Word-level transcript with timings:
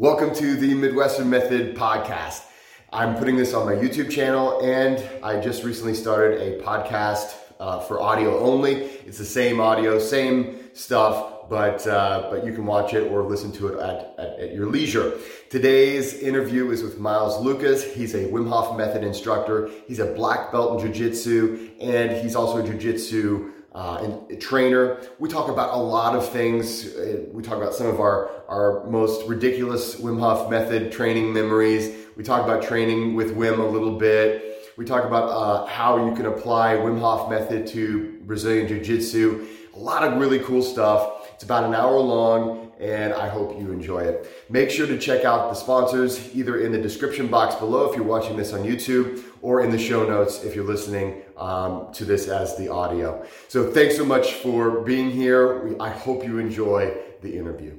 Welcome 0.00 0.32
to 0.36 0.54
the 0.54 0.74
Midwestern 0.74 1.28
Method 1.28 1.74
podcast. 1.74 2.44
I'm 2.92 3.16
putting 3.16 3.34
this 3.34 3.52
on 3.52 3.66
my 3.66 3.72
YouTube 3.72 4.08
channel 4.08 4.60
and 4.62 5.04
I 5.24 5.40
just 5.40 5.64
recently 5.64 5.92
started 5.92 6.40
a 6.40 6.62
podcast 6.62 7.34
uh, 7.58 7.80
for 7.80 8.00
audio 8.00 8.38
only. 8.38 8.74
It's 8.74 9.18
the 9.18 9.24
same 9.24 9.60
audio, 9.60 9.98
same 9.98 10.60
stuff, 10.72 11.48
but 11.50 11.84
uh, 11.88 12.28
but 12.30 12.46
you 12.46 12.52
can 12.52 12.64
watch 12.64 12.94
it 12.94 13.10
or 13.10 13.24
listen 13.24 13.50
to 13.54 13.66
it 13.66 13.80
at, 13.80 14.14
at, 14.20 14.38
at, 14.38 14.54
your 14.54 14.66
leisure. 14.66 15.18
Today's 15.50 16.14
interview 16.14 16.70
is 16.70 16.84
with 16.84 17.00
Miles 17.00 17.44
Lucas. 17.44 17.82
He's 17.82 18.14
a 18.14 18.26
Wim 18.26 18.48
Hof 18.48 18.78
Method 18.78 19.02
instructor. 19.02 19.68
He's 19.88 19.98
a 19.98 20.06
black 20.06 20.52
belt 20.52 20.80
in 20.80 20.92
Jiu-Jitsu 20.92 21.72
and 21.80 22.12
he's 22.12 22.36
also 22.36 22.58
a 22.58 22.62
Jiu-Jitsu 22.64 23.52
uh, 23.78 24.02
and 24.28 24.40
trainer. 24.40 25.00
We 25.20 25.28
talk 25.28 25.48
about 25.48 25.72
a 25.72 25.76
lot 25.76 26.16
of 26.16 26.28
things. 26.30 26.96
Uh, 26.96 27.26
we 27.30 27.44
talk 27.44 27.58
about 27.58 27.74
some 27.74 27.86
of 27.86 28.00
our, 28.00 28.28
our 28.48 28.84
most 28.88 29.28
ridiculous 29.28 29.94
Wim 29.94 30.18
Hof 30.18 30.50
method 30.50 30.90
training 30.90 31.32
memories. 31.32 31.94
We 32.16 32.24
talk 32.24 32.42
about 32.42 32.64
training 32.64 33.14
with 33.14 33.36
Wim 33.36 33.60
a 33.60 33.62
little 33.62 33.96
bit. 33.96 34.72
We 34.76 34.84
talk 34.84 35.04
about 35.04 35.28
uh, 35.28 35.66
how 35.66 36.08
you 36.08 36.14
can 36.16 36.26
apply 36.26 36.74
Wim 36.74 36.98
Hof 36.98 37.30
method 37.30 37.68
to 37.68 38.18
Brazilian 38.22 38.66
Jiu 38.66 38.82
Jitsu. 38.82 39.46
A 39.74 39.78
lot 39.78 40.02
of 40.02 40.18
really 40.18 40.40
cool 40.40 40.62
stuff. 40.62 41.30
It's 41.34 41.44
about 41.44 41.62
an 41.62 41.72
hour 41.72 42.00
long, 42.00 42.67
and 42.80 43.12
I 43.12 43.28
hope 43.28 43.58
you 43.58 43.72
enjoy 43.72 44.00
it. 44.00 44.30
Make 44.48 44.70
sure 44.70 44.86
to 44.86 44.98
check 44.98 45.24
out 45.24 45.50
the 45.50 45.54
sponsors 45.54 46.34
either 46.34 46.60
in 46.60 46.72
the 46.72 46.78
description 46.78 47.28
box 47.28 47.54
below 47.56 47.90
if 47.90 47.96
you're 47.96 48.04
watching 48.04 48.36
this 48.36 48.52
on 48.52 48.62
YouTube 48.62 49.22
or 49.42 49.62
in 49.62 49.70
the 49.70 49.78
show 49.78 50.06
notes 50.06 50.44
if 50.44 50.54
you're 50.54 50.64
listening 50.64 51.22
um, 51.36 51.92
to 51.92 52.04
this 52.04 52.28
as 52.28 52.56
the 52.56 52.68
audio. 52.68 53.24
So 53.48 53.70
thanks 53.70 53.96
so 53.96 54.04
much 54.04 54.34
for 54.34 54.82
being 54.82 55.10
here. 55.10 55.76
I 55.80 55.90
hope 55.90 56.24
you 56.24 56.38
enjoy 56.38 56.96
the 57.22 57.36
interview. 57.36 57.74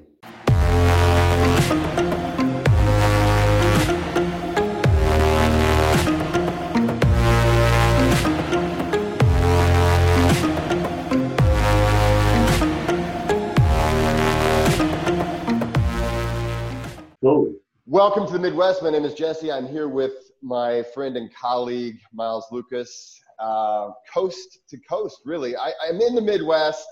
Welcome 17.91 18.27
to 18.27 18.33
the 18.33 18.37
Midwest. 18.37 18.83
My 18.83 18.91
name 18.91 19.03
is 19.03 19.15
Jesse. 19.15 19.51
I'm 19.51 19.65
here 19.65 19.87
with 19.87 20.29
my 20.43 20.83
friend 20.93 21.17
and 21.17 21.33
colleague, 21.33 21.97
Miles 22.13 22.45
Lucas, 22.51 23.19
uh, 23.39 23.89
coast 24.13 24.59
to 24.69 24.77
coast, 24.87 25.21
really. 25.25 25.57
I, 25.57 25.71
I'm 25.81 25.99
in 25.99 26.13
the 26.13 26.21
Midwest, 26.21 26.87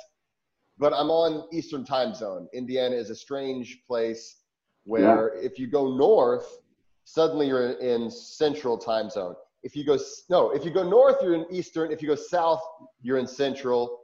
but 0.79 0.93
I'm 0.93 1.11
on 1.11 1.47
Eastern 1.53 1.85
time 1.85 2.15
zone. 2.15 2.47
Indiana 2.51 2.95
is 2.95 3.11
a 3.11 3.15
strange 3.15 3.83
place 3.85 4.37
where 4.85 5.35
yeah. 5.35 5.45
if 5.45 5.59
you 5.59 5.67
go 5.67 5.95
north, 5.95 6.57
suddenly 7.03 7.45
you're 7.45 7.73
in 7.73 8.09
central 8.09 8.75
time 8.75 9.11
zone. 9.11 9.35
If 9.61 9.75
you 9.75 9.85
go, 9.85 9.99
no, 10.31 10.49
if 10.49 10.65
you 10.65 10.71
go 10.71 10.81
north, 10.81 11.17
you're 11.21 11.35
in 11.35 11.45
Eastern. 11.51 11.91
If 11.91 12.01
you 12.01 12.07
go 12.07 12.15
south, 12.15 12.63
you're 13.03 13.19
in 13.19 13.27
central. 13.27 13.99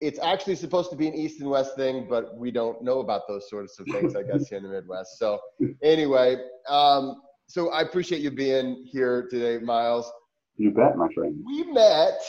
It's 0.00 0.18
actually 0.18 0.56
supposed 0.56 0.90
to 0.90 0.96
be 0.96 1.08
an 1.08 1.14
east 1.14 1.40
and 1.40 1.48
west 1.48 1.76
thing, 1.76 2.06
but 2.08 2.36
we 2.36 2.50
don't 2.50 2.82
know 2.82 3.00
about 3.00 3.22
those 3.28 3.48
sorts 3.48 3.78
of 3.78 3.86
things, 3.86 4.16
I 4.16 4.22
guess, 4.22 4.48
here 4.48 4.58
in 4.58 4.64
the 4.64 4.70
Midwest. 4.70 5.18
So, 5.18 5.38
anyway, 5.82 6.36
um, 6.68 7.22
so 7.46 7.70
I 7.70 7.82
appreciate 7.82 8.20
you 8.20 8.30
being 8.30 8.86
here 8.90 9.28
today, 9.30 9.64
Miles. 9.64 10.10
You 10.56 10.70
bet, 10.70 10.96
my 10.96 11.08
friend. 11.14 11.42
We 11.44 11.64
met. 11.64 12.20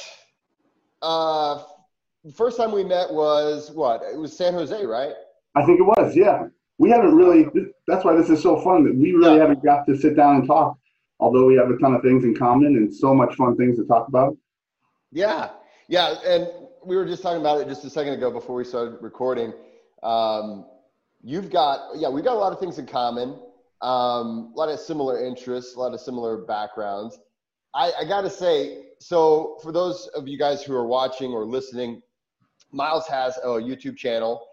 Uh, 1.02 1.63
first 2.35 2.57
time 2.57 2.72
we 2.72 2.83
met 2.83 3.11
was 3.11 3.72
what? 3.72 4.02
It 4.03 4.17
was 4.17 4.35
San 4.35 4.53
Jose, 4.53 4.85
right? 4.85 5.13
I 5.55 5.66
think 5.66 5.79
it 5.79 5.83
was. 5.83 6.16
Yeah, 6.16 6.47
we 6.77 6.89
haven't 6.89 7.16
really. 7.16 7.47
That's 7.88 8.03
why 8.03 8.16
this 8.16 8.29
is 8.29 8.41
so 8.41 8.59
fun. 8.61 8.83
That 8.83 8.95
we 8.95 9.11
really 9.11 9.35
yeah. 9.35 9.41
haven't 9.41 9.63
got 9.63 9.85
to 9.88 9.97
sit 9.97 10.16
down 10.16 10.38
and 10.38 10.47
talk. 10.47 10.77
Although 11.19 11.45
we 11.45 11.55
have 11.55 11.69
a 11.69 11.77
ton 11.77 11.94
of 11.94 12.02
things 12.02 12.23
in 12.23 12.35
common 12.35 12.75
and 12.75 12.94
so 12.94 13.13
much 13.13 13.35
fun 13.35 13.55
things 13.55 13.77
to 13.77 13.85
talk 13.85 14.07
about. 14.07 14.35
Yeah, 15.11 15.50
yeah, 15.88 16.16
and 16.25 16.50
we 16.85 16.96
were 16.96 17.06
just 17.06 17.23
talking 17.23 17.41
about 17.41 17.59
it 17.62 17.68
just 17.68 17.84
a 17.84 17.90
second 17.90 18.13
ago 18.13 18.31
before 18.31 18.56
we 18.56 18.63
started 18.63 18.97
recording. 19.01 19.53
Um, 20.03 20.66
you've 21.23 21.50
got 21.50 21.97
yeah, 21.97 22.09
we've 22.09 22.23
got 22.23 22.34
a 22.34 22.40
lot 22.40 22.53
of 22.53 22.59
things 22.59 22.78
in 22.78 22.85
common. 22.85 23.40
Um, 23.81 24.53
a 24.56 24.57
lot 24.57 24.69
of 24.69 24.79
similar 24.79 25.25
interests, 25.25 25.75
a 25.75 25.79
lot 25.79 25.94
of 25.94 26.00
similar 26.00 26.38
backgrounds. 26.38 27.19
I, 27.73 27.91
I 28.01 28.06
got 28.06 28.22
to 28.22 28.29
say, 28.29 28.85
so 29.00 29.57
for 29.62 29.72
those 29.72 30.07
of 30.16 30.28
you 30.28 30.38
guys 30.38 30.63
who 30.63 30.73
are 30.73 30.88
watching 30.88 31.31
or 31.31 31.46
listening, 31.46 32.01
Miles 32.72 33.07
has 33.07 33.38
a 33.38 33.47
YouTube 33.47 33.97
channel. 33.97 34.46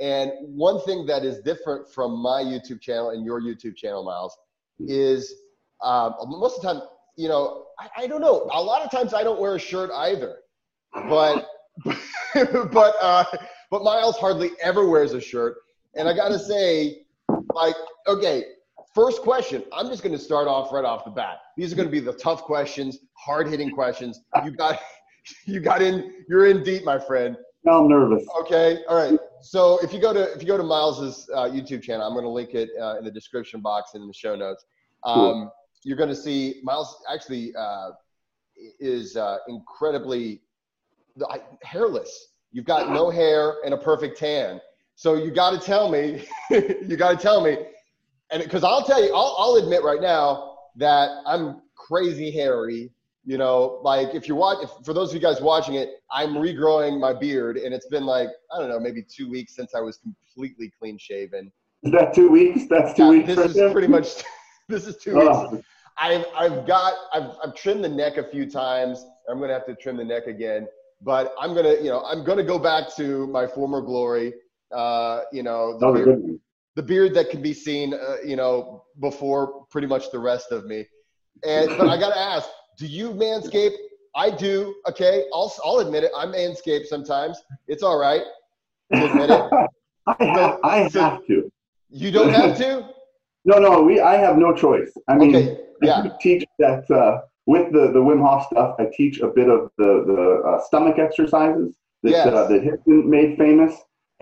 And 0.00 0.30
one 0.42 0.80
thing 0.82 1.06
that 1.06 1.24
is 1.24 1.40
different 1.40 1.92
from 1.92 2.16
my 2.16 2.40
YouTube 2.40 2.80
channel 2.80 3.10
and 3.10 3.24
your 3.24 3.40
YouTube 3.40 3.74
channel, 3.74 4.04
Miles, 4.04 4.36
is 4.78 5.34
um, 5.82 6.14
most 6.26 6.56
of 6.58 6.62
the 6.62 6.68
time, 6.72 6.88
you 7.16 7.28
know, 7.28 7.64
I, 7.80 8.04
I, 8.04 8.06
don't 8.06 8.20
know. 8.20 8.48
A 8.52 8.62
lot 8.62 8.82
of 8.82 8.92
times 8.92 9.12
I 9.12 9.24
don't 9.24 9.40
wear 9.40 9.56
a 9.56 9.58
shirt 9.58 9.90
either, 9.92 10.36
but 10.92 11.48
but 12.34 12.94
uh, 13.00 13.24
but 13.70 13.82
Miles 13.82 14.16
hardly 14.16 14.50
ever 14.62 14.88
wears 14.88 15.12
a 15.12 15.20
shirt. 15.20 15.56
And 15.94 16.08
I 16.08 16.14
got 16.14 16.28
to 16.28 16.38
say, 16.38 17.02
like, 17.54 17.74
okay, 18.06 18.44
First 18.98 19.22
question, 19.22 19.62
I'm 19.72 19.86
just 19.86 20.02
going 20.02 20.14
to 20.14 20.18
start 20.18 20.48
off 20.48 20.72
right 20.72 20.84
off 20.84 21.04
the 21.04 21.10
bat. 21.12 21.38
These 21.56 21.72
are 21.72 21.76
going 21.76 21.86
to 21.86 21.92
be 21.92 22.00
the 22.00 22.14
tough 22.14 22.42
questions, 22.42 22.98
hard-hitting 23.14 23.70
questions. 23.70 24.22
You 24.44 24.50
got 24.50 24.80
you 25.46 25.60
got 25.60 25.82
in 25.82 26.24
you're 26.28 26.46
in 26.46 26.64
deep, 26.64 26.84
my 26.84 26.98
friend. 26.98 27.36
I'm 27.68 27.86
nervous. 27.86 28.24
Okay, 28.40 28.78
all 28.88 28.96
right. 28.96 29.18
So 29.40 29.78
if 29.84 29.92
you 29.92 30.00
go 30.00 30.12
to 30.12 30.32
if 30.32 30.42
you 30.42 30.48
go 30.48 30.56
to 30.56 30.64
Miles's 30.64 31.30
uh, 31.32 31.44
YouTube 31.44 31.82
channel, 31.82 32.06
I'm 32.06 32.12
going 32.12 32.24
to 32.24 32.30
link 32.30 32.54
it 32.54 32.70
uh, 32.80 32.98
in 32.98 33.04
the 33.04 33.10
description 33.10 33.60
box 33.60 33.92
and 33.94 34.02
in 34.02 34.08
the 34.08 34.14
show 34.14 34.34
notes. 34.34 34.64
Um, 35.04 35.14
cool. 35.14 35.54
You're 35.84 35.96
going 35.96 36.08
to 36.08 36.16
see 36.16 36.60
Miles 36.64 37.00
actually 37.12 37.54
uh, 37.56 37.90
is 38.80 39.16
uh, 39.16 39.38
incredibly 41.20 41.58
hairless. 41.62 42.28
You've 42.52 42.64
got 42.64 42.90
no 42.90 43.10
hair 43.10 43.56
and 43.64 43.74
a 43.74 43.76
perfect 43.76 44.18
tan. 44.18 44.60
So 44.94 45.14
you 45.14 45.30
got 45.30 45.50
to 45.50 45.64
tell 45.64 45.90
me, 45.90 46.24
you 46.50 46.96
got 46.96 47.10
to 47.10 47.16
tell 47.16 47.40
me 47.40 47.56
and 48.30 48.42
because 48.42 48.64
I'll 48.64 48.84
tell 48.84 49.02
you, 49.02 49.14
I'll, 49.14 49.34
I'll 49.38 49.54
admit 49.56 49.82
right 49.82 50.00
now 50.00 50.56
that 50.76 51.08
I'm 51.26 51.62
crazy 51.74 52.30
hairy. 52.30 52.90
You 53.24 53.36
know, 53.36 53.80
like 53.82 54.14
if 54.14 54.26
you 54.26 54.34
watch, 54.34 54.58
if, 54.62 54.70
for 54.84 54.94
those 54.94 55.10
of 55.10 55.14
you 55.14 55.20
guys 55.20 55.40
watching 55.40 55.74
it, 55.74 55.90
I'm 56.10 56.34
regrowing 56.34 56.98
my 56.98 57.12
beard, 57.12 57.58
and 57.58 57.74
it's 57.74 57.86
been 57.86 58.06
like 58.06 58.28
I 58.52 58.58
don't 58.58 58.68
know, 58.68 58.80
maybe 58.80 59.02
two 59.02 59.30
weeks 59.30 59.54
since 59.54 59.74
I 59.74 59.80
was 59.80 59.98
completely 59.98 60.72
clean 60.78 60.96
shaven. 60.98 61.52
Is 61.82 61.92
that 61.92 62.14
two 62.14 62.30
weeks? 62.30 62.62
That's 62.68 62.94
two 62.94 63.04
yeah, 63.04 63.10
weeks. 63.10 63.26
This 63.34 63.56
is 63.56 63.72
pretty 63.72 63.88
much. 63.88 64.08
This 64.70 64.86
is 64.86 64.98
two 64.98 65.18
oh. 65.18 65.48
weeks. 65.50 65.64
I've 65.96 66.26
I've 66.36 66.66
got 66.66 66.92
I've 67.14 67.30
I've 67.42 67.54
trimmed 67.54 67.82
the 67.82 67.88
neck 67.88 68.18
a 68.18 68.22
few 68.22 68.44
times. 68.50 69.02
I'm 69.30 69.40
gonna 69.40 69.54
have 69.54 69.64
to 69.64 69.74
trim 69.74 69.96
the 69.96 70.04
neck 70.04 70.26
again, 70.26 70.68
but 71.02 71.34
I'm 71.40 71.54
gonna 71.54 71.74
you 71.74 71.90
know 71.90 72.02
I'm 72.04 72.24
gonna 72.24 72.44
go 72.44 72.58
back 72.58 72.94
to 72.96 73.26
my 73.28 73.46
former 73.46 73.80
glory. 73.80 74.34
Uh, 74.72 75.22
you 75.32 75.42
know, 75.42 75.78
the 75.78 75.92
beard, 75.92 76.40
the 76.76 76.82
beard 76.82 77.14
that 77.14 77.30
can 77.30 77.40
be 77.40 77.54
seen, 77.54 77.94
uh, 77.94 78.16
you 78.24 78.36
know, 78.36 78.84
before 79.00 79.64
pretty 79.70 79.86
much 79.86 80.10
the 80.10 80.18
rest 80.18 80.52
of 80.52 80.66
me. 80.66 80.86
And 81.44 81.68
but 81.78 81.88
I 81.88 81.98
got 81.98 82.10
to 82.10 82.18
ask, 82.34 82.48
do 82.76 82.86
you 82.86 83.10
manscape? 83.10 83.72
I 84.14 84.30
do. 84.30 84.74
Okay, 84.88 85.24
I'll 85.32 85.52
I'll 85.64 85.78
admit 85.78 86.04
it. 86.04 86.12
I 86.16 86.26
manscape 86.26 86.86
sometimes. 86.86 87.40
It's 87.66 87.82
all 87.82 87.98
right. 87.98 88.22
admit 88.92 89.30
it. 89.30 89.42
I 90.06 90.24
have, 90.24 90.58
I 90.64 90.76
have 90.94 91.26
to. 91.26 91.50
You 91.90 92.10
don't 92.10 92.30
have 92.30 92.56
to. 92.58 92.88
no, 93.44 93.58
no. 93.58 93.82
We. 93.82 94.00
I 94.00 94.16
have 94.16 94.38
no 94.38 94.54
choice. 94.54 94.92
I 95.08 95.16
mean, 95.16 95.34
okay. 95.34 95.60
yeah. 95.82 96.00
I 96.00 96.10
teach 96.20 96.44
that 96.58 96.90
uh, 96.90 97.22
with 97.48 97.72
the 97.72 97.90
the 97.92 97.98
Wim 97.98 98.20
Hof 98.20 98.46
stuff. 98.46 98.76
I 98.78 98.86
teach 98.94 99.20
a 99.20 99.28
bit 99.28 99.48
of 99.48 99.70
the 99.78 100.04
the 100.06 100.48
uh, 100.48 100.60
stomach 100.66 100.98
exercises 100.98 101.76
that 102.02 102.10
yes. 102.10 102.26
uh, 102.26 102.46
that 102.46 102.62
Hickman 102.62 103.08
made 103.08 103.38
famous, 103.38 103.74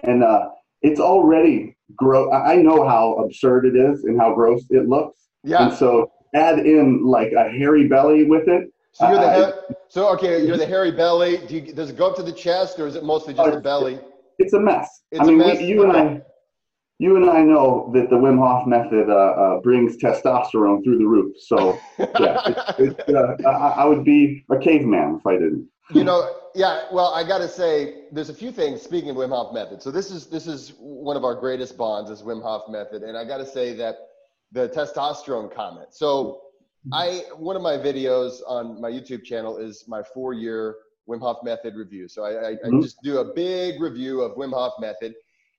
and 0.05 0.23
uh, 0.23 0.49
it's 0.81 1.01
already 1.01 1.77
gross. 1.97 2.33
I 2.33 2.57
know 2.57 2.89
how 2.89 3.15
absurd 3.25 3.67
it 3.67 3.77
is 3.77 4.05
and 4.05 4.19
how 4.19 4.33
gross 4.33 4.65
it 4.71 4.89
looks. 4.89 5.19
Yeah. 5.43 5.67
And 5.67 5.77
so 5.77 6.11
add 6.35 6.61
in 6.61 7.05
like 7.05 7.33
a 7.33 7.51
hairy 7.51 7.89
belly 7.89 8.25
with 8.25 8.47
it. 8.49 8.71
So 8.93 9.09
you're 9.11 9.19
the 9.19 9.27
uh, 9.27 9.53
so 9.89 10.09
okay. 10.15 10.47
You're 10.47 10.57
the 10.57 10.67
hairy 10.67 10.93
belly. 10.93 11.39
Do 11.49 11.57
you, 11.57 11.73
does 11.73 11.91
it 11.91 11.97
go 11.97 12.09
up 12.11 12.17
to 12.17 12.23
the 12.23 12.33
chest 12.33 12.79
or 12.79 12.87
is 12.87 12.95
it 12.95 13.03
mostly 13.03 13.35
just 13.35 13.51
the 13.51 13.61
belly? 13.61 13.99
It's 14.39 14.53
a 14.53 14.61
mess. 14.61 15.03
It's 15.11 15.21
I 15.21 15.25
mean, 15.25 15.39
mess? 15.39 15.59
We, 15.59 15.67
you 15.67 15.83
and 15.83 15.93
I, 15.93 16.23
you 16.99 17.17
and 17.17 17.29
I 17.29 17.43
know 17.43 17.91
that 17.95 18.09
the 18.11 18.17
Wim 18.17 18.39
Hof 18.39 18.67
method 18.67 19.11
uh, 19.11 19.15
uh, 19.15 19.61
brings 19.61 19.97
testosterone 19.97 20.83
through 20.83 20.99
the 20.99 21.07
roof. 21.07 21.37
So 21.39 21.79
yeah, 21.99 22.73
it, 22.79 23.05
it, 23.09 23.15
uh, 23.15 23.49
I, 23.49 23.83
I 23.83 23.85
would 23.85 24.05
be 24.05 24.45
a 24.51 24.59
caveman 24.59 25.17
if 25.21 25.27
I 25.27 25.35
didn't 25.35 25.69
you 25.95 26.05
know, 26.05 26.31
yeah. 26.55 26.85
Well, 26.93 27.13
I 27.15 27.27
got 27.27 27.39
to 27.39 27.49
say, 27.49 28.05
there's 28.11 28.29
a 28.29 28.35
few 28.35 28.51
things. 28.51 28.83
Speaking 28.83 29.11
of 29.11 29.17
Wim 29.17 29.29
Hof 29.29 29.55
method, 29.55 29.83
so 29.83 29.91
this 29.91 30.11
is 30.11 30.27
this 30.27 30.47
is 30.47 30.73
one 30.79 31.17
of 31.17 31.25
our 31.25 31.35
greatest 31.35 31.77
bonds 31.77 32.11
is 32.11 32.23
Wim 32.23 32.43
Hof 32.43 32.63
method, 32.69 33.03
and 33.03 33.17
I 33.17 33.25
got 33.25 33.39
to 33.39 33.47
say 33.47 33.75
that 33.75 33.97
the 34.53 34.69
testosterone 34.69 35.55
comment. 35.55 35.89
So, 35.93 36.41
I 36.93 37.25
one 37.37 37.57
of 37.57 37.63
my 37.63 37.77
videos 37.77 38.41
on 38.47 38.81
my 38.81 38.91
YouTube 38.91 39.25
channel 39.25 39.59
is 39.59 39.85
my 39.87 40.03
four 40.03 40.33
year 40.33 40.77
Wim 41.09 41.21
Hof 41.21 41.39
method 41.45 41.75
review. 41.77 42.09
So 42.09 42.25
I, 42.25 42.29
I, 42.29 42.53
mm-hmm. 42.55 42.79
I 42.79 42.81
just 42.81 43.01
do 43.03 43.19
a 43.19 43.35
big 43.35 43.81
review 43.81 44.23
of 44.23 44.37
Wim 44.37 44.53
Hof 44.53 44.73
method, 44.81 45.15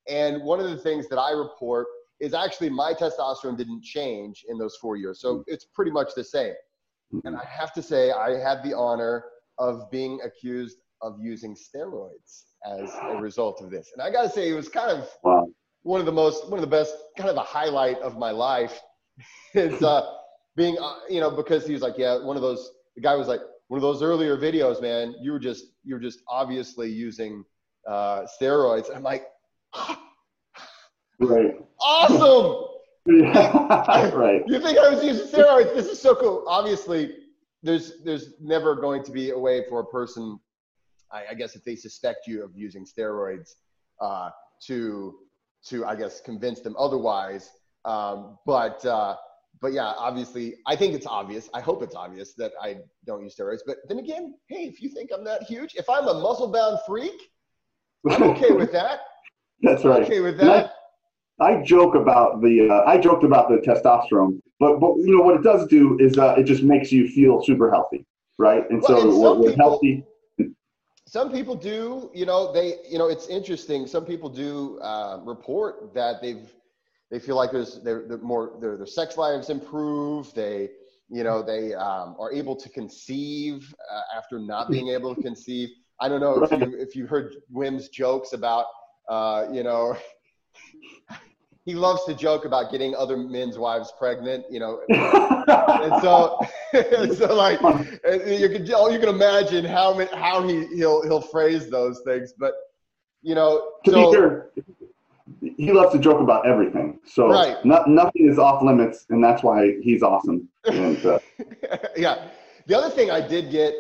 and 0.10 0.42
one 0.44 0.60
of 0.60 0.70
the 0.70 0.78
things 0.78 1.08
that 1.10 1.18
I 1.18 1.32
report 1.32 1.88
is 2.20 2.34
actually 2.34 2.70
my 2.70 2.94
testosterone 2.94 3.58
didn't 3.58 3.84
change 3.84 4.46
in 4.50 4.58
those 4.58 4.76
four 4.78 4.96
years. 4.96 5.22
So 5.22 5.44
it's 5.48 5.66
pretty 5.66 5.92
much 5.92 6.10
the 6.16 6.24
same. 6.24 6.54
And 7.24 7.36
I 7.38 7.46
have 7.46 7.74
to 7.74 7.82
say, 7.82 8.12
I 8.12 8.38
had 8.38 8.64
the 8.64 8.76
honor 8.76 9.26
of 9.60 9.90
being 9.92 10.20
accused 10.24 10.78
of 11.02 11.18
using 11.22 11.56
steroids 11.56 12.44
as 12.66 12.92
a 13.04 13.22
result 13.22 13.62
of 13.62 13.70
this. 13.70 13.92
And 13.94 14.02
I 14.02 14.12
got 14.12 14.24
to 14.24 14.30
say, 14.30 14.50
it 14.50 14.54
was 14.54 14.68
kind 14.68 14.92
of 14.92 15.10
wow. 15.24 15.48
one 15.84 16.00
of 16.00 16.06
the 16.06 16.12
most, 16.12 16.50
one 16.50 16.60
of 16.60 16.62
the 16.62 16.76
best, 16.76 16.96
kind 17.18 17.30
of 17.30 17.38
a 17.38 17.44
highlight 17.44 17.98
of 18.00 18.18
my 18.18 18.32
life 18.32 18.80
is 19.54 19.82
uh, 19.84 20.12
being, 20.56 20.78
uh, 20.82 20.96
you 21.10 21.22
know, 21.22 21.32
because 21.32 21.66
he 21.66 21.74
was 21.74 21.82
like, 21.82 21.98
yeah, 21.98 22.22
one 22.24 22.36
of 22.36 22.42
those, 22.42 22.72
the 22.96 23.02
guy 23.02 23.16
was 23.16 23.28
like, 23.28 23.42
one 23.68 23.78
of 23.78 23.82
those 23.82 24.02
earlier 24.02 24.38
videos, 24.38 24.82
man, 24.82 25.14
you 25.22 25.32
were 25.32 25.40
just, 25.40 25.66
you 25.84 25.94
were 25.94 26.02
just 26.02 26.22
obviously 26.28 26.90
using 26.90 27.44
uh, 27.88 28.26
steroids. 28.42 28.88
And 28.88 28.98
I'm 28.98 29.04
like, 29.04 29.28
right. 31.20 31.56
awesome. 31.82 32.64
Yeah, 33.10 34.10
right. 34.14 34.44
You 34.48 34.60
think 34.60 34.78
I 34.78 34.90
was 34.90 35.02
using 35.02 35.28
steroids? 35.28 35.74
This 35.74 35.86
is 35.86 35.98
so 35.98 36.14
cool. 36.14 36.44
Obviously, 36.46 37.16
there's 37.64 38.04
there's 38.04 38.34
never 38.42 38.76
going 38.76 39.02
to 39.04 39.12
be 39.14 39.30
a 39.30 39.38
way 39.38 39.64
for 39.70 39.80
a 39.80 39.86
person, 39.86 40.38
I, 41.10 41.24
I 41.32 41.34
guess, 41.34 41.56
if 41.56 41.64
they 41.64 41.78
suspect 41.78 42.28
you 42.28 42.44
of 42.44 42.52
using 42.54 42.86
steroids, 42.86 43.52
uh, 44.02 44.32
to 44.66 45.20
to 45.68 45.86
I 45.86 45.96
guess 45.96 46.20
convince 46.20 46.60
them 46.60 46.76
otherwise. 46.78 47.50
Um, 47.86 48.38
but 48.46 48.86
uh, 48.86 49.16
but 49.62 49.74
yeah, 49.74 49.94
obviously, 49.98 50.56
I 50.66 50.76
think 50.76 50.94
it's 50.94 51.08
obvious. 51.08 51.50
I 51.54 51.62
hope 51.62 51.82
it's 51.82 51.96
obvious 51.96 52.34
that 52.34 52.52
I 52.62 52.78
don't 53.06 53.24
use 53.24 53.36
steroids. 53.36 53.62
But 53.66 53.78
then 53.88 54.00
again, 54.00 54.36
hey, 54.50 54.66
if 54.66 54.82
you 54.82 54.90
think 54.90 55.12
I'm 55.14 55.24
that 55.24 55.44
huge, 55.44 55.76
if 55.76 55.90
I'm 55.90 56.08
a 56.08 56.14
muscle 56.14 56.52
bound 56.52 56.80
freak, 56.86 57.30
I'm 58.10 58.24
okay 58.24 58.52
with 58.52 58.72
that. 58.74 59.00
That's 59.62 59.84
right. 59.84 60.04
okay 60.04 60.20
with 60.20 60.38
that. 60.40 60.74
I 61.40 61.62
joke 61.62 61.96
about 61.96 62.42
the 62.42 62.70
uh, 62.70 62.90
I 62.90 62.98
joked 62.98 63.24
about 63.24 63.50
the 63.50 63.58
testosterone, 63.58 64.42
but 64.60 64.80
but 64.80 64.96
you 64.98 65.16
know 65.16 65.24
what 65.24 65.36
it 65.36 65.44
does 65.44 65.68
do 65.68 65.98
is 66.00 66.18
uh, 66.18 66.36
it 66.38 66.44
just 66.44 66.64
makes 66.64 66.92
you 66.92 67.08
feel 67.08 67.44
super 67.44 67.70
healthy, 67.70 68.06
right? 68.38 68.68
And 68.70 68.82
well, 68.82 69.02
so 69.02 69.02
and 69.02 69.20
we're, 69.20 69.34
we're 69.34 69.50
people, 69.52 69.70
healthy. 69.70 70.06
Some 71.06 71.32
people 71.32 71.56
do, 71.56 72.10
you 72.14 72.26
know, 72.26 72.52
they 72.52 72.78
you 72.90 72.98
know 72.98 73.08
it's 73.08 73.28
interesting. 73.28 73.86
Some 73.86 74.04
people 74.04 74.30
do 74.30 74.80
uh, 74.80 75.20
report 75.24 75.94
that 75.94 76.22
they've 76.22 76.52
they 77.12 77.20
feel 77.20 77.36
like 77.36 77.52
there's 77.52 77.82
they're, 77.84 78.06
they're 78.08 78.18
more 78.18 78.54
their 78.60 78.76
their 78.76 78.88
sex 78.88 79.16
lives 79.16 79.52
improve. 79.52 80.34
They 80.34 80.70
you 81.08 81.24
know 81.24 81.44
they 81.44 81.76
um, 81.76 82.16
are 82.20 82.34
able 82.34 82.56
to 82.56 82.68
conceive 82.70 83.74
uh, 83.92 84.18
after 84.18 84.40
not 84.40 84.72
being 84.72 84.88
able 84.88 85.14
to 85.14 85.22
conceive. 85.22 85.70
I 86.02 86.10
don't 86.10 86.20
know 86.20 86.44
if 86.44 86.52
you 86.52 86.76
if 86.80 86.96
you 86.96 87.06
heard 87.06 87.36
Wim's 87.52 87.90
jokes 87.90 88.34
about 88.34 88.66
uh, 89.08 89.46
you 89.52 89.62
know 89.62 89.96
he 91.68 91.76
loves 91.76 92.06
to 92.06 92.16
joke 92.16 92.46
about 92.46 92.72
getting 92.72 92.96
other 92.96 93.18
men's 93.18 93.58
wives 93.58 93.92
pregnant, 94.00 94.46
you 94.50 94.58
know. 94.58 94.80
and 94.88 96.02
so, 96.02 96.40
so 97.14 97.36
like 97.36 97.60
you 97.62 98.48
can 98.48 98.66
you 98.66 99.00
can 99.00 99.10
imagine 99.10 99.66
how 99.66 99.94
many, 99.94 100.10
how 100.16 100.42
he 100.48 100.66
he'll 100.68 101.04
he'll 101.04 101.22
phrase 101.22 101.70
those 101.70 102.00
things, 102.06 102.34
but 102.40 102.54
you 103.22 103.36
know, 103.36 103.74
to 103.84 103.92
so, 103.92 104.10
be 104.10 104.16
sure, 104.16 104.50
he 105.42 105.74
loves 105.74 105.92
to 105.92 106.00
joke 106.00 106.22
about 106.22 106.48
everything. 106.48 107.00
So 107.06 107.28
right. 107.28 107.58
not, 107.66 107.90
nothing 107.90 108.30
is 108.30 108.40
off 108.40 108.64
limits, 108.64 109.06
and 109.10 109.22
that's 109.22 109.44
why 109.44 109.78
he's 109.82 110.02
awesome. 110.02 110.48
And, 110.64 111.06
uh, 111.06 111.20
yeah, 111.98 112.30
the 112.66 112.78
other 112.78 112.90
thing 112.90 113.12
I 113.12 113.28
did 113.28 113.52
get. 113.52 113.74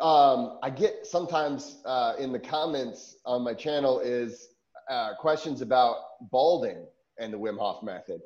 Um, 0.00 0.58
I 0.64 0.70
get 0.70 1.06
sometimes 1.06 1.76
uh, 1.84 2.14
in 2.18 2.32
the 2.32 2.40
comments 2.40 3.18
on 3.24 3.44
my 3.44 3.54
channel 3.54 4.00
is 4.00 4.48
uh, 4.90 5.14
questions 5.14 5.60
about 5.60 5.96
balding 6.32 6.84
and 7.18 7.32
the 7.32 7.38
Wim 7.38 7.58
Hof 7.58 7.82
method. 7.82 8.20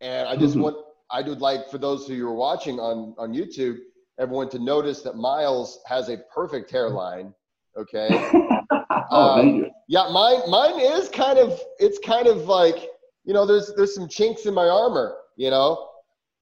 And 0.00 0.28
I 0.28 0.36
just 0.36 0.54
mm-hmm. 0.54 0.62
want, 0.62 0.76
I 1.10 1.22
would 1.22 1.40
like 1.40 1.70
for 1.70 1.78
those 1.78 2.06
who 2.06 2.26
are 2.26 2.34
watching 2.34 2.80
on, 2.80 3.14
on 3.18 3.32
YouTube, 3.32 3.78
everyone 4.18 4.48
to 4.50 4.58
notice 4.58 5.02
that 5.02 5.16
Miles 5.16 5.80
has 5.86 6.08
a 6.08 6.18
perfect 6.34 6.70
hairline. 6.70 7.32
Okay. 7.76 8.08
oh, 8.10 9.04
um, 9.10 9.40
thank 9.40 9.56
you. 9.56 9.70
Yeah, 9.88 10.08
mine, 10.10 10.40
mine 10.48 10.80
is 10.80 11.08
kind 11.08 11.38
of, 11.38 11.60
it's 11.78 11.98
kind 11.98 12.26
of 12.26 12.46
like, 12.46 12.76
you 13.24 13.32
know, 13.32 13.46
there's, 13.46 13.72
there's 13.76 13.94
some 13.94 14.08
chinks 14.08 14.46
in 14.46 14.54
my 14.54 14.68
armor, 14.68 15.16
you 15.36 15.50
know? 15.50 15.88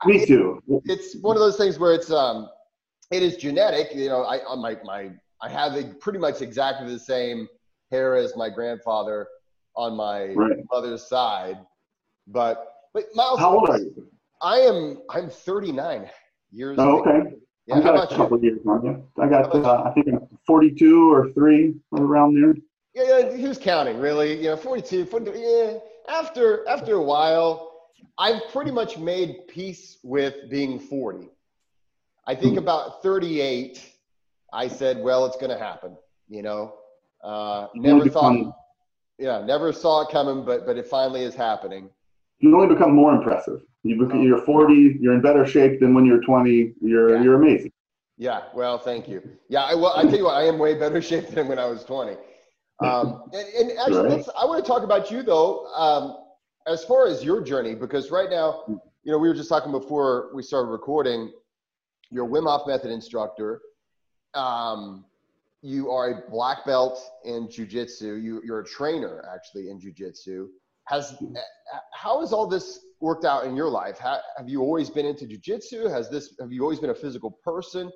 Me 0.06 0.24
too. 0.24 0.62
it's 0.84 1.16
one 1.20 1.36
of 1.36 1.40
those 1.40 1.58
things 1.58 1.78
where 1.78 1.92
it's, 1.92 2.10
um, 2.10 2.48
it 3.10 3.22
is 3.22 3.36
genetic. 3.36 3.94
You 3.94 4.08
know, 4.08 4.24
I, 4.24 4.38
my, 4.56 4.76
my, 4.84 5.10
I 5.42 5.48
have 5.48 5.74
a 5.74 5.84
pretty 5.94 6.18
much 6.18 6.40
exactly 6.40 6.90
the 6.90 6.98
same 6.98 7.48
hair 7.90 8.14
as 8.14 8.36
my 8.36 8.48
grandfather 8.48 9.26
on 9.76 9.96
my 9.96 10.32
right. 10.34 10.58
mother's 10.72 11.08
side. 11.08 11.58
But 12.32 12.74
but 12.94 13.04
Miles, 13.14 13.40
how 13.40 13.58
old 13.58 13.68
are 13.68 13.78
you? 13.78 14.06
I 14.40 14.58
am. 14.58 14.98
I'm 15.10 15.28
39 15.28 16.08
years. 16.50 16.76
Oh, 16.78 17.00
okay. 17.00 17.36
Yeah, 17.66 17.78
I 17.78 17.80
got 17.80 18.12
a 18.12 18.16
couple 18.16 18.38
you? 18.38 18.50
years 18.50 18.60
on 18.66 18.84
you. 18.84 19.04
I 19.18 19.28
got. 19.28 19.54
Uh, 19.54 19.82
I 19.84 19.92
think 19.92 20.08
42 20.46 21.12
or 21.12 21.30
three 21.32 21.74
around 21.96 22.34
there. 22.34 22.54
Yeah, 22.94 23.18
yeah. 23.18 23.36
Who's 23.36 23.58
counting? 23.58 23.98
Really? 23.98 24.36
You 24.36 24.50
know, 24.50 24.56
42, 24.56 25.06
42. 25.06 25.38
Yeah. 25.38 25.78
After 26.12 26.68
after 26.68 26.94
a 26.94 27.02
while, 27.02 27.72
I've 28.18 28.42
pretty 28.52 28.70
much 28.70 28.96
made 28.96 29.48
peace 29.48 29.98
with 30.02 30.34
being 30.50 30.78
40. 30.78 31.28
I 32.26 32.34
think 32.34 32.52
hmm. 32.52 32.58
about 32.58 33.02
38. 33.02 33.84
I 34.52 34.68
said, 34.68 35.00
well, 35.00 35.26
it's 35.26 35.36
going 35.36 35.50
to 35.50 35.58
happen. 35.58 35.96
You 36.28 36.42
know, 36.42 36.74
uh, 37.22 37.66
never 37.74 38.08
thought. 38.08 38.54
Yeah, 39.18 39.42
never 39.44 39.72
saw 39.72 40.02
it 40.02 40.10
coming, 40.10 40.44
but 40.44 40.64
but 40.64 40.76
it 40.76 40.86
finally 40.86 41.22
is 41.22 41.34
happening 41.34 41.90
you 42.40 42.54
only 42.54 42.74
become 42.74 42.94
more 42.94 43.14
impressive. 43.14 43.60
You 43.82 43.98
become, 43.98 44.22
you're 44.22 44.44
40, 44.44 44.98
you're 45.00 45.14
in 45.14 45.20
better 45.20 45.46
shape 45.46 45.80
than 45.80 45.94
when 45.94 46.04
you're 46.04 46.20
20. 46.20 46.74
You're 46.80 47.16
yeah. 47.16 47.22
you're 47.22 47.42
amazing. 47.42 47.72
Yeah, 48.16 48.42
well, 48.54 48.78
thank 48.78 49.08
you. 49.08 49.22
Yeah, 49.48 49.62
I, 49.62 49.74
well, 49.74 49.94
I 49.96 50.02
tell 50.02 50.16
you 50.16 50.24
what, 50.24 50.36
I 50.36 50.44
am 50.44 50.58
way 50.58 50.74
better 50.74 51.00
shape 51.10 51.28
than 51.28 51.48
when 51.48 51.58
I 51.58 51.66
was 51.66 51.84
20. 51.84 52.16
Um, 52.80 53.24
and, 53.32 53.70
and, 53.70 53.78
actually, 53.78 54.16
right. 54.16 54.26
I 54.38 54.44
want 54.44 54.62
to 54.64 54.68
talk 54.68 54.82
about 54.82 55.10
you 55.10 55.22
though, 55.22 55.66
um, 55.74 56.16
as 56.66 56.84
far 56.84 57.06
as 57.06 57.24
your 57.24 57.42
journey, 57.42 57.74
because 57.74 58.10
right 58.10 58.28
now, 58.28 58.64
you 58.68 59.12
know, 59.12 59.18
we 59.18 59.28
were 59.28 59.34
just 59.34 59.48
talking 59.48 59.72
before 59.72 60.30
we 60.34 60.42
started 60.42 60.68
recording. 60.68 61.32
You're 62.10 62.26
a 62.26 62.28
Wim 62.28 62.46
Hof 62.46 62.66
method 62.66 62.90
instructor. 62.90 63.62
Um, 64.34 65.04
you 65.62 65.90
are 65.90 66.10
a 66.10 66.30
black 66.30 66.64
belt 66.66 67.00
in 67.24 67.48
jujitsu. 67.48 68.22
You, 68.22 68.42
you're 68.44 68.60
a 68.60 68.64
trainer 68.64 69.24
actually 69.32 69.70
in 69.70 69.80
jujitsu 69.80 70.48
has 70.90 71.16
how 71.94 72.20
has 72.20 72.32
all 72.32 72.46
this 72.46 72.80
worked 73.00 73.24
out 73.24 73.44
in 73.46 73.54
your 73.56 73.70
life? 73.70 73.98
How, 73.98 74.18
have 74.36 74.48
you 74.48 74.60
always 74.60 74.90
been 74.90 75.06
into 75.06 75.24
jujitsu? 75.24 75.88
Has 75.88 76.10
this 76.10 76.34
have 76.40 76.52
you 76.52 76.62
always 76.62 76.80
been 76.80 76.90
a 76.90 76.94
physical 76.94 77.38
person? 77.44 77.90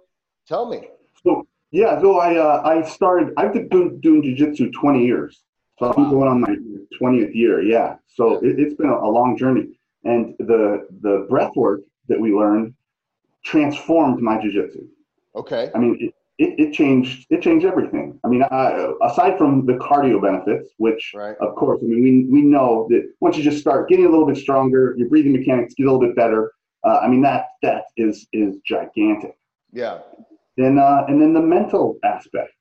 Tell 0.46 0.68
me. 0.68 0.88
So 1.24 1.46
yeah, 1.72 2.00
so 2.00 2.18
I 2.18 2.36
uh, 2.36 2.62
I 2.64 2.82
started 2.82 3.34
I've 3.36 3.52
been 3.52 3.68
doing, 3.68 4.00
doing 4.00 4.22
jujitsu 4.22 4.72
20 4.72 5.04
years. 5.04 5.42
So 5.80 5.92
I'm 5.92 6.08
going 6.08 6.28
on 6.28 6.40
my 6.40 6.54
20th 7.02 7.34
year. 7.34 7.60
Yeah. 7.60 7.96
So 8.06 8.40
yeah. 8.40 8.50
It, 8.50 8.58
has 8.60 8.74
been 8.74 8.90
a, 8.90 8.94
a, 8.94 9.10
long 9.10 9.36
journey, 9.36 9.76
and 10.04 10.36
the 10.38 10.86
the 11.00 11.26
breath 11.28 11.56
work 11.56 11.80
that 12.08 12.20
we 12.20 12.32
learned 12.32 12.74
transformed 13.44 14.22
my 14.22 14.36
jujitsu. 14.36 14.86
Okay. 15.34 15.70
I 15.74 15.78
mean, 15.78 15.98
it, 16.00 16.14
it, 16.38 16.58
it, 16.58 16.72
changed 16.72 17.26
it 17.30 17.42
changed 17.42 17.64
everything. 17.64 18.18
I 18.24 18.28
mean, 18.28 18.42
I, 18.42 18.92
aside 19.02 19.38
from 19.38 19.66
the 19.66 19.74
cardio 19.74 20.20
benefits, 20.20 20.70
which 20.78 21.12
right. 21.14 21.36
of 21.40 21.54
course, 21.54 21.80
I 21.82 21.86
mean, 21.86 22.02
we 22.02 22.40
we 22.40 22.42
know 22.42 22.86
that 22.90 23.08
once 23.20 23.36
you 23.36 23.42
just 23.42 23.58
start 23.58 23.88
getting 23.88 24.06
a 24.06 24.08
little 24.08 24.26
bit 24.26 24.36
stronger, 24.36 24.94
your 24.96 25.08
breathing 25.08 25.32
mechanics 25.32 25.74
get 25.74 25.84
a 25.84 25.90
little 25.92 26.04
bit 26.04 26.16
better. 26.16 26.52
Uh, 26.82 26.98
I 27.02 27.08
mean, 27.08 27.22
that 27.22 27.46
that 27.62 27.84
is 27.96 28.26
is 28.32 28.56
gigantic. 28.66 29.36
Yeah. 29.72 29.98
Then 30.56 30.78
uh, 30.78 31.04
and 31.08 31.20
then 31.20 31.34
the 31.34 31.40
mental 31.40 31.98
aspect. 32.04 32.52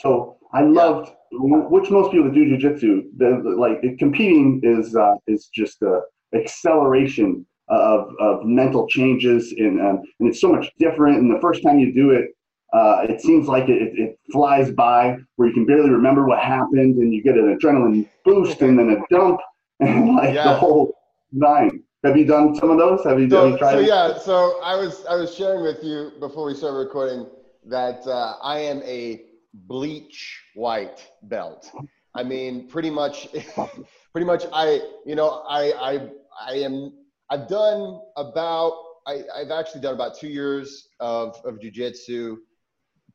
So 0.00 0.36
I 0.52 0.62
loved, 0.62 1.10
yeah. 1.32 1.38
which 1.68 1.90
most 1.90 2.12
people 2.12 2.26
that 2.26 2.34
do 2.34 2.44
jujitsu, 2.44 3.04
the, 3.16 3.42
like 3.56 3.80
competing 3.98 4.60
is 4.62 4.94
uh, 4.94 5.14
is 5.26 5.48
just 5.52 5.82
a 5.82 6.00
acceleration 6.34 7.46
of, 7.68 8.10
of 8.20 8.44
mental 8.44 8.86
changes 8.86 9.52
and 9.56 9.80
um, 9.80 10.02
and 10.20 10.28
it's 10.28 10.40
so 10.40 10.52
much 10.52 10.70
different. 10.78 11.18
And 11.18 11.34
the 11.34 11.40
first 11.40 11.62
time 11.62 11.78
you 11.78 11.92
do 11.92 12.10
it, 12.10 12.30
uh, 12.74 13.06
it 13.08 13.20
seems 13.20 13.46
like 13.46 13.68
it, 13.68 13.92
it, 13.96 14.18
flies 14.32 14.72
by 14.72 15.16
where 15.36 15.46
you 15.46 15.54
can 15.54 15.64
barely 15.64 15.90
remember 15.90 16.26
what 16.26 16.40
happened 16.40 16.96
and 16.96 17.14
you 17.14 17.22
get 17.22 17.36
an 17.36 17.56
adrenaline 17.56 18.08
boost 18.24 18.60
and 18.62 18.76
then 18.76 18.90
a 18.90 19.14
dump 19.14 19.40
and 19.80 20.16
like 20.16 20.34
yeah. 20.34 20.44
the 20.44 20.54
whole 20.54 20.92
nine. 21.30 21.82
Have 22.04 22.16
you 22.16 22.26
done 22.26 22.54
some 22.56 22.70
of 22.70 22.78
those? 22.78 23.04
Have 23.04 23.20
you, 23.20 23.30
so, 23.30 23.44
have 23.44 23.52
you 23.52 23.58
tried? 23.58 23.72
So 23.72 23.78
yeah, 23.78 24.18
so 24.18 24.60
I 24.62 24.74
was 24.74 25.06
I 25.06 25.14
was 25.14 25.34
sharing 25.34 25.62
with 25.62 25.82
you 25.84 26.12
before 26.18 26.46
we 26.46 26.54
started 26.54 26.76
recording 26.76 27.26
that 27.66 28.06
uh, 28.06 28.36
I 28.42 28.58
am 28.58 28.82
a 28.82 29.22
bleach 29.52 30.42
white 30.54 31.06
belt. 31.22 31.70
I 32.14 32.22
mean, 32.24 32.68
pretty 32.68 32.90
much, 32.90 33.28
pretty 34.12 34.26
much. 34.26 34.44
I 34.52 34.80
you 35.06 35.14
know 35.14 35.44
I 35.48 35.72
I 35.72 36.08
I 36.50 36.54
am 36.56 36.92
I've 37.30 37.48
done 37.48 38.00
about 38.16 38.74
I, 39.06 39.22
I've 39.34 39.50
actually 39.50 39.80
done 39.80 39.94
about 39.94 40.18
two 40.18 40.28
years 40.28 40.88
of 41.00 41.36
of 41.44 41.58
jujitsu 41.60 42.36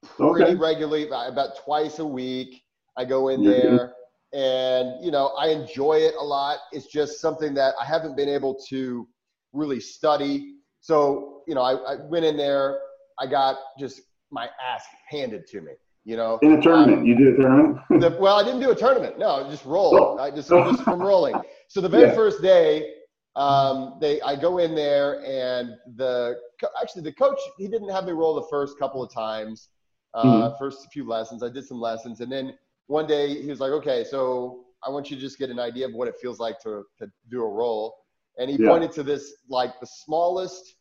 pretty 0.03 0.51
okay. 0.51 0.55
regularly, 0.55 1.07
about 1.07 1.57
twice 1.63 1.99
a 1.99 2.05
week. 2.05 2.63
I 2.97 3.05
go 3.05 3.29
in 3.29 3.41
mm-hmm. 3.41 3.75
there. 3.75 3.93
and 4.33 5.03
you 5.03 5.11
know 5.11 5.27
I 5.39 5.49
enjoy 5.49 5.95
it 5.95 6.13
a 6.19 6.23
lot. 6.23 6.59
It's 6.71 6.87
just 6.87 7.19
something 7.19 7.53
that 7.55 7.73
I 7.81 7.85
haven't 7.85 8.15
been 8.15 8.29
able 8.29 8.55
to 8.69 9.07
really 9.53 9.79
study. 9.79 10.55
So 10.81 11.41
you 11.47 11.55
know, 11.55 11.61
I, 11.61 11.93
I 11.93 11.95
went 11.95 12.25
in 12.25 12.37
there. 12.37 12.79
I 13.19 13.27
got 13.27 13.57
just 13.79 14.01
my 14.31 14.47
ass 14.63 14.83
handed 15.09 15.47
to 15.47 15.61
me. 15.61 15.71
You 16.05 16.15
know, 16.15 16.39
in 16.41 16.53
a 16.53 16.61
tournament, 16.61 16.99
um, 16.99 17.05
you 17.05 17.15
do 17.15 17.33
a 17.33 17.35
tournament. 17.35 17.79
the, 17.89 18.17
well, 18.19 18.39
I 18.39 18.43
didn't 18.43 18.61
do 18.61 18.71
a 18.71 18.75
tournament. 18.75 19.19
No, 19.19 19.47
just 19.49 19.65
roll. 19.65 19.95
Oh. 19.95 20.17
I 20.17 20.31
just 20.31 20.49
just 20.49 20.83
from 20.83 21.01
rolling. 21.01 21.35
So 21.71 21.81
the 21.81 21.89
very 21.89 22.07
yeah. 22.07 22.15
first 22.15 22.41
day, 22.41 22.93
um, 23.35 23.99
they 24.01 24.19
I 24.21 24.35
go 24.35 24.57
in 24.57 24.73
there 24.73 25.23
and 25.23 25.75
the 25.97 26.35
actually 26.81 27.03
the 27.03 27.13
coach 27.13 27.37
he 27.59 27.67
didn't 27.67 27.89
have 27.89 28.05
me 28.05 28.11
roll 28.11 28.33
the 28.33 28.47
first 28.49 28.79
couple 28.79 29.03
of 29.03 29.13
times, 29.13 29.69
uh, 30.13 30.23
mm-hmm. 30.23 30.57
first 30.57 30.87
few 30.91 31.07
lessons. 31.07 31.43
I 31.43 31.49
did 31.49 31.65
some 31.65 31.79
lessons, 31.79 32.21
and 32.21 32.31
then 32.31 32.53
one 32.87 33.07
day 33.07 33.41
he 33.41 33.49
was 33.49 33.59
like, 33.59 33.71
"Okay, 33.71 34.03
so 34.03 34.65
I 34.85 34.89
want 34.89 35.09
you 35.09 35.15
to 35.15 35.21
just 35.21 35.37
get 35.37 35.49
an 35.49 35.59
idea 35.59 35.87
of 35.87 35.93
what 35.93 36.07
it 36.07 36.15
feels 36.21 36.39
like 36.39 36.59
to 36.61 36.83
to 36.97 37.07
do 37.29 37.43
a 37.43 37.47
roll." 37.47 37.95
And 38.37 38.49
he 38.49 38.57
yeah. 38.57 38.69
pointed 38.69 38.91
to 38.93 39.03
this 39.03 39.35
like 39.49 39.79
the 39.79 39.87
smallest 39.87 40.75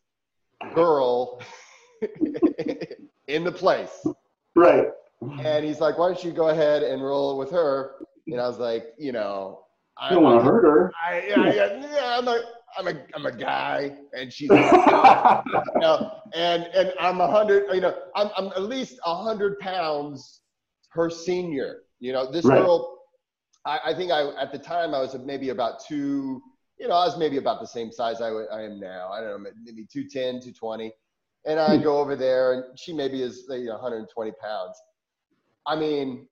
girl 0.74 1.40
in 3.26 3.44
the 3.44 3.52
place. 3.52 4.06
Right. 4.54 4.88
And 5.40 5.64
he's 5.64 5.80
like, 5.80 5.98
"Why 5.98 6.08
don't 6.08 6.24
you 6.24 6.32
go 6.32 6.48
ahead 6.48 6.82
and 6.82 7.02
roll 7.02 7.36
with 7.38 7.50
her?" 7.50 7.96
And 8.26 8.40
I 8.40 8.48
was 8.48 8.58
like, 8.58 8.94
"You 8.98 9.12
know, 9.12 9.64
I 9.98 10.10
don't 10.10 10.22
want 10.22 10.40
to 10.40 10.44
hurt 10.44 10.62
her. 10.62 10.92
I, 11.04 11.14
I, 11.36 11.54
yeah, 11.54 12.18
I'm 12.18 12.28
a, 12.28 12.40
I'm 12.76 12.88
a, 12.88 12.94
I'm 13.14 13.26
a 13.26 13.32
guy, 13.32 13.92
and 14.16 14.32
she's, 14.32 14.50
you 14.50 14.56
know, 14.56 16.12
and 16.34 16.64
and 16.74 16.92
I'm 17.00 17.20
a 17.20 17.30
hundred, 17.30 17.72
you 17.74 17.80
know, 17.80 17.94
I'm, 18.14 18.30
I'm 18.36 18.46
at 18.48 18.62
least 18.62 18.98
a 19.04 19.14
hundred 19.16 19.58
pounds 19.58 20.42
her 20.90 21.10
senior. 21.10 21.82
You 22.00 22.12
know, 22.12 22.30
this 22.30 22.44
right. 22.44 22.60
girl, 22.60 22.98
I, 23.64 23.78
I 23.86 23.94
think 23.94 24.12
I 24.12 24.30
at 24.40 24.52
the 24.52 24.58
time 24.58 24.94
I 24.94 25.00
was 25.00 25.16
maybe 25.24 25.50
about 25.50 25.84
two, 25.86 26.40
you 26.78 26.88
know, 26.88 26.94
I 26.94 27.06
was 27.06 27.18
maybe 27.18 27.38
about 27.38 27.60
the 27.60 27.66
same 27.66 27.90
size 27.90 28.20
I, 28.20 28.28
I 28.28 28.62
am 28.62 28.78
now. 28.78 29.10
I 29.10 29.20
don't 29.20 29.42
know, 29.42 29.50
maybe 29.64 29.86
210, 29.92 30.40
220. 30.40 30.92
And 31.46 31.58
I 31.58 31.76
hmm. 31.76 31.82
go 31.82 31.98
over 31.98 32.16
there, 32.16 32.52
and 32.52 32.78
she 32.78 32.92
maybe 32.92 33.22
is 33.22 33.46
you 33.48 33.66
know 33.66 33.74
120 33.74 34.32
pounds. 34.40 34.76
I 35.66 35.76
mean, 35.76 36.26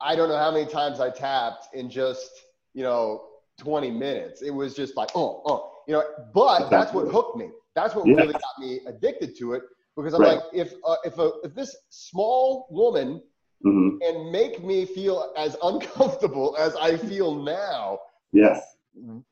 I 0.00 0.14
don't 0.14 0.28
know 0.28 0.38
how 0.38 0.50
many 0.50 0.66
times 0.66 1.00
I 1.00 1.10
tapped 1.10 1.74
in 1.74 1.90
just 1.90 2.30
you 2.74 2.82
know, 2.82 3.26
20 3.60 3.90
minutes. 3.90 4.42
It 4.42 4.50
was 4.50 4.74
just 4.74 4.96
like, 4.96 5.10
oh, 5.14 5.42
oh, 5.46 5.70
you 5.86 5.94
know, 5.94 6.04
but 6.34 6.70
that's 6.70 6.92
what 6.92 7.08
hooked 7.08 7.36
me. 7.36 7.48
That's 7.74 7.94
what 7.94 8.06
really 8.06 8.32
got 8.32 8.58
me 8.58 8.80
addicted 8.86 9.36
to 9.38 9.52
it 9.54 9.62
because 9.96 10.14
I'm 10.14 10.22
right. 10.22 10.36
like, 10.36 10.44
if, 10.52 10.72
uh, 10.84 10.96
if, 11.04 11.18
a, 11.18 11.30
if 11.44 11.54
this 11.54 11.76
small 11.90 12.66
woman 12.70 13.22
mm-hmm. 13.64 13.98
can 13.98 14.32
make 14.32 14.64
me 14.64 14.84
feel 14.84 15.32
as 15.36 15.56
uncomfortable 15.62 16.56
as 16.58 16.74
I 16.76 16.96
feel 16.96 17.34
now. 17.34 17.98
Yes. 18.32 18.60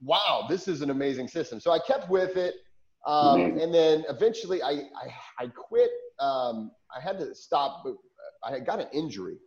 Wow, 0.00 0.46
this 0.48 0.68
is 0.68 0.82
an 0.82 0.90
amazing 0.90 1.26
system. 1.28 1.58
So 1.58 1.72
I 1.72 1.78
kept 1.78 2.08
with 2.08 2.36
it. 2.36 2.54
Um, 3.06 3.40
and 3.58 3.72
then 3.72 4.04
eventually 4.08 4.62
I, 4.62 4.70
I, 4.70 5.14
I 5.40 5.46
quit. 5.46 5.90
Um, 6.20 6.72
I 6.94 7.00
had 7.00 7.18
to 7.18 7.34
stop. 7.34 7.82
but 7.84 7.94
I 8.44 8.52
had 8.52 8.66
got 8.66 8.80
an 8.80 8.88
injury 8.92 9.38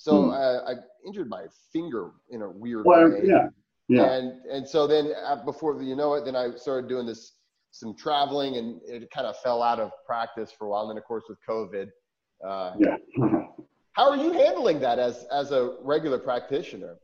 so 0.00 0.30
uh, 0.30 0.64
I 0.66 0.76
injured 1.06 1.28
my 1.28 1.44
finger 1.74 2.12
in 2.30 2.40
a 2.40 2.50
weird 2.50 2.86
well, 2.86 3.10
way. 3.10 3.20
Yeah. 3.22 3.48
Yeah. 3.90 4.12
And 4.12 4.40
and 4.46 4.68
so 4.68 4.86
then 4.86 5.12
uh, 5.26 5.44
before 5.44 5.82
you 5.82 5.96
know 5.96 6.14
it, 6.14 6.24
then 6.24 6.36
I 6.36 6.54
started 6.54 6.88
doing 6.88 7.06
this 7.06 7.32
some 7.72 7.94
traveling, 7.96 8.56
and 8.56 8.80
it 8.84 9.10
kind 9.10 9.26
of 9.26 9.36
fell 9.38 9.62
out 9.62 9.80
of 9.80 9.90
practice 10.06 10.52
for 10.56 10.66
a 10.66 10.70
while. 10.70 10.82
And 10.82 10.90
then 10.90 10.98
of 10.98 11.04
course 11.04 11.24
with 11.28 11.38
COVID. 11.48 11.88
Uh, 12.46 12.72
yeah. 12.78 12.96
how 13.92 14.08
are 14.08 14.16
you 14.16 14.32
handling 14.32 14.78
that 14.80 15.00
as 15.00 15.26
as 15.32 15.50
a 15.50 15.74
regular 15.82 16.18
practitioner? 16.18 16.98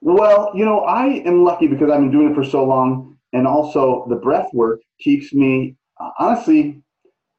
Well, 0.00 0.50
you 0.54 0.64
know, 0.64 0.80
I 0.80 1.22
am 1.24 1.44
lucky 1.44 1.68
because 1.68 1.90
I've 1.90 2.00
been 2.00 2.10
doing 2.10 2.32
it 2.32 2.34
for 2.34 2.44
so 2.44 2.64
long, 2.64 3.16
and 3.32 3.46
also 3.46 4.04
the 4.08 4.16
breath 4.16 4.52
work 4.52 4.80
keeps 4.98 5.32
me 5.32 5.76
honestly. 6.18 6.82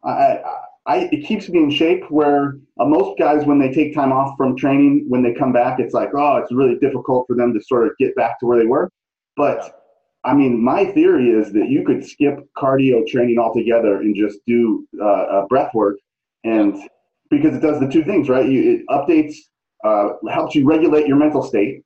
I, 0.02 0.38
I 0.38 0.65
it 0.88 1.26
keeps 1.26 1.50
me 1.50 1.60
in 1.60 1.72
shape 1.72 2.04
where 2.10 2.58
uh, 2.80 2.86
most 2.86 3.18
guys 3.18 3.46
when 3.46 3.60
they 3.60 3.72
take 3.72 3.94
time 3.94 4.12
off 4.12 4.36
from 4.38 4.56
training 4.56 5.06
when 5.08 5.24
they 5.24 5.34
come 5.34 5.52
back 5.52 5.80
it's 5.80 5.94
like 5.94 6.10
oh 6.16 6.38
it's 6.38 6.52
really 6.52 6.78
difficult 6.80 7.26
for 7.28 7.36
them 7.36 7.54
to 7.54 7.62
sort 7.62 7.88
of 7.88 7.94
get 8.00 8.16
back 8.16 8.40
to 8.40 8.46
where 8.46 8.60
they 8.60 8.66
were. 8.66 8.92
But 9.36 9.82
I 10.24 10.34
mean 10.34 10.64
my 10.64 10.86
theory 10.86 11.30
is 11.30 11.52
that 11.54 11.70
you 11.70 11.84
could 11.84 12.06
skip 12.06 12.40
cardio 12.56 13.06
training 13.08 13.40
altogether 13.40 14.02
and 14.02 14.16
just 14.16 14.40
do 14.46 14.88
uh, 15.02 15.06
uh, 15.06 15.48
breath 15.48 15.74
work 15.74 15.98
and 16.44 16.78
because 17.32 17.56
it 17.56 17.62
does 17.62 17.80
the 17.80 17.88
two 17.88 18.04
things 18.04 18.30
right? 18.30 18.48
You, 18.48 18.76
it 18.76 18.82
updates 18.90 19.36
uh, 19.84 20.14
helps 20.30 20.56
you 20.56 20.66
regulate 20.66 21.08
your 21.08 21.18
mental 21.18 21.42
state 21.42 21.82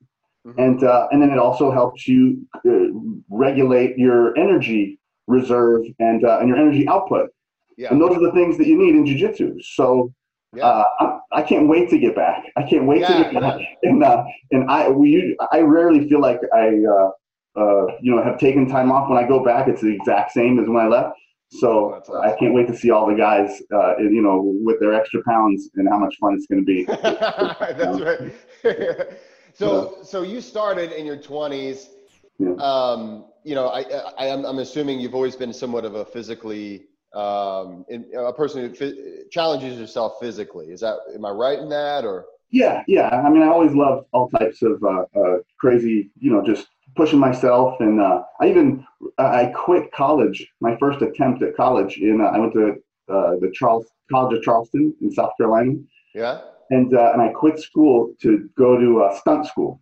mm-hmm. 0.46 0.60
and 0.60 0.84
uh, 0.84 1.08
and 1.10 1.22
then 1.22 1.30
it 1.30 1.38
also 1.38 1.70
helps 1.70 2.06
you 2.06 2.46
uh, 2.66 2.92
regulate 3.30 3.96
your 3.96 4.36
energy 4.36 4.98
reserve 5.26 5.84
and 6.00 6.22
and 6.22 6.48
your 6.48 6.58
energy 6.58 6.86
output 6.86 7.30
yeah. 7.76 7.88
And 7.90 8.00
those 8.00 8.16
are 8.16 8.20
the 8.20 8.32
things 8.32 8.58
that 8.58 8.66
you 8.66 8.76
need 8.76 8.94
in 8.94 9.06
jiu-jitsu. 9.06 9.60
So 9.62 10.12
yeah. 10.54 10.66
uh, 10.66 10.84
I, 11.00 11.40
I, 11.40 11.42
can't 11.42 11.68
wait 11.68 11.88
to 11.90 11.98
get 11.98 12.14
back. 12.14 12.44
I 12.56 12.62
can't 12.62 12.86
wait 12.86 13.00
yeah, 13.00 13.24
to 13.24 13.32
get 13.32 13.40
back. 13.40 13.60
And 13.82 14.02
uh, 14.02 14.24
and 14.50 14.70
I 14.70 14.88
we 14.88 15.36
I 15.52 15.60
rarely 15.60 16.08
feel 16.08 16.20
like 16.20 16.40
I 16.54 16.68
uh, 16.68 17.10
uh, 17.60 17.86
you 18.00 18.14
know 18.14 18.22
have 18.22 18.38
taken 18.38 18.68
time 18.68 18.90
off. 18.90 19.08
When 19.08 19.22
I 19.22 19.26
go 19.26 19.44
back, 19.44 19.68
it's 19.68 19.82
the 19.82 19.94
exact 19.94 20.32
same 20.32 20.58
as 20.58 20.68
when 20.68 20.76
I 20.76 20.88
left. 20.88 21.16
So 21.52 21.68
oh, 21.68 21.94
awesome. 21.94 22.16
I 22.22 22.36
can't 22.38 22.54
wait 22.54 22.68
to 22.68 22.76
see 22.76 22.90
all 22.90 23.08
the 23.08 23.14
guys, 23.14 23.60
uh, 23.74 23.98
you 23.98 24.22
know, 24.22 24.40
with 24.64 24.78
their 24.78 24.94
extra 24.94 25.20
pounds 25.24 25.68
and 25.74 25.88
how 25.88 25.98
much 25.98 26.16
fun 26.20 26.34
it's 26.34 26.46
going 26.46 26.64
to 26.64 26.66
be. 26.66 26.84
That's 27.02 28.32
right. 28.64 29.18
so 29.52 29.98
so 30.02 30.22
you 30.22 30.40
started 30.40 30.92
in 30.92 31.06
your 31.06 31.16
twenties. 31.16 31.90
Yeah. 32.38 32.54
Um, 32.54 33.26
you 33.44 33.54
know, 33.54 33.68
I, 33.68 33.80
I 34.18 34.30
I'm, 34.30 34.44
I'm 34.44 34.58
assuming 34.58 35.00
you've 35.00 35.14
always 35.14 35.36
been 35.36 35.52
somewhat 35.52 35.84
of 35.84 35.94
a 35.94 36.04
physically 36.04 36.86
um, 37.14 37.84
in, 37.88 38.06
a 38.16 38.32
person 38.32 38.72
who 38.74 39.28
challenges 39.30 39.78
yourself 39.78 40.14
physically. 40.20 40.66
Is 40.66 40.80
that 40.80 40.98
am 41.14 41.24
I 41.24 41.30
right 41.30 41.58
in 41.58 41.68
that 41.70 42.04
or? 42.04 42.26
Yeah, 42.50 42.82
yeah. 42.88 43.08
I 43.08 43.30
mean, 43.30 43.42
I 43.42 43.46
always 43.46 43.72
loved 43.72 44.06
all 44.12 44.28
types 44.28 44.62
of 44.62 44.82
uh, 44.82 45.04
uh, 45.18 45.38
crazy, 45.58 46.10
you 46.18 46.32
know, 46.32 46.44
just 46.44 46.66
pushing 46.96 47.18
myself. 47.18 47.80
And 47.80 48.00
uh, 48.00 48.22
I 48.40 48.48
even 48.48 48.84
I 49.18 49.52
quit 49.54 49.92
college. 49.92 50.46
My 50.60 50.76
first 50.78 51.00
attempt 51.00 51.42
at 51.42 51.56
college 51.56 51.98
in 51.98 52.20
uh, 52.20 52.24
I 52.24 52.38
went 52.38 52.52
to 52.54 52.74
uh, 53.08 53.36
the 53.40 53.50
Charles 53.54 53.86
College 54.10 54.38
of 54.38 54.42
Charleston 54.42 54.94
in 55.00 55.12
South 55.12 55.30
Carolina. 55.36 55.74
Yeah. 56.14 56.40
And 56.70 56.94
uh, 56.96 57.12
and 57.12 57.22
I 57.22 57.28
quit 57.28 57.58
school 57.60 58.12
to 58.22 58.48
go 58.56 58.78
to 58.78 59.04
a 59.04 59.16
stunt 59.18 59.46
school. 59.46 59.80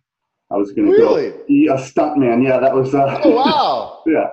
I 0.51 0.55
was 0.55 0.71
going 0.71 0.87
to 0.87 0.93
really? 0.93 1.29
go 1.29 1.43
be 1.47 1.67
a 1.67 1.77
stunt 1.77 2.17
man. 2.17 2.41
Yeah, 2.41 2.59
that 2.59 2.73
was. 2.73 2.93
oh 2.93 3.35
wow. 3.35 4.03
yeah 4.07 4.29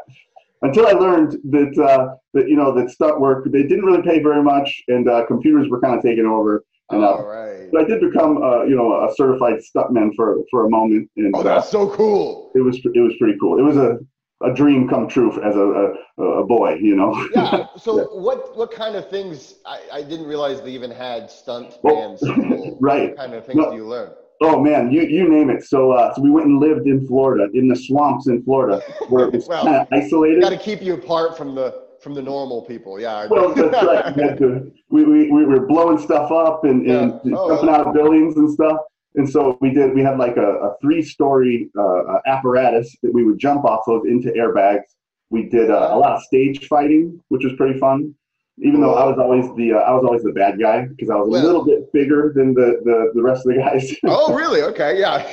until 0.62 0.86
I 0.86 0.92
learned 0.92 1.38
that 1.50 1.78
uh, 1.78 2.14
that 2.34 2.48
you 2.48 2.56
know 2.56 2.72
that 2.74 2.90
stunt 2.90 3.20
work 3.20 3.44
they 3.50 3.62
didn't 3.62 3.84
really 3.84 4.02
pay 4.02 4.22
very 4.22 4.42
much, 4.42 4.82
and 4.88 5.08
uh, 5.08 5.26
computers 5.26 5.68
were 5.68 5.80
kind 5.80 5.96
of 5.96 6.02
taking 6.02 6.26
over. 6.26 6.64
And, 6.90 7.02
uh, 7.02 7.22
right. 7.24 7.68
But 7.72 7.82
I 7.82 7.84
did 7.84 8.00
become 8.00 8.42
uh, 8.42 8.62
you 8.64 8.76
know 8.76 9.06
a 9.06 9.14
certified 9.14 9.60
stuntman 9.60 10.10
for 10.14 10.38
for 10.50 10.66
a 10.66 10.70
moment. 10.70 11.10
And, 11.16 11.34
oh, 11.34 11.42
that's 11.42 11.70
so 11.70 11.90
cool! 11.90 12.52
It 12.54 12.60
was 12.60 12.78
it 12.78 13.00
was 13.00 13.14
pretty 13.18 13.38
cool. 13.40 13.58
It 13.58 13.62
was 13.62 13.76
a 13.76 13.98
a 14.42 14.52
dream 14.52 14.88
come 14.88 15.08
true 15.08 15.32
as 15.42 15.56
a, 15.56 15.94
a, 16.22 16.22
a 16.42 16.46
boy, 16.46 16.74
you 16.74 16.94
know. 16.96 17.28
Yeah. 17.34 17.66
So 17.78 17.98
yeah. 17.98 18.04
what 18.20 18.56
what 18.56 18.70
kind 18.70 18.96
of 18.96 19.08
things 19.10 19.56
I, 19.64 19.80
I 19.92 20.02
didn't 20.02 20.26
realize 20.26 20.60
they 20.60 20.70
even 20.70 20.90
had 20.90 21.30
stunt 21.30 21.78
well, 21.82 22.16
right. 22.80 23.10
What 23.10 23.16
kind 23.16 23.34
of 23.34 23.46
things 23.46 23.56
no, 23.56 23.70
do 23.70 23.76
you 23.76 23.86
learn? 23.86 24.10
Oh 24.42 24.60
man, 24.60 24.90
you 24.90 25.02
you 25.02 25.28
name 25.28 25.50
it. 25.50 25.64
So 25.64 25.92
uh, 25.92 26.14
so 26.14 26.20
we 26.20 26.30
went 26.30 26.46
and 26.46 26.60
lived 26.60 26.86
in 26.86 27.06
Florida, 27.06 27.48
in 27.54 27.68
the 27.68 27.76
swamps 27.76 28.26
in 28.26 28.42
Florida, 28.42 28.82
where 29.08 29.26
it 29.26 29.32
was 29.32 29.46
well, 29.48 29.64
kind 29.64 29.76
of 29.76 29.88
isolated. 29.92 30.42
Got 30.42 30.50
to 30.50 30.58
keep 30.58 30.82
you 30.82 30.94
apart 30.94 31.36
from 31.36 31.54
the 31.54 31.86
from 32.00 32.14
the 32.14 32.22
normal 32.22 32.62
people. 32.62 33.00
Yeah. 33.00 33.26
Well, 33.26 33.54
that's 33.54 33.84
right. 33.84 34.16
We, 34.16 34.22
to, 34.38 34.72
we, 34.90 35.04
we, 35.04 35.32
we 35.32 35.44
were 35.44 35.66
blowing 35.66 35.98
stuff 35.98 36.30
up 36.30 36.64
and, 36.64 36.86
and 36.86 37.20
oh, 37.34 37.48
jumping 37.48 37.68
out 37.68 37.86
of 37.86 37.94
buildings 37.94 38.36
and 38.36 38.50
stuff. 38.50 38.78
And 39.16 39.28
so 39.28 39.56
we 39.60 39.70
did. 39.70 39.94
We 39.94 40.02
had 40.02 40.18
like 40.18 40.36
a, 40.36 40.46
a 40.46 40.76
three-story 40.80 41.70
uh, 41.76 42.18
apparatus 42.26 42.94
that 43.02 43.12
we 43.12 43.24
would 43.24 43.38
jump 43.38 43.64
off 43.64 43.88
of 43.88 44.04
into 44.04 44.28
airbags. 44.32 44.84
We 45.30 45.48
did 45.48 45.70
uh, 45.70 45.90
a 45.92 45.98
lot 45.98 46.12
of 46.12 46.22
stage 46.22 46.68
fighting, 46.68 47.20
which 47.28 47.42
was 47.42 47.54
pretty 47.54 47.78
fun 47.80 48.14
even 48.58 48.80
though 48.80 48.94
I 48.94 49.04
was 49.04 49.18
always 49.18 49.44
the 49.56 49.74
uh, 49.74 49.78
I 49.78 49.92
was 49.92 50.04
always 50.04 50.22
the 50.22 50.32
bad 50.32 50.58
guy 50.58 50.86
because 50.86 51.10
I 51.10 51.16
was 51.16 51.28
well, 51.28 51.42
a 51.42 51.46
little 51.46 51.64
bit 51.64 51.92
bigger 51.92 52.32
than 52.34 52.54
the, 52.54 52.80
the, 52.84 53.12
the 53.14 53.22
rest 53.22 53.46
of 53.46 53.54
the 53.54 53.60
guys. 53.60 53.94
oh, 54.04 54.34
really? 54.34 54.62
Okay, 54.62 54.98
yeah. 54.98 55.26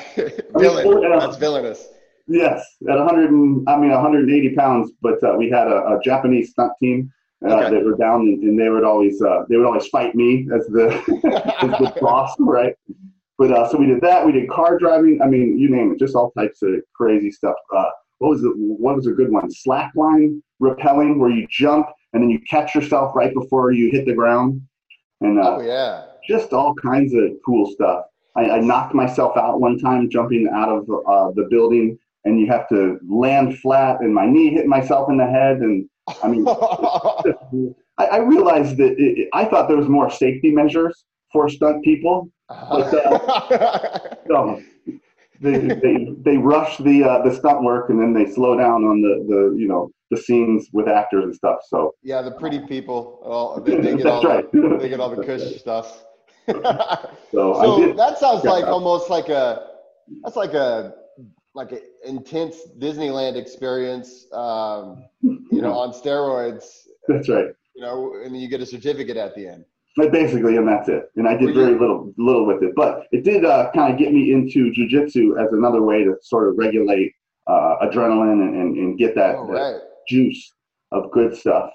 Villain. 0.57 0.87
I 0.87 0.93
mean, 0.93 1.11
uh, 1.13 1.19
That's 1.19 1.37
villainous. 1.37 1.87
Yes, 2.27 2.65
at 2.89 2.97
100 2.97 3.31
and, 3.31 3.67
I 3.67 3.77
mean 3.77 3.91
180 3.91 4.55
pounds, 4.55 4.91
but 5.01 5.21
uh, 5.23 5.35
we 5.37 5.49
had 5.49 5.67
a, 5.67 5.97
a, 5.97 5.99
Japanese 6.03 6.51
stunt 6.51 6.71
team 6.81 7.11
uh, 7.45 7.53
okay. 7.55 7.75
that 7.75 7.83
were 7.83 7.97
down, 7.97 8.21
and, 8.21 8.43
and 8.43 8.59
they 8.59 8.69
would 8.69 8.85
always 8.85 9.21
uh, 9.21 9.43
they 9.49 9.57
would 9.57 9.65
always 9.65 9.87
fight 9.87 10.15
me 10.15 10.47
as 10.53 10.65
the 10.67 10.87
as 11.61 11.71
the 11.79 11.93
boss, 12.01 12.33
right? 12.39 12.75
But 13.37 13.51
uh, 13.51 13.69
so 13.69 13.77
we 13.77 13.87
did 13.87 14.01
that. 14.01 14.25
We 14.25 14.31
did 14.31 14.49
car 14.49 14.77
driving. 14.77 15.19
I 15.21 15.27
mean, 15.27 15.57
you 15.57 15.69
name 15.69 15.91
it, 15.91 15.99
just 15.99 16.15
all 16.15 16.31
types 16.31 16.61
of 16.61 16.75
crazy 16.93 17.31
stuff. 17.31 17.55
what 17.69 18.29
was 18.29 18.43
it? 18.43 18.51
What 18.55 18.95
was 18.95 19.07
a 19.07 19.11
good 19.11 19.31
one? 19.31 19.49
Slackline 19.49 20.41
rappelling, 20.61 21.19
where 21.19 21.29
you 21.29 21.45
jump 21.49 21.87
and 22.13 22.21
then 22.21 22.29
you 22.29 22.39
catch 22.49 22.75
yourself 22.75 23.15
right 23.15 23.33
before 23.33 23.71
you 23.71 23.91
hit 23.91 24.05
the 24.05 24.13
ground. 24.13 24.61
And 25.21 25.39
uh, 25.39 25.57
oh 25.57 25.61
yeah, 25.61 26.05
just 26.27 26.53
all 26.53 26.73
kinds 26.75 27.13
of 27.13 27.23
cool 27.45 27.71
stuff. 27.71 28.05
I, 28.35 28.49
I 28.49 28.59
knocked 28.59 28.93
myself 28.93 29.37
out 29.37 29.59
one 29.59 29.77
time 29.77 30.09
jumping 30.09 30.49
out 30.53 30.69
of 30.69 30.89
uh, 30.89 31.31
the 31.35 31.47
building, 31.49 31.97
and 32.25 32.39
you 32.39 32.47
have 32.47 32.67
to 32.69 32.99
land 33.07 33.59
flat, 33.59 34.01
and 34.01 34.13
my 34.13 34.25
knee 34.25 34.49
hit 34.49 34.65
myself 34.65 35.09
in 35.09 35.17
the 35.17 35.27
head, 35.27 35.57
and 35.57 35.89
I 36.23 36.27
mean, 36.27 36.45
I, 37.97 38.05
I, 38.05 38.17
realized 38.17 38.77
that 38.77 38.95
it, 38.97 39.29
I 39.33 39.45
thought 39.45 39.67
there 39.67 39.77
was 39.77 39.87
more 39.87 40.09
safety 40.09 40.51
measures 40.51 41.05
for 41.31 41.47
stunt 41.47 41.83
people, 41.83 42.29
but 42.49 42.93
uh, 42.93 44.15
so 44.27 44.61
they, 45.43 45.57
they 45.57 46.07
they 46.21 46.37
rush 46.37 46.77
the 46.77 47.03
uh, 47.03 47.21
the 47.21 47.35
stunt 47.35 47.63
work 47.63 47.89
and 47.89 47.99
then 47.99 48.13
they 48.13 48.31
slow 48.31 48.57
down 48.57 48.83
on 48.85 49.01
the 49.01 49.25
the 49.27 49.55
you 49.59 49.67
know 49.67 49.91
the 50.09 50.17
scenes 50.17 50.69
with 50.71 50.87
actors 50.87 51.25
and 51.25 51.35
stuff. 51.35 51.59
So 51.67 51.95
yeah, 52.01 52.21
the 52.21 52.31
pretty 52.31 52.59
people, 52.59 53.19
well, 53.25 53.61
they, 53.61 53.75
they 53.81 53.97
get 53.97 54.05
all 54.07 54.23
right. 54.23 54.49
the, 54.51 54.77
they 54.79 54.89
get 54.89 54.99
all 54.99 55.13
the 55.13 55.23
cush 55.23 55.41
stuff. 55.59 56.05
so, 56.47 56.61
so 57.31 57.93
that 57.93 58.17
sounds 58.19 58.43
like 58.45 58.65
almost 58.65 59.09
like 59.09 59.29
a 59.29 59.67
that's 60.23 60.35
like 60.35 60.53
a 60.53 60.95
like 61.55 61.71
an 61.71 61.81
intense 62.05 62.57
Disneyland 62.79 63.35
experience, 63.35 64.25
um, 64.33 65.03
you 65.21 65.61
know, 65.61 65.73
on 65.73 65.91
steroids. 65.91 66.87
That's 67.07 67.29
right. 67.29 67.49
You 67.75 67.81
know, 67.81 68.15
and 68.23 68.39
you 68.39 68.47
get 68.47 68.61
a 68.61 68.65
certificate 68.65 69.17
at 69.17 69.35
the 69.35 69.47
end. 69.47 69.65
But 69.95 70.11
basically, 70.11 70.57
and 70.57 70.67
that's 70.67 70.89
it. 70.89 71.11
And 71.17 71.27
I 71.27 71.37
did 71.37 71.53
very 71.53 71.77
little, 71.77 72.11
little 72.17 72.47
with 72.47 72.63
it. 72.63 72.73
But 72.75 73.05
it 73.11 73.23
did 73.23 73.45
uh, 73.45 73.69
kind 73.75 73.93
of 73.93 73.99
get 73.99 74.11
me 74.11 74.31
into 74.31 74.71
jujitsu 74.71 75.39
as 75.39 75.53
another 75.53 75.83
way 75.83 76.03
to 76.03 76.15
sort 76.23 76.49
of 76.49 76.57
regulate 76.57 77.13
uh, 77.45 77.75
adrenaline 77.83 78.41
and, 78.41 78.55
and, 78.55 78.77
and, 78.77 78.97
get 78.97 79.13
that, 79.15 79.35
oh, 79.35 79.45
right. 79.45 79.73
that, 79.73 79.81
juice 80.07 80.51
of 80.91 81.11
good 81.11 81.35
stuff. 81.35 81.69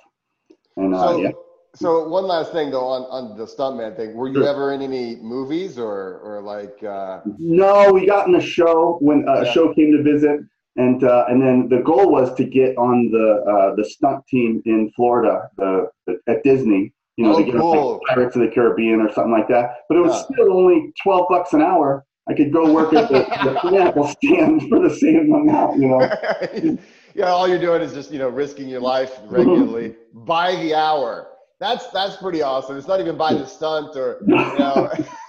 And 0.76 0.94
uh, 0.94 1.08
so, 1.08 1.20
yeah. 1.20 1.30
So 1.75 2.08
one 2.08 2.26
last 2.26 2.50
thing 2.50 2.70
though 2.70 2.87
on, 2.87 3.02
on 3.02 3.37
the 3.37 3.44
stuntman 3.44 3.96
thing. 3.96 4.14
Were 4.14 4.28
you 4.28 4.34
sure. 4.34 4.48
ever 4.48 4.72
in 4.72 4.82
any 4.82 5.16
movies 5.16 5.78
or 5.78 6.18
or 6.18 6.42
like? 6.42 6.82
Uh... 6.82 7.20
No, 7.38 7.92
we 7.92 8.06
got 8.06 8.26
in 8.26 8.34
a 8.34 8.40
show 8.40 8.98
when 9.00 9.28
uh, 9.28 9.42
a 9.42 9.52
show 9.52 9.72
came 9.75 9.92
to 9.92 10.02
visit, 10.02 10.40
and 10.76 11.04
uh, 11.04 11.26
and 11.28 11.40
then 11.40 11.68
the 11.68 11.82
goal 11.82 12.10
was 12.10 12.34
to 12.34 12.44
get 12.44 12.76
on 12.78 13.10
the 13.10 13.44
uh, 13.44 13.75
the 13.76 13.84
stunt 13.84 14.26
team 14.26 14.62
in 14.64 14.90
Florida, 14.96 15.50
the, 15.56 15.88
the 16.06 16.18
at 16.26 16.42
Disney. 16.42 16.92
You 17.18 17.25
know, 17.25 17.34
oh, 17.34 17.38
to 17.38 17.44
get 17.44 17.54
cool. 17.56 17.92
like 17.92 18.14
Pirates 18.14 18.37
of 18.37 18.42
the 18.42 18.48
Caribbean 18.48 19.00
or 19.00 19.12
something 19.12 19.32
like 19.32 19.48
that. 19.48 19.78
But 19.88 19.98
it 19.98 20.00
was 20.00 20.12
yeah. 20.12 20.34
still 20.34 20.52
only 20.56 20.92
twelve 21.02 21.26
bucks 21.28 21.52
an 21.52 21.62
hour. 21.62 22.06
I 22.28 22.34
could 22.34 22.52
go 22.52 22.72
work 22.72 22.94
at 22.94 23.08
the, 23.08 23.20
the 23.44 23.54
pineapple 23.62 24.06
stand 24.08 24.68
for 24.68 24.78
the 24.80 24.94
same 24.94 25.32
amount. 25.32 25.80
You 25.80 25.88
know. 25.88 26.78
yeah, 27.14 27.26
all 27.26 27.48
you're 27.48 27.58
doing 27.58 27.82
is 27.82 27.92
just 27.92 28.10
you 28.10 28.18
know 28.18 28.28
risking 28.28 28.68
your 28.68 28.80
life 28.80 29.18
regularly 29.26 29.96
by 30.14 30.54
the 30.56 30.75
hour 30.75 31.28
that's 31.60 31.88
that's 31.88 32.16
pretty 32.16 32.42
awesome. 32.42 32.76
It's 32.76 32.87
not 32.87 33.00
even 33.00 33.16
by 33.16 33.34
the 33.34 33.44
stunt 33.44 33.96
or 33.96 34.18
you 34.26 34.34
know, 34.34 34.90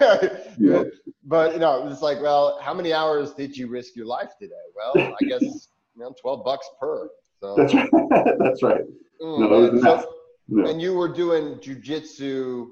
yeah. 0.58 0.84
but 1.24 1.54
you 1.54 1.58
know, 1.58 1.88
it's 1.88 2.02
like, 2.02 2.20
well, 2.20 2.58
how 2.62 2.72
many 2.72 2.92
hours 2.92 3.32
did 3.32 3.56
you 3.56 3.66
risk 3.66 3.96
your 3.96 4.06
life 4.06 4.30
today? 4.40 4.54
Well, 4.76 5.16
I 5.20 5.24
guess 5.24 5.42
you 5.42 5.58
know, 5.96 6.14
twelve 6.20 6.44
bucks 6.44 6.68
per. 6.80 7.08
So 7.40 7.56
that's 7.56 7.74
right. 7.74 7.90
that's 8.38 8.62
right. 8.62 8.82
Mm, 9.20 9.80
no, 9.82 10.12
yeah. 10.50 10.68
And 10.68 10.80
you 10.80 10.94
were 10.94 11.08
doing 11.08 11.56
jujitsu 11.56 12.68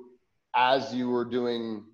as 0.54 0.94
you 0.94 1.08
were 1.08 1.24
doing 1.24 1.84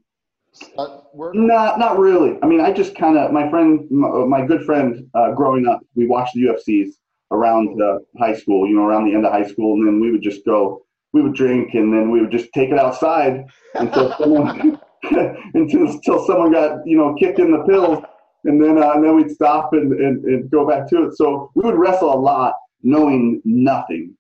stunt 0.52 1.04
work? 1.12 1.34
Not, 1.34 1.78
not 1.78 1.98
really. 1.98 2.38
I 2.42 2.46
mean, 2.46 2.60
I 2.60 2.72
just 2.72 2.94
kind 2.96 3.18
of 3.18 3.32
my 3.32 3.48
friend, 3.50 3.88
my, 3.90 4.08
my 4.24 4.46
good 4.46 4.64
friend, 4.64 5.08
uh, 5.14 5.32
growing 5.32 5.66
up, 5.66 5.80
we 5.94 6.06
watched 6.06 6.34
the 6.34 6.42
UFCs 6.42 6.92
around 7.30 7.80
uh, 7.80 7.98
high 8.18 8.34
school. 8.34 8.66
You 8.68 8.76
know, 8.76 8.84
around 8.84 9.06
the 9.06 9.14
end 9.14 9.26
of 9.26 9.32
high 9.32 9.46
school, 9.46 9.74
and 9.74 9.86
then 9.86 10.00
we 10.00 10.10
would 10.10 10.22
just 10.22 10.44
go 10.44 10.84
we 11.14 11.22
would 11.22 11.34
drink 11.34 11.72
and 11.74 11.92
then 11.92 12.10
we 12.10 12.20
would 12.20 12.32
just 12.32 12.52
take 12.52 12.70
it 12.70 12.78
outside 12.78 13.46
until 13.76 14.14
someone 14.18 14.78
until, 15.54 15.88
until 15.88 16.26
someone 16.26 16.52
got 16.52 16.86
you 16.86 16.98
know 16.98 17.14
kicked 17.14 17.38
in 17.38 17.50
the 17.50 17.62
pills 17.64 18.04
and 18.44 18.62
then 18.62 18.82
uh, 18.82 18.92
and 18.92 19.04
then 19.04 19.16
we'd 19.16 19.30
stop 19.30 19.72
and, 19.72 19.92
and, 19.92 20.24
and 20.24 20.50
go 20.50 20.66
back 20.68 20.88
to 20.90 21.04
it 21.04 21.16
so 21.16 21.50
we 21.54 21.64
would 21.64 21.76
wrestle 21.76 22.12
a 22.12 22.20
lot 22.20 22.54
knowing 22.82 23.40
nothing 23.44 24.14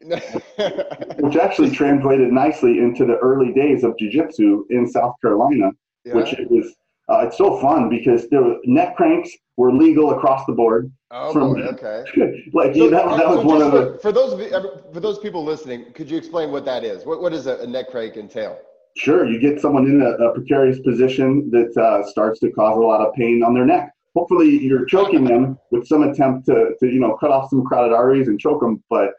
which 1.18 1.36
actually 1.36 1.70
translated 1.70 2.32
nicely 2.32 2.78
into 2.78 3.04
the 3.04 3.16
early 3.18 3.52
days 3.52 3.84
of 3.84 3.96
jiu-jitsu 3.98 4.64
in 4.70 4.86
south 4.86 5.14
carolina 5.20 5.70
yeah. 6.04 6.14
which 6.14 6.32
it 6.32 6.50
was 6.50 6.74
uh, 7.10 7.26
it's 7.26 7.36
so 7.36 7.58
fun 7.60 7.88
because 7.88 8.28
there 8.28 8.42
were 8.42 8.56
neck 8.64 8.96
cranks 8.96 9.30
were 9.56 9.72
legal 9.72 10.12
across 10.12 10.46
the 10.46 10.52
board. 10.52 10.92
Oh, 11.10 11.32
from, 11.32 11.54
boy, 11.54 11.62
okay. 11.62 12.04
like 12.52 12.72
so, 12.72 12.88
that, 12.88 13.04
that 13.16 13.28
was 13.28 13.44
one 13.44 13.60
of 13.60 13.72
the. 13.72 13.98
For 14.00 14.12
those 14.12 14.32
for 14.92 15.00
those 15.00 15.18
people 15.18 15.44
listening, 15.44 15.92
could 15.92 16.08
you 16.08 16.16
explain 16.16 16.52
what 16.52 16.64
that 16.66 16.84
is? 16.84 17.04
What 17.04 17.20
what 17.20 17.32
does 17.32 17.48
a, 17.48 17.56
a 17.58 17.66
neck 17.66 17.90
crank 17.90 18.16
entail? 18.16 18.60
Sure, 18.96 19.26
you 19.26 19.40
get 19.40 19.60
someone 19.60 19.86
in 19.86 20.00
a, 20.00 20.10
a 20.24 20.34
precarious 20.34 20.78
position 20.80 21.50
that 21.50 21.76
uh, 21.76 22.08
starts 22.08 22.38
to 22.40 22.50
cause 22.52 22.76
a 22.76 22.80
lot 22.80 23.00
of 23.00 23.12
pain 23.14 23.42
on 23.42 23.54
their 23.54 23.66
neck. 23.66 23.92
Hopefully, 24.14 24.48
you're 24.48 24.84
choking 24.84 25.24
them 25.24 25.58
with 25.72 25.86
some 25.88 26.04
attempt 26.04 26.46
to, 26.46 26.74
to 26.78 26.86
you 26.86 27.00
know 27.00 27.16
cut 27.16 27.32
off 27.32 27.50
some 27.50 27.64
carotid 27.66 27.92
arteries 27.92 28.28
and 28.28 28.38
choke 28.38 28.60
them, 28.60 28.82
but 28.88 29.10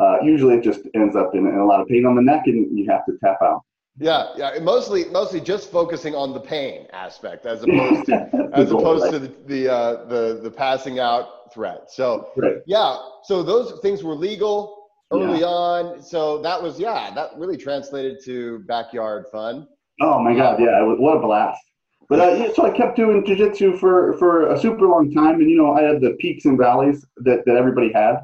uh, 0.00 0.16
usually 0.22 0.54
it 0.54 0.62
just 0.62 0.80
ends 0.94 1.14
up 1.14 1.34
in, 1.34 1.46
in 1.46 1.58
a 1.58 1.64
lot 1.64 1.80
of 1.80 1.86
pain 1.86 2.06
on 2.06 2.16
the 2.16 2.22
neck, 2.22 2.42
and 2.46 2.76
you 2.76 2.90
have 2.90 3.04
to 3.04 3.18
tap 3.22 3.38
out. 3.42 3.62
Yeah, 3.98 4.28
yeah. 4.36 4.58
Mostly, 4.62 5.04
mostly 5.06 5.40
just 5.40 5.70
focusing 5.70 6.14
on 6.14 6.32
the 6.32 6.40
pain 6.40 6.86
aspect 6.92 7.44
as 7.44 7.62
opposed 7.64 8.06
to 8.06 8.50
as 8.54 8.70
opposed 8.70 9.12
to 9.12 9.18
the 9.18 9.34
the, 9.46 9.72
uh, 9.72 10.04
the 10.06 10.40
the 10.42 10.50
passing 10.50 10.98
out 10.98 11.52
threat. 11.52 11.90
So 11.90 12.30
right. 12.36 12.56
yeah, 12.66 12.96
so 13.24 13.42
those 13.42 13.78
things 13.80 14.02
were 14.02 14.14
legal 14.14 14.88
early 15.12 15.40
yeah. 15.40 15.46
on. 15.46 16.02
So 16.02 16.40
that 16.42 16.60
was 16.62 16.80
yeah, 16.80 17.12
that 17.14 17.32
really 17.36 17.58
translated 17.58 18.24
to 18.24 18.60
backyard 18.60 19.26
fun. 19.30 19.68
Oh 20.00 20.22
my 20.22 20.34
god, 20.34 20.60
yeah, 20.60 20.82
what 20.82 21.18
a 21.18 21.20
blast! 21.20 21.60
But 22.08 22.20
uh, 22.20 22.54
so 22.54 22.64
I 22.64 22.70
kept 22.70 22.96
doing 22.96 23.22
jujitsu 23.22 23.78
for 23.78 24.16
for 24.18 24.50
a 24.50 24.58
super 24.58 24.86
long 24.86 25.12
time, 25.12 25.40
and 25.40 25.50
you 25.50 25.58
know 25.58 25.74
I 25.74 25.82
had 25.82 26.00
the 26.00 26.16
peaks 26.20 26.46
and 26.46 26.56
valleys 26.56 27.04
that 27.18 27.44
that 27.44 27.56
everybody 27.56 27.92
had, 27.92 28.20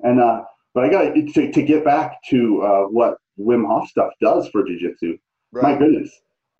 and 0.00 0.20
uh, 0.20 0.42
but 0.76 0.84
I 0.84 0.90
got 0.90 1.14
to 1.14 1.52
to 1.52 1.62
get 1.62 1.86
back 1.86 2.22
to 2.28 2.62
uh, 2.62 2.82
what 2.82 3.16
Wim 3.40 3.66
Hof 3.66 3.88
stuff 3.88 4.10
does 4.20 4.46
for 4.48 4.62
jujitsu. 4.62 5.18
Right. 5.50 5.62
My 5.62 5.78
goodness. 5.78 6.10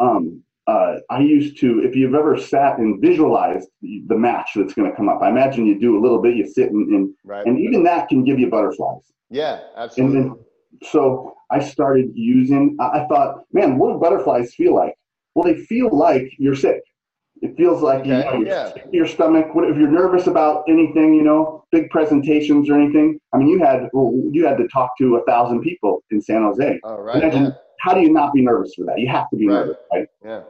Um, 0.01 0.43
uh, 0.67 0.95
I 1.11 1.21
used 1.21 1.61
to, 1.61 1.81
if 1.85 1.95
you've 1.95 2.15
ever 2.15 2.39
sat 2.39 2.79
and 2.79 2.99
visualized 3.01 3.69
the 3.83 4.17
match 4.17 4.53
that's 4.57 4.73
going 4.73 4.91
to 4.91 4.97
come 4.97 5.11
up, 5.11 5.21
I 5.23 5.29
imagine 5.29 5.67
you 5.67 5.79
do 5.79 5.99
a 5.99 6.03
little 6.03 6.21
bit, 6.21 6.35
you 6.35 6.49
sit 6.49 6.71
and, 6.71 6.89
and, 6.95 7.15
right. 7.25 7.47
and 7.47 7.61
even 7.61 7.85
that 7.85 8.09
can 8.09 8.25
give 8.25 8.39
you 8.39 8.49
butterflies. 8.49 9.03
Yeah, 9.29 9.61
absolutely. 9.77 10.19
And 10.19 10.31
then, 10.31 10.45
so 10.91 11.35
I 11.51 11.61
started 11.61 12.11
using, 12.15 12.77
I 12.81 13.05
thought, 13.09 13.43
man, 13.53 13.77
what 13.77 13.93
do 13.93 13.99
butterflies 13.99 14.55
feel 14.55 14.75
like? 14.75 14.95
Well, 15.35 15.45
they 15.45 15.61
feel 15.67 15.97
like 15.97 16.33
you're 16.39 16.57
sick. 16.57 16.81
It 17.43 17.57
feels 17.57 17.83
like 17.83 18.01
okay. 18.01 18.09
you 18.09 18.25
know, 18.25 18.33
you're 18.33 18.47
yeah. 18.47 18.73
your 18.93 19.07
stomach. 19.07 19.55
What 19.55 19.69
if 19.69 19.77
you're 19.77 19.91
nervous 19.91 20.27
about 20.27 20.65
anything? 20.69 21.15
You 21.15 21.23
know, 21.23 21.65
big 21.71 21.91
presentations 21.91 22.71
or 22.71 22.81
anything. 22.81 23.21
I 23.33 23.39
mean, 23.39 23.49
you 23.49 23.59
had 23.59 23.89
you 23.93 24.47
had 24.47 24.57
to 24.57 24.67
talk 24.69 24.97
to 24.99 25.17
a 25.17 25.25
thousand 25.25 25.61
people 25.61 26.03
in 26.11 26.21
San 26.21 26.43
Jose. 26.43 26.81
Oh, 26.85 26.97
right. 27.01 27.23
yeah. 27.23 27.51
How 27.81 27.93
do 27.93 28.01
you 28.01 28.11
not 28.11 28.33
be 28.33 28.43
nervous 28.43 28.75
for 28.75 28.85
that? 28.87 28.99
You 28.99 29.09
have 29.09 29.29
to 29.31 29.37
be 29.37 29.49
right. 29.49 29.55
nervous, 29.55 29.77
right? 29.93 30.07
Yeah. 30.25 30.43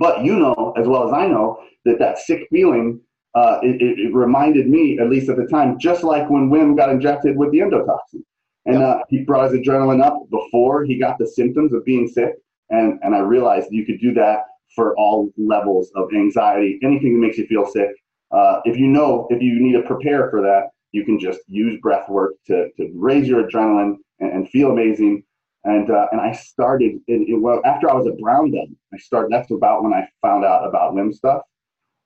But 0.00 0.24
you 0.24 0.38
know 0.38 0.74
as 0.76 0.88
well 0.88 1.06
as 1.06 1.12
I 1.12 1.26
know 1.28 1.62
that 1.84 1.98
that 1.98 2.18
sick 2.18 2.48
feeling. 2.50 3.00
Uh, 3.34 3.58
it, 3.62 3.80
it, 3.80 3.98
it, 3.98 4.14
reminded 4.14 4.68
me, 4.68 4.98
at 4.98 5.08
least 5.08 5.30
at 5.30 5.38
the 5.38 5.46
time, 5.46 5.78
just 5.78 6.04
like 6.04 6.28
when 6.28 6.50
Wim 6.50 6.76
got 6.76 6.90
injected 6.90 7.34
with 7.34 7.50
the 7.50 7.60
endotoxin, 7.60 8.22
and 8.66 8.78
yep. 8.78 8.82
uh, 8.82 8.98
he 9.08 9.24
brought 9.24 9.50
his 9.50 9.58
adrenaline 9.58 10.04
up 10.04 10.28
before 10.30 10.84
he 10.84 10.98
got 10.98 11.16
the 11.16 11.26
symptoms 11.26 11.72
of 11.72 11.82
being 11.82 12.06
sick, 12.06 12.34
and 12.68 12.98
and 13.02 13.14
I 13.14 13.20
realized 13.20 13.68
you 13.70 13.86
could 13.86 14.00
do 14.00 14.12
that 14.12 14.42
for 14.74 14.96
all 14.96 15.30
levels 15.36 15.90
of 15.94 16.08
anxiety, 16.14 16.78
anything 16.82 17.14
that 17.14 17.26
makes 17.26 17.38
you 17.38 17.46
feel 17.46 17.66
sick. 17.66 17.90
Uh, 18.30 18.60
if 18.64 18.76
you 18.76 18.86
know, 18.86 19.26
if 19.30 19.42
you 19.42 19.60
need 19.60 19.72
to 19.72 19.82
prepare 19.82 20.30
for 20.30 20.40
that, 20.40 20.68
you 20.92 21.04
can 21.04 21.18
just 21.18 21.40
use 21.46 21.78
breath 21.80 22.08
work 22.08 22.34
to, 22.46 22.70
to 22.76 22.90
raise 22.94 23.28
your 23.28 23.48
adrenaline 23.48 23.96
and, 24.20 24.32
and 24.32 24.48
feel 24.50 24.70
amazing. 24.70 25.22
And 25.64 25.90
uh, 25.90 26.06
and 26.10 26.20
I 26.20 26.32
started 26.32 26.98
in, 27.06 27.26
in, 27.28 27.40
well 27.40 27.60
after 27.64 27.88
I 27.88 27.94
was 27.94 28.06
a 28.06 28.20
brown 28.20 28.50
belt. 28.50 28.68
I 28.92 28.98
started. 28.98 29.30
That's 29.30 29.50
about 29.52 29.84
when 29.84 29.92
I 29.92 30.08
found 30.20 30.44
out 30.44 30.66
about 30.66 30.94
Wim 30.94 31.14
stuff. 31.14 31.42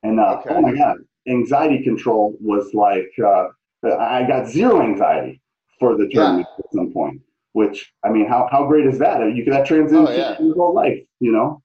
And 0.03 0.19
uh, 0.19 0.37
okay. 0.39 0.49
oh 0.51 0.61
my 0.61 0.73
god, 0.73 0.97
anxiety 1.27 1.83
control 1.83 2.37
was 2.39 2.71
like 2.75 3.09
uh, 3.17 3.47
I 3.83 4.27
got 4.27 4.47
zero 4.47 4.83
anxiety 4.83 5.41
for 5.79 5.97
the 5.97 6.07
tournament 6.09 6.47
yeah. 6.49 6.65
at 6.65 6.71
some 6.71 6.93
point. 6.93 7.21
Which 7.53 7.91
I 8.05 8.09
mean, 8.09 8.27
how 8.27 8.47
how 8.51 8.67
great 8.67 8.85
is 8.85 8.99
that? 8.99 9.21
You 9.35 9.43
could 9.43 9.53
that 9.53 9.65
transition 9.65 10.05
oh, 10.07 10.11
yeah. 10.11 10.39
your 10.39 10.55
whole 10.55 10.75
life, 10.75 10.99
you 11.19 11.31
know. 11.31 11.63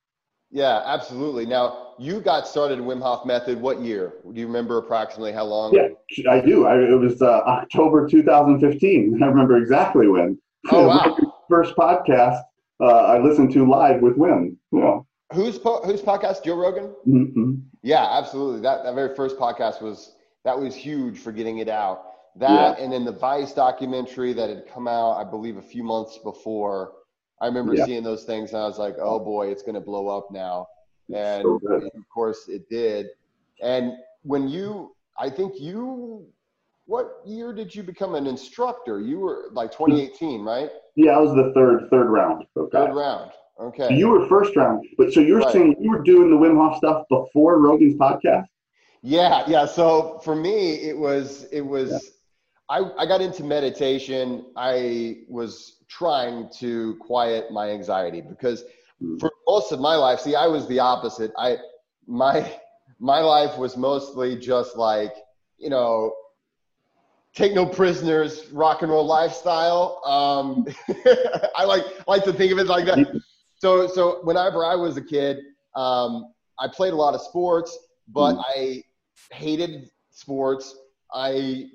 Yeah, 0.52 0.82
absolutely. 0.84 1.46
Now, 1.46 1.94
you 1.98 2.20
got 2.20 2.46
started 2.46 2.78
in 2.78 2.84
Wim 2.84 3.00
Hof 3.00 3.24
Method 3.24 3.58
what 3.58 3.80
year? 3.80 4.12
Do 4.22 4.38
you 4.38 4.46
remember 4.46 4.76
approximately 4.76 5.32
how 5.32 5.44
long? 5.44 5.72
Yeah, 5.72 5.88
I 6.30 6.40
do. 6.40 6.66
I, 6.66 6.78
it 6.78 7.00
was 7.00 7.22
uh, 7.22 7.40
October 7.46 8.06
2015. 8.06 9.18
I 9.22 9.26
remember 9.26 9.56
exactly 9.56 10.08
when. 10.08 10.38
Oh, 10.70 10.86
wow. 10.88 11.16
first 11.48 11.74
podcast 11.74 12.38
uh, 12.80 12.86
I 12.86 13.18
listened 13.18 13.52
to 13.52 13.68
live 13.68 14.02
with 14.02 14.16
Wim. 14.16 14.56
Yeah. 14.72 14.98
Whose 15.32 15.58
po- 15.58 15.82
whose 15.84 16.02
podcast? 16.02 16.44
Joe 16.44 16.56
Rogan. 16.56 16.94
Mm-hmm. 17.06 17.54
Yeah, 17.82 18.06
absolutely. 18.10 18.60
That 18.60 18.84
that 18.84 18.94
very 18.94 19.14
first 19.14 19.38
podcast 19.38 19.80
was 19.80 20.16
that 20.44 20.58
was 20.58 20.74
huge 20.74 21.18
for 21.18 21.32
getting 21.32 21.58
it 21.58 21.68
out. 21.68 22.04
That 22.36 22.78
yeah. 22.78 22.84
and 22.84 22.92
then 22.92 23.04
the 23.04 23.12
Vice 23.12 23.52
documentary 23.52 24.32
that 24.34 24.50
had 24.50 24.66
come 24.66 24.88
out, 24.88 25.16
I 25.16 25.24
believe, 25.24 25.56
a 25.56 25.62
few 25.62 25.84
months 25.84 26.18
before 26.18 26.92
I 27.42 27.46
remember 27.46 27.74
yeah. 27.74 27.84
seeing 27.84 28.04
those 28.04 28.22
things 28.22 28.52
and 28.52 28.62
I 28.62 28.66
was 28.66 28.78
like, 28.78 28.94
oh 29.00 29.18
boy, 29.18 29.48
it's 29.48 29.62
going 29.62 29.74
to 29.74 29.80
blow 29.80 30.06
up 30.08 30.30
now. 30.30 30.68
and 31.12 31.42
so 31.42 31.58
of 31.74 32.08
course 32.08 32.48
it 32.48 32.68
did. 32.70 33.08
And 33.60 33.94
when 34.22 34.48
you, 34.48 34.94
I 35.18 35.28
think 35.28 35.54
you, 35.58 36.24
what 36.86 37.20
year 37.26 37.52
did 37.52 37.74
you 37.74 37.82
become 37.82 38.14
an 38.14 38.28
instructor? 38.28 39.00
You 39.00 39.18
were 39.18 39.48
like 39.52 39.74
hmm. 39.74 39.86
2018, 39.90 40.42
right? 40.42 40.70
Yeah, 40.94 41.12
I 41.12 41.18
was 41.18 41.34
the 41.34 41.52
third 41.54 41.88
third 41.90 42.08
round. 42.10 42.44
Okay. 42.56 42.78
Third 42.78 42.94
round. 42.94 43.32
Okay. 43.60 43.88
So 43.88 43.94
you 43.94 44.08
were 44.08 44.28
first 44.28 44.54
round, 44.56 44.86
but 44.96 45.12
so 45.12 45.20
you're 45.20 45.40
right. 45.40 45.52
saying 45.52 45.76
you 45.80 45.90
were 45.90 46.02
doing 46.02 46.30
the 46.30 46.36
Wim 46.36 46.56
Hof 46.56 46.76
stuff 46.78 47.04
before 47.08 47.58
Rogan's 47.60 47.94
podcast? 47.94 48.46
Yeah, 49.02 49.44
yeah. 49.48 49.66
So 49.66 50.20
for 50.24 50.36
me, 50.36 50.74
it 50.74 50.96
was 50.96 51.44
it 51.52 51.62
was. 51.62 51.90
Yeah. 51.90 51.98
I, 52.72 53.02
I 53.02 53.04
got 53.04 53.20
into 53.20 53.44
meditation. 53.44 54.46
I 54.56 55.18
was 55.28 55.76
trying 55.88 56.48
to 56.60 56.96
quiet 57.00 57.52
my 57.52 57.68
anxiety 57.68 58.22
because 58.22 58.64
mm. 59.02 59.20
for 59.20 59.30
most 59.46 59.72
of 59.72 59.80
my 59.80 59.94
life, 59.94 60.20
see, 60.20 60.34
I 60.34 60.46
was 60.46 60.66
the 60.68 60.78
opposite. 60.78 61.32
I 61.36 61.58
my 62.06 62.50
my 62.98 63.20
life 63.20 63.58
was 63.58 63.76
mostly 63.76 64.36
just 64.36 64.76
like 64.76 65.12
you 65.58 65.68
know 65.68 66.14
take 67.34 67.52
no 67.52 67.66
prisoners 67.66 68.46
rock 68.52 68.82
and 68.82 68.90
roll 68.90 69.04
lifestyle 69.04 70.00
um, 70.04 70.66
i 71.56 71.64
like 71.64 71.84
like 72.06 72.24
to 72.24 72.32
think 72.32 72.52
of 72.52 72.58
it 72.58 72.66
like 72.66 72.84
that 72.84 72.98
so 73.56 73.86
so 73.86 74.20
whenever 74.24 74.64
i 74.64 74.74
was 74.74 74.96
a 74.96 75.02
kid 75.02 75.38
um, 75.76 76.32
i 76.58 76.66
played 76.66 76.92
a 76.92 76.96
lot 76.96 77.14
of 77.14 77.20
sports 77.20 77.78
but 78.08 78.34
mm. 78.34 78.44
i 78.56 78.82
hated 79.34 79.88
sports 80.10 80.76
i 81.14 81.66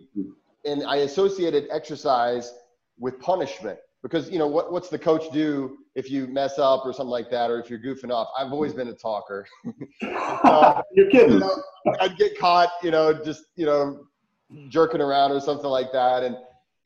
and 0.67 0.83
i 0.85 0.97
associated 0.97 1.67
exercise 1.71 2.53
with 2.99 3.19
punishment 3.19 3.79
because 4.03 4.29
you 4.29 4.37
know 4.37 4.47
what, 4.47 4.71
what's 4.71 4.89
the 4.89 4.99
coach 4.99 5.23
do 5.33 5.77
if 5.95 6.09
you 6.11 6.27
mess 6.27 6.59
up 6.59 6.85
or 6.85 6.93
something 6.93 7.09
like 7.09 7.29
that 7.31 7.49
or 7.49 7.59
if 7.59 7.69
you're 7.69 7.79
goofing 7.79 8.11
off? 8.11 8.27
I've 8.37 8.53
always 8.53 8.71
been 8.71 8.87
a 8.89 8.93
talker. 8.93 9.47
Uh, 10.03 10.81
you're 10.93 11.09
kidding. 11.09 11.33
you 11.33 11.39
know, 11.39 11.63
i'd 11.99 12.15
get 12.17 12.37
caught 12.37 12.69
you 12.83 12.91
know 12.91 13.11
just 13.11 13.45
you 13.55 13.65
know 13.65 14.07
jerking 14.69 15.01
around 15.01 15.31
or 15.31 15.39
something 15.39 15.69
like 15.69 15.91
that. 15.91 16.23
And 16.23 16.37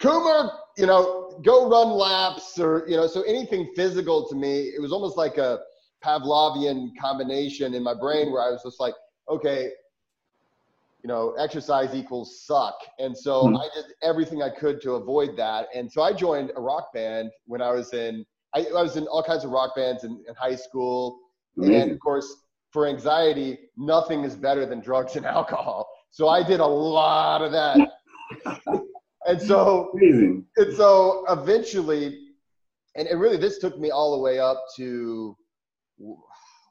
Coomer, 0.02 0.52
you 0.78 0.86
know, 0.86 1.40
go 1.44 1.70
run 1.70 1.90
laps 1.92 2.60
or, 2.60 2.86
you 2.88 2.96
know, 2.96 3.08
so 3.08 3.22
anything 3.24 3.72
physical 3.76 4.28
to 4.30 4.36
me, 4.36 4.72
it 4.76 4.82
was 4.82 4.92
almost 4.92 5.18
like 5.18 5.38
a 5.38 5.60
Pavlovian 6.04 6.90
combination 7.00 7.74
in 7.76 7.84
my 7.84 7.94
brain 7.94 8.32
where 8.32 8.42
I 8.42 8.50
was 8.50 8.64
just 8.64 8.80
like, 8.80 8.96
okay, 9.30 9.70
you 11.04 11.08
know, 11.08 11.34
exercise 11.40 11.96
equals 11.96 12.44
suck. 12.46 12.76
And 13.00 13.18
so 13.18 13.44
mm-hmm. 13.44 13.58
I 13.58 13.70
did 13.74 13.86
everything 14.04 14.44
I 14.44 14.50
could 14.50 14.82
to 14.82 14.94
avoid 14.94 15.36
that. 15.38 15.68
And 15.74 15.92
so 15.92 16.02
I 16.02 16.14
joined 16.14 16.52
a 16.56 16.62
rock 16.62 16.94
band 16.94 17.32
when 17.46 17.62
I 17.62 17.72
was 17.72 17.94
in, 17.94 18.26
I, 18.54 18.66
I 18.66 18.84
was 18.84 18.98
in 18.98 19.08
all 19.08 19.24
kinds 19.24 19.44
of 19.44 19.52
rock 19.52 19.76
bands 19.76 20.04
in, 20.04 20.24
in 20.28 20.36
high 20.36 20.56
school. 20.56 21.20
Amazing. 21.58 21.82
And 21.82 21.92
of 21.92 22.00
course, 22.00 22.44
for 22.72 22.88
anxiety, 22.88 23.58
nothing 23.78 24.24
is 24.24 24.36
better 24.36 24.66
than 24.66 24.80
drugs 24.80 25.16
and 25.16 25.26
alcohol. 25.38 25.90
So 26.12 26.28
I 26.28 26.44
did 26.44 26.60
a 26.60 26.66
lot 26.66 27.42
of 27.42 27.52
that. 27.52 27.78
and 29.26 29.42
so, 29.42 29.92
Amazing. 29.96 30.46
and 30.58 30.76
so 30.76 31.26
eventually, 31.30 32.20
and, 32.96 33.08
and 33.08 33.20
really 33.20 33.38
this 33.38 33.58
took 33.58 33.80
me 33.80 33.90
all 33.90 34.16
the 34.16 34.22
way 34.22 34.40
up 34.40 34.62
to 34.76 35.36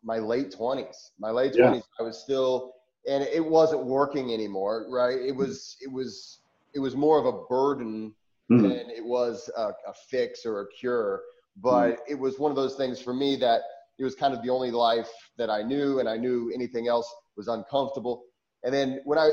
my 0.05 0.19
late 0.19 0.55
20s. 0.57 0.97
My 1.19 1.31
late 1.31 1.53
20s, 1.53 1.75
yeah. 1.75 1.81
I 1.99 2.03
was 2.03 2.23
still 2.23 2.75
and 3.09 3.25
it 3.25 3.45
wasn't 3.45 3.85
working 3.85 4.33
anymore 4.33 4.87
right 4.91 5.19
it 5.19 5.35
was 5.35 5.77
it 5.81 5.91
was 5.91 6.41
it 6.75 6.79
was 6.79 6.95
more 6.95 7.19
of 7.19 7.27
a 7.27 7.45
burden 7.49 8.15
mm-hmm. 8.51 8.63
than 8.63 8.91
it 8.91 9.05
was 9.05 9.51
a, 9.57 9.69
a, 9.89 9.95
fix 10.09 10.45
or 10.45 10.63
a 10.63 10.67
cure 10.69 11.23
but 11.57 11.91
mm-hmm. 11.91 12.13
it 12.13 12.19
was 12.19 12.39
one 12.39 12.51
of 12.51 12.57
those 12.57 12.77
things 12.77 13.01
for 13.01 13.15
me 13.15 13.37
that 13.37 13.63
it 13.99 14.05
was 14.05 14.15
kind 14.15 14.35
of 14.35 14.43
the 14.43 14.51
only 14.51 14.71
life 14.71 15.11
that 15.39 15.51
i 15.51 15.63
knew 15.63 16.01
and 16.01 16.09
i 16.09 16.17
knew 16.17 16.51
anything 16.55 16.89
else 16.89 17.13
was 17.37 17.49
uncomfortable 17.49 18.25
and 18.65 18.73
then 18.75 19.01
when 19.05 19.19
i 19.19 19.31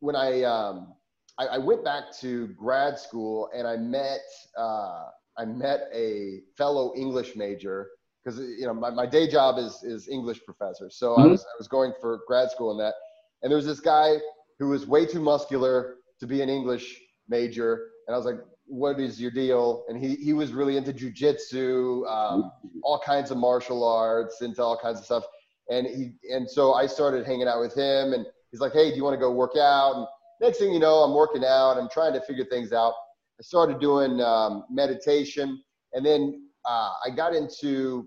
when 0.00 0.14
i 0.14 0.42
um 0.42 0.94
i, 1.38 1.46
I 1.46 1.58
went 1.58 1.84
back 1.84 2.04
to 2.20 2.48
grad 2.48 2.98
school 2.98 3.48
and 3.54 3.66
i 3.66 3.76
met 3.76 4.20
uh 4.56 5.06
i 5.36 5.44
met 5.44 5.88
a 5.92 6.40
fellow 6.56 6.92
english 6.96 7.34
major 7.34 7.88
because 8.24 8.38
you 8.38 8.66
know 8.66 8.74
my, 8.74 8.90
my 8.90 9.06
day 9.06 9.28
job 9.28 9.58
is 9.58 9.82
is 9.82 10.08
english 10.08 10.40
professor 10.44 10.88
so 10.90 11.12
mm-hmm. 11.12 11.22
i 11.22 11.26
was 11.26 11.42
i 11.42 11.56
was 11.58 11.68
going 11.68 11.92
for 12.00 12.20
grad 12.26 12.50
school 12.50 12.70
in 12.70 12.78
that 12.78 12.94
and 13.42 13.50
there 13.50 13.56
was 13.56 13.66
this 13.66 13.80
guy 13.80 14.16
who 14.58 14.68
was 14.68 14.86
way 14.86 15.06
too 15.06 15.20
muscular 15.20 15.96
to 16.20 16.26
be 16.26 16.42
an 16.42 16.48
English 16.48 17.00
major. 17.28 17.90
And 18.06 18.14
I 18.14 18.16
was 18.16 18.26
like, 18.26 18.40
what 18.66 18.98
is 19.00 19.20
your 19.20 19.30
deal? 19.30 19.84
And 19.88 20.02
he, 20.02 20.16
he 20.16 20.32
was 20.32 20.52
really 20.52 20.76
into 20.76 20.92
jujitsu, 20.92 22.06
um, 22.10 22.50
all 22.82 23.00
kinds 23.00 23.30
of 23.30 23.38
martial 23.38 23.86
arts, 23.86 24.42
into 24.42 24.62
all 24.62 24.76
kinds 24.76 24.98
of 24.98 25.04
stuff. 25.04 25.24
And 25.70 25.86
he, 25.86 26.12
and 26.34 26.48
so 26.48 26.74
I 26.74 26.86
started 26.86 27.26
hanging 27.26 27.46
out 27.46 27.60
with 27.60 27.74
him 27.74 28.12
and 28.12 28.26
he's 28.50 28.60
like, 28.60 28.72
Hey, 28.72 28.90
do 28.90 28.96
you 28.96 29.04
want 29.04 29.14
to 29.14 29.20
go 29.20 29.30
work 29.30 29.56
out? 29.56 29.96
And 29.96 30.06
next 30.40 30.58
thing 30.58 30.72
you 30.72 30.80
know, 30.80 30.96
I'm 30.96 31.14
working 31.14 31.44
out. 31.44 31.78
I'm 31.78 31.88
trying 31.88 32.12
to 32.14 32.20
figure 32.22 32.44
things 32.44 32.72
out. 32.72 32.94
I 33.38 33.42
started 33.42 33.78
doing 33.80 34.20
um, 34.20 34.64
meditation 34.70 35.62
and 35.92 36.04
then 36.04 36.48
uh, 36.68 36.92
I 37.06 37.10
got 37.14 37.34
into 37.34 38.06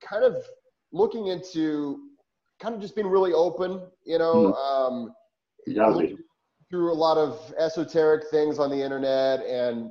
kind 0.00 0.24
of 0.24 0.36
looking 0.92 1.28
into 1.28 2.00
kind 2.60 2.74
of 2.74 2.80
just 2.80 2.94
being 2.94 3.06
really 3.06 3.32
open, 3.32 3.82
you 4.04 4.18
know, 4.18 4.52
mm. 4.52 4.56
um, 4.56 5.12
through 6.70 6.92
a 6.92 6.94
lot 6.94 7.16
of 7.16 7.52
esoteric 7.58 8.24
things 8.30 8.58
on 8.58 8.70
the 8.70 8.82
internet. 8.82 9.44
And 9.46 9.90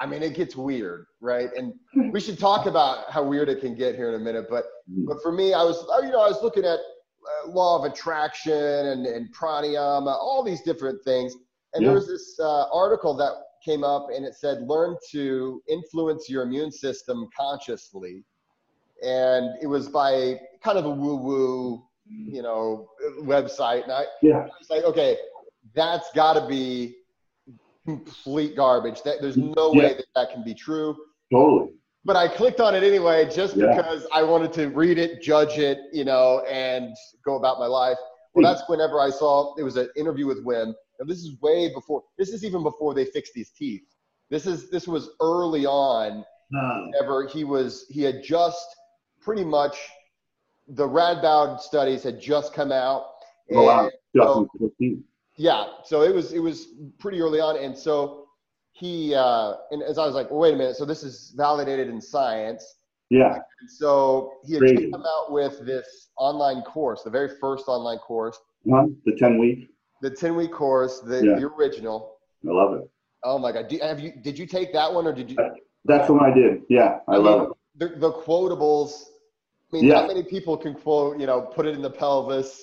I 0.00 0.06
mean, 0.06 0.22
it 0.22 0.34
gets 0.34 0.56
weird, 0.56 1.06
right? 1.20 1.48
And 1.56 1.74
we 2.12 2.20
should 2.20 2.38
talk 2.38 2.66
about 2.66 3.10
how 3.10 3.22
weird 3.22 3.48
it 3.48 3.60
can 3.60 3.74
get 3.74 3.94
here 3.94 4.08
in 4.08 4.20
a 4.20 4.24
minute. 4.24 4.46
But, 4.48 4.64
mm. 4.90 5.06
but 5.06 5.22
for 5.22 5.32
me, 5.32 5.54
I 5.54 5.62
was, 5.62 5.84
you 6.02 6.10
know, 6.10 6.20
I 6.20 6.28
was 6.28 6.42
looking 6.42 6.64
at 6.64 6.78
uh, 6.78 7.50
law 7.50 7.78
of 7.78 7.90
attraction 7.90 8.52
and, 8.52 9.06
and 9.06 9.34
pranayama, 9.34 10.08
all 10.08 10.42
these 10.42 10.62
different 10.62 11.02
things. 11.04 11.34
And 11.74 11.82
yeah. 11.82 11.88
there 11.88 11.94
was 11.94 12.08
this 12.08 12.38
uh, 12.40 12.64
article 12.72 13.14
that 13.16 13.32
came 13.64 13.84
up 13.84 14.08
and 14.14 14.24
it 14.24 14.34
said, 14.34 14.62
learn 14.62 14.96
to 15.12 15.62
influence 15.68 16.28
your 16.28 16.42
immune 16.42 16.72
system 16.72 17.28
consciously 17.38 18.24
and 19.02 19.56
it 19.62 19.66
was 19.66 19.88
by 19.88 20.40
kind 20.62 20.78
of 20.78 20.84
a 20.84 20.90
woo 20.90 21.16
woo, 21.16 21.76
mm-hmm. 22.10 22.34
you 22.34 22.42
know, 22.42 22.88
website. 23.20 23.84
And 23.84 23.92
I, 23.92 24.04
yeah. 24.22 24.46
Like, 24.68 24.84
okay, 24.84 25.16
that's 25.74 26.10
got 26.12 26.34
to 26.34 26.46
be 26.46 26.96
complete 27.84 28.56
garbage. 28.56 29.02
That 29.02 29.16
there's 29.20 29.36
no 29.36 29.72
yeah. 29.74 29.80
way 29.80 29.94
that 29.94 30.06
that 30.14 30.30
can 30.30 30.44
be 30.44 30.54
true. 30.54 30.96
Totally. 31.32 31.72
But 32.04 32.16
I 32.16 32.28
clicked 32.28 32.60
on 32.60 32.74
it 32.74 32.82
anyway, 32.82 33.28
just 33.30 33.56
yeah. 33.56 33.74
because 33.76 34.06
I 34.12 34.22
wanted 34.22 34.52
to 34.54 34.68
read 34.68 34.98
it, 34.98 35.20
judge 35.20 35.58
it, 35.58 35.78
you 35.92 36.04
know, 36.04 36.42
and 36.48 36.96
go 37.24 37.36
about 37.36 37.58
my 37.58 37.66
life. 37.66 37.98
Well, 38.34 38.42
that's 38.42 38.66
whenever 38.68 39.00
I 39.00 39.10
saw 39.10 39.54
it 39.56 39.62
was 39.62 39.76
an 39.76 39.90
interview 39.96 40.26
with 40.26 40.44
Wim. 40.44 40.72
And 40.98 41.08
this 41.08 41.18
is 41.18 41.38
way 41.40 41.70
before. 41.74 42.02
This 42.16 42.30
is 42.30 42.44
even 42.44 42.62
before 42.62 42.94
they 42.94 43.04
fixed 43.04 43.32
these 43.34 43.50
teeth. 43.50 43.82
This 44.30 44.46
is 44.46 44.70
this 44.70 44.86
was 44.86 45.10
early 45.20 45.66
on. 45.66 46.24
No. 46.52 46.86
Whenever 46.92 47.26
he 47.26 47.44
was, 47.44 47.86
he 47.90 48.02
had 48.02 48.22
just 48.22 48.66
pretty 49.20 49.44
much 49.44 49.76
the 50.68 50.86
Radboud 50.86 51.60
studies 51.60 52.02
had 52.02 52.20
just 52.20 52.52
come 52.54 52.72
out. 52.72 53.06
Oh, 53.52 53.64
wow. 53.64 53.90
So, 54.16 54.48
yeah, 55.36 55.64
so 55.84 56.02
it 56.02 56.14
was 56.14 56.32
it 56.32 56.38
was 56.38 56.68
pretty 56.98 57.20
early 57.20 57.40
on, 57.40 57.56
and 57.56 57.76
so 57.76 58.28
he 58.72 59.14
uh, 59.14 59.54
and 59.70 59.82
as 59.82 59.98
I 59.98 60.06
was 60.06 60.14
like, 60.14 60.30
well, 60.30 60.40
wait 60.40 60.54
a 60.54 60.56
minute, 60.56 60.76
so 60.76 60.84
this 60.84 61.02
is 61.02 61.32
validated 61.36 61.88
in 61.88 62.00
science. 62.00 62.76
Yeah. 63.08 63.38
And 63.60 63.70
so 63.70 64.34
he 64.44 64.54
had 64.54 64.60
Crazy. 64.60 64.90
come 64.90 65.04
out 65.04 65.32
with 65.32 65.66
this 65.66 66.10
online 66.16 66.62
course, 66.62 67.02
the 67.02 67.10
very 67.10 67.28
first 67.40 67.66
online 67.66 67.98
course. 67.98 68.38
One, 68.62 68.96
the 69.04 69.12
ten 69.12 69.38
week. 69.38 69.70
The 70.00 70.10
ten 70.10 70.36
week 70.36 70.52
course, 70.52 71.00
the, 71.00 71.16
yeah. 71.16 71.34
the 71.34 71.46
original. 71.46 72.16
I 72.48 72.52
love 72.52 72.74
it. 72.74 72.90
Oh 73.24 73.38
my 73.38 73.52
god! 73.52 73.68
Do, 73.68 73.78
have 73.82 74.00
you 74.00 74.12
did 74.22 74.38
you 74.38 74.46
take 74.46 74.72
that 74.72 74.92
one 74.92 75.06
or 75.06 75.12
did 75.12 75.30
you? 75.30 75.36
That's 75.84 76.06
the 76.06 76.14
one 76.14 76.30
I 76.30 76.34
did. 76.34 76.62
Yeah, 76.68 76.98
I, 77.08 77.14
I 77.14 77.16
love 77.16 77.40
mean, 77.40 77.50
it. 77.50 77.56
The, 77.80 77.88
the 77.88 78.12
quotables 78.12 78.92
I 79.72 79.76
mean, 79.76 79.84
yeah. 79.84 80.00
how 80.00 80.06
many 80.06 80.22
people 80.22 80.56
can 80.56 80.74
quote, 80.74 81.18
you 81.20 81.26
know, 81.26 81.42
put 81.42 81.66
it 81.66 81.74
in 81.74 81.82
the 81.82 81.90
pelvis? 81.90 82.60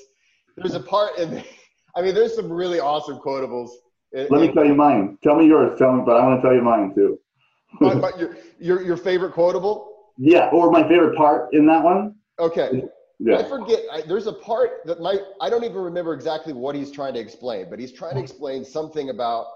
There's 0.57 0.75
a 0.75 0.79
part 0.79 1.17
in, 1.17 1.43
I 1.95 2.01
mean, 2.01 2.13
there's 2.13 2.35
some 2.35 2.51
really 2.51 2.79
awesome 2.79 3.19
quotables. 3.19 3.69
Let 4.13 4.29
me 4.29 4.51
tell 4.51 4.65
you 4.65 4.75
mine. 4.75 5.17
Tell 5.23 5.35
me 5.35 5.45
yours. 5.45 5.77
Tell 5.77 5.93
me, 5.93 6.03
but 6.05 6.17
I 6.17 6.25
want 6.25 6.41
to 6.41 6.47
tell 6.47 6.55
you 6.55 6.61
mine 6.61 6.93
too. 6.95 7.19
but, 7.79 8.01
but 8.01 8.19
your, 8.19 8.37
your, 8.59 8.81
your 8.81 8.97
favorite 8.97 9.33
quotable? 9.33 9.93
Yeah, 10.17 10.49
or 10.49 10.71
my 10.71 10.81
favorite 10.87 11.15
part 11.15 11.53
in 11.53 11.65
that 11.67 11.83
one. 11.83 12.15
Okay. 12.39 12.83
Yeah. 13.19 13.37
I 13.37 13.43
forget. 13.43 13.79
I, 13.91 14.01
there's 14.01 14.27
a 14.27 14.33
part 14.33 14.85
that 14.85 15.01
might, 15.01 15.21
I 15.41 15.49
don't 15.49 15.63
even 15.63 15.77
remember 15.77 16.13
exactly 16.13 16.53
what 16.53 16.75
he's 16.75 16.91
trying 16.91 17.13
to 17.15 17.19
explain, 17.19 17.69
but 17.69 17.79
he's 17.79 17.91
trying 17.91 18.15
to 18.15 18.21
explain 18.21 18.63
something 18.63 19.09
about 19.09 19.47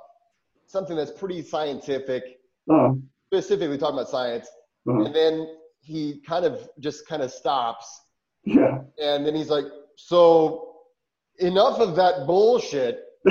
something 0.68 0.96
that's 0.96 1.12
pretty 1.12 1.42
scientific, 1.42 2.40
uh-huh. 2.70 2.94
specifically 3.28 3.78
talking 3.78 3.96
about 3.96 4.10
science. 4.10 4.48
Uh-huh. 4.88 5.04
And 5.04 5.16
then 5.16 5.48
he 5.82 6.22
kind 6.28 6.46
of 6.46 6.70
just 6.80 7.08
kind 7.08 7.22
of 7.22 7.32
stops. 7.32 8.02
Yeah. 8.46 8.80
And 9.02 9.26
then 9.26 9.36
he's 9.36 9.50
like, 9.50 9.66
so 9.96 10.76
enough 11.40 11.80
of 11.80 11.96
that 11.96 12.26
bullshit. 12.28 13.04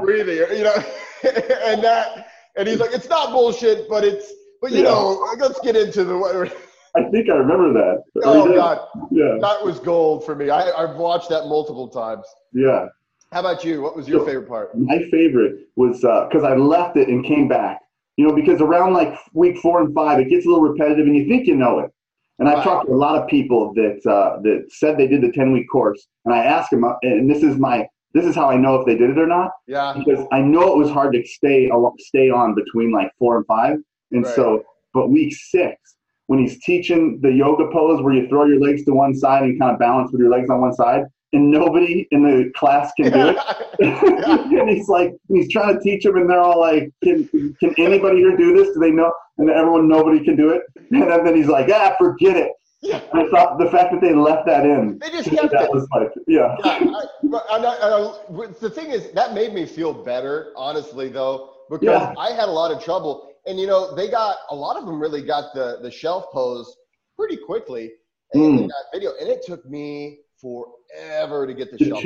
breathing, 0.00 0.56
you 0.56 0.64
know, 0.64 0.74
and 1.24 1.82
that, 1.84 2.28
and 2.56 2.66
he's 2.66 2.78
like, 2.78 2.92
it's 2.92 3.08
not 3.08 3.30
bullshit, 3.30 3.88
but 3.88 4.04
it's, 4.04 4.32
but 4.60 4.72
you 4.72 4.78
yeah. 4.78 4.84
know, 4.84 5.34
let's 5.38 5.60
get 5.60 5.76
into 5.76 6.04
the. 6.04 6.14
I 6.96 7.02
think 7.10 7.28
I 7.28 7.34
remember 7.34 7.74
that. 7.74 8.02
Oh 8.24 8.54
God, 8.54 8.80
yeah, 9.10 9.36
that 9.40 9.62
was 9.62 9.78
gold 9.80 10.24
for 10.24 10.34
me. 10.34 10.48
I, 10.48 10.70
I've 10.70 10.96
watched 10.96 11.28
that 11.28 11.44
multiple 11.44 11.88
times. 11.88 12.24
Yeah. 12.54 12.86
How 13.32 13.40
about 13.40 13.64
you? 13.64 13.82
What 13.82 13.96
was 13.96 14.08
your 14.08 14.20
so, 14.20 14.26
favorite 14.26 14.48
part? 14.48 14.78
My 14.78 15.00
favorite 15.10 15.68
was 15.76 15.98
because 16.00 16.42
uh, 16.42 16.48
I 16.48 16.56
left 16.56 16.96
it 16.96 17.08
and 17.08 17.24
came 17.24 17.48
back. 17.48 17.82
You 18.16 18.26
know, 18.26 18.34
because 18.34 18.60
around 18.60 18.94
like 18.94 19.14
week 19.34 19.58
four 19.58 19.80
and 19.80 19.94
five, 19.94 20.18
it 20.20 20.28
gets 20.28 20.46
a 20.46 20.48
little 20.48 20.62
repetitive, 20.62 21.06
and 21.06 21.16
you 21.16 21.28
think 21.28 21.46
you 21.46 21.56
know 21.56 21.80
it. 21.80 21.90
And 22.38 22.48
I've 22.48 22.64
talked 22.64 22.86
to 22.86 22.92
a 22.92 22.94
lot 22.94 23.20
of 23.20 23.28
people 23.28 23.72
that 23.74 24.00
uh, 24.06 24.40
that 24.42 24.66
said 24.70 24.98
they 24.98 25.06
did 25.06 25.22
the 25.22 25.32
ten 25.32 25.52
week 25.52 25.66
course, 25.70 26.06
and 26.24 26.34
I 26.34 26.44
asked 26.44 26.70
them, 26.70 26.84
uh, 26.84 26.94
and 27.02 27.30
this 27.30 27.42
is 27.42 27.56
my 27.56 27.86
this 28.14 28.24
is 28.24 28.34
how 28.34 28.48
I 28.48 28.56
know 28.56 28.76
if 28.76 28.86
they 28.86 28.96
did 28.96 29.10
it 29.10 29.18
or 29.18 29.26
not. 29.26 29.50
Yeah. 29.66 29.94
Because 29.96 30.26
I 30.32 30.40
know 30.40 30.72
it 30.72 30.78
was 30.78 30.90
hard 30.90 31.12
to 31.14 31.24
stay 31.26 31.70
stay 31.98 32.30
on 32.30 32.54
between 32.54 32.92
like 32.92 33.10
four 33.18 33.36
and 33.36 33.46
five, 33.46 33.76
and 34.12 34.24
right. 34.24 34.34
so 34.34 34.62
but 34.94 35.10
week 35.10 35.34
six 35.34 35.96
when 36.26 36.38
he's 36.40 36.58
teaching 36.64 37.20
the 37.22 37.30
yoga 37.30 37.66
pose 37.72 38.02
where 38.02 38.12
you 38.12 38.28
throw 38.28 38.46
your 38.46 38.60
legs 38.60 38.84
to 38.84 38.92
one 38.92 39.14
side 39.14 39.44
and 39.44 39.58
kind 39.60 39.72
of 39.72 39.78
balance 39.78 40.10
with 40.10 40.20
your 40.20 40.30
legs 40.30 40.50
on 40.50 40.60
one 40.60 40.72
side, 40.72 41.04
and 41.36 41.50
nobody 41.50 42.08
in 42.10 42.22
the 42.22 42.50
class 42.56 42.92
can 42.96 43.12
do 43.12 43.28
it. 43.28 43.38
and 44.60 44.70
he's 44.76 44.88
like, 44.88 45.14
he's 45.28 45.52
trying 45.52 45.74
to 45.76 45.80
teach 45.80 46.02
them, 46.02 46.16
and 46.16 46.30
they're 46.30 46.40
all 46.40 46.58
like, 46.58 46.90
"Can 47.04 47.28
can 47.60 47.74
anybody 47.78 48.18
here 48.18 48.36
do 48.36 48.56
this? 48.56 48.74
Do 48.74 48.80
they 48.80 48.90
know?" 48.90 49.12
And 49.38 49.50
everyone, 49.50 49.86
nobody 49.86 50.24
can 50.24 50.36
do 50.36 50.50
it. 50.50 50.62
And 50.90 51.26
then 51.26 51.36
he's 51.36 51.48
like, 51.48 51.68
"Ah, 51.72 51.94
forget 51.98 52.36
it." 52.36 52.52
Yeah. 52.80 53.02
I 53.12 53.28
thought 53.28 53.58
the 53.58 53.68
fact 53.70 53.92
that 53.92 54.00
they 54.00 54.14
left 54.14 54.46
that 54.46 54.64
in. 54.64 54.98
They 54.98 55.10
just 55.10 55.28
kept 55.28 55.50
that 55.52 55.64
it. 55.64 55.70
Was 55.72 55.88
like, 55.92 56.08
yeah. 56.26 56.54
yeah 56.64 56.70
I, 56.70 57.38
I, 57.50 57.58
I, 57.58 58.46
the 58.60 58.70
thing 58.70 58.90
is, 58.90 59.10
that 59.12 59.34
made 59.34 59.52
me 59.52 59.66
feel 59.66 59.92
better, 59.92 60.52
honestly, 60.56 61.08
though, 61.08 61.54
because 61.68 62.00
yeah. 62.00 62.14
I 62.16 62.30
had 62.30 62.48
a 62.48 62.52
lot 62.52 62.70
of 62.70 62.84
trouble. 62.84 63.32
And, 63.46 63.58
you 63.58 63.66
know, 63.66 63.94
they 63.96 64.08
got, 64.08 64.36
a 64.50 64.54
lot 64.54 64.76
of 64.76 64.86
them 64.86 65.00
really 65.00 65.22
got 65.22 65.54
the, 65.54 65.78
the 65.82 65.90
shelf 65.90 66.26
pose 66.32 66.76
pretty 67.16 67.38
quickly. 67.38 67.90
And 68.34 68.60
mm. 68.60 68.66
that 68.68 68.84
video. 68.92 69.12
And 69.20 69.28
it 69.28 69.44
took 69.44 69.64
me 69.66 70.20
forever 70.40 71.46
to 71.46 71.54
get 71.54 71.70
the, 71.70 71.76
the 71.78 72.00
shelf 72.00 72.04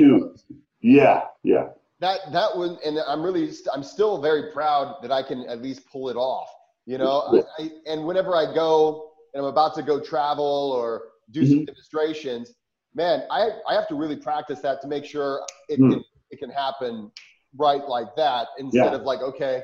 Yeah, 0.81 1.23
yeah. 1.43 1.69
That, 1.99 2.19
that 2.31 2.57
was, 2.57 2.79
and 2.83 2.97
I'm 3.07 3.21
really, 3.21 3.51
I'm 3.73 3.83
still 3.83 4.21
very 4.21 4.51
proud 4.51 4.97
that 5.03 5.11
I 5.11 5.21
can 5.21 5.45
at 5.47 5.61
least 5.61 5.87
pull 5.91 6.09
it 6.09 6.15
off, 6.15 6.49
you 6.85 6.97
know? 6.97 7.43
I, 7.59 7.69
and 7.85 8.05
whenever 8.05 8.35
I 8.35 8.51
go, 8.53 9.11
and 9.33 9.43
I'm 9.43 9.49
about 9.49 9.75
to 9.75 9.83
go 9.83 9.99
travel 9.99 10.73
or 10.75 11.03
do 11.29 11.41
mm-hmm. 11.41 11.49
some 11.49 11.65
demonstrations, 11.65 12.53
man, 12.95 13.23
I, 13.29 13.49
I 13.67 13.73
have 13.75 13.87
to 13.89 13.95
really 13.95 14.17
practice 14.17 14.59
that 14.61 14.81
to 14.81 14.87
make 14.87 15.05
sure 15.05 15.45
it, 15.69 15.79
mm. 15.79 15.91
can, 15.91 16.03
it 16.31 16.39
can 16.39 16.49
happen 16.49 17.11
right 17.57 17.85
like 17.87 18.15
that 18.15 18.47
instead 18.57 18.91
yeah. 18.91 18.95
of 18.95 19.03
like, 19.03 19.21
okay, 19.21 19.61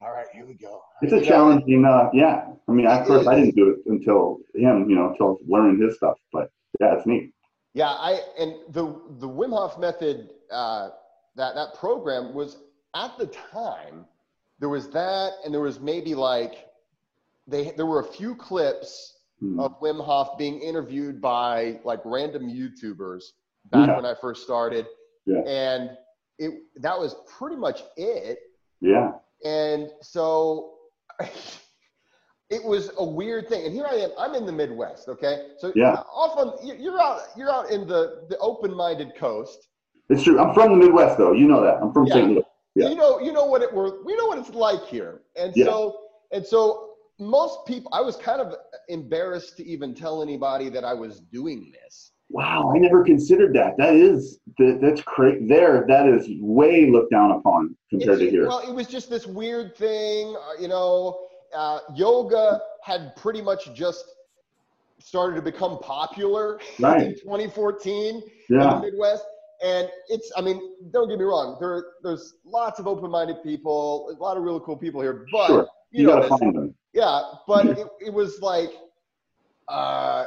all 0.00 0.12
right, 0.12 0.26
here 0.32 0.46
we 0.46 0.54
go. 0.54 0.80
It's 1.02 1.12
a 1.12 1.20
challenging, 1.20 1.84
uh, 1.84 2.08
yeah. 2.12 2.46
I 2.68 2.72
mean, 2.72 2.86
at 2.86 3.06
first 3.06 3.26
I 3.28 3.34
didn't 3.34 3.56
do 3.56 3.70
it 3.70 3.78
until 3.86 4.38
him, 4.54 4.88
you 4.88 4.96
know, 4.96 5.10
until 5.10 5.38
learning 5.46 5.80
his 5.80 5.96
stuff, 5.96 6.16
but 6.32 6.50
yeah, 6.80 6.94
it's 6.94 7.06
neat. 7.06 7.32
Yeah, 7.74 7.90
I 7.90 8.20
and 8.38 8.54
the 8.70 8.84
the 9.18 9.28
Wim 9.28 9.50
Hof 9.50 9.78
method, 9.78 10.30
uh, 10.50 10.90
that 11.36 11.54
that 11.54 11.74
program 11.74 12.34
was 12.34 12.58
at 12.94 13.16
the 13.18 13.26
time 13.26 14.06
there 14.58 14.68
was 14.68 14.88
that, 14.90 15.32
and 15.44 15.54
there 15.54 15.60
was 15.60 15.80
maybe 15.80 16.14
like 16.14 16.68
they 17.46 17.72
there 17.76 17.86
were 17.86 18.00
a 18.00 18.12
few 18.12 18.34
clips 18.34 19.18
mm. 19.42 19.60
of 19.60 19.80
Wim 19.80 20.04
Hof 20.04 20.36
being 20.38 20.60
interviewed 20.60 21.20
by 21.20 21.78
like 21.84 22.00
random 22.04 22.48
YouTubers 22.48 23.24
back 23.70 23.88
yeah. 23.88 23.96
when 23.96 24.04
I 24.04 24.14
first 24.20 24.42
started, 24.42 24.86
yeah. 25.26 25.42
and 25.46 25.90
it 26.38 26.62
that 26.76 26.98
was 26.98 27.16
pretty 27.38 27.56
much 27.56 27.82
it. 27.96 28.38
Yeah. 28.80 29.12
And 29.44 29.90
so 30.00 30.74
it 32.50 32.64
was 32.64 32.90
a 32.98 33.04
weird 33.04 33.48
thing. 33.48 33.64
And 33.66 33.74
here 33.74 33.86
I 33.90 33.96
am. 33.96 34.10
I'm 34.18 34.34
in 34.34 34.46
the 34.46 34.52
Midwest. 34.52 35.08
Okay. 35.08 35.48
So 35.58 35.72
yeah. 35.74 36.02
Often 36.12 36.66
you're 36.80 37.00
out. 37.00 37.20
You're 37.36 37.50
out 37.50 37.70
in 37.70 37.86
the 37.86 38.26
the 38.28 38.38
open-minded 38.38 39.14
coast. 39.16 39.68
It's 40.08 40.22
true. 40.22 40.38
I'm 40.38 40.54
from 40.54 40.70
the 40.70 40.86
Midwest, 40.86 41.18
though. 41.18 41.32
You 41.32 41.46
know 41.46 41.62
that. 41.62 41.82
I'm 41.82 41.92
from 41.92 42.06
yeah. 42.06 42.14
St. 42.14 42.30
Louis. 42.30 42.42
Yeah. 42.74 42.88
You 42.88 42.96
know. 42.96 43.20
You 43.20 43.32
know 43.32 43.44
what 43.44 43.62
it 43.62 43.72
were. 43.72 44.02
We 44.04 44.16
know 44.16 44.26
what 44.26 44.38
it's 44.38 44.50
like 44.50 44.84
here. 44.86 45.22
And 45.36 45.52
yeah. 45.54 45.66
so 45.66 46.00
and 46.32 46.44
so 46.44 46.88
most 47.18 47.66
people, 47.66 47.90
I 47.92 48.00
was 48.00 48.16
kind 48.16 48.40
of 48.40 48.54
embarrassed 48.88 49.56
to 49.56 49.66
even 49.66 49.94
tell 49.94 50.22
anybody 50.22 50.68
that 50.70 50.84
I 50.84 50.94
was 50.94 51.20
doing 51.20 51.72
this. 51.72 52.12
Wow, 52.30 52.72
I 52.74 52.78
never 52.78 53.02
considered 53.04 53.54
that. 53.54 53.78
That 53.78 53.94
is 53.94 54.38
that, 54.58 54.80
that's 54.82 55.00
crazy. 55.00 55.46
There, 55.46 55.86
that 55.88 56.06
is 56.06 56.28
way 56.40 56.90
looked 56.90 57.10
down 57.10 57.30
upon 57.30 57.74
compared 57.88 58.18
to 58.18 58.30
here. 58.30 58.46
Well, 58.46 58.60
it 58.60 58.74
was 58.74 58.86
just 58.86 59.08
this 59.08 59.26
weird 59.26 59.74
thing. 59.76 60.36
Uh, 60.36 60.60
you 60.60 60.68
know, 60.68 61.27
uh, 61.54 61.80
yoga 61.94 62.60
had 62.82 63.14
pretty 63.16 63.42
much 63.42 63.72
just 63.74 64.04
started 64.98 65.36
to 65.36 65.42
become 65.42 65.78
popular 65.78 66.60
right. 66.78 67.02
in 67.02 67.14
2014 67.14 68.22
yeah. 68.48 68.56
in 68.56 68.60
the 68.60 68.80
Midwest. 68.80 69.24
And 69.62 69.88
it's, 70.08 70.30
I 70.36 70.40
mean, 70.40 70.60
don't 70.92 71.08
get 71.08 71.18
me 71.18 71.24
wrong. 71.24 71.56
There, 71.58 71.84
there's 72.02 72.34
lots 72.44 72.78
of 72.78 72.86
open-minded 72.86 73.42
people, 73.42 74.14
a 74.16 74.22
lot 74.22 74.36
of 74.36 74.44
really 74.44 74.60
cool 74.64 74.76
people 74.76 75.00
here, 75.00 75.26
but 75.32 75.46
sure. 75.48 75.68
you, 75.90 76.02
you 76.02 76.06
gotta 76.06 76.28
find 76.28 76.54
them. 76.54 76.74
Yeah, 76.92 77.22
but 77.46 77.66
it, 77.66 77.86
it 78.00 78.12
was 78.12 78.40
like 78.40 78.70
uh, 79.68 80.24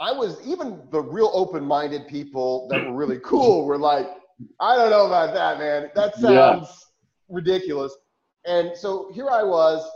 I 0.00 0.12
was 0.12 0.38
even 0.46 0.80
the 0.90 1.00
real 1.00 1.30
open-minded 1.34 2.06
people 2.08 2.68
that 2.70 2.84
were 2.86 2.92
really 2.92 3.18
cool 3.24 3.66
were 3.66 3.78
like, 3.78 4.06
I 4.60 4.76
don't 4.76 4.90
know 4.90 5.06
about 5.06 5.34
that, 5.34 5.58
man. 5.58 5.90
That 5.94 6.14
sounds 6.14 6.68
yeah. 6.68 7.34
ridiculous. 7.34 7.94
And 8.46 8.76
so 8.76 9.10
here 9.12 9.28
I 9.28 9.42
was. 9.42 9.88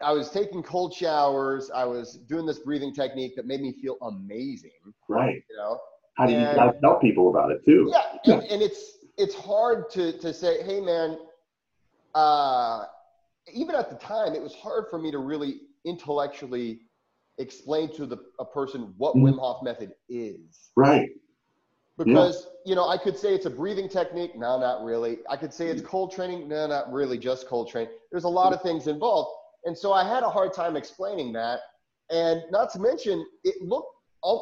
I 0.00 0.12
was 0.12 0.30
taking 0.30 0.62
cold 0.62 0.92
showers. 0.92 1.70
I 1.74 1.84
was 1.84 2.18
doing 2.28 2.46
this 2.46 2.58
breathing 2.58 2.94
technique 2.94 3.34
that 3.36 3.46
made 3.46 3.60
me 3.60 3.72
feel 3.80 3.96
amazing. 4.02 4.70
Right. 5.08 5.42
You 5.50 5.56
know. 5.56 5.78
How 6.16 6.26
do 6.26 6.32
you 6.32 6.38
and, 6.38 6.80
tell 6.80 6.98
people 6.98 7.28
about 7.28 7.50
it 7.50 7.64
too? 7.64 7.92
Yeah, 7.92 8.34
and, 8.34 8.42
and 8.44 8.62
it's 8.62 8.98
it's 9.18 9.34
hard 9.34 9.90
to 9.90 10.18
to 10.18 10.32
say, 10.32 10.62
hey 10.62 10.80
man, 10.80 11.18
uh, 12.14 12.84
even 13.52 13.74
at 13.74 13.90
the 13.90 13.96
time, 13.96 14.34
it 14.34 14.42
was 14.42 14.54
hard 14.54 14.86
for 14.90 14.98
me 14.98 15.10
to 15.10 15.18
really 15.18 15.60
intellectually 15.84 16.80
explain 17.38 17.94
to 17.94 18.06
the 18.06 18.16
a 18.40 18.44
person 18.44 18.94
what 18.96 19.14
mm-hmm. 19.14 19.26
Wim 19.26 19.38
Hof 19.38 19.62
method 19.62 19.92
is. 20.08 20.70
Right. 20.74 21.10
Because 21.98 22.46
yeah. 22.64 22.70
you 22.70 22.74
know, 22.76 22.88
I 22.88 22.96
could 22.98 23.16
say 23.16 23.34
it's 23.34 23.46
a 23.46 23.50
breathing 23.50 23.88
technique. 23.88 24.36
No, 24.36 24.58
not 24.58 24.84
really. 24.84 25.18
I 25.28 25.36
could 25.36 25.52
say 25.52 25.68
it's 25.68 25.82
cold 25.82 26.12
training. 26.12 26.48
No, 26.48 26.66
not 26.66 26.92
really. 26.92 27.18
Just 27.18 27.46
cold 27.46 27.70
training. 27.70 27.92
There's 28.10 28.24
a 28.24 28.28
lot 28.28 28.52
of 28.52 28.62
things 28.62 28.86
involved, 28.86 29.30
and 29.66 29.76
so 29.76 29.92
I 29.92 30.04
had 30.08 30.22
a 30.22 30.30
hard 30.30 30.54
time 30.54 30.76
explaining 30.76 31.32
that. 31.34 31.60
And 32.10 32.42
not 32.50 32.72
to 32.72 32.78
mention, 32.78 33.26
it 33.44 33.60
looked. 33.60 33.88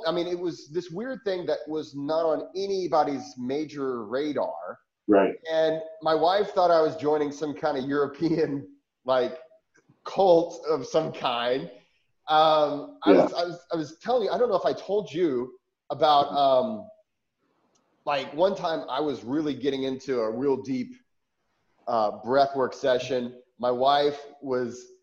I 0.06 0.12
mean, 0.12 0.26
it 0.26 0.38
was 0.38 0.68
this 0.68 0.90
weird 0.90 1.20
thing 1.24 1.44
that 1.46 1.58
was 1.66 1.94
not 1.94 2.24
on 2.24 2.48
anybody's 2.56 3.34
major 3.36 4.06
radar. 4.06 4.78
Right. 5.08 5.34
And 5.52 5.80
my 6.00 6.14
wife 6.14 6.52
thought 6.52 6.70
I 6.70 6.80
was 6.80 6.96
joining 6.96 7.30
some 7.32 7.52
kind 7.52 7.76
of 7.76 7.84
European 7.84 8.66
like 9.04 9.36
cult 10.04 10.64
of 10.68 10.86
some 10.86 11.12
kind. 11.12 11.70
Um, 12.28 12.98
I, 13.04 13.12
was, 13.12 13.32
I, 13.34 13.44
was, 13.44 13.66
I 13.74 13.76
was 13.76 13.98
telling 13.98 14.24
you, 14.24 14.30
I 14.30 14.38
don't 14.38 14.48
know 14.48 14.56
if 14.56 14.64
I 14.64 14.72
told 14.72 15.12
you 15.12 15.52
about 15.90 16.28
um, 16.32 16.86
like 18.06 18.32
one 18.32 18.54
time 18.54 18.84
I 18.88 19.00
was 19.00 19.22
really 19.24 19.52
getting 19.52 19.82
into 19.82 20.20
a 20.20 20.30
real 20.30 20.56
deep 20.62 20.94
uh, 21.86 22.12
breathwork 22.22 22.72
session. 22.72 23.34
My 23.58 23.70
wife 23.70 24.18
was 24.40 24.93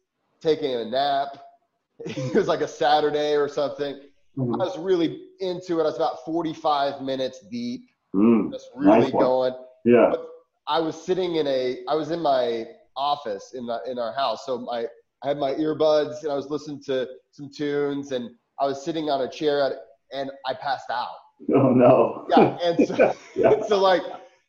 taking 0.42 0.74
a 0.74 0.86
nap. 0.86 1.28
it 2.00 2.36
was 2.36 2.48
like 2.48 2.62
a 2.62 2.68
Saturday 2.68 3.36
or 3.36 3.48
something. 3.48 3.96
Mm-hmm. 4.38 4.56
I 4.56 4.66
was 4.66 4.78
really 4.78 5.26
into 5.40 5.80
it. 5.80 5.84
I 5.84 5.86
was 5.86 5.96
about 5.96 6.24
45 6.26 7.02
minutes 7.02 7.46
deep. 7.52 7.90
Mm, 8.16 8.52
just 8.52 8.70
really 8.76 9.02
nice 9.02 9.12
going. 9.12 9.54
Yeah. 9.86 10.08
But 10.12 10.28
I 10.68 10.80
was 10.80 11.02
sitting 11.02 11.36
in 11.36 11.48
a, 11.48 11.80
I 11.88 11.96
was 11.96 12.12
in 12.12 12.22
my 12.22 12.66
office 12.96 13.54
in 13.54 13.66
the, 13.66 13.80
in 13.90 14.00
our 14.00 14.14
house. 14.14 14.46
So 14.46 14.60
my 14.60 14.88
I 15.24 15.28
had 15.28 15.38
my 15.38 15.54
earbuds 15.54 16.24
and 16.24 16.32
I 16.32 16.36
was 16.36 16.50
listening 16.50 16.82
to 16.86 17.08
some 17.32 17.50
tunes 17.56 18.12
and 18.12 18.32
I 18.60 18.66
was 18.66 18.84
sitting 18.84 19.10
on 19.10 19.22
a 19.22 19.30
chair 19.30 19.62
at, 19.62 19.74
and 20.12 20.32
I 20.48 20.54
passed 20.54 20.90
out. 20.90 21.08
Oh 21.54 21.70
no. 21.70 22.26
Yeah, 22.30 22.58
and 22.64 22.88
so, 22.88 23.14
yeah. 23.36 23.62
so 23.68 23.80
like 23.80 24.02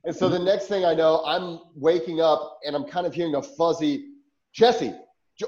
and 0.05 0.15
so 0.15 0.29
the 0.29 0.39
next 0.39 0.67
thing 0.67 0.85
I 0.85 0.95
know, 0.95 1.23
I'm 1.25 1.61
waking 1.77 2.21
up 2.21 2.59
and 2.67 2.75
I'm 2.75 2.85
kind 2.85 3.07
of 3.07 3.15
hearing 3.15 3.35
a 3.35 3.43
fuzzy, 3.43 4.15
Jesse, 4.53 4.95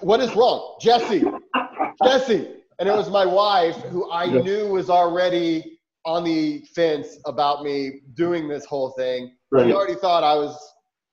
what 0.00 0.20
is 0.20 0.34
wrong? 0.34 0.76
Jesse, 0.80 1.24
Jesse. 2.04 2.48
And 2.78 2.88
it 2.88 2.92
was 2.92 3.08
my 3.08 3.24
wife 3.24 3.76
who 3.84 4.10
I 4.10 4.24
yeah. 4.24 4.40
knew 4.40 4.68
was 4.68 4.90
already 4.90 5.78
on 6.04 6.24
the 6.24 6.60
fence 6.74 7.18
about 7.24 7.62
me 7.62 8.00
doing 8.14 8.48
this 8.48 8.64
whole 8.64 8.90
thing. 8.90 9.34
Right. 9.50 9.66
She 9.66 9.72
already 9.72 9.94
thought 9.94 10.22
I 10.22 10.34
was 10.34 10.58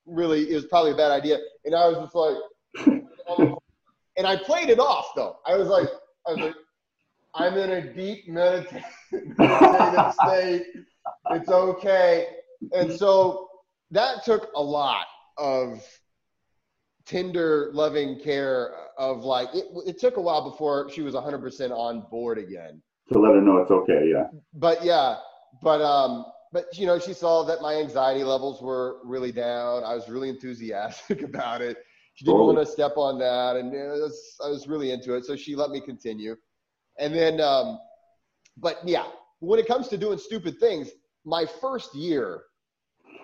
really 0.06 0.50
it 0.50 0.56
was 0.56 0.65
probably 0.65 0.91
a 0.91 0.96
bad 0.96 1.12
idea. 1.12 1.38
And 1.65 1.76
I 1.76 1.88
was 1.88 1.98
just 1.98 2.15
like, 2.15 3.58
and 4.17 4.28
I 4.28 4.36
played 4.38 4.70
it 4.70 4.80
off 4.80 5.10
though. 5.15 5.38
I 5.46 5.56
was 5.56 5.67
like, 5.67 5.88
I 6.28 6.32
was 6.32 6.39
like, 6.39 6.56
I'm 7.34 7.58
in 7.58 7.72
a 7.72 7.94
deep 7.94 8.28
meditative, 8.28 8.84
state. 9.12 10.65
It's 11.32 11.50
okay. 11.50 12.28
And 12.74 12.91
so 12.91 13.48
that 13.91 14.24
took 14.24 14.50
a 14.56 14.62
lot 14.62 15.06
of 15.38 15.84
tender, 17.12 17.69
loving 17.74 18.19
care 18.19 18.74
of 18.97 19.24
like 19.24 19.50
it, 19.54 19.65
it 19.86 20.00
took 20.00 20.17
a 20.17 20.21
while 20.21 20.50
before 20.50 20.89
she 20.89 21.02
was 21.02 21.13
100% 21.13 21.71
on 21.71 22.06
board 22.10 22.38
again. 22.38 22.82
To 23.12 23.19
let 23.19 23.36
her 23.36 23.41
know 23.41 23.58
it's 23.58 23.71
okay, 23.71 24.10
yeah. 24.10 24.28
But 24.54 24.84
yeah, 24.84 25.17
but 25.62 25.82
um, 25.82 26.26
but 26.54 26.65
you 26.74 26.86
know, 26.86 26.97
she 26.97 27.13
saw 27.13 27.43
that 27.43 27.62
my 27.62 27.76
anxiety 27.76 28.24
levels 28.24 28.62
were 28.62 29.00
really 29.04 29.34
down. 29.34 29.84
I 29.84 29.93
was 29.93 30.08
really 30.08 30.30
enthusiastic 30.30 31.21
about 31.30 31.62
it. 31.62 31.78
She 32.13 32.26
didn't 32.26 32.41
want 32.41 32.58
to 32.58 32.65
step 32.65 32.93
on 32.97 33.19
that, 33.19 33.56
and 33.58 33.71
was, 33.71 34.36
I 34.43 34.50
was 34.50 34.67
really 34.67 34.91
into 34.91 35.15
it. 35.15 35.26
So 35.26 35.36
she 35.36 35.56
let 35.56 35.69
me 35.69 35.82
continue. 35.82 36.36
And 37.00 37.13
then, 37.13 37.41
um, 37.41 37.80
but 38.58 38.80
yeah, 38.86 39.06
when 39.39 39.60
it 39.60 39.67
comes 39.67 39.88
to 39.89 39.97
doing 39.97 40.17
stupid 40.17 40.60
things, 40.60 40.91
my 41.26 41.45
first 41.45 41.95
year 41.95 42.43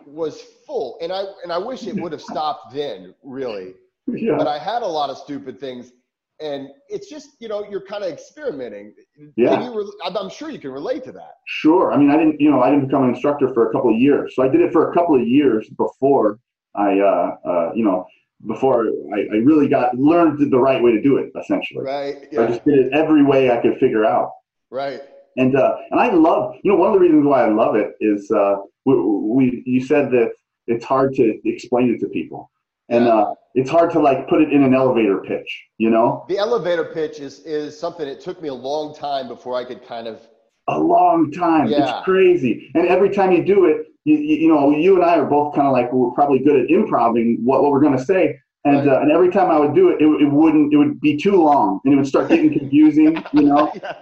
was 0.08 0.42
full, 0.66 0.98
and 1.02 1.12
I 1.12 1.26
and 1.44 1.52
I 1.52 1.58
wish 1.58 1.86
it 1.88 1.96
would 2.02 2.12
have 2.12 2.22
stopped 2.22 2.74
then, 2.74 3.14
really. 3.24 3.74
Yeah. 4.08 4.36
But 4.38 4.48
I 4.48 4.58
had 4.58 4.82
a 4.82 4.88
lot 4.88 5.10
of 5.10 5.18
stupid 5.18 5.60
things, 5.60 5.92
and 6.40 6.70
it's 6.90 7.10
just 7.10 7.32
you 7.40 7.48
know 7.48 7.68
you're 7.70 7.86
kind 7.86 8.04
of 8.04 8.12
experimenting. 8.12 8.94
Yeah. 9.36 9.72
I'm 10.04 10.30
sure 10.30 10.50
you 10.50 10.60
can 10.60 10.72
relate 10.72 11.04
to 11.06 11.12
that. 11.14 11.36
Sure. 11.46 11.92
I 11.92 11.98
mean, 11.98 12.10
I 12.10 12.18
didn't 12.18 12.40
you 12.40 12.50
know 12.50 12.62
I 12.62 12.72
didn't 12.72 12.88
become 12.88 13.04
an 13.04 13.10
instructor 13.10 13.54
for 13.54 13.70
a 13.70 13.74
couple 13.74 13.92
of 13.92 14.00
years, 14.00 14.34
so 14.36 14.44
I 14.44 14.48
did 14.48 14.62
it 14.62 14.72
for 14.72 14.92
a 14.92 14.94
couple 14.94 15.20
of 15.20 15.28
years 15.28 15.70
before 15.70 16.40
I 16.76 17.00
uh, 17.00 17.36
uh, 17.46 17.72
you 17.76 17.84
know 17.84 18.08
before 18.46 18.86
I, 19.14 19.22
I, 19.34 19.38
really 19.38 19.68
got 19.68 19.96
learned 19.98 20.52
the 20.52 20.60
right 20.60 20.82
way 20.82 20.92
to 20.92 21.02
do 21.02 21.18
it 21.18 21.32
essentially 21.40 21.84
right 21.84 22.28
yeah. 22.32 22.42
i 22.42 22.48
just 22.48 22.64
did 22.66 22.78
it 22.78 22.94
every 22.94 23.24
way 23.24 23.50
i 23.50 23.58
could 23.58 23.80
figure 23.80 24.06
out 24.06 24.32
right 24.70 25.02
and 25.38 25.56
uh, 25.56 25.76
and 25.90 26.00
i 26.00 26.12
love 26.12 26.54
you 26.64 26.72
know 26.72 26.78
one 26.78 26.90
of 26.90 26.94
the 26.94 27.00
reasons 27.00 27.26
why 27.26 27.44
i 27.44 27.50
love 27.50 27.76
it 27.76 27.94
is 28.00 28.30
uh, 28.30 28.58
we, 28.86 28.94
we 29.28 29.64
you 29.66 29.84
said 29.84 30.12
that 30.12 30.32
it's 30.68 30.86
hard 30.86 31.14
to 31.14 31.40
explain 31.46 31.94
it 31.94 32.00
to 32.00 32.08
people 32.08 32.50
and 32.90 33.06
uh, 33.08 33.34
it's 33.54 33.70
hard 33.70 33.92
to 33.92 34.00
like 34.00 34.30
put 34.30 34.42
it 34.42 34.52
in 34.52 34.64
an 34.64 34.74
elevator 34.74 35.20
pitch 35.20 35.66
you 35.78 35.90
know 35.90 36.26
the 36.30 36.38
elevator 36.38 36.86
pitch 36.86 37.20
is 37.20 37.40
is 37.40 37.78
something 37.78 38.08
it 38.08 38.20
took 38.20 38.42
me 38.42 38.50
a 38.50 38.54
long 38.54 38.96
time 38.96 39.28
before 39.28 39.56
i 39.58 39.64
could 39.64 39.86
kind 39.86 40.08
of 40.08 40.22
a 40.70 40.78
long 40.78 41.32
time 41.32 41.68
yeah. 41.68 41.82
it's 41.82 42.06
crazy 42.06 42.70
and 42.76 42.88
every 42.88 43.10
time 43.10 43.32
you 43.32 43.44
do 43.44 43.66
it 43.66 43.88
you, 44.08 44.18
you 44.18 44.48
know, 44.48 44.72
you 44.72 44.96
and 44.96 45.04
I 45.04 45.18
are 45.18 45.26
both 45.26 45.54
kind 45.54 45.68
of 45.68 45.74
like 45.74 45.92
we're 45.92 46.12
probably 46.12 46.40
good 46.40 46.56
at 46.56 46.70
improving 46.70 47.40
what, 47.44 47.62
what 47.62 47.72
we're 47.72 47.82
going 47.82 47.98
to 47.98 48.04
say. 48.04 48.40
And, 48.64 48.90
uh, 48.90 49.02
and 49.02 49.12
every 49.12 49.30
time 49.30 49.52
I 49.52 49.60
would 49.60 49.76
do 49.76 49.90
it, 49.90 50.02
it, 50.02 50.06
it 50.06 50.32
wouldn't, 50.32 50.74
it 50.74 50.78
would 50.78 51.00
be 51.02 51.18
too 51.18 51.36
long 51.36 51.82
and 51.84 51.94
it 51.94 51.98
would 51.98 52.08
start 52.08 52.30
getting 52.30 52.52
confusing, 52.60 53.22
you 53.34 53.44
know? 53.44 53.72
yeah. 53.84 53.98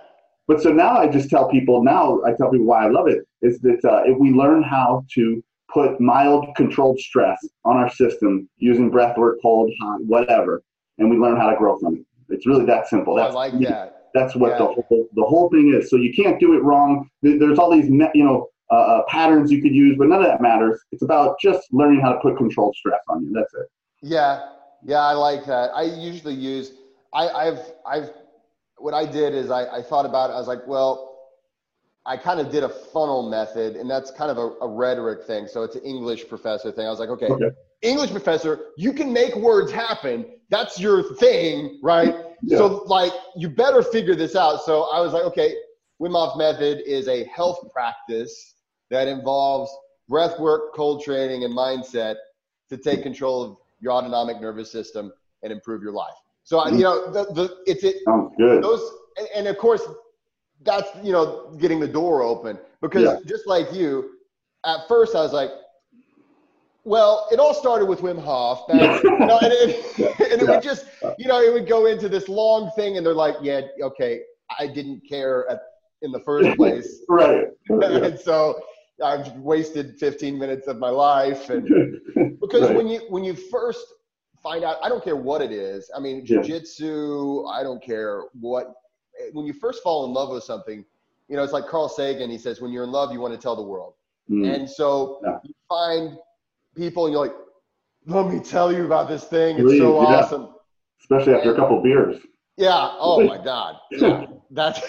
But 0.47 0.61
so 0.61 0.71
now 0.71 0.97
I 0.97 1.07
just 1.07 1.29
tell 1.29 1.49
people, 1.49 1.83
now 1.83 2.21
I 2.23 2.33
tell 2.33 2.51
people 2.51 2.67
why 2.67 2.85
I 2.85 2.89
love 2.89 3.07
it 3.07 3.25
is 3.41 3.59
that 3.61 3.83
uh, 3.83 4.03
if 4.05 4.17
we 4.19 4.31
learn 4.31 4.61
how 4.61 5.03
to 5.15 5.43
put 5.73 5.99
mild 5.99 6.55
controlled 6.55 6.99
stress 6.99 7.37
on 7.65 7.77
our 7.77 7.89
system 7.89 8.47
using 8.57 8.89
breath 8.89 9.17
work, 9.17 9.39
cold, 9.41 9.71
hot, 9.81 10.03
whatever, 10.05 10.63
and 10.97 11.09
we 11.09 11.17
learn 11.17 11.37
how 11.37 11.49
to 11.49 11.55
grow 11.57 11.77
from 11.79 11.95
it. 11.95 12.05
It's 12.29 12.47
really 12.47 12.65
that 12.65 12.87
simple. 12.87 13.15
That's, 13.15 13.31
I 13.31 13.35
like 13.35 13.59
that. 13.61 14.09
That's 14.13 14.35
what 14.35 14.51
yeah. 14.51 14.59
the 14.59 14.65
whole 14.65 15.07
the 15.13 15.23
whole 15.23 15.49
thing 15.49 15.73
is. 15.77 15.89
So 15.89 15.97
you 15.97 16.13
can't 16.13 16.39
do 16.39 16.53
it 16.53 16.63
wrong. 16.63 17.09
There's 17.21 17.59
all 17.59 17.69
these 17.69 17.87
you 17.87 18.23
know 18.23 18.47
uh, 18.71 18.75
uh, 18.75 19.03
patterns 19.07 19.51
you 19.51 19.61
could 19.61 19.75
use, 19.75 19.95
but 19.97 20.07
none 20.07 20.21
of 20.21 20.27
that 20.27 20.41
matters. 20.41 20.79
It's 20.91 21.03
about 21.03 21.35
just 21.39 21.67
learning 21.71 22.01
how 22.01 22.13
to 22.13 22.19
put 22.19 22.37
controlled 22.37 22.75
stress 22.75 23.01
on 23.09 23.23
you. 23.23 23.33
That's 23.33 23.53
it. 23.53 23.67
Yeah, 24.01 24.47
yeah, 24.83 25.01
I 25.01 25.13
like 25.13 25.45
that. 25.45 25.71
I 25.75 25.83
usually 25.83 26.33
use. 26.33 26.71
I, 27.13 27.27
I've 27.27 27.59
I've 27.85 28.09
what 28.77 28.93
I 28.93 29.05
did 29.05 29.33
is 29.33 29.51
I, 29.51 29.77
I 29.77 29.81
thought 29.81 30.05
about 30.05 30.29
it. 30.29 30.33
I 30.33 30.37
was 30.37 30.47
like, 30.47 30.65
well, 30.67 31.15
I 32.05 32.17
kind 32.17 32.39
of 32.39 32.51
did 32.51 32.63
a 32.63 32.69
funnel 32.69 33.29
method, 33.29 33.75
and 33.75 33.89
that's 33.89 34.11
kind 34.11 34.29
of 34.29 34.37
a, 34.37 34.51
a, 34.63 34.67
rhetoric 34.67 35.23
thing. 35.23 35.47
So 35.47 35.63
it's 35.63 35.75
an 35.75 35.81
English 35.81 36.27
professor 36.29 36.71
thing. 36.71 36.85
I 36.85 36.91
was 36.91 36.99
like, 36.99 37.09
okay, 37.09 37.27
okay, 37.27 37.49
English 37.81 38.11
professor, 38.11 38.67
you 38.77 38.93
can 38.93 39.11
make 39.11 39.35
words 39.35 39.71
happen. 39.71 40.25
That's 40.49 40.79
your 40.79 41.15
thing, 41.15 41.79
right? 41.81 42.15
Yeah. 42.43 42.57
So 42.59 42.83
like, 42.85 43.11
you 43.35 43.49
better 43.49 43.81
figure 43.81 44.15
this 44.15 44.35
out. 44.35 44.61
So 44.63 44.83
I 44.93 44.99
was 45.01 45.13
like, 45.13 45.23
okay, 45.23 45.55
Wim 45.99 46.11
Hof 46.11 46.37
method 46.37 46.83
is 46.85 47.07
a 47.07 47.23
health 47.25 47.71
practice 47.73 48.55
that 48.91 49.07
involves 49.07 49.71
breath 50.07 50.39
work, 50.39 50.75
cold 50.75 51.03
training, 51.03 51.43
and 51.43 51.55
mindset 51.55 52.15
to 52.69 52.77
take 52.77 53.01
control 53.01 53.43
of 53.43 53.57
your 53.79 53.93
autonomic 53.93 54.39
nervous 54.39 54.71
system 54.71 55.11
and 55.41 55.51
improve 55.51 55.81
your 55.81 55.91
life. 55.91 56.13
So 56.45 56.59
mm-hmm. 56.59 56.77
you 56.77 56.83
know, 56.83 57.11
the, 57.11 57.25
the 57.33 57.57
it's 57.65 57.83
it. 57.83 57.97
Sounds 58.05 58.33
good. 58.37 58.63
Those 58.63 58.81
and, 59.17 59.27
and, 59.35 59.47
of 59.47 59.57
course, 59.57 59.81
that's 60.63 60.87
you 61.03 61.11
know 61.11 61.55
getting 61.59 61.79
the 61.79 61.87
door 61.87 62.21
open 62.21 62.57
because 62.81 63.03
yeah. 63.03 63.17
just 63.25 63.47
like 63.47 63.73
you, 63.73 64.11
at 64.65 64.87
first 64.87 65.15
I 65.15 65.21
was 65.21 65.33
like, 65.33 65.49
well, 66.83 67.27
it 67.31 67.39
all 67.39 67.53
started 67.53 67.85
with 67.85 67.99
Wim 68.01 68.23
Hof, 68.23 68.63
you 68.69 68.75
know, 68.77 69.39
and, 69.39 69.53
it, 69.53 69.99
and 70.31 70.41
it 70.41 70.47
would 70.47 70.61
just 70.61 70.85
you 71.17 71.27
know 71.27 71.41
it 71.41 71.51
would 71.51 71.67
go 71.67 71.87
into 71.87 72.07
this 72.07 72.29
long 72.29 72.71
thing, 72.75 72.97
and 72.97 73.05
they're 73.05 73.13
like, 73.13 73.35
yeah, 73.41 73.61
okay, 73.81 74.21
I 74.59 74.67
didn't 74.67 75.01
care 75.09 75.49
at 75.49 75.61
in 76.03 76.11
the 76.11 76.19
first 76.19 76.55
place, 76.57 77.01
right? 77.09 77.47
and 77.69 78.19
so 78.19 78.61
I've 79.03 79.31
wasted 79.33 79.97
15 79.97 80.37
minutes 80.37 80.67
of 80.67 80.77
my 80.77 80.89
life, 80.89 81.49
and 81.49 81.67
because 82.39 82.67
right. 82.67 82.75
when 82.75 82.87
you 82.87 83.01
when 83.09 83.23
you 83.23 83.33
first 83.33 83.83
find 84.45 84.63
out, 84.63 84.77
I 84.83 84.89
don't 84.89 85.03
care 85.03 85.15
what 85.15 85.41
it 85.41 85.51
is. 85.51 85.89
I 85.95 85.99
mean, 85.99 86.25
jujitsu. 86.25 87.43
Yeah. 87.43 87.49
I 87.49 87.63
don't 87.63 87.83
care 87.83 88.23
what. 88.39 88.73
When 89.33 89.45
you 89.45 89.53
first 89.53 89.81
fall 89.81 90.05
in 90.05 90.13
love 90.13 90.29
with 90.29 90.43
something, 90.43 90.85
you 91.27 91.35
know, 91.35 91.43
it's 91.43 91.53
like 91.53 91.65
Carl 91.67 91.89
Sagan. 91.89 92.29
He 92.29 92.37
says, 92.37 92.61
when 92.61 92.71
you're 92.71 92.83
in 92.83 92.91
love, 92.91 93.11
you 93.11 93.19
want 93.19 93.33
to 93.33 93.39
tell 93.39 93.55
the 93.55 93.63
world. 93.63 93.95
Mm. 94.29 94.53
And 94.53 94.69
so 94.69 95.19
yeah. 95.23 95.37
you 95.43 95.53
find 95.67 96.17
people, 96.75 97.05
and 97.05 97.13
you're 97.13 97.25
like, 97.25 97.35
let 98.05 98.27
me 98.27 98.39
tell 98.39 98.71
you 98.71 98.85
about 98.85 99.09
this 99.09 99.23
thing. 99.23 99.55
It's 99.55 99.63
Please, 99.63 99.79
so 99.79 100.01
yeah. 100.01 100.07
awesome. 100.07 100.49
Especially 100.99 101.33
after 101.33 101.49
and, 101.49 101.57
a 101.57 101.61
couple 101.61 101.81
beers. 101.81 102.21
Yeah. 102.57 102.91
Oh 102.99 103.23
my 103.25 103.43
God. 103.43 103.77
Yeah. 103.91 104.25
That's 104.51 104.81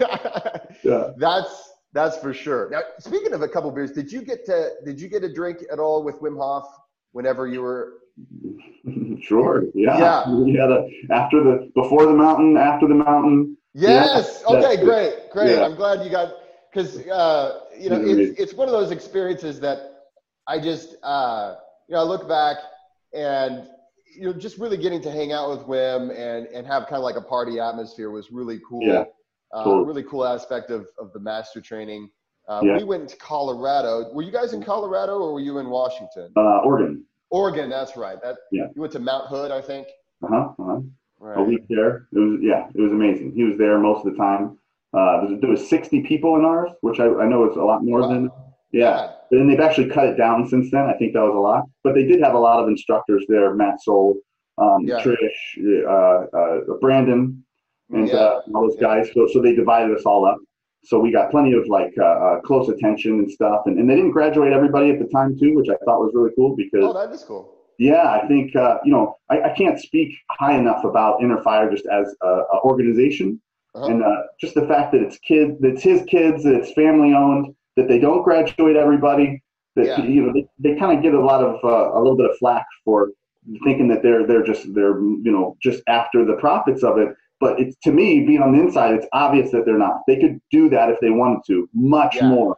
yeah. 0.82 1.10
That's 1.18 1.70
that's 1.92 2.16
for 2.18 2.34
sure. 2.34 2.68
Now, 2.70 2.80
speaking 2.98 3.32
of 3.32 3.42
a 3.42 3.48
couple 3.48 3.70
beers, 3.70 3.92
did 3.92 4.10
you 4.10 4.22
get 4.22 4.44
to 4.46 4.70
did 4.84 5.00
you 5.00 5.08
get 5.08 5.22
a 5.22 5.32
drink 5.32 5.58
at 5.70 5.78
all 5.78 6.02
with 6.02 6.20
Wim 6.20 6.36
Hof 6.36 6.66
whenever 7.12 7.46
you 7.46 7.62
were? 7.62 7.94
Sure. 9.20 9.64
Yeah. 9.74 9.98
Yeah. 9.98 10.34
We 10.44 10.54
had 10.54 10.70
a 10.70 10.86
after 11.10 11.42
the 11.42 11.70
before 11.74 12.04
the 12.06 12.12
mountain, 12.12 12.56
after 12.56 12.86
the 12.86 12.94
mountain. 12.94 13.56
Yes. 13.72 14.42
Yeah, 14.48 14.56
okay. 14.56 14.84
Great. 14.84 15.30
Great. 15.32 15.52
Yeah. 15.52 15.64
I'm 15.64 15.74
glad 15.74 16.04
you 16.04 16.10
got 16.10 16.34
because 16.70 16.98
uh, 17.08 17.60
you 17.78 17.90
know 17.90 18.00
it's 18.00 18.38
it's 18.38 18.54
one 18.54 18.68
of 18.68 18.72
those 18.72 18.90
experiences 18.90 19.58
that 19.60 19.78
I 20.46 20.60
just 20.60 20.96
uh, 21.02 21.54
you 21.88 21.94
know 21.94 22.00
I 22.00 22.04
look 22.04 22.28
back 22.28 22.58
and 23.14 23.68
you 24.14 24.26
know 24.26 24.32
just 24.32 24.58
really 24.58 24.76
getting 24.76 25.00
to 25.02 25.10
hang 25.10 25.32
out 25.32 25.48
with 25.50 25.66
Wim 25.66 26.10
and 26.10 26.46
and 26.48 26.66
have 26.66 26.82
kind 26.82 26.96
of 26.96 27.04
like 27.04 27.16
a 27.16 27.22
party 27.22 27.58
atmosphere 27.58 28.10
was 28.10 28.30
really 28.30 28.60
cool. 28.68 28.82
Yeah. 28.82 29.04
Uh, 29.52 29.64
cool. 29.64 29.84
Really 29.84 30.02
cool 30.02 30.24
aspect 30.26 30.70
of, 30.70 30.86
of 30.98 31.12
the 31.12 31.20
master 31.20 31.60
training. 31.60 32.10
Uh, 32.48 32.60
yeah. 32.62 32.76
We 32.76 32.84
went 32.84 33.08
to 33.08 33.16
Colorado. 33.16 34.12
Were 34.12 34.22
you 34.22 34.32
guys 34.32 34.52
in 34.52 34.62
Colorado 34.62 35.18
or 35.18 35.32
were 35.32 35.40
you 35.40 35.58
in 35.58 35.70
Washington? 35.70 36.32
Uh, 36.36 36.58
Oregon. 36.58 37.04
Oregon, 37.34 37.68
that's 37.68 37.96
right. 37.96 38.22
That 38.22 38.36
yeah. 38.52 38.66
You 38.76 38.80
went 38.80 38.92
to 38.92 39.00
Mount 39.00 39.26
Hood, 39.26 39.50
I 39.50 39.60
think. 39.60 39.88
Uh 40.22 40.28
huh. 40.28 40.48
Uh-huh. 40.56 40.80
Right. 41.18 41.38
A 41.38 41.42
week 41.42 41.64
there. 41.68 42.06
It 42.12 42.18
was 42.18 42.38
yeah. 42.40 42.68
It 42.72 42.80
was 42.80 42.92
amazing. 42.92 43.32
He 43.34 43.42
was 43.42 43.58
there 43.58 43.76
most 43.78 44.06
of 44.06 44.12
the 44.12 44.18
time. 44.18 44.56
Uh, 44.96 45.34
there 45.40 45.50
was 45.50 45.68
60 45.68 46.02
people 46.02 46.36
in 46.36 46.44
ours, 46.44 46.70
which 46.82 47.00
I, 47.00 47.06
I 47.06 47.26
know 47.26 47.50
is 47.50 47.56
a 47.56 47.64
lot 47.64 47.82
more 47.82 48.02
wow. 48.02 48.08
than 48.08 48.30
yeah. 48.70 49.10
But 49.30 49.38
then 49.38 49.48
they've 49.48 49.58
actually 49.58 49.90
cut 49.90 50.06
it 50.06 50.16
down 50.16 50.48
since 50.48 50.70
then. 50.70 50.82
I 50.82 50.94
think 50.94 51.14
that 51.14 51.22
was 51.22 51.34
a 51.34 51.38
lot. 51.38 51.64
But 51.82 51.94
they 51.96 52.04
did 52.04 52.20
have 52.20 52.34
a 52.34 52.38
lot 52.38 52.62
of 52.62 52.68
instructors 52.68 53.24
there. 53.28 53.52
Matt 53.54 53.82
Soul, 53.82 54.14
um, 54.58 54.82
yeah. 54.82 55.02
Trish, 55.02 55.38
uh, 55.88 56.36
uh, 56.36 56.60
Brandon, 56.80 57.44
and 57.90 58.08
yeah. 58.08 58.14
uh, 58.14 58.40
all 58.54 58.68
those 58.68 58.80
guys. 58.80 59.10
So, 59.12 59.26
so 59.32 59.42
they 59.42 59.56
divided 59.56 59.96
us 59.96 60.04
all 60.04 60.24
up. 60.24 60.38
So 60.84 61.00
we 61.00 61.10
got 61.10 61.30
plenty 61.30 61.52
of 61.52 61.66
like 61.66 61.94
uh, 61.98 62.04
uh, 62.04 62.40
close 62.40 62.68
attention 62.68 63.12
and 63.20 63.30
stuff. 63.30 63.62
And, 63.66 63.78
and 63.78 63.88
they 63.88 63.94
didn't 63.94 64.10
graduate 64.10 64.52
everybody 64.52 64.90
at 64.90 64.98
the 64.98 65.06
time 65.06 65.38
too, 65.38 65.54
which 65.54 65.68
I 65.68 65.76
thought 65.84 66.00
was 66.00 66.12
really 66.14 66.30
cool 66.36 66.54
because. 66.56 66.84
Oh, 66.84 66.92
that 66.92 67.12
is 67.12 67.22
cool. 67.22 67.54
Yeah, 67.78 68.08
I 68.08 68.26
think 68.28 68.54
uh, 68.54 68.78
you 68.84 68.92
know 68.92 69.16
I, 69.30 69.42
I, 69.42 69.54
can't 69.54 69.80
speak 69.80 70.14
high 70.30 70.56
enough 70.56 70.84
about 70.84 71.20
Inner 71.20 71.42
Fire 71.42 71.68
just 71.68 71.86
as 71.86 72.14
a, 72.22 72.26
a 72.26 72.60
organization, 72.60 73.40
uh-huh. 73.74 73.86
and 73.86 74.04
uh, 74.04 74.22
just 74.40 74.54
the 74.54 74.66
fact 74.68 74.92
that 74.92 75.02
it's 75.02 75.18
kids, 75.18 75.58
that 75.60 75.72
it's 75.72 75.82
his 75.82 76.02
kids, 76.04 76.44
that 76.44 76.54
it's 76.54 76.72
family 76.72 77.14
owned, 77.14 77.52
that 77.76 77.88
they 77.88 77.98
don't 77.98 78.22
graduate 78.22 78.76
everybody. 78.76 79.42
That 79.74 79.86
yeah. 79.86 80.04
you 80.04 80.22
know 80.22 80.32
they, 80.32 80.46
they 80.60 80.78
kind 80.78 80.96
of 80.96 81.02
get 81.02 81.14
a 81.14 81.20
lot 81.20 81.42
of 81.42 81.56
uh, 81.64 81.98
a 81.98 81.98
little 81.98 82.16
bit 82.16 82.30
of 82.30 82.36
flack 82.38 82.64
for 82.84 83.10
thinking 83.64 83.88
that 83.88 84.02
they're 84.02 84.24
they're 84.24 84.44
just 84.44 84.72
they're 84.72 85.00
you 85.00 85.32
know 85.32 85.56
just 85.60 85.82
after 85.88 86.24
the 86.24 86.34
profits 86.34 86.84
of 86.84 86.98
it 86.98 87.08
but 87.40 87.60
it's 87.60 87.76
to 87.84 87.92
me, 87.92 88.24
being 88.24 88.42
on 88.42 88.52
the 88.52 88.60
inside, 88.60 88.94
it's 88.94 89.06
obvious 89.12 89.50
that 89.52 89.64
they're 89.64 89.78
not. 89.78 90.02
They 90.06 90.18
could 90.18 90.40
do 90.50 90.68
that 90.70 90.90
if 90.90 90.98
they 91.00 91.10
wanted 91.10 91.40
to, 91.48 91.68
much 91.74 92.16
yeah. 92.16 92.28
more. 92.28 92.56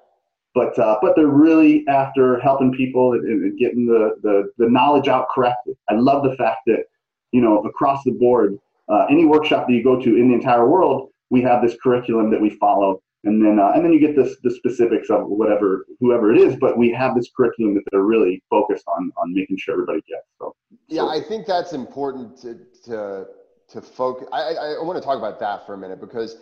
But 0.55 0.79
uh, 0.79 0.99
but 1.03 1.17
they're 1.17 1.27
really 1.27 1.85
after 1.89 2.41
helping 2.41 2.73
people 2.73 3.13
and, 3.13 3.25
and, 3.27 3.59
getting 3.59 3.87
the, 3.87 4.17
the 4.23 4.51
the 4.59 4.71
knowledge 4.71 5.09
out 5.09 5.27
correctly. 5.35 5.75
I 5.89 5.95
love 5.95 6.23
the 6.23 6.35
fact 6.37 6.61
that 6.67 6.85
you 7.33 7.41
know 7.41 7.63
across 7.65 8.03
the 8.05 8.13
board, 8.13 8.59
uh, 8.89 9.07
any 9.11 9.27
workshop 9.27 9.67
that 9.67 9.75
you 9.75 9.85
go 9.85 10.01
to 10.01 10.17
in 10.17 10.29
the 10.29 10.35
entire 10.35 10.69
world, 10.69 11.11
we 11.31 11.43
have 11.43 11.63
this 11.63 11.77
curriculum 11.83 12.31
that 12.31 12.41
we 12.41 12.51
follow 12.51 13.03
and 13.27 13.45
then 13.45 13.59
uh, 13.59 13.73
and 13.75 13.85
then 13.85 13.93
you 13.93 14.01
get 14.01 14.17
this 14.17 14.37
the 14.43 14.51
specifics 14.51 15.11
of 15.11 15.27
whatever 15.27 15.85
whoever 16.01 16.33
it 16.33 16.39
is. 16.39 16.57
But 16.57 16.79
we 16.79 16.91
have 16.93 17.15
this 17.15 17.29
curriculum 17.37 17.75
that 17.75 17.83
they're 17.91 18.03
really 18.03 18.43
focused 18.49 18.85
on 18.87 19.13
on 19.17 19.35
making 19.35 19.59
sure 19.59 19.75
everybody 19.75 20.01
gets. 20.09 20.27
So 20.39 20.55
yeah, 20.89 21.05
I 21.05 21.21
think 21.21 21.47
that's 21.47 21.73
important 21.73 22.41
to 22.43 22.61
to 22.85 23.27
to 23.69 23.81
focus. 23.81 24.29
I, 24.33 24.41
I, 24.41 24.53
I 24.81 24.83
want 24.83 24.97
to 24.99 25.05
talk 25.05 25.19
about 25.19 25.41
that 25.41 25.67
for 25.67 25.75
a 25.75 25.79
minute 25.79 26.01
because 26.01 26.37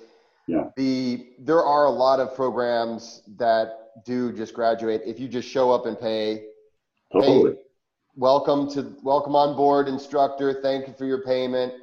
yeah. 0.47 0.69
the 0.77 1.29
there 1.39 1.63
are 1.63 1.87
a 1.87 1.91
lot 1.91 2.21
of 2.21 2.35
programs 2.35 3.23
that 3.39 4.05
do 4.05 4.33
just 4.33 4.55
graduate 4.55 5.03
if 5.07 5.19
you 5.19 5.29
just 5.29 5.49
show 5.49 5.71
up 5.71 5.87
and 5.87 5.99
pay. 5.99 6.47
Totally. 7.13 7.55
Welcome 8.17 8.71
to 8.71 8.97
welcome 9.03 9.35
on 9.35 9.57
board, 9.57 9.89
instructor. 9.89 10.61
Thank 10.63 10.87
you 10.87 10.95
for 10.95 11.05
your 11.05 11.23
payment 11.23 11.75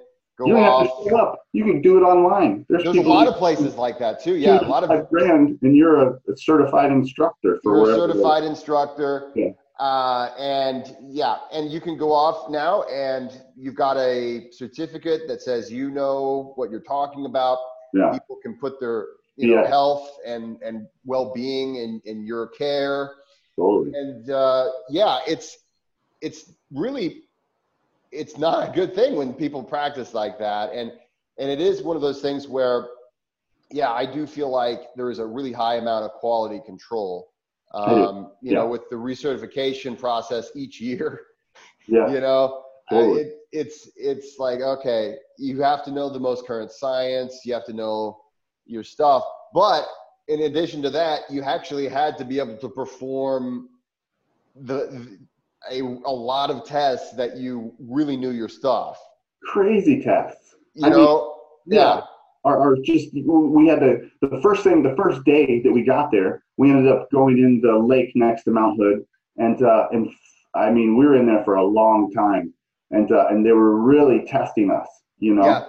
Go 0.41 0.47
you 0.47 0.57
off. 0.57 0.87
have 0.87 1.03
to 1.03 1.09
show 1.09 1.17
up. 1.17 1.39
You 1.53 1.65
can 1.65 1.81
do 1.81 1.97
it 1.97 2.01
online. 2.01 2.65
There's, 2.69 2.83
There's 2.83 2.97
a 2.97 3.01
lot 3.01 3.27
of 3.27 3.35
places 3.35 3.75
like 3.75 3.99
that 3.99 4.23
too. 4.23 4.35
Yeah, 4.35 4.61
a 4.61 4.67
lot 4.67 4.83
of 4.83 5.09
brand, 5.09 5.59
and 5.61 5.75
you're 5.75 6.01
a, 6.01 6.19
a 6.31 6.37
certified 6.37 6.91
instructor 6.91 7.59
for 7.61 7.85
you're 7.85 7.91
a 7.91 7.95
certified 7.95 8.43
instructor. 8.43 9.31
Yeah. 9.35 9.49
Uh, 9.81 10.31
and 10.37 10.95
yeah, 11.01 11.37
and 11.51 11.71
you 11.71 11.81
can 11.81 11.97
go 11.97 12.11
off 12.11 12.51
now, 12.51 12.83
and 12.83 13.41
you've 13.57 13.73
got 13.73 13.97
a 13.97 14.51
certificate 14.51 15.27
that 15.27 15.41
says 15.41 15.71
you 15.71 15.89
know 15.89 16.53
what 16.55 16.69
you're 16.69 16.79
talking 16.81 17.25
about. 17.25 17.57
Yeah. 17.91 18.11
People 18.11 18.37
can 18.43 18.59
put 18.59 18.79
their 18.79 19.07
you 19.37 19.55
know, 19.55 19.65
health 19.65 20.07
and 20.23 20.61
and 20.61 20.85
well-being 21.03 21.77
in 21.77 21.99
in 22.05 22.23
your 22.23 22.49
care. 22.49 23.15
Totally. 23.55 23.91
And 23.95 24.29
uh, 24.29 24.69
yeah, 24.91 25.19
it's 25.27 25.57
it's 26.21 26.51
really 26.71 27.23
it's 28.11 28.37
not 28.37 28.69
a 28.69 28.71
good 28.71 28.93
thing 28.93 29.15
when 29.15 29.33
people 29.33 29.63
practice 29.63 30.13
like 30.13 30.37
that. 30.37 30.73
And 30.73 30.91
and 31.39 31.49
it 31.49 31.59
is 31.59 31.81
one 31.81 31.95
of 31.95 32.03
those 32.03 32.21
things 32.21 32.47
where, 32.47 32.87
yeah, 33.71 33.91
I 33.91 34.05
do 34.05 34.27
feel 34.27 34.51
like 34.51 34.81
there 34.95 35.09
is 35.09 35.17
a 35.17 35.25
really 35.25 35.53
high 35.53 35.77
amount 35.77 36.05
of 36.05 36.11
quality 36.11 36.61
control. 36.67 37.30
Um, 37.73 38.31
you 38.41 38.51
yeah. 38.51 38.59
know, 38.59 38.67
with 38.67 38.89
the 38.89 38.95
recertification 38.95 39.97
process 39.97 40.51
each 40.55 40.79
year. 40.81 41.21
Yeah. 41.87 42.11
You 42.11 42.21
know, 42.21 42.61
totally. 42.91 43.21
it, 43.21 43.37
it's 43.51 43.89
it's 43.95 44.37
like 44.37 44.61
okay, 44.61 45.15
you 45.39 45.63
have 45.63 45.83
to 45.85 45.91
know 45.91 46.09
the 46.09 46.19
most 46.19 46.45
current 46.45 46.71
science. 46.71 47.41
You 47.43 47.55
have 47.55 47.65
to 47.65 47.73
know 47.73 48.21
your 48.67 48.83
stuff, 48.83 49.23
but 49.51 49.87
in 50.27 50.43
addition 50.43 50.81
to 50.83 50.91
that, 50.91 51.21
you 51.29 51.41
actually 51.41 51.87
had 51.87 52.17
to 52.19 52.23
be 52.23 52.39
able 52.39 52.55
to 52.57 52.69
perform 52.69 53.67
the 54.55 55.17
a, 55.69 55.81
a 55.81 56.11
lot 56.11 56.49
of 56.49 56.65
tests 56.65 57.13
that 57.15 57.35
you 57.35 57.73
really 57.79 58.15
knew 58.15 58.31
your 58.31 58.49
stuff. 58.49 58.99
Crazy 59.43 60.01
tests. 60.01 60.55
You 60.73 60.85
I 60.85 60.89
know, 60.89 61.35
mean, 61.65 61.77
yeah. 61.79 61.95
yeah. 61.95 62.01
Or, 62.43 62.57
or 62.57 62.77
just 62.83 63.09
we 63.13 63.67
had 63.67 63.81
to 63.81 64.09
the 64.21 64.41
first 64.41 64.63
thing 64.63 64.81
the 64.81 64.95
first 64.95 65.23
day 65.25 65.61
that 65.61 65.71
we 65.71 65.83
got 65.83 66.11
there 66.11 66.43
we 66.57 66.71
ended 66.71 66.91
up 66.91 67.07
going 67.11 67.37
in 67.37 67.61
the 67.61 67.77
lake 67.77 68.11
next 68.15 68.45
to 68.45 68.51
Mount 68.51 68.79
Hood 68.79 69.05
and 69.37 69.61
uh, 69.61 69.89
and 69.91 70.09
I 70.55 70.71
mean 70.71 70.97
we 70.97 71.05
were 71.05 71.15
in 71.15 71.27
there 71.27 71.43
for 71.43 71.55
a 71.55 71.63
long 71.63 72.11
time 72.11 72.51
and 72.89 73.11
uh, 73.11 73.27
and 73.29 73.45
they 73.45 73.51
were 73.51 73.79
really 73.79 74.25
testing 74.25 74.71
us 74.71 74.87
you 75.19 75.35
know 75.35 75.45
yeah. 75.45 75.65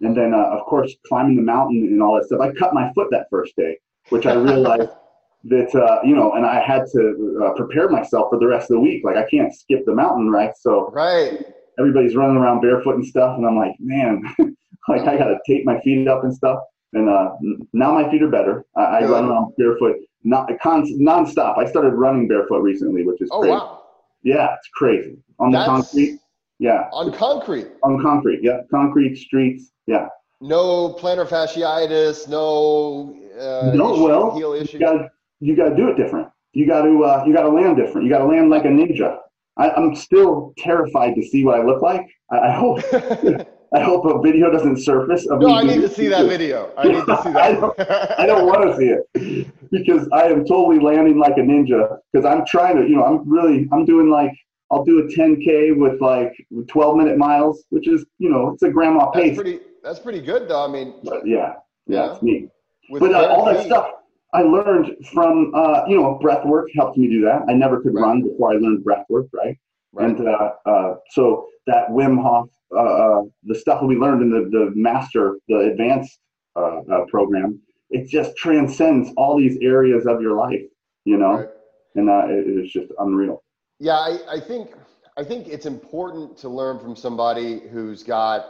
and 0.00 0.16
then 0.16 0.32
uh, 0.32 0.56
of 0.56 0.64
course 0.66 0.94
climbing 1.08 1.34
the 1.34 1.42
mountain 1.42 1.88
and 1.90 2.00
all 2.00 2.14
that 2.14 2.26
stuff 2.26 2.40
I 2.40 2.52
cut 2.52 2.72
my 2.72 2.92
foot 2.92 3.08
that 3.10 3.26
first 3.28 3.56
day 3.56 3.76
which 4.10 4.26
I 4.26 4.34
realized 4.34 4.90
that 5.44 5.74
uh, 5.74 6.00
you 6.04 6.14
know, 6.14 6.32
and 6.32 6.46
I 6.46 6.60
had 6.60 6.84
to 6.92 7.44
uh, 7.44 7.52
prepare 7.54 7.88
myself 7.88 8.30
for 8.30 8.38
the 8.38 8.46
rest 8.46 8.70
of 8.70 8.76
the 8.76 8.80
week. 8.80 9.02
Like 9.04 9.16
I 9.16 9.28
can't 9.28 9.54
skip 9.54 9.84
the 9.84 9.94
mountain, 9.94 10.30
right? 10.30 10.52
So 10.58 10.90
right, 10.92 11.44
everybody's 11.78 12.16
running 12.16 12.36
around 12.36 12.60
barefoot 12.60 12.96
and 12.96 13.06
stuff, 13.06 13.36
and 13.36 13.46
I'm 13.46 13.56
like, 13.56 13.74
man, 13.78 14.22
like 14.88 15.02
I 15.02 15.16
gotta 15.16 15.38
tape 15.46 15.64
my 15.64 15.80
feet 15.80 16.08
up 16.08 16.24
and 16.24 16.34
stuff. 16.34 16.60
And 16.94 17.08
uh, 17.08 17.30
now 17.72 17.92
my 17.92 18.10
feet 18.10 18.22
are 18.22 18.28
better. 18.28 18.66
I, 18.76 18.82
I 18.82 19.04
run 19.04 19.24
around 19.24 19.54
barefoot, 19.56 19.96
not 20.24 20.50
con- 20.62 20.86
nonstop. 21.00 21.58
I 21.58 21.64
started 21.64 21.90
running 21.90 22.28
barefoot 22.28 22.60
recently, 22.60 23.04
which 23.04 23.20
is 23.22 23.28
oh 23.32 23.40
crazy. 23.40 23.52
wow, 23.52 23.82
yeah, 24.22 24.54
it's 24.54 24.68
crazy 24.74 25.16
on 25.38 25.52
That's, 25.52 25.64
the 25.64 25.70
concrete. 25.70 26.20
Yeah, 26.58 26.88
on 26.92 27.12
concrete. 27.12 27.68
On 27.82 28.00
concrete, 28.00 28.40
yeah, 28.42 28.60
concrete 28.70 29.16
streets. 29.16 29.72
Yeah. 29.86 30.08
No 30.40 30.92
plantar 30.94 31.26
fasciitis. 31.26 32.28
No. 32.28 33.16
Uh, 33.38 33.72
no, 33.74 33.94
issue, 33.94 34.04
well, 34.04 34.36
heel 34.36 34.52
issues. 34.52 34.74
You 34.74 34.80
gotta, 34.80 35.10
you 35.40 35.56
got 35.56 35.70
to 35.70 35.76
do 35.76 35.88
it 35.88 35.96
different. 35.96 36.28
You 36.52 36.66
got 36.66 36.82
to 36.82 37.04
uh, 37.04 37.24
you 37.26 37.32
got 37.32 37.42
to 37.42 37.48
land 37.48 37.76
different. 37.76 38.06
You 38.06 38.12
got 38.12 38.18
to 38.18 38.26
land 38.26 38.50
like 38.50 38.64
a 38.64 38.68
ninja. 38.68 39.18
I, 39.56 39.78
am 39.78 39.94
still 39.94 40.54
terrified 40.58 41.14
to 41.14 41.22
see 41.22 41.44
what 41.44 41.60
I 41.60 41.64
look 41.64 41.82
like. 41.82 42.06
I, 42.30 42.38
I 42.38 42.52
hope 42.52 42.80
I 43.74 43.80
hope 43.80 44.04
a 44.04 44.20
video 44.20 44.50
doesn't 44.50 44.82
surface. 44.82 45.26
Of 45.26 45.40
no, 45.40 45.54
I 45.54 45.62
need 45.62 45.80
to 45.80 45.88
see 45.88 46.06
that 46.08 46.26
video. 46.26 46.72
I 46.76 46.88
need 46.88 47.06
to 47.06 47.22
see 47.22 47.32
that. 47.32 47.36
I 47.36 47.52
don't, 47.52 47.80
I 48.20 48.26
don't 48.26 48.46
want 48.46 48.70
to 48.70 48.76
see 48.76 48.88
it 48.88 49.70
because 49.70 50.08
I 50.12 50.24
am 50.24 50.44
totally 50.44 50.78
landing 50.78 51.18
like 51.18 51.38
a 51.38 51.40
ninja. 51.40 51.98
Because 52.12 52.26
I'm 52.26 52.44
trying 52.46 52.76
to, 52.76 52.82
you 52.82 52.96
know, 52.96 53.04
I'm 53.04 53.28
really, 53.28 53.68
I'm 53.72 53.86
doing 53.86 54.10
like, 54.10 54.32
I'll 54.70 54.84
do 54.84 54.98
a 54.98 55.04
10k 55.04 55.76
with 55.76 56.00
like 56.02 56.32
12 56.68 56.96
minute 56.96 57.16
miles, 57.16 57.64
which 57.70 57.88
is, 57.88 58.04
you 58.18 58.28
know, 58.28 58.50
it's 58.50 58.62
a 58.62 58.70
grandma 58.70 59.10
pace. 59.10 59.36
That's 59.36 59.42
pretty. 59.42 59.60
That's 59.82 59.98
pretty 59.98 60.20
good, 60.20 60.48
though. 60.48 60.64
I 60.64 60.68
mean, 60.68 60.94
but 61.02 61.26
yeah, 61.26 61.54
yeah, 61.86 62.06
yeah, 62.06 62.12
it's 62.12 62.22
neat. 62.22 62.50
but 62.90 63.12
uh, 63.12 63.26
all 63.28 63.44
that 63.46 63.64
stuff 63.64 63.90
I 64.32 64.42
learned 64.42 64.96
from, 65.12 65.52
uh, 65.54 65.82
you 65.86 65.96
know, 65.96 66.18
breath 66.20 66.44
work 66.46 66.68
helped 66.74 66.96
me 66.96 67.08
do 67.08 67.20
that. 67.22 67.42
I 67.48 67.52
never 67.52 67.80
could 67.80 67.94
right. 67.94 68.02
run 68.02 68.22
before 68.22 68.52
I 68.52 68.56
learned 68.56 68.82
breath 68.82 69.04
work, 69.08 69.26
right? 69.32 69.58
right. 69.92 70.08
And 70.08 70.26
uh, 70.26 70.52
uh, 70.64 70.94
so 71.10 71.48
that 71.66 71.88
Wim 71.90 72.20
Hof, 72.22 72.48
uh, 72.74 72.80
uh, 72.80 73.22
the 73.44 73.54
stuff 73.54 73.80
that 73.80 73.86
we 73.86 73.96
learned 73.96 74.22
in 74.22 74.30
the, 74.30 74.48
the 74.48 74.72
master, 74.74 75.38
the 75.48 75.70
advanced 75.72 76.18
uh, 76.56 76.80
program, 77.10 77.60
it 77.90 78.08
just 78.08 78.34
transcends 78.36 79.10
all 79.16 79.36
these 79.36 79.58
areas 79.60 80.06
of 80.06 80.22
your 80.22 80.36
life, 80.36 80.62
you 81.04 81.18
know? 81.18 81.34
Right. 81.34 81.48
And 81.94 82.08
it, 82.08 82.48
it 82.48 82.64
is 82.64 82.72
just 82.72 82.90
unreal. 82.98 83.42
Yeah, 83.78 83.96
I, 83.96 84.36
I 84.36 84.40
think 84.40 84.70
I 85.18 85.24
think 85.24 85.48
it's 85.48 85.66
important 85.66 86.38
to 86.38 86.48
learn 86.48 86.78
from 86.78 86.96
somebody 86.96 87.60
who's 87.70 88.02
got 88.02 88.46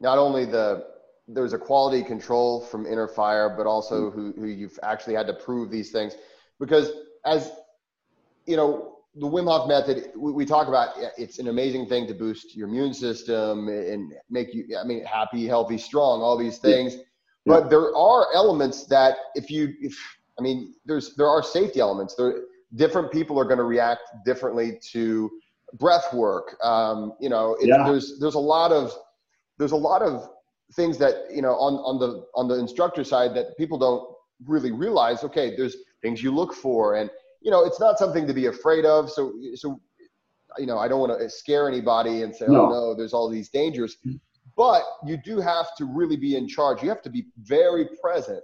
not 0.00 0.18
only 0.18 0.44
the 0.44 0.84
there's 1.28 1.52
a 1.52 1.58
quality 1.58 2.02
control 2.02 2.60
from 2.60 2.86
inner 2.86 3.08
fire, 3.08 3.54
but 3.56 3.66
also 3.66 4.10
who, 4.10 4.32
who 4.36 4.46
you've 4.46 4.78
actually 4.82 5.14
had 5.14 5.26
to 5.26 5.34
prove 5.34 5.70
these 5.70 5.90
things. 5.90 6.14
Because 6.60 6.90
as 7.24 7.50
you 8.46 8.56
know, 8.56 8.98
the 9.16 9.26
Wim 9.26 9.46
Hof 9.46 9.66
method, 9.66 10.12
we, 10.16 10.32
we, 10.32 10.46
talk 10.46 10.68
about 10.68 10.90
it's 11.16 11.38
an 11.38 11.48
amazing 11.48 11.86
thing 11.88 12.06
to 12.06 12.14
boost 12.14 12.54
your 12.54 12.68
immune 12.68 12.94
system 12.94 13.68
and 13.68 14.12
make 14.30 14.54
you, 14.54 14.76
I 14.78 14.84
mean, 14.84 15.04
happy, 15.04 15.46
healthy, 15.46 15.78
strong, 15.78 16.20
all 16.20 16.36
these 16.36 16.58
things. 16.58 16.94
Yeah. 16.94 17.02
But 17.46 17.70
there 17.70 17.96
are 17.96 18.26
elements 18.34 18.84
that 18.86 19.16
if 19.34 19.50
you, 19.50 19.74
if, 19.80 19.96
I 20.38 20.42
mean, 20.42 20.74
there's, 20.84 21.14
there 21.16 21.28
are 21.28 21.42
safety 21.42 21.80
elements. 21.80 22.14
There, 22.14 22.42
different 22.74 23.10
people 23.10 23.38
are 23.40 23.44
going 23.44 23.58
to 23.58 23.64
react 23.64 24.02
differently 24.24 24.78
to 24.92 25.30
breath 25.74 26.12
work. 26.12 26.56
Um, 26.62 27.14
you 27.18 27.30
know, 27.30 27.56
it, 27.60 27.68
yeah. 27.68 27.84
there's, 27.84 28.18
there's 28.20 28.34
a 28.34 28.40
lot 28.40 28.70
of, 28.70 28.92
there's 29.58 29.72
a 29.72 29.76
lot 29.76 30.02
of 30.02 30.28
things 30.74 30.98
that 30.98 31.14
you 31.30 31.42
know 31.42 31.54
on 31.54 31.74
on 31.74 31.98
the 31.98 32.26
on 32.34 32.48
the 32.48 32.58
instructor 32.58 33.04
side 33.04 33.34
that 33.34 33.56
people 33.56 33.78
don't 33.78 34.16
really 34.44 34.72
realize 34.72 35.24
okay 35.24 35.54
there's 35.56 35.76
things 36.02 36.22
you 36.22 36.30
look 36.30 36.54
for. 36.54 36.96
And 36.96 37.10
you 37.40 37.50
know 37.50 37.64
it's 37.64 37.80
not 37.80 37.98
something 37.98 38.26
to 38.26 38.34
be 38.34 38.46
afraid 38.46 38.84
of. 38.84 39.10
So 39.10 39.32
so 39.54 39.80
you 40.58 40.66
know 40.66 40.78
i 40.78 40.88
don't 40.88 41.00
want 41.00 41.18
to 41.18 41.28
scare 41.28 41.68
anybody 41.68 42.22
and 42.22 42.34
say 42.34 42.46
no. 42.48 42.66
oh 42.66 42.70
no 42.70 42.94
there's 42.94 43.12
all 43.12 43.28
these 43.28 43.48
dangers. 43.48 43.96
But 44.56 44.82
you 45.04 45.18
do 45.18 45.38
have 45.38 45.76
to 45.76 45.84
really 45.84 46.16
be 46.16 46.36
in 46.36 46.48
charge. 46.48 46.82
You 46.82 46.88
have 46.88 47.02
to 47.02 47.10
be 47.10 47.26
very 47.42 47.88
present. 48.02 48.42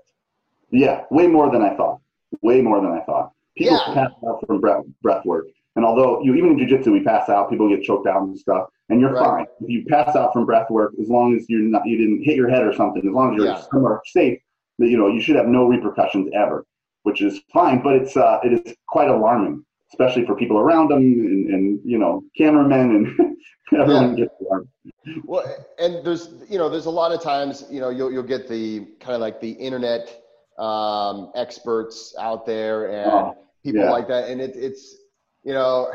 Yeah 0.71 1.05
way 1.11 1.27
more 1.27 1.51
than 1.51 1.63
i 1.63 1.75
thought. 1.77 2.01
Way 2.43 2.61
more 2.61 2.81
than 2.81 2.93
i 2.93 3.01
thought. 3.05 3.33
People 3.57 3.77
yeah. 3.77 3.95
pass 3.95 4.13
out 4.27 4.43
from 4.47 4.61
breath, 4.61 4.85
breath 5.03 5.25
work 5.27 5.47
and 5.77 5.85
although 5.85 6.23
you 6.23 6.35
even 6.35 6.51
in 6.51 6.59
jiu-jitsu 6.59 6.93
we 6.93 7.03
pass 7.03 7.29
out 7.29 7.51
people 7.51 7.69
get 7.69 7.83
choked 7.83 8.07
out 8.07 8.23
and 8.23 8.39
stuff 8.39 8.69
and 8.93 9.01
you're 9.01 9.13
right. 9.13 9.25
fine. 9.25 9.47
If 9.61 9.71
you 9.71 9.85
pass 9.87 10.15
out 10.15 10.33
from 10.33 10.45
breath 10.45 10.71
work, 10.71 10.93
as 11.01 11.09
long 11.09 11.35
as 11.35 11.47
you're 11.49 11.63
not, 11.63 11.87
you 11.87 11.97
didn't 11.97 12.23
hit 12.23 12.37
your 12.37 12.49
head 12.49 12.63
or 12.63 12.75
something, 12.75 13.03
as 13.07 13.13
long 13.13 13.33
as 13.33 13.39
you're 13.39 13.47
yeah. 13.47 13.63
somewhere 13.73 14.01
safe, 14.05 14.39
that 14.79 14.89
you 14.89 14.99
know 14.99 15.09
you 15.09 15.21
should 15.21 15.37
have 15.37 15.47
no 15.47 15.65
repercussions 15.67 16.31
ever, 16.35 16.67
which 17.03 17.23
is 17.23 17.41
fine. 17.53 17.83
But 17.83 17.95
it's 17.95 18.17
uh, 18.17 18.41
it 18.45 18.53
is 18.53 18.75
quite 18.87 19.09
alarming, 19.09 19.65
especially 19.93 20.27
for 20.27 20.37
people 20.37 20.59
around 20.59 20.89
them 20.89 20.99
and, 20.99 21.55
and 21.55 21.81
you 21.85 21.99
know 21.99 22.23
cameramen 22.37 22.97
and 22.97 23.37
everyone 23.81 24.11
yeah. 24.11 24.25
gets 24.25 24.35
alarmed. 24.43 24.69
Well, 25.25 25.45
and 25.79 26.05
there's 26.05 26.35
you 26.49 26.59
know 26.59 26.69
there's 26.69 26.87
a 26.87 26.91
lot 26.91 27.13
of 27.13 27.23
times 27.23 27.65
you 27.71 27.81
know 27.81 27.89
you'll 27.89 28.13
you'll 28.13 28.23
get 28.23 28.47
the 28.47 28.81
kind 29.01 29.15
of 29.15 29.21
like 29.23 29.41
the 29.41 29.53
internet 29.53 30.23
um, 30.59 31.33
experts 31.35 32.15
out 32.21 32.45
there 32.45 32.91
and 32.91 33.11
oh, 33.11 33.37
people 33.65 33.81
yeah. 33.81 33.91
like 33.91 34.07
that, 34.09 34.29
and 34.29 34.39
it, 34.39 34.55
it's 34.55 34.97
you 35.45 35.53
know 35.53 35.93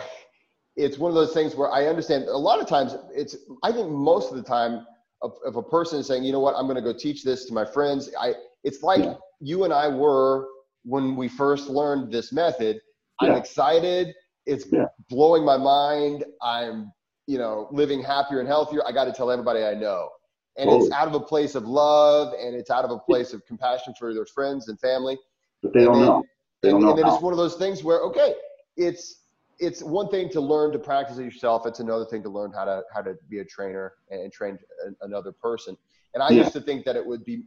it's 0.77 0.97
one 0.99 1.09
of 1.09 1.15
those 1.15 1.33
things 1.33 1.55
where 1.55 1.71
I 1.71 1.87
understand 1.87 2.25
a 2.25 2.37
lot 2.37 2.61
of 2.61 2.67
times 2.67 2.95
it's, 3.13 3.35
I 3.63 3.71
think 3.71 3.89
most 3.89 4.29
of 4.29 4.37
the 4.37 4.43
time 4.43 4.85
if, 5.23 5.31
if 5.45 5.55
a 5.55 5.63
person 5.63 5.99
is 5.99 6.07
saying, 6.07 6.23
you 6.23 6.31
know 6.31 6.39
what, 6.39 6.55
I'm 6.55 6.65
going 6.65 6.75
to 6.75 6.81
go 6.81 6.93
teach 6.93 7.23
this 7.23 7.45
to 7.45 7.53
my 7.53 7.65
friends. 7.65 8.09
I, 8.19 8.33
it's 8.63 8.83
like 8.83 9.03
yeah. 9.03 9.15
you 9.39 9.63
and 9.63 9.73
I 9.73 9.87
were 9.87 10.47
when 10.83 11.15
we 11.15 11.27
first 11.27 11.69
learned 11.69 12.11
this 12.11 12.31
method. 12.31 12.79
I'm 13.19 13.31
excited. 13.31 14.13
It's 14.45 14.65
yeah. 14.71 14.85
blowing 15.09 15.43
my 15.43 15.57
mind. 15.57 16.23
I'm, 16.43 16.91
you 17.25 17.39
know, 17.39 17.67
living 17.71 18.01
happier 18.01 18.39
and 18.39 18.47
healthier. 18.47 18.87
I 18.87 18.91
got 18.91 19.05
to 19.05 19.11
tell 19.11 19.31
everybody 19.31 19.63
I 19.63 19.73
know. 19.73 20.09
and 20.57 20.69
it's 20.69 20.91
out 20.91 21.07
of 21.07 21.15
a 21.15 21.19
place 21.19 21.55
of 21.55 21.63
love 21.65 22.33
and 22.39 22.55
it's 22.55 22.69
out 22.69 22.85
of 22.85 22.91
a 22.91 22.99
place 22.99 23.33
of 23.33 23.43
compassion 23.45 23.93
for 23.97 24.13
their 24.13 24.25
friends 24.25 24.67
and 24.67 24.79
family. 24.79 25.17
But 25.63 25.73
they 25.73 25.83
don't 25.83 25.99
know. 25.99 26.23
They 26.61 26.69
and, 26.69 26.79
don't 26.79 26.83
know. 26.83 26.89
And 26.91 26.99
then 26.99 27.11
it's 27.11 27.21
one 27.21 27.33
of 27.33 27.37
those 27.37 27.55
things 27.55 27.83
where 27.83 27.99
okay, 28.01 28.35
it's 28.75 29.23
it's 29.59 29.81
one 29.81 30.09
thing 30.09 30.29
to 30.29 30.41
learn 30.41 30.71
to 30.71 30.79
practice 30.79 31.17
it 31.17 31.23
yourself. 31.23 31.65
It's 31.65 31.79
another 31.79 32.05
thing 32.05 32.21
to 32.23 32.29
learn 32.29 32.51
how 32.51 32.65
to 32.65 32.83
how 32.93 33.01
to 33.01 33.15
be 33.29 33.39
a 33.39 33.45
trainer 33.45 33.93
and 34.09 34.31
train 34.31 34.57
another 35.01 35.31
person. 35.31 35.75
And 36.13 36.23
I 36.23 36.29
yeah. 36.29 36.43
used 36.43 36.53
to 36.53 36.61
think 36.61 36.85
that 36.85 36.95
it 36.95 37.05
would 37.05 37.23
be 37.25 37.43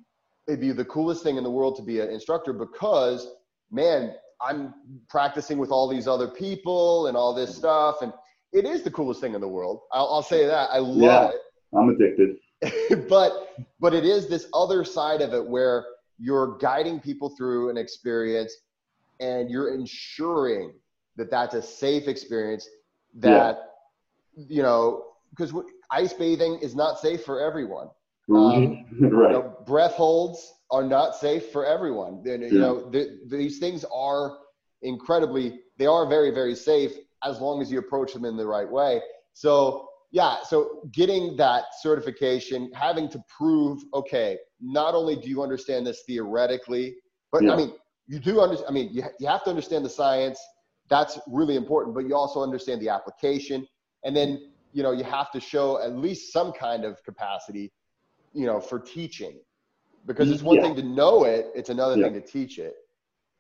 it'd 0.49 0.61
be 0.61 0.73
the 0.73 0.85
coolest 0.85 1.23
thing 1.23 1.37
in 1.37 1.45
the 1.45 1.51
world 1.51 1.77
to 1.77 1.83
be 1.83 2.01
an 2.01 2.11
instructor 2.11 2.53
because 2.53 3.29
man, 3.71 4.15
I'm 4.41 4.75
practicing 5.09 5.59
with 5.59 5.71
all 5.71 5.89
these 5.89 6.09
other 6.09 6.29
people 6.29 7.07
and 7.07 7.17
all 7.17 7.35
this 7.35 7.55
stuff, 7.55 8.03
and 8.03 8.13
it 8.53 8.65
is 8.65 8.83
the 8.83 8.91
coolest 8.91 9.21
thing 9.21 9.35
in 9.35 9.41
the 9.41 9.49
world. 9.49 9.83
I'll, 9.93 10.09
I'll 10.15 10.23
say 10.23 10.47
that. 10.47 10.71
I 10.73 10.79
love 10.79 10.99
yeah, 10.99 11.29
it. 11.29 11.41
I'm 11.77 11.89
addicted. 11.91 12.37
but 13.09 13.55
but 13.79 13.95
it 13.95 14.05
is 14.05 14.29
this 14.29 14.47
other 14.53 14.85
side 14.85 15.21
of 15.21 15.33
it 15.33 15.47
where 15.47 15.87
you're 16.19 16.59
guiding 16.59 17.01
people 17.01 17.31
through 17.31 17.71
an 17.71 17.79
experience 17.79 18.55
and 19.21 19.51
you're 19.51 19.73
ensuring 19.73 20.73
that 21.17 21.31
that's 21.31 21.55
a 21.55 21.63
safe 21.63 22.09
experience 22.09 22.69
that 23.15 23.59
yeah. 24.37 24.45
you 24.49 24.63
know 24.63 25.05
because 25.31 25.53
ice 25.91 26.13
bathing 26.13 26.59
is 26.61 26.75
not 26.75 26.99
safe 26.99 27.25
for 27.25 27.41
everyone 27.41 27.89
mm-hmm. 28.29 29.05
um, 29.05 29.11
right. 29.11 29.33
You 29.33 29.39
know, 29.39 29.57
breath 29.67 29.95
holds 29.95 30.53
are 30.71 30.85
not 30.85 31.17
safe 31.17 31.51
for 31.51 31.67
everyone 31.67 32.23
and, 32.27 32.43
you 32.43 32.49
yeah. 32.53 32.61
know 32.61 32.91
the, 32.91 33.21
these 33.27 33.59
things 33.59 33.85
are 33.93 34.39
incredibly 34.83 35.61
they 35.79 35.87
are 35.87 36.07
very 36.07 36.31
very 36.31 36.55
safe 36.55 36.93
as 37.25 37.41
long 37.41 37.61
as 37.61 37.71
you 37.71 37.79
approach 37.79 38.13
them 38.13 38.25
in 38.25 38.37
the 38.37 38.47
right 38.47 38.71
way 38.71 39.01
so 39.35 39.89
yeah 40.11 40.39
so 40.43 40.89
getting 40.93 41.37
that 41.37 41.65
certification 41.81 42.71
having 42.75 43.09
to 43.09 43.23
prove 43.29 43.83
okay 43.95 44.39
not 44.61 44.95
only 44.95 45.17
do 45.17 45.29
you 45.29 45.43
understand 45.43 45.87
this 45.87 46.03
theoretically 46.07 46.95
but 47.33 47.43
yeah. 47.43 47.53
i 47.53 47.57
mean 47.57 47.73
you 48.07 48.19
do 48.19 48.41
understand 48.41 48.71
i 48.71 48.73
mean 48.73 48.89
you, 48.93 49.03
you 49.19 49.27
have 49.27 49.45
to 49.45 49.51
understand 49.51 49.85
the 49.85 49.91
science 49.91 50.41
that's 50.91 51.19
really 51.29 51.57
important 51.57 51.95
but 51.95 52.07
you 52.07 52.15
also 52.15 52.43
understand 52.43 52.83
the 52.83 52.89
application. 52.89 53.67
And 54.05 54.15
then 54.15 54.51
you 54.73 54.83
know 54.83 54.93
you 54.93 55.05
have 55.05 55.31
to 55.33 55.41
show 55.41 55.83
at 55.83 55.97
least 55.97 56.33
some 56.33 56.53
kind 56.53 56.85
of 56.85 57.03
capacity 57.05 57.73
you 58.33 58.47
know 58.47 58.61
for 58.61 58.79
teaching. 58.79 59.41
Because 60.07 60.31
it's 60.31 60.43
one 60.43 60.57
yeah. 60.57 60.63
thing 60.63 60.77
to 60.77 60.83
know 60.83 61.25
it 61.25 61.47
it's 61.55 61.71
another 61.71 61.97
yeah. 61.97 62.05
thing 62.05 62.15
to 62.15 62.21
teach 62.21 62.59
it. 62.59 62.75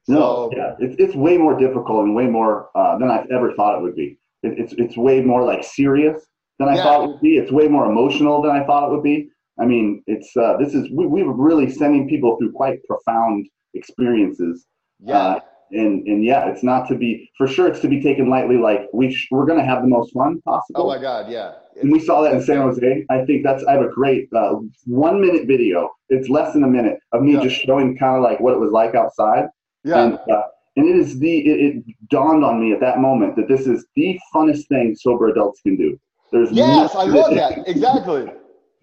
So, 0.05 0.12
no 0.14 0.51
yeah 0.57 0.74
it's, 0.78 0.96
it's 0.98 1.14
way 1.14 1.36
more 1.36 1.59
difficult 1.59 2.05
and 2.05 2.14
way 2.14 2.26
more 2.26 2.70
uh, 2.74 2.96
than 2.98 3.11
i 3.11 3.24
ever 3.32 3.53
thought 3.55 3.78
it 3.78 3.82
would 3.82 3.96
be. 3.96 4.18
It, 4.42 4.59
it's 4.59 4.72
it's 4.74 4.96
way 4.96 5.20
more 5.20 5.42
like 5.44 5.62
serious 5.64 6.22
than 6.59 6.68
i 6.68 6.76
yeah. 6.76 6.82
thought 6.82 7.05
it 7.05 7.09
would 7.09 7.20
be. 7.20 7.36
It's 7.36 7.53
way 7.53 7.68
more 7.68 7.90
emotional 7.90 8.40
than 8.42 8.53
i 8.53 8.64
thought 8.64 8.88
it 8.88 8.94
would 8.94 9.03
be. 9.03 9.28
I 9.59 9.66
mean 9.66 10.03
it's 10.07 10.36
uh, 10.36 10.57
this 10.59 10.74
is 10.74 10.90
we, 10.90 11.07
we 11.07 11.22
were 11.22 11.34
really 11.34 11.70
sending 11.70 12.09
people 12.09 12.36
through 12.36 12.53
quite 12.53 12.82
profound 12.84 13.46
experiences 13.74 14.66
yeah. 15.03 15.18
uh, 15.18 15.40
and 15.73 16.07
and 16.07 16.25
yeah, 16.25 16.49
it's 16.49 16.62
not 16.62 16.89
to 16.89 16.95
be 16.95 17.31
for 17.37 17.47
sure. 17.47 17.68
It's 17.68 17.81
to 17.81 17.89
be 17.89 18.03
taken 18.03 18.29
lightly. 18.29 18.57
Like 18.57 18.89
we 18.93 19.12
sh- 19.12 19.29
we're 19.31 19.47
gonna 19.47 19.64
have 19.64 19.83
the 19.83 19.89
most 19.89 20.12
fun 20.12 20.41
possible. 20.43 20.83
Oh 20.83 20.87
my 20.87 21.01
god, 21.01 21.31
yeah. 21.31 21.55
and 21.81 21.91
we 21.91 22.01
saw 22.01 22.23
that 22.23 22.33
in 22.33 22.43
San 22.43 22.59
Jose. 22.59 23.07
I 23.11 23.25
think 23.25 23.45
that's 23.45 23.64
I 23.64 23.73
have 23.73 23.83
a 23.83 23.91
great 23.91 24.29
uh, 24.35 24.57
one 24.87 25.21
minute 25.21 25.47
video. 25.47 25.91
It's 26.09 26.29
less 26.29 26.53
than 26.53 26.64
a 26.64 26.68
minute 26.68 26.99
of 27.12 27.23
me 27.23 27.35
yeah. 27.35 27.43
just 27.43 27.57
showing 27.62 27.97
kind 27.97 28.16
of 28.16 28.23
like 28.23 28.41
what 28.41 28.55
it 28.55 28.61
was 28.61 28.73
like 28.73 28.95
outside. 28.95 29.47
Yeah. 29.85 30.05
And, 30.05 30.14
uh, 30.31 30.43
and 30.77 30.89
it 30.89 30.97
is 30.97 31.18
the 31.18 31.39
it, 31.39 31.77
it, 31.77 31.85
dawned 32.09 32.45
on 32.45 32.61
me 32.61 32.73
at 32.73 32.81
that 32.81 32.99
moment 32.99 33.37
that 33.37 33.49
this 33.49 33.66
is 33.66 33.87
the 33.97 34.18
funnest 34.35 34.68
thing 34.68 34.95
sober 34.99 35.29
adults 35.29 35.61
can 35.62 35.77
do. 35.77 35.99
There's 36.33 36.51
yes, 36.53 36.95
I 36.95 37.05
love 37.05 37.35
that 37.35 37.68
exactly. 37.68 38.31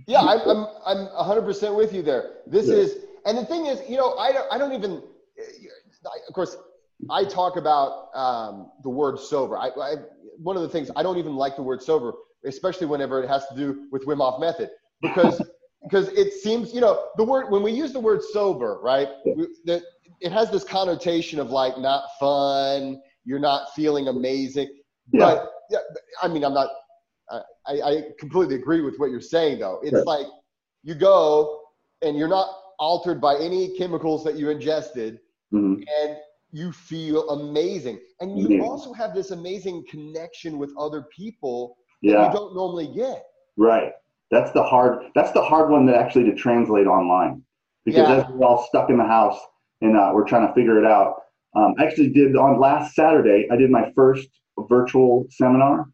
Yeah, 0.05 0.21
I'm 0.21 0.39
I'm 0.49 0.67
I'm 0.85 1.05
100 1.05 1.41
percent 1.43 1.75
with 1.75 1.93
you 1.93 2.01
there. 2.01 2.35
This 2.45 2.67
yeah. 2.67 2.75
is 2.75 2.97
and 3.27 3.37
the 3.37 3.45
thing 3.45 3.65
is, 3.65 3.81
you 3.89 3.97
know, 3.97 4.15
I 4.15 4.31
don't 4.31 4.47
I 4.51 4.57
don't 4.57 4.73
even. 4.73 5.03
Of 6.27 6.33
course, 6.33 6.55
I 7.09 7.25
talk 7.25 7.57
about 7.57 8.09
um, 8.15 8.71
the 8.83 8.89
word 8.89 9.19
sober. 9.19 9.57
I, 9.57 9.67
I, 9.67 9.95
one 10.37 10.55
of 10.55 10.61
the 10.63 10.69
things 10.69 10.89
I 10.95 11.03
don't 11.03 11.17
even 11.17 11.35
like 11.35 11.55
the 11.55 11.63
word 11.63 11.81
sober, 11.81 12.13
especially 12.45 12.87
whenever 12.87 13.21
it 13.23 13.27
has 13.27 13.47
to 13.47 13.55
do 13.55 13.87
with 13.91 14.05
Wim 14.05 14.17
Hof 14.17 14.39
method, 14.39 14.69
because 15.01 15.41
because 15.83 16.09
it 16.09 16.33
seems 16.33 16.73
you 16.73 16.81
know 16.81 17.09
the 17.17 17.23
word 17.23 17.51
when 17.51 17.63
we 17.63 17.71
use 17.71 17.93
the 17.93 17.99
word 17.99 18.21
sober, 18.23 18.79
right? 18.81 19.07
that 19.65 19.83
it 20.21 20.31
has 20.31 20.49
this 20.49 20.63
connotation 20.63 21.39
of 21.39 21.51
like 21.51 21.77
not 21.77 22.05
fun. 22.19 23.01
You're 23.25 23.39
not 23.39 23.73
feeling 23.75 24.07
amazing. 24.07 24.69
Yeah. 25.11 25.19
But 25.19 25.51
yeah, 25.69 25.79
I 26.21 26.27
mean, 26.27 26.43
I'm 26.43 26.53
not. 26.53 26.69
I, 27.29 27.81
I 27.81 28.01
completely 28.17 28.55
agree 28.55 28.79
with 28.79 28.95
what 28.97 29.11
you're 29.11 29.19
saying, 29.19 29.59
though. 29.59 29.81
It's 29.83 30.05
like 30.05 30.25
you 30.83 30.95
go 30.95 31.59
and 32.01 32.17
you're 32.17 32.29
not 32.29 32.47
altered 32.79 33.19
by 33.19 33.35
any 33.35 33.77
chemicals 33.77 34.23
that 34.23 34.35
you 34.35 34.49
ingested, 34.49 35.19
mm-hmm. 35.53 35.81
and 36.01 36.17
you 36.57 36.71
feel 36.71 37.29
amazing. 37.29 37.99
And 38.19 38.37
you 38.37 38.47
amazing. 38.47 38.61
also 38.61 38.91
have 38.93 39.13
this 39.13 39.31
amazing 39.31 39.85
connection 39.89 40.57
with 40.57 40.71
other 40.77 41.03
people 41.15 41.77
yeah. 42.01 42.13
that 42.13 42.27
you 42.27 42.33
don't 42.33 42.55
normally 42.55 42.87
get. 42.87 43.25
Right. 43.57 43.91
That's 44.31 44.51
the 44.51 44.63
hard 44.63 45.05
that's 45.15 45.31
the 45.31 45.41
hard 45.41 45.69
one 45.69 45.85
that 45.85 45.95
actually 45.95 46.25
to 46.25 46.35
translate 46.35 46.87
online. 46.87 47.43
Because 47.85 48.09
yeah. 48.09 48.15
as 48.17 48.25
we're 48.29 48.45
all 48.45 48.65
stuck 48.67 48.89
in 48.89 48.97
the 48.97 49.05
house 49.05 49.39
and 49.81 49.95
uh, 49.95 50.11
we're 50.13 50.27
trying 50.27 50.47
to 50.47 50.53
figure 50.53 50.79
it 50.79 50.85
out. 50.85 51.21
Um, 51.55 51.75
I 51.79 51.85
actually 51.85 52.09
did 52.09 52.35
on 52.35 52.59
last 52.59 52.95
Saturday, 52.95 53.47
I 53.51 53.55
did 53.55 53.69
my 53.69 53.91
first 53.95 54.27
virtual 54.67 55.27
seminar. 55.29 55.85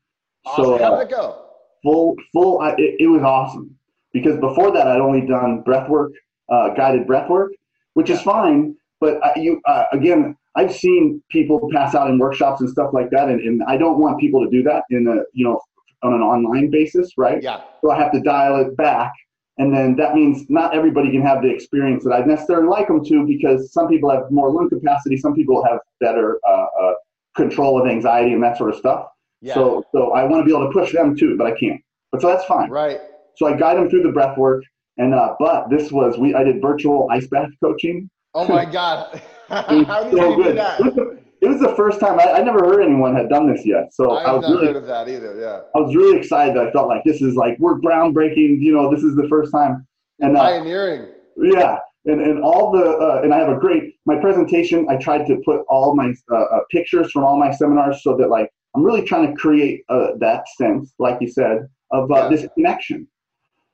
Awesome. 0.45 0.63
So, 0.63 0.77
How'd 0.77 0.93
uh, 0.93 1.01
it 1.01 1.09
go? 1.09 1.45
Full, 1.83 2.15
full, 2.31 2.59
I, 2.61 2.71
it, 2.77 2.95
it, 2.99 3.07
was 3.07 3.21
awesome. 3.21 3.77
Because 4.13 4.39
before 4.39 4.71
that, 4.71 4.87
I'd 4.87 4.99
only 4.99 5.25
done 5.25 5.61
breath 5.61 5.89
work, 5.89 6.13
uh, 6.49 6.69
guided 6.69 7.05
breath 7.05 7.29
work, 7.29 7.51
which 7.93 8.09
is 8.09 8.21
fine. 8.21 8.75
But 8.99 9.21
uh, 9.23 9.33
you, 9.35 9.61
uh, 9.65 9.85
again, 9.91 10.35
I've 10.55 10.73
seen 10.73 11.23
people 11.29 11.69
pass 11.71 11.95
out 11.95 12.09
in 12.09 12.19
workshops 12.19 12.61
and 12.61 12.69
stuff 12.69 12.91
like 12.93 13.09
that, 13.11 13.29
and, 13.29 13.39
and 13.41 13.63
I 13.67 13.77
don't 13.77 13.99
want 13.99 14.19
people 14.19 14.43
to 14.43 14.49
do 14.49 14.63
that 14.63 14.83
in 14.89 15.07
a 15.07 15.23
you 15.33 15.45
know 15.45 15.59
on 16.03 16.13
an 16.13 16.21
online 16.21 16.69
basis, 16.69 17.11
right? 17.17 17.41
Yeah. 17.41 17.61
So 17.81 17.91
I 17.91 17.97
have 17.97 18.11
to 18.11 18.21
dial 18.21 18.59
it 18.61 18.75
back, 18.77 19.11
and 19.57 19.73
then 19.73 19.95
that 19.95 20.15
means 20.15 20.49
not 20.49 20.75
everybody 20.75 21.11
can 21.11 21.21
have 21.21 21.41
the 21.41 21.49
experience 21.49 22.03
that 22.03 22.13
I'd 22.13 22.27
necessarily 22.27 22.67
like 22.67 22.87
them 22.87 23.03
to, 23.05 23.25
because 23.25 23.71
some 23.71 23.87
people 23.87 24.09
have 24.11 24.29
more 24.29 24.51
lung 24.51 24.69
capacity, 24.69 25.17
some 25.17 25.33
people 25.33 25.63
have 25.63 25.79
better 25.99 26.39
uh, 26.47 26.65
uh, 26.81 26.93
control 27.35 27.81
of 27.81 27.87
anxiety 27.87 28.33
and 28.33 28.43
that 28.43 28.57
sort 28.57 28.69
of 28.69 28.75
stuff. 28.75 29.07
Yeah. 29.41 29.55
So 29.55 29.83
so 29.91 30.13
I 30.13 30.23
want 30.23 30.41
to 30.41 30.45
be 30.45 30.55
able 30.55 30.67
to 30.67 30.73
push 30.73 30.93
them 30.93 31.15
too, 31.15 31.35
but 31.37 31.47
I 31.47 31.57
can't. 31.57 31.81
But 32.11 32.21
so 32.21 32.27
that's 32.27 32.45
fine. 32.45 32.69
Right. 32.69 32.99
So 33.37 33.47
I 33.47 33.57
guide 33.57 33.77
them 33.77 33.89
through 33.89 34.03
the 34.03 34.11
breath 34.11 34.37
work, 34.37 34.63
and 34.97 35.13
uh, 35.13 35.35
but 35.39 35.69
this 35.69 35.91
was 35.91 36.17
we 36.17 36.35
I 36.35 36.43
did 36.43 36.61
virtual 36.61 37.07
ice 37.11 37.27
bath 37.27 37.49
coaching. 37.63 38.09
Oh 38.33 38.47
my 38.47 38.65
god. 38.71 39.21
How 39.87 40.03
did 40.03 40.17
so 40.17 40.37
you 40.37 40.43
good. 40.43 41.19
It 41.41 41.49
was 41.49 41.59
the 41.59 41.75
first 41.75 41.99
time 41.99 42.19
I, 42.21 42.39
I, 42.39 42.41
never 42.41 42.59
heard 42.59 42.81
anyone 42.81 43.13
had 43.13 43.27
done 43.27 43.53
this 43.53 43.65
yet. 43.65 43.93
So 43.93 44.11
I, 44.11 44.23
I 44.23 44.31
was 44.31 44.49
really, 44.49 44.67
heard 44.67 44.77
of 44.77 44.85
that 44.85 45.09
either. 45.09 45.37
Yeah. 45.37 45.59
I 45.75 45.79
was 45.79 45.93
really 45.93 46.17
excited. 46.17 46.55
I 46.55 46.71
felt 46.71 46.87
like 46.87 47.03
this 47.03 47.21
is 47.21 47.35
like 47.35 47.57
we're 47.59 47.77
groundbreaking. 47.79 48.61
You 48.61 48.73
know, 48.73 48.89
this 48.89 49.03
is 49.03 49.13
the 49.17 49.27
first 49.27 49.51
time. 49.51 49.85
And 50.21 50.37
uh, 50.37 50.39
pioneering. 50.39 51.09
Yeah, 51.35 51.79
and 52.05 52.21
and 52.21 52.41
all 52.41 52.71
the 52.71 52.85
uh, 52.85 53.21
and 53.23 53.33
I 53.33 53.39
have 53.39 53.49
a 53.49 53.59
great 53.59 53.95
my 54.05 54.15
presentation. 54.15 54.87
I 54.89 54.95
tried 54.95 55.25
to 55.27 55.41
put 55.43 55.65
all 55.67 55.93
my 55.95 56.13
uh, 56.31 56.35
uh 56.35 56.59
pictures 56.71 57.11
from 57.11 57.25
all 57.25 57.37
my 57.37 57.51
seminars 57.51 58.03
so 58.03 58.15
that 58.15 58.29
like 58.29 58.49
I'm 58.73 58.83
really 58.83 59.03
trying 59.03 59.27
to 59.27 59.33
create 59.33 59.83
uh, 59.89 60.11
that 60.19 60.47
sense, 60.57 60.93
like 60.97 61.17
you 61.19 61.29
said, 61.29 61.67
of 61.91 62.09
uh, 62.09 62.15
yeah. 62.15 62.29
this 62.29 62.47
connection. 62.53 63.05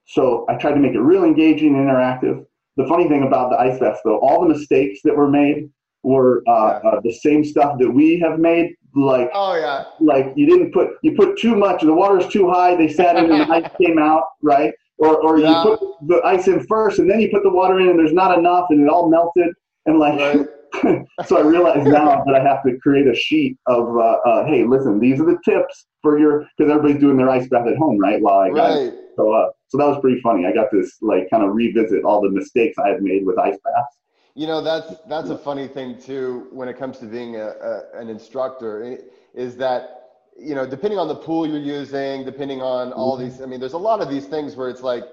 So 0.08 0.46
I 0.50 0.56
tried 0.56 0.74
to 0.74 0.80
make 0.80 0.94
it 0.94 1.02
real 1.02 1.24
engaging 1.24 1.76
and 1.76 1.88
interactive 1.88 2.46
the 2.80 2.88
funny 2.88 3.10
thing 3.10 3.24
about 3.24 3.50
the 3.50 3.60
ice 3.60 3.78
bath, 3.78 4.00
though, 4.06 4.20
all 4.20 4.42
the 4.42 4.48
mistakes 4.48 5.02
that 5.04 5.16
were 5.16 5.30
made 5.30 5.70
were 6.04 6.42
uh, 6.48 6.80
yeah. 6.82 6.90
uh, 6.90 7.02
the 7.04 7.12
same 7.12 7.44
stuff 7.44 7.78
that 7.78 7.92
we 7.92 8.18
have 8.20 8.40
made. 8.40 8.74
Like, 8.96 9.30
oh 9.34 9.56
yeah, 9.56 9.84
like 10.00 10.32
you 10.36 10.46
didn't 10.48 10.74
put 10.74 10.92
you 11.04 11.12
put 11.12 11.38
too 11.38 11.56
much. 11.56 11.82
The 11.82 11.94
water's 11.94 12.32
too 12.32 12.50
high. 12.50 12.76
They 12.76 12.88
sat 12.88 13.18
in 13.18 13.30
and 13.30 13.42
the 13.42 13.54
ice 13.54 13.70
came 13.80 14.00
out, 14.00 14.24
right? 14.42 14.74
Or 14.98 15.22
or 15.22 15.40
yeah. 15.40 15.62
you 15.62 15.78
put 15.78 16.08
the 16.08 16.22
ice 16.26 16.48
in 16.48 16.66
first 16.68 17.00
and 17.00 17.10
then 17.10 17.20
you 17.20 17.30
put 17.30 17.44
the 17.44 17.52
water 17.52 17.80
in 17.80 17.90
and 17.90 18.00
there's 18.00 18.14
not 18.14 18.38
enough 18.40 18.68
and 18.70 18.82
it 18.82 18.90
all 18.90 19.10
melted 19.10 19.54
and 19.86 20.00
like. 20.00 20.20
Right. 20.20 20.48
so 21.26 21.36
I 21.36 21.42
realize 21.42 21.84
now 21.84 22.24
that 22.26 22.36
I 22.36 22.44
have 22.44 22.62
to 22.64 22.78
create 22.78 23.08
a 23.08 23.16
sheet 23.16 23.58
of, 23.66 23.98
uh, 23.98 24.18
uh, 24.24 24.46
hey, 24.46 24.64
listen, 24.64 25.00
these 25.00 25.20
are 25.20 25.26
the 25.26 25.40
tips 25.44 25.88
for 26.04 26.20
your 26.20 26.46
because 26.56 26.72
everybody's 26.72 27.02
doing 27.02 27.18
their 27.18 27.28
ice 27.28 27.48
bath 27.50 27.66
at 27.66 27.76
home, 27.76 27.98
right? 27.98 28.22
While 28.22 28.38
I 28.38 28.50
right. 28.50 28.94
so 29.16 29.34
uh, 29.34 29.50
so 29.70 29.78
that 29.78 29.86
was 29.86 30.00
pretty 30.02 30.20
funny. 30.22 30.48
I 30.48 30.52
got 30.52 30.72
this 30.72 30.98
like 31.02 31.30
kind 31.30 31.44
of 31.44 31.54
revisit 31.54 32.04
all 32.04 32.22
the 32.22 32.30
mistakes 32.30 32.78
I 32.80 32.90
had 32.90 33.04
made 33.04 33.26
with 33.26 33.38
ice 33.38 33.58
baths. 33.64 33.98
You 34.34 34.48
know, 34.48 34.62
that's 34.62 34.96
that's 35.08 35.30
a 35.30 35.38
funny 35.38 35.68
thing 35.68 36.00
too 36.02 36.48
when 36.52 36.68
it 36.68 36.78
comes 36.78 36.98
to 37.00 37.06
being 37.06 37.36
a, 37.36 37.50
a 37.50 38.00
an 38.00 38.10
instructor 38.10 38.98
is 39.36 39.56
that 39.58 40.10
you 40.38 40.56
know 40.56 40.66
depending 40.68 40.98
on 40.98 41.08
the 41.08 41.16
pool 41.16 41.48
you're 41.48 41.60
using, 41.60 42.26
depending 42.26 42.62
on 42.62 42.92
all 42.94 43.16
mm-hmm. 43.16 43.30
these. 43.30 43.42
I 43.42 43.46
mean, 43.46 43.60
there's 43.60 43.74
a 43.74 43.78
lot 43.78 44.02
of 44.02 44.10
these 44.10 44.26
things 44.26 44.56
where 44.56 44.70
it's 44.70 44.82
like 44.82 45.04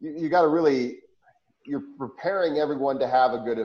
you, 0.00 0.14
you 0.16 0.28
got 0.30 0.42
to 0.42 0.48
really 0.48 1.00
you're 1.66 1.84
preparing 1.98 2.58
everyone 2.58 2.98
to 3.00 3.08
have 3.08 3.32
a 3.32 3.38
good 3.38 3.58
uh, 3.58 3.64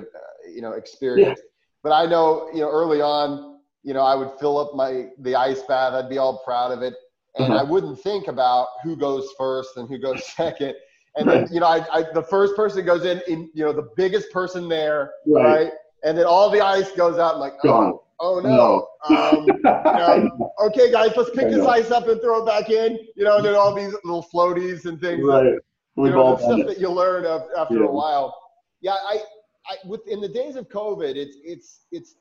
you 0.53 0.61
know 0.61 0.73
experience. 0.73 1.39
Yeah. 1.41 1.49
But 1.81 1.93
I 1.93 2.05
know 2.07 2.49
you 2.53 2.59
know 2.59 2.69
early 2.69 2.99
on, 2.99 3.59
you 3.83 3.93
know, 3.93 4.01
I 4.01 4.15
would 4.15 4.31
fill 4.37 4.57
up 4.57 4.75
my 4.75 5.07
the 5.19 5.33
ice 5.35 5.61
bath. 5.61 5.93
I'd 5.93 6.09
be 6.09 6.17
all 6.17 6.41
proud 6.43 6.73
of 6.73 6.81
it 6.81 6.95
and 7.37 7.47
mm-hmm. 7.47 7.53
I 7.53 7.63
wouldn't 7.63 7.99
think 7.99 8.27
about 8.27 8.67
who 8.83 8.95
goes 8.95 9.29
first 9.37 9.77
and 9.77 9.87
who 9.87 9.97
goes 9.97 10.25
second. 10.35 10.75
And 11.15 11.27
right. 11.27 11.45
then, 11.45 11.53
you 11.53 11.59
know, 11.59 11.67
I, 11.67 11.85
I, 11.91 12.05
the 12.13 12.23
first 12.23 12.55
person 12.55 12.85
goes 12.85 13.05
in, 13.05 13.21
in, 13.27 13.49
you 13.53 13.65
know, 13.65 13.73
the 13.73 13.89
biggest 13.95 14.31
person 14.31 14.69
there, 14.69 15.11
right? 15.27 15.43
right? 15.43 15.71
And 16.03 16.17
then 16.17 16.25
all 16.25 16.49
the 16.49 16.61
ice 16.61 16.91
goes 16.93 17.19
out. 17.19 17.37
Like, 17.37 17.53
oh, 17.65 18.03
oh 18.19 18.39
no. 18.39 18.87
no. 19.09 19.15
Um, 19.15 19.45
you 19.47 19.59
know, 19.61 20.53
okay, 20.65 20.91
guys, 20.91 21.11
let's 21.17 21.29
pick 21.31 21.49
this 21.49 21.65
ice 21.65 21.91
up 21.91 22.07
and 22.07 22.21
throw 22.21 22.43
it 22.43 22.45
back 22.45 22.69
in. 22.69 22.97
You 23.15 23.25
know, 23.25 23.37
and 23.37 23.45
then 23.45 23.55
all 23.55 23.75
these 23.75 23.93
little 24.03 24.25
floaties 24.33 24.85
and 24.85 24.99
things. 25.01 25.23
Right. 25.23 25.53
We've 25.95 26.11
you 26.11 26.15
know, 26.15 26.23
all 26.23 26.37
stuff 26.37 26.59
it. 26.59 26.67
that 26.67 26.79
you 26.79 26.89
learn 26.89 27.25
of, 27.25 27.43
after 27.57 27.75
yeah. 27.75 27.85
a 27.85 27.91
while. 27.91 28.37
Yeah, 28.79 28.93
I, 28.93 29.19
I, 29.67 29.75
within 29.85 30.21
the 30.21 30.29
days 30.29 30.55
of 30.55 30.69
COVID, 30.69 31.15
it's 31.15 31.37
it's 31.43 31.81
it's 31.91 32.15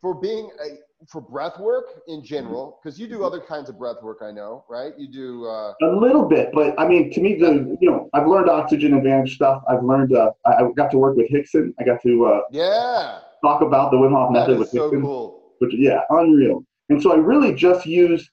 for 0.00 0.14
being 0.14 0.50
a 0.62 0.78
for 1.06 1.20
breath 1.20 1.58
work 1.60 2.02
in 2.08 2.24
general 2.24 2.80
because 2.82 2.98
you 2.98 3.06
do 3.06 3.22
other 3.22 3.40
kinds 3.40 3.68
of 3.68 3.78
breath 3.78 4.02
work 4.02 4.18
i 4.20 4.32
know 4.32 4.64
right 4.68 4.94
you 4.98 5.06
do 5.06 5.46
uh, 5.46 5.72
a 5.82 5.86
little 5.86 6.26
bit 6.26 6.50
but 6.52 6.78
i 6.78 6.86
mean 6.86 7.10
to 7.12 7.20
me 7.20 7.36
the 7.36 7.76
you 7.80 7.88
know 7.88 8.10
i've 8.14 8.26
learned 8.26 8.50
oxygen 8.50 8.94
advantage 8.94 9.36
stuff 9.36 9.62
i've 9.68 9.84
learned 9.84 10.14
uh, 10.14 10.30
i 10.46 10.62
got 10.76 10.90
to 10.90 10.98
work 10.98 11.16
with 11.16 11.28
hickson 11.28 11.72
i 11.78 11.84
got 11.84 12.02
to 12.02 12.26
uh, 12.26 12.40
yeah 12.50 13.20
talk 13.44 13.62
about 13.62 13.92
the 13.92 13.96
wim 13.96 14.10
hof 14.10 14.32
method 14.32 14.58
with 14.58 14.70
so 14.70 14.84
hickson 14.84 15.02
cool. 15.02 15.52
which 15.58 15.72
yeah 15.76 16.00
unreal 16.10 16.64
and 16.88 17.00
so 17.00 17.12
i 17.12 17.16
really 17.16 17.54
just 17.54 17.86
use 17.86 18.28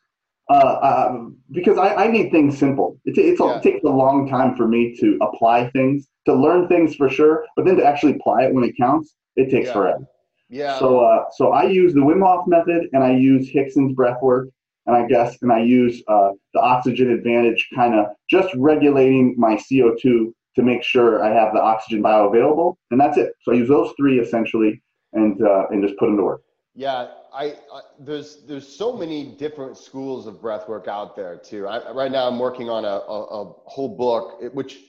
uh, 0.49 1.07
um, 1.09 1.37
because 1.51 1.77
I, 1.79 1.95
I, 1.95 2.07
need 2.07 2.29
things 2.29 2.55
simple. 2.55 2.99
It, 3.05 3.17
it's, 3.17 3.39
yeah. 3.39 3.57
it 3.57 3.63
takes 3.63 3.83
a 3.83 3.89
long 3.89 4.29
time 4.29 4.55
for 4.55 4.67
me 4.67 4.95
to 4.99 5.17
apply 5.19 5.71
things, 5.71 6.07
to 6.27 6.35
learn 6.35 6.67
things 6.67 6.93
for 6.93 7.09
sure, 7.09 7.45
but 7.55 7.65
then 7.65 7.77
to 7.77 7.83
actually 7.83 8.13
apply 8.13 8.43
it 8.43 8.53
when 8.53 8.63
it 8.63 8.77
counts, 8.77 9.15
it 9.35 9.49
takes 9.49 9.69
yeah. 9.69 9.73
forever. 9.73 10.07
Yeah. 10.49 10.79
So 10.79 10.99
uh, 10.99 11.25
so 11.31 11.51
I 11.51 11.63
use 11.63 11.93
the 11.93 12.01
Wim 12.01 12.25
Hof 12.25 12.47
method 12.47 12.89
and 12.93 13.03
I 13.03 13.15
use 13.15 13.49
Hickson's 13.49 13.93
breath 13.93 14.21
work 14.21 14.49
and 14.85 14.95
I 14.95 15.07
guess 15.07 15.41
and 15.41 15.51
I 15.51 15.61
use 15.61 16.03
uh, 16.07 16.31
the 16.53 16.61
oxygen 16.61 17.11
advantage 17.11 17.67
kind 17.73 17.95
of 17.95 18.07
just 18.29 18.53
regulating 18.55 19.35
my 19.37 19.55
CO2 19.55 20.01
to 20.03 20.63
make 20.63 20.83
sure 20.83 21.23
I 21.23 21.33
have 21.33 21.53
the 21.53 21.61
oxygen 21.61 22.03
bioavailable 22.03 22.75
and 22.91 22.99
that's 22.99 23.17
it. 23.17 23.33
So 23.41 23.53
I 23.53 23.55
use 23.55 23.69
those 23.69 23.91
three 23.97 24.19
essentially 24.19 24.81
and 25.13 25.41
uh, 25.41 25.67
and 25.69 25.83
just 25.85 25.97
put 25.97 26.07
them 26.07 26.17
to 26.17 26.23
work. 26.23 26.41
Yeah, 26.75 27.07
I, 27.33 27.45
I, 27.73 27.81
there's 27.99 28.43
there's 28.47 28.67
so 28.67 28.95
many 28.95 29.35
different 29.37 29.77
schools 29.77 30.27
of 30.27 30.41
breath 30.41 30.69
work 30.69 30.87
out 30.87 31.15
there 31.15 31.37
too. 31.37 31.67
I, 31.67 31.91
right 31.91 32.11
now 32.11 32.27
I'm 32.27 32.37
working 32.37 32.69
on 32.69 32.85
a, 32.85 32.87
a, 32.87 33.41
a 33.41 33.53
whole 33.65 33.97
book 33.97 34.41
which 34.53 34.79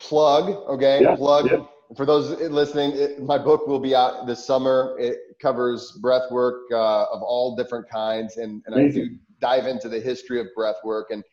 plug 0.00 0.48
okay 0.68 1.02
yeah, 1.02 1.14
plug. 1.14 1.50
Yeah 1.50 1.58
for 1.96 2.04
those 2.04 2.30
listening, 2.40 2.92
it, 2.94 3.22
my 3.22 3.38
book 3.38 3.66
will 3.66 3.80
be 3.80 3.94
out 3.94 4.26
this 4.26 4.44
summer. 4.44 4.96
It 4.98 5.18
covers 5.40 5.92
breath 5.92 6.30
work 6.30 6.62
uh, 6.70 7.04
of 7.04 7.22
all 7.22 7.56
different 7.56 7.88
kinds, 7.88 8.36
and, 8.36 8.62
and 8.66 8.74
I 8.74 8.88
do 8.88 9.10
dive 9.40 9.66
into 9.66 9.88
the 9.88 10.00
history 10.00 10.40
of 10.40 10.48
breath 10.54 10.76
work. 10.84 11.10
And 11.10 11.24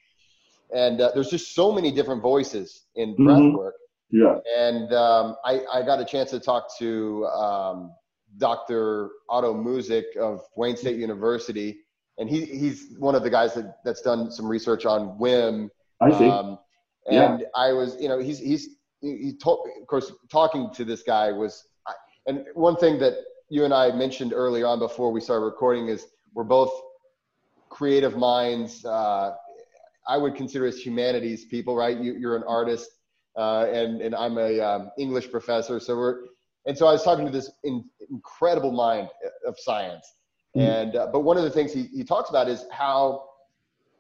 and 0.74 1.02
uh, 1.02 1.12
there's 1.14 1.30
just 1.30 1.54
so 1.54 1.72
many 1.72 1.92
different 1.92 2.22
voices 2.22 2.86
in 2.96 3.14
mm-hmm. 3.14 3.26
breath 3.26 3.54
work. 3.54 3.76
Yeah. 4.12 4.38
And 4.58 4.94
um, 4.94 5.36
I, 5.44 5.62
I 5.72 5.82
got 5.84 6.00
a 6.00 6.06
chance 6.06 6.30
to 6.32 6.40
talk 6.40 6.76
to 6.78 7.26
um, 7.28 7.92
Dr. 8.38 9.10
Otto 9.30 9.54
Muzik 9.54 10.06
of 10.20 10.42
Wayne 10.56 10.78
State 10.78 10.98
University, 10.98 11.80
and 12.18 12.30
he, 12.30 12.46
he's 12.46 12.96
one 12.98 13.16
of 13.16 13.24
the 13.24 13.30
guys 13.30 13.54
that, 13.56 13.78
that's 13.84 14.02
done 14.02 14.32
some 14.32 14.48
research 14.48 14.86
on 14.86 15.18
Wim. 15.20 15.70
I 16.02 16.12
see. 16.12 16.30
Um, 16.30 16.60
and 17.08 17.42
yeah. 17.42 17.46
I 17.56 17.74
was, 17.74 17.98
you 18.00 18.08
know, 18.10 18.20
he's 18.20 18.40
he's 18.40 18.70
he 19.06 19.34
told, 19.34 19.68
of 19.80 19.88
course, 19.88 20.12
talking 20.32 20.70
to 20.74 20.86
this 20.86 21.04
guy 21.04 21.32
was, 21.32 21.68
and 22.28 22.46
one 22.54 22.76
thing 22.76 22.98
that 23.00 23.14
you 23.50 23.66
and 23.66 23.74
I 23.74 23.92
mentioned 23.92 24.34
early 24.34 24.64
on 24.64 24.80
before 24.80 25.12
we 25.12 25.22
started 25.22 25.46
recording 25.46 25.88
is 25.88 26.08
we're 26.34 26.44
both 26.44 26.72
creative 27.70 28.18
minds. 28.18 28.84
Uh, 28.84 29.36
I 30.08 30.18
would 30.18 30.36
consider 30.36 30.68
us 30.68 30.78
humanities 30.78 31.46
people, 31.46 31.76
right? 31.76 31.98
You, 31.98 32.30
are 32.30 32.36
an 32.36 32.44
artist, 32.48 32.90
uh, 33.38 33.66
and 33.72 34.02
and 34.02 34.16
I'm 34.16 34.38
a 34.38 34.60
um, 34.60 34.92
English 34.98 35.32
professor. 35.32 35.80
So 35.80 35.96
we're, 35.96 36.16
and 36.66 36.78
so 36.78 36.88
I 36.88 36.92
was 36.92 37.04
talking 37.04 37.26
to 37.26 37.32
this 37.32 37.52
in, 37.64 37.84
incredible 38.10 38.72
mind 38.72 39.10
of 39.48 39.56
science, 39.60 40.14
mm-hmm. 40.56 40.68
and 40.68 40.96
uh, 40.96 41.08
but 41.12 41.22
one 41.22 41.38
of 41.38 41.44
the 41.44 41.50
things 41.50 41.74
he, 41.74 41.84
he 41.84 42.04
talks 42.04 42.30
about 42.30 42.48
is 42.48 42.66
how 42.72 43.26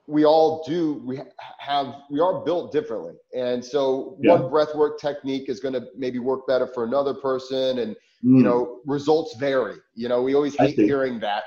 we 0.08 0.24
all 0.24 0.64
do 0.68 1.02
we 1.06 1.20
have 1.60 1.96
we 2.12 2.20
are 2.20 2.44
built 2.46 2.72
differently. 2.72 3.14
And 3.36 3.64
so 3.64 4.18
yeah. 4.22 4.34
one 4.34 4.50
breath 4.50 4.76
work 4.76 5.00
technique 5.00 5.50
is 5.50 5.60
going 5.60 5.74
to 5.74 5.88
maybe 5.98 6.20
work 6.20 6.48
better 6.48 6.68
for 6.68 6.84
another 6.84 7.14
person 7.14 7.80
and 7.80 7.96
mm. 7.96 8.38
you 8.38 8.44
know 8.44 8.80
results 8.86 9.36
vary. 9.38 9.78
You 9.96 10.10
know 10.10 10.22
we 10.22 10.36
always 10.36 10.56
hate 10.56 10.76
hearing 10.76 11.20
that 11.22 11.44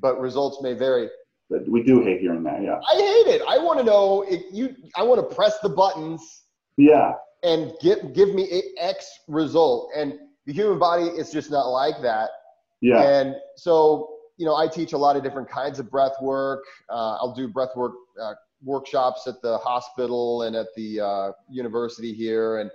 but 0.00 0.20
results 0.20 0.58
may 0.62 0.74
vary. 0.74 1.08
But 1.50 1.68
we 1.68 1.82
do 1.82 2.02
hate 2.02 2.20
hearing 2.20 2.42
that 2.44 2.62
yeah. 2.62 2.78
I 2.90 2.96
hate 2.96 3.34
it. 3.34 3.42
I 3.48 3.58
want 3.58 3.78
to 3.78 3.84
know 3.84 4.24
if 4.28 4.42
you 4.52 4.74
i 4.96 5.02
want 5.02 5.28
to 5.28 5.34
press 5.34 5.58
the 5.60 5.68
buttons 5.68 6.44
yeah. 6.76 7.12
and 7.42 7.72
give 7.80 8.12
give 8.14 8.34
me 8.34 8.48
a 8.50 8.82
x 8.82 9.08
result. 9.28 9.90
And 9.96 10.14
the 10.46 10.52
human 10.52 10.78
body 10.78 11.04
is 11.04 11.30
just 11.30 11.50
not 11.50 11.68
like 11.68 12.00
that. 12.02 12.30
Yeah. 12.80 13.02
And 13.02 13.34
so 13.56 14.17
you 14.38 14.46
know, 14.46 14.56
I 14.56 14.68
teach 14.68 14.92
a 14.92 14.98
lot 14.98 15.16
of 15.16 15.22
different 15.22 15.50
kinds 15.50 15.78
of 15.78 15.90
breath 15.90 16.14
work. 16.22 16.64
Uh, 16.88 17.16
I'll 17.16 17.34
do 17.34 17.48
breath 17.48 17.76
work 17.76 17.92
uh, 18.22 18.34
workshops 18.62 19.26
at 19.26 19.42
the 19.42 19.58
hospital 19.58 20.42
and 20.42 20.56
at 20.56 20.68
the 20.76 21.00
uh, 21.00 21.32
university 21.50 22.12
here. 22.14 22.58
And 22.58 22.70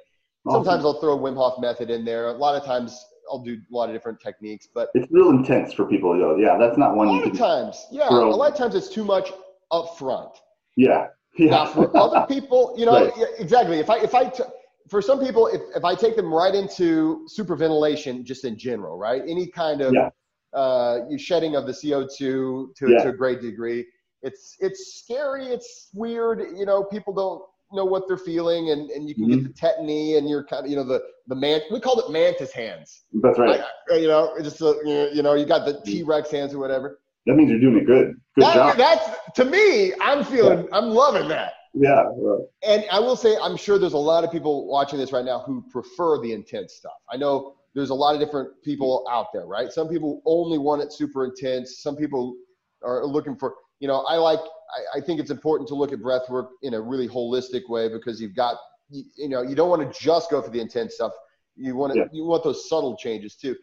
sometimes 0.49 0.83
I'll 0.83 0.99
throw 0.99 1.13
a 1.13 1.17
Wim 1.17 1.35
Hof 1.35 1.59
method 1.59 1.89
in 1.89 2.05
there. 2.05 2.27
A 2.27 2.33
lot 2.33 2.55
of 2.55 2.65
times 2.65 3.03
I'll 3.31 3.43
do 3.43 3.53
a 3.53 3.75
lot 3.75 3.89
of 3.89 3.95
different 3.95 4.19
techniques, 4.19 4.67
but 4.73 4.89
it's 4.93 5.09
real 5.09 5.29
intense 5.29 5.73
for 5.73 5.85
people 5.85 6.17
though. 6.17 6.35
Yeah, 6.35 6.57
that's 6.57 6.77
not 6.77 6.95
one. 6.95 7.07
A 7.07 7.11
lot 7.11 7.27
of 7.27 7.37
times, 7.37 7.87
yeah, 7.91 8.09
throw. 8.09 8.29
a 8.29 8.35
lot 8.35 8.51
of 8.51 8.57
times 8.57 8.75
it's 8.75 8.89
too 8.89 9.05
much 9.05 9.31
up 9.71 9.97
front. 9.97 10.31
Yeah. 10.75 11.07
yeah. 11.37 11.51
Now 11.51 11.65
for 11.67 11.95
other 11.97 12.25
people, 12.27 12.75
you 12.77 12.85
know, 12.85 13.05
right. 13.05 13.13
yeah, 13.17 13.25
exactly. 13.39 13.79
If 13.79 13.89
I 13.89 13.99
if 13.99 14.13
I 14.13 14.25
t- 14.25 14.43
for 14.89 15.01
some 15.01 15.21
people, 15.21 15.47
if, 15.47 15.61
if 15.77 15.85
I 15.85 15.95
take 15.95 16.17
them 16.17 16.33
right 16.33 16.53
into 16.53 17.25
superventilation, 17.33 18.25
just 18.25 18.43
in 18.43 18.57
general, 18.57 18.97
right? 18.97 19.21
Any 19.25 19.47
kind 19.47 19.79
of 19.79 19.93
yeah 19.93 20.09
uh, 20.53 20.99
you 21.09 21.17
shedding 21.17 21.55
of 21.55 21.65
the 21.65 21.71
CO2 21.71 22.17
to, 22.17 22.69
yeah. 22.87 23.03
to 23.03 23.09
a 23.09 23.13
great 23.13 23.41
degree. 23.41 23.85
It's 24.21 24.55
it's 24.59 25.01
scary. 25.03 25.47
It's 25.47 25.89
weird. 25.93 26.57
You 26.57 26.65
know, 26.65 26.83
people 26.83 27.13
don't 27.13 27.43
know 27.73 27.83
what 27.83 28.07
they're 28.07 28.17
feeling, 28.17 28.69
and, 28.69 28.89
and 28.91 29.07
you 29.09 29.15
can 29.15 29.25
mm-hmm. 29.25 29.41
get 29.41 29.55
the 29.55 29.61
tetany, 29.61 30.17
and 30.17 30.29
you're 30.29 30.45
kind 30.45 30.65
of 30.65 30.69
you 30.69 30.77
know 30.77 30.83
the 30.85 31.01
the 31.27 31.35
man. 31.35 31.61
We 31.71 31.79
call 31.81 31.99
it 31.99 32.11
mantis 32.11 32.53
hands. 32.53 33.03
That's 33.21 33.37
right. 33.37 33.61
I, 33.91 33.95
you 33.95 34.07
know, 34.07 34.33
just 34.41 34.61
a, 34.61 35.09
you 35.13 35.21
know, 35.21 35.33
you 35.33 35.45
got 35.45 35.65
the 35.65 35.73
mm-hmm. 35.73 35.83
T 35.83 36.03
Rex 36.03 36.31
hands 36.31 36.53
or 36.53 36.59
whatever. 36.59 36.99
That 37.25 37.35
means 37.35 37.51
you're 37.51 37.59
doing 37.59 37.77
it 37.77 37.85
good. 37.85 38.15
Good 38.35 38.45
that, 38.45 38.53
job. 38.53 38.77
That's 38.77 39.33
to 39.35 39.45
me. 39.45 39.93
I'm 40.01 40.23
feeling. 40.23 40.59
Yeah. 40.59 40.77
I'm 40.77 40.89
loving 40.89 41.27
that. 41.29 41.53
Yeah. 41.73 42.03
Right. 42.17 42.39
And 42.63 42.85
I 42.91 42.99
will 42.99 43.15
say, 43.15 43.35
I'm 43.41 43.57
sure 43.57 43.79
there's 43.79 43.93
a 43.93 43.97
lot 43.97 44.23
of 44.23 44.31
people 44.31 44.67
watching 44.67 44.99
this 44.99 45.11
right 45.11 45.25
now 45.25 45.39
who 45.39 45.63
prefer 45.71 46.19
the 46.21 46.31
intense 46.31 46.73
stuff. 46.73 46.93
I 47.11 47.17
know 47.17 47.55
there's 47.75 47.89
a 47.89 47.93
lot 47.93 48.13
of 48.13 48.21
different 48.21 48.49
people 48.63 49.05
out 49.09 49.27
there, 49.33 49.45
right? 49.45 49.71
Some 49.71 49.87
people 49.87 50.21
only 50.25 50.57
want 50.57 50.81
it 50.81 50.93
super 50.93 51.25
intense. 51.25 51.81
Some 51.81 51.95
people 51.95 52.35
are 52.83 53.05
looking 53.05 53.35
for, 53.35 53.55
you 53.79 53.87
know, 53.87 54.01
I 54.01 54.17
like, 54.17 54.39
I, 54.39 54.99
I 54.99 55.01
think 55.01 55.19
it's 55.19 55.31
important 55.31 55.67
to 55.69 55.75
look 55.75 55.91
at 55.91 56.01
breath 56.01 56.29
work 56.29 56.51
in 56.61 56.75
a 56.75 56.81
really 56.81 57.07
holistic 57.07 57.67
way 57.69 57.89
because 57.89 58.21
you've 58.21 58.35
got, 58.35 58.57
you, 58.89 59.03
you 59.17 59.29
know, 59.29 59.41
you 59.41 59.55
don't 59.55 59.69
want 59.69 59.81
to 59.81 59.99
just 59.99 60.29
go 60.29 60.41
for 60.41 60.51
the 60.51 60.59
intense 60.59 60.95
stuff. 60.95 61.13
You 61.55 61.75
want 61.75 61.93
to, 61.93 61.99
yeah. 61.99 62.05
you 62.11 62.25
want 62.25 62.43
those 62.43 62.69
subtle 62.69 62.95
changes 62.95 63.35
too. 63.35 63.55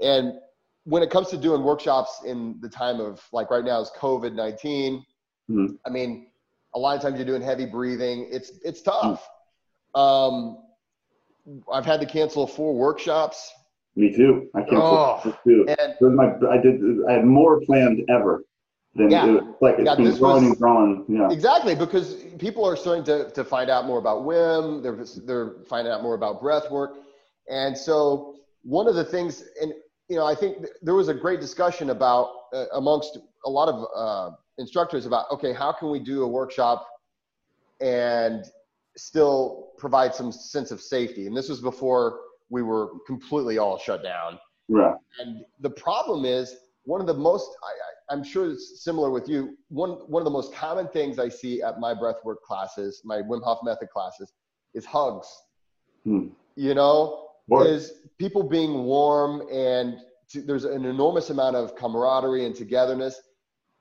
And 0.00 0.34
when 0.84 1.02
it 1.02 1.10
comes 1.10 1.28
to 1.28 1.36
doing 1.36 1.64
workshops 1.64 2.20
in 2.24 2.58
the 2.60 2.68
time 2.68 3.00
of 3.00 3.20
like 3.32 3.50
right 3.50 3.64
now 3.64 3.80
is 3.80 3.90
COVID 3.98 4.34
19, 4.34 5.04
mm-hmm. 5.50 5.66
I 5.84 5.90
mean, 5.90 6.28
a 6.74 6.78
lot 6.78 6.96
of 6.96 7.02
times 7.02 7.16
you're 7.16 7.26
doing 7.26 7.42
heavy 7.42 7.66
breathing. 7.66 8.28
It's, 8.30 8.52
it's 8.62 8.82
tough. 8.82 9.26
Mm-hmm. 9.94 10.00
Um, 10.00 10.65
I've 11.72 11.86
had 11.86 12.00
to 12.00 12.06
cancel 12.06 12.46
four 12.46 12.74
workshops. 12.74 13.52
Me 13.94 14.14
too. 14.14 14.48
I 14.54 14.60
canceled 14.60 14.80
oh, 14.82 15.38
too. 15.44 15.66
And, 15.78 16.16
my, 16.16 16.32
I 16.50 16.58
did. 16.58 16.80
I 17.08 17.12
had 17.14 17.24
more 17.24 17.60
planned 17.60 18.02
ever. 18.08 18.44
Than 18.94 19.10
yeah, 19.10 19.36
it, 19.36 19.44
like 19.60 19.74
it's 19.78 19.84
yeah, 19.86 19.94
been 19.94 20.16
growing 20.16 20.44
was, 20.44 20.44
and 20.44 20.58
growing. 20.58 21.04
Yeah. 21.06 21.30
Exactly, 21.30 21.74
because 21.74 22.14
people 22.38 22.64
are 22.64 22.76
starting 22.76 23.04
to, 23.04 23.30
to 23.30 23.44
find 23.44 23.68
out 23.68 23.84
more 23.84 23.98
about 23.98 24.22
Wim. 24.22 24.82
They're 24.82 25.04
they're 25.26 25.62
finding 25.66 25.92
out 25.92 26.02
more 26.02 26.14
about 26.14 26.40
breath 26.40 26.70
work, 26.70 26.96
and 27.50 27.76
so 27.76 28.36
one 28.62 28.88
of 28.88 28.94
the 28.94 29.04
things, 29.04 29.44
and 29.60 29.74
you 30.08 30.16
know, 30.16 30.24
I 30.24 30.34
think 30.34 30.64
there 30.80 30.94
was 30.94 31.08
a 31.08 31.14
great 31.14 31.40
discussion 31.40 31.90
about 31.90 32.30
uh, 32.54 32.64
amongst 32.72 33.18
a 33.44 33.50
lot 33.50 33.68
of 33.68 33.86
uh, 33.94 34.34
instructors 34.56 35.04
about 35.04 35.26
okay, 35.30 35.52
how 35.52 35.72
can 35.72 35.90
we 35.90 35.98
do 35.98 36.22
a 36.22 36.28
workshop 36.28 36.86
and 37.80 38.46
still 38.96 39.70
provide 39.78 40.14
some 40.14 40.32
sense 40.32 40.70
of 40.70 40.80
safety. 40.80 41.26
And 41.26 41.36
this 41.36 41.48
was 41.48 41.60
before 41.60 42.20
we 42.48 42.62
were 42.62 42.90
completely 43.06 43.58
all 43.58 43.78
shut 43.78 44.02
down. 44.02 44.38
Right. 44.68 44.94
And 45.20 45.44
the 45.60 45.70
problem 45.70 46.24
is 46.24 46.56
one 46.84 47.00
of 47.00 47.06
the 47.06 47.14
most, 47.14 47.50
I, 48.10 48.14
am 48.14 48.22
sure 48.22 48.50
it's 48.50 48.82
similar 48.82 49.10
with 49.10 49.28
you. 49.28 49.56
One, 49.68 49.90
one 50.08 50.20
of 50.20 50.24
the 50.24 50.30
most 50.30 50.54
common 50.54 50.88
things 50.88 51.18
I 51.18 51.28
see 51.28 51.62
at 51.62 51.80
my 51.80 51.94
breathwork 51.94 52.40
classes, 52.46 53.02
my 53.04 53.22
Wim 53.22 53.42
Hof 53.42 53.58
method 53.64 53.90
classes, 53.90 54.32
is 54.74 54.84
hugs. 54.84 55.26
Hmm. 56.04 56.28
You 56.54 56.74
know, 56.74 57.28
is 57.50 57.92
people 58.18 58.42
being 58.42 58.84
warm 58.84 59.46
and 59.52 59.98
to, 60.30 60.42
there's 60.42 60.64
an 60.64 60.84
enormous 60.84 61.30
amount 61.30 61.56
of 61.56 61.76
camaraderie 61.76 62.46
and 62.46 62.54
togetherness. 62.54 63.20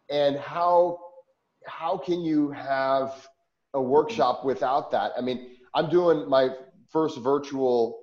And 0.09 0.37
how 0.37 0.99
how 1.65 1.97
can 1.97 2.21
you 2.21 2.51
have 2.51 3.27
a 3.75 3.81
workshop 3.81 4.43
without 4.43 4.89
that. 4.91 5.11
I 5.17 5.21
mean, 5.21 5.57
I'm 5.75 5.89
doing 5.89 6.27
my 6.27 6.49
first 6.89 7.19
virtual. 7.19 7.99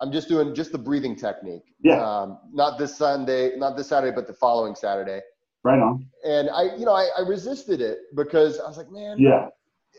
I'm 0.00 0.12
just 0.12 0.28
doing 0.28 0.54
just 0.54 0.70
the 0.70 0.78
breathing 0.78 1.16
technique. 1.16 1.64
Yeah. 1.82 2.04
Um, 2.04 2.38
not 2.52 2.78
this 2.78 2.96
Sunday, 2.96 3.56
not 3.56 3.76
this 3.76 3.88
Saturday, 3.88 4.14
but 4.14 4.26
the 4.26 4.34
following 4.34 4.74
Saturday. 4.74 5.20
Right 5.64 5.80
on. 5.80 6.06
And 6.24 6.50
I, 6.50 6.76
you 6.76 6.84
know, 6.84 6.92
I, 6.92 7.08
I 7.18 7.22
resisted 7.22 7.80
it 7.80 7.98
because 8.14 8.60
I 8.60 8.68
was 8.68 8.76
like, 8.76 8.90
man, 8.90 9.16
yeah, 9.18 9.48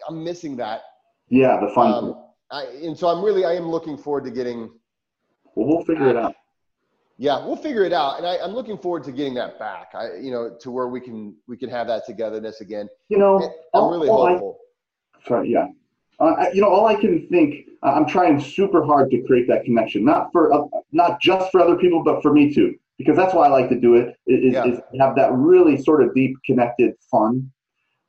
I'm 0.07 0.23
missing 0.23 0.55
that. 0.57 0.81
Yeah, 1.29 1.59
the 1.59 1.73
fun. 1.73 1.91
Um, 1.91 2.23
I, 2.51 2.65
and 2.83 2.97
so 2.97 3.07
I'm 3.07 3.25
really, 3.25 3.45
I 3.45 3.53
am 3.53 3.67
looking 3.67 3.97
forward 3.97 4.25
to 4.25 4.31
getting. 4.31 4.69
Well, 5.55 5.67
we'll 5.67 5.83
figure 5.83 6.09
it 6.09 6.17
out. 6.17 6.35
Yeah, 7.17 7.43
we'll 7.43 7.55
figure 7.55 7.83
it 7.83 7.93
out, 7.93 8.17
and 8.17 8.27
I, 8.27 8.35
am 8.35 8.51
looking 8.51 8.77
forward 8.77 9.05
to 9.05 9.11
getting 9.11 9.33
that 9.35 9.57
back. 9.57 9.91
I, 9.95 10.17
you 10.21 10.31
know, 10.31 10.55
to 10.59 10.69
where 10.69 10.89
we 10.89 10.99
can 10.99 11.35
we 11.47 11.55
can 11.55 11.69
have 11.69 11.87
that 11.87 12.05
togetherness 12.05 12.59
again. 12.59 12.89
You 13.07 13.17
know, 13.17 13.41
I'm 13.73 13.89
really 13.89 14.09
hopeful. 14.09 14.59
Yeah. 15.29 15.67
Uh, 16.19 16.45
you 16.53 16.61
know, 16.61 16.69
all 16.69 16.85
I 16.85 16.95
can 16.95 17.27
think, 17.27 17.67
I'm 17.83 18.05
trying 18.05 18.39
super 18.39 18.85
hard 18.85 19.11
to 19.11 19.21
create 19.23 19.47
that 19.49 19.65
connection, 19.65 20.05
not 20.05 20.31
for 20.31 20.53
uh, 20.53 20.65
not 20.91 21.21
just 21.21 21.51
for 21.51 21.61
other 21.61 21.75
people, 21.75 22.03
but 22.03 22.21
for 22.21 22.33
me 22.33 22.53
too, 22.53 22.75
because 22.97 23.17
that's 23.17 23.33
why 23.33 23.47
I 23.47 23.49
like 23.49 23.69
to 23.69 23.79
do 23.79 23.95
it. 23.95 24.15
Is, 24.25 24.53
yeah. 24.53 24.65
is 24.65 24.79
have 24.99 25.15
that 25.17 25.31
really 25.33 25.81
sort 25.81 26.01
of 26.01 26.13
deep, 26.15 26.37
connected 26.45 26.93
fun. 27.11 27.51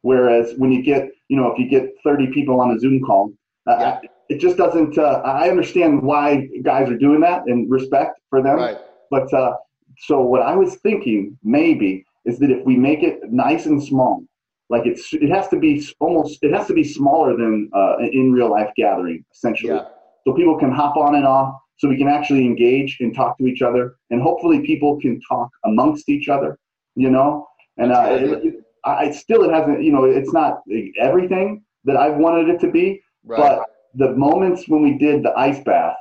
Whereas 0.03 0.55
when 0.57 0.71
you 0.71 0.83
get, 0.83 1.11
you 1.29 1.37
know, 1.37 1.51
if 1.51 1.59
you 1.59 1.69
get 1.69 1.93
30 2.05 2.29
people 2.29 2.61
on 2.61 2.71
a 2.71 2.79
Zoom 2.79 3.03
call, 3.03 3.33
uh, 3.67 3.77
yeah. 3.81 4.01
it 4.29 4.39
just 4.39 4.57
doesn't. 4.57 4.97
Uh, 4.97 5.21
I 5.25 5.51
understand 5.51 6.01
why 6.01 6.49
guys 6.63 6.89
are 6.89 6.97
doing 6.97 7.21
that 7.21 7.43
and 7.47 7.69
respect 7.69 8.21
for 8.31 8.41
them. 8.41 8.57
Right. 8.57 8.79
But 9.11 9.33
uh, 9.35 9.57
so 9.99 10.21
what 10.21 10.43
I 10.43 10.55
was 10.55 10.77
thinking 10.77 11.37
maybe 11.43 12.05
is 12.25 12.39
that 12.39 12.51
if 12.51 12.65
we 12.65 12.77
make 12.77 13.03
it 13.03 13.33
nice 13.33 13.67
and 13.67 13.83
small, 13.83 14.23
like 14.69 14.87
it's 14.87 15.13
it 15.13 15.31
has 15.31 15.49
to 15.49 15.59
be 15.59 15.87
almost 16.01 16.39
it 16.43 16.53
has 16.53 16.67
to 16.67 16.75
be 16.75 16.85
smaller 16.85 17.37
than 17.37 17.71
uh, 17.75 17.97
an 17.99 18.11
in 18.13 18.33
real 18.33 18.51
life 18.51 18.71
gathering 18.77 19.25
essentially 19.33 19.73
yeah. 19.73 19.85
so 20.27 20.33
people 20.35 20.59
can 20.59 20.71
hop 20.71 20.97
on 20.97 21.15
and 21.15 21.27
off 21.27 21.55
so 21.79 21.89
we 21.89 21.97
can 21.97 22.09
actually 22.09 22.45
engage 22.45 22.97
and 23.01 23.15
talk 23.15 23.37
to 23.39 23.47
each 23.47 23.63
other 23.63 23.97
and 24.11 24.21
hopefully 24.23 24.65
people 24.67 24.99
can 25.01 25.21
talk 25.29 25.49
amongst 25.65 26.09
each 26.09 26.29
other 26.29 26.59
you 26.95 27.11
know 27.11 27.47
and 27.79 27.93
uh, 27.93 28.09
it, 28.11 28.45
it, 28.45 28.55
I 28.85 29.11
still 29.11 29.45
it 29.45 29.53
hasn't 29.53 29.83
you 29.83 29.93
know 29.93 30.05
it's 30.05 30.33
not 30.33 30.61
everything 30.99 31.63
that 31.85 31.97
I've 31.97 32.17
wanted 32.17 32.49
it 32.49 32.61
to 32.61 32.71
be 32.71 33.01
right. 33.25 33.39
but 33.39 33.65
the 33.95 34.15
moments 34.17 34.69
when 34.69 34.83
we 34.83 34.99
did 34.99 35.23
the 35.23 35.33
ice 35.39 35.63
bath 35.65 35.97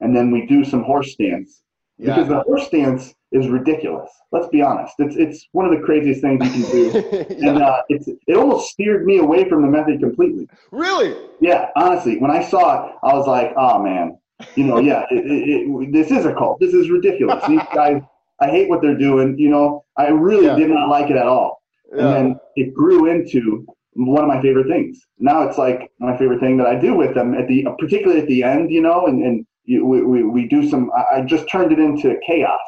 and 0.00 0.16
then 0.16 0.30
we 0.30 0.46
do 0.46 0.64
some 0.64 0.82
horse 0.82 1.12
stance 1.12 1.62
yeah. 1.98 2.14
because 2.14 2.28
the 2.28 2.40
horse 2.40 2.66
stance 2.66 3.14
is 3.32 3.48
ridiculous. 3.48 4.10
Let's 4.32 4.48
be 4.48 4.62
honest. 4.62 4.94
It's 4.98 5.16
it's 5.16 5.48
one 5.52 5.66
of 5.66 5.72
the 5.72 5.84
craziest 5.84 6.20
things 6.20 6.44
you 6.44 6.64
can 6.64 6.70
do, 6.70 7.26
yeah. 7.38 7.48
and 7.48 7.62
uh, 7.62 7.82
it's 7.88 8.08
it 8.08 8.36
almost 8.36 8.70
steered 8.70 9.06
me 9.06 9.18
away 9.18 9.48
from 9.48 9.62
the 9.62 9.68
method 9.68 10.00
completely. 10.00 10.48
Really? 10.70 11.16
Yeah. 11.40 11.70
Honestly, 11.76 12.18
when 12.18 12.30
I 12.30 12.42
saw 12.42 12.88
it, 12.88 12.94
I 13.02 13.14
was 13.14 13.26
like, 13.26 13.52
oh 13.56 13.82
man, 13.82 14.18
you 14.56 14.64
know, 14.64 14.78
yeah, 14.78 15.04
it, 15.10 15.26
it, 15.26 15.48
it, 15.48 15.92
this 15.92 16.10
is 16.10 16.26
a 16.26 16.34
cult. 16.34 16.60
This 16.60 16.74
is 16.74 16.90
ridiculous. 16.90 17.44
These 17.46 17.60
guys, 17.74 18.02
I 18.40 18.48
hate 18.50 18.68
what 18.68 18.82
they're 18.82 18.98
doing. 18.98 19.38
You 19.38 19.50
know, 19.50 19.84
I 19.96 20.08
really 20.08 20.46
yeah. 20.46 20.56
did 20.56 20.70
not 20.70 20.88
like 20.88 21.10
it 21.10 21.16
at 21.16 21.26
all. 21.26 21.62
And 21.92 22.00
then 22.00 22.40
it 22.54 22.72
grew 22.72 23.06
into 23.06 23.66
one 23.94 24.22
of 24.22 24.28
my 24.28 24.40
favorite 24.40 24.68
things. 24.68 25.04
Now 25.18 25.42
it's 25.42 25.58
like 25.58 25.90
my 25.98 26.16
favorite 26.16 26.38
thing 26.38 26.56
that 26.58 26.66
I 26.68 26.76
do 26.76 26.94
with 26.94 27.14
them 27.14 27.34
at 27.34 27.48
the, 27.48 27.66
particularly 27.80 28.20
at 28.20 28.28
the 28.28 28.44
end, 28.44 28.70
you 28.70 28.80
know, 28.80 29.06
and 29.06 29.24
and 29.24 29.46
you, 29.64 29.84
we, 29.84 30.02
we, 30.02 30.22
we 30.22 30.48
do 30.48 30.68
some. 30.68 30.90
I 31.12 31.22
just 31.22 31.48
turned 31.48 31.72
it 31.72 31.80
into 31.80 32.16
chaos 32.24 32.60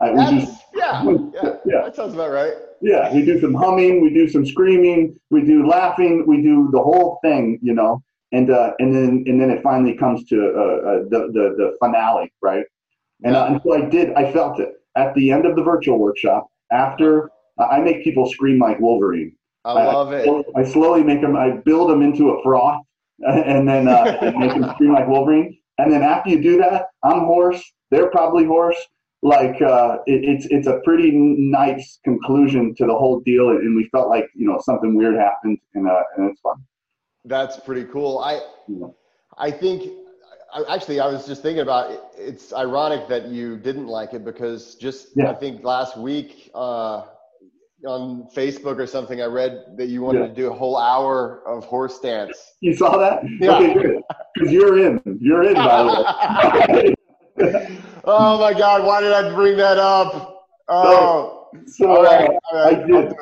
we 0.00 0.40
do, 0.40 0.46
yeah, 0.74 1.04
yeah, 1.04 1.56
yeah, 1.66 1.82
that 1.84 1.94
sounds 1.94 2.14
about 2.14 2.30
right. 2.30 2.54
Yeah, 2.80 3.12
we 3.12 3.24
do 3.24 3.38
some 3.40 3.54
humming, 3.54 4.00
we 4.00 4.14
do 4.14 4.28
some 4.28 4.46
screaming, 4.46 5.18
we 5.30 5.42
do 5.42 5.66
laughing, 5.66 6.24
we 6.26 6.40
do 6.40 6.70
the 6.72 6.80
whole 6.80 7.18
thing, 7.22 7.58
you 7.62 7.74
know, 7.74 8.02
and 8.32 8.50
uh, 8.50 8.72
and 8.78 8.94
then 8.94 9.24
and 9.26 9.40
then 9.40 9.50
it 9.50 9.62
finally 9.62 9.96
comes 9.96 10.24
to 10.24 10.36
uh, 10.36 10.60
uh, 10.60 10.98
the, 11.10 11.30
the 11.32 11.54
the 11.56 11.76
finale, 11.80 12.32
right? 12.40 12.64
And, 13.22 13.36
uh, 13.36 13.46
and 13.46 13.60
so 13.62 13.74
I 13.74 13.82
did, 13.82 14.14
I 14.14 14.32
felt 14.32 14.58
it 14.60 14.70
at 14.96 15.14
the 15.14 15.30
end 15.30 15.44
of 15.44 15.54
the 15.56 15.62
virtual 15.62 15.98
workshop. 15.98 16.48
After 16.72 17.30
uh, 17.58 17.66
I 17.66 17.80
make 17.80 18.02
people 18.02 18.30
scream 18.30 18.58
like 18.58 18.80
Wolverine. 18.80 19.36
I 19.64 19.72
love 19.72 20.08
I, 20.08 20.20
it. 20.20 20.46
I 20.56 20.64
slowly 20.64 21.02
make 21.02 21.20
them. 21.20 21.36
I 21.36 21.50
build 21.50 21.90
them 21.90 22.00
into 22.00 22.30
a 22.30 22.42
froth, 22.42 22.80
and 23.18 23.68
then 23.68 23.88
uh, 23.88 24.32
make 24.38 24.52
them 24.52 24.70
scream 24.74 24.94
like 24.94 25.06
Wolverine. 25.06 25.58
And 25.76 25.92
then 25.92 26.02
after 26.02 26.30
you 26.30 26.42
do 26.42 26.56
that, 26.58 26.86
I'm 27.02 27.20
hoarse. 27.20 27.62
They're 27.90 28.10
probably 28.10 28.44
hoarse 28.44 28.78
like 29.22 29.60
uh, 29.60 29.98
it, 30.06 30.24
it's 30.24 30.46
it's 30.46 30.66
a 30.66 30.80
pretty 30.84 31.12
nice 31.12 31.98
conclusion 32.04 32.74
to 32.76 32.86
the 32.86 32.94
whole 32.94 33.20
deal, 33.20 33.50
and 33.50 33.76
we 33.76 33.88
felt 33.90 34.08
like 34.08 34.26
you 34.34 34.46
know 34.46 34.60
something 34.64 34.94
weird 34.94 35.16
happened, 35.16 35.58
and 35.74 35.88
uh, 35.88 36.02
and 36.16 36.30
it's 36.30 36.40
fun. 36.40 36.56
That's 37.24 37.60
pretty 37.60 37.84
cool. 37.84 38.18
I 38.20 38.40
yeah. 38.66 38.86
I 39.36 39.50
think 39.50 39.92
actually 40.68 41.00
I 41.00 41.06
was 41.06 41.26
just 41.26 41.42
thinking 41.42 41.62
about 41.62 41.90
it. 41.90 42.00
it's 42.16 42.52
ironic 42.54 43.08
that 43.08 43.26
you 43.26 43.56
didn't 43.56 43.86
like 43.86 44.14
it 44.14 44.24
because 44.24 44.74
just 44.76 45.08
yeah. 45.16 45.30
I 45.30 45.34
think 45.34 45.64
last 45.64 45.98
week 45.98 46.50
uh, 46.54 47.04
on 47.86 48.26
Facebook 48.34 48.78
or 48.78 48.86
something 48.86 49.20
I 49.20 49.26
read 49.26 49.74
that 49.76 49.88
you 49.88 50.00
wanted 50.00 50.20
yeah. 50.20 50.26
to 50.28 50.34
do 50.34 50.50
a 50.50 50.54
whole 50.54 50.78
hour 50.78 51.42
of 51.46 51.64
horse 51.64 51.98
dance. 52.00 52.54
You 52.60 52.74
saw 52.74 52.96
that? 52.96 53.22
Yeah. 53.38 53.56
Okay, 53.56 53.74
good. 53.74 54.02
Because 54.34 54.52
you're 54.52 54.86
in. 54.86 55.18
You're 55.20 55.44
in 55.44 55.54
by 55.54 55.82
the 55.82 56.94
way. 57.38 57.76
oh 58.04 58.38
my 58.38 58.52
God, 58.52 58.84
why 58.84 59.00
did 59.00 59.12
I 59.12 59.32
bring 59.34 59.56
that 59.56 59.78
up? 59.78 60.46
Oh, 60.68 61.48
so, 61.66 61.84
so 61.84 62.02
right, 62.02 62.28
uh, 62.28 62.56
right. 62.56 62.78
I 62.78 62.86
did. 62.86 63.12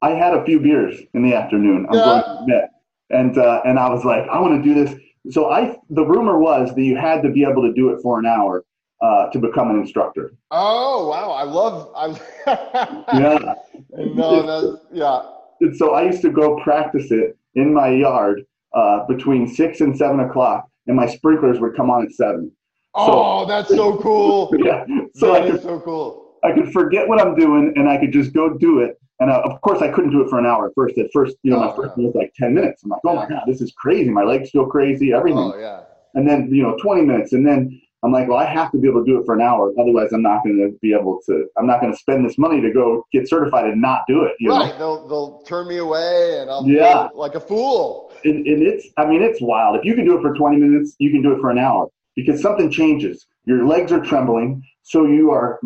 I 0.00 0.10
had 0.10 0.34
a 0.34 0.44
few 0.44 0.58
beers 0.58 1.00
in 1.14 1.22
the 1.22 1.34
afternoon. 1.34 1.86
I'm 1.88 1.94
yeah. 1.94 2.04
going 2.04 2.22
to 2.22 2.40
admit, 2.40 2.64
and 3.10 3.38
uh, 3.38 3.62
and 3.64 3.78
I 3.78 3.88
was 3.90 4.04
like, 4.04 4.28
I 4.28 4.40
want 4.40 4.62
to 4.62 4.74
do 4.74 4.84
this. 4.84 4.98
So 5.30 5.50
I, 5.50 5.76
the 5.90 6.04
rumor 6.04 6.38
was 6.38 6.74
that 6.74 6.82
you 6.82 6.96
had 6.96 7.22
to 7.22 7.30
be 7.30 7.44
able 7.44 7.62
to 7.62 7.72
do 7.72 7.90
it 7.90 8.02
for 8.02 8.18
an 8.18 8.26
hour 8.26 8.64
uh, 9.00 9.28
to 9.30 9.38
become 9.38 9.70
an 9.70 9.80
instructor. 9.80 10.32
Oh 10.50 11.08
wow, 11.08 11.30
I 11.30 11.44
love. 11.44 11.92
I 11.94 13.18
yeah. 13.18 13.54
No, 13.90 14.42
no, 14.42 14.80
yeah. 14.92 15.22
And 15.60 15.76
so 15.76 15.94
I 15.94 16.02
used 16.02 16.22
to 16.22 16.30
go 16.30 16.58
practice 16.62 17.10
it 17.10 17.36
in 17.54 17.72
my 17.72 17.90
yard 17.90 18.44
uh, 18.74 19.06
between 19.06 19.46
six 19.46 19.80
and 19.80 19.96
seven 19.96 20.20
o'clock, 20.20 20.68
and 20.86 20.96
my 20.96 21.06
sprinklers 21.06 21.60
would 21.60 21.76
come 21.76 21.90
on 21.90 22.04
at 22.04 22.12
seven. 22.12 22.50
Oh, 22.94 23.42
so, 23.42 23.48
that's 23.48 23.68
so 23.68 23.96
cool. 23.98 24.50
yeah. 24.58 24.84
So 25.14 25.32
that 25.32 25.42
I 25.42 25.50
could, 25.50 25.62
so 25.62 25.80
cool. 25.80 26.34
I 26.44 26.52
could 26.52 26.72
forget 26.72 27.08
what 27.08 27.20
I'm 27.20 27.34
doing 27.34 27.72
and 27.76 27.88
I 27.88 27.98
could 27.98 28.12
just 28.12 28.32
go 28.32 28.50
do 28.50 28.80
it. 28.80 28.98
And 29.20 29.30
uh, 29.30 29.40
of 29.44 29.60
course, 29.60 29.80
I 29.80 29.88
couldn't 29.88 30.10
do 30.10 30.22
it 30.22 30.28
for 30.28 30.38
an 30.38 30.46
hour 30.46 30.66
at 30.66 30.72
first. 30.74 30.98
At 30.98 31.06
first, 31.12 31.36
you 31.42 31.52
know, 31.52 31.58
oh, 31.58 31.68
my 31.68 31.76
first 31.76 31.92
yeah. 31.96 32.06
was 32.06 32.14
like 32.14 32.32
10 32.34 32.54
minutes. 32.54 32.82
I'm 32.82 32.90
like, 32.90 33.00
oh 33.06 33.14
my 33.14 33.28
God, 33.28 33.42
this 33.46 33.60
is 33.60 33.72
crazy. 33.76 34.10
My 34.10 34.24
legs 34.24 34.50
feel 34.50 34.66
crazy, 34.66 35.12
everything. 35.12 35.38
Oh, 35.38 35.56
yeah. 35.56 35.82
And 36.14 36.28
then, 36.28 36.48
you 36.52 36.62
know, 36.62 36.76
20 36.82 37.02
minutes. 37.02 37.32
And 37.32 37.46
then 37.46 37.80
I'm 38.02 38.10
like, 38.10 38.26
well, 38.26 38.38
I 38.38 38.44
have 38.44 38.72
to 38.72 38.78
be 38.78 38.88
able 38.88 39.04
to 39.04 39.10
do 39.10 39.20
it 39.20 39.24
for 39.24 39.34
an 39.34 39.40
hour. 39.40 39.72
Otherwise, 39.78 40.12
I'm 40.12 40.22
not 40.22 40.42
going 40.42 40.56
to 40.56 40.76
be 40.82 40.92
able 40.92 41.20
to, 41.26 41.46
I'm 41.56 41.68
not 41.68 41.80
going 41.80 41.92
to 41.92 41.98
spend 41.98 42.28
this 42.28 42.36
money 42.36 42.60
to 42.60 42.72
go 42.72 43.06
get 43.12 43.28
certified 43.28 43.66
and 43.66 43.80
not 43.80 44.02
do 44.08 44.24
it. 44.24 44.34
You 44.40 44.50
right. 44.50 44.72
Know? 44.72 44.78
They'll, 44.78 45.08
they'll 45.08 45.42
turn 45.42 45.68
me 45.68 45.76
away 45.78 46.40
and 46.40 46.50
I'll 46.50 46.66
yeah. 46.66 47.08
like 47.14 47.36
a 47.36 47.40
fool. 47.40 48.12
And, 48.24 48.44
and 48.44 48.62
it's, 48.62 48.88
I 48.96 49.06
mean, 49.06 49.22
it's 49.22 49.40
wild. 49.40 49.76
If 49.76 49.84
you 49.84 49.94
can 49.94 50.04
do 50.04 50.18
it 50.18 50.22
for 50.22 50.34
20 50.34 50.56
minutes, 50.56 50.96
you 50.98 51.10
can 51.12 51.22
do 51.22 51.32
it 51.32 51.40
for 51.40 51.50
an 51.50 51.58
hour 51.58 51.88
because 52.16 52.40
something 52.40 52.70
changes 52.70 53.26
your 53.44 53.66
legs 53.66 53.92
are 53.92 54.00
trembling 54.00 54.62
so 54.82 55.06
you 55.06 55.30
are 55.30 55.58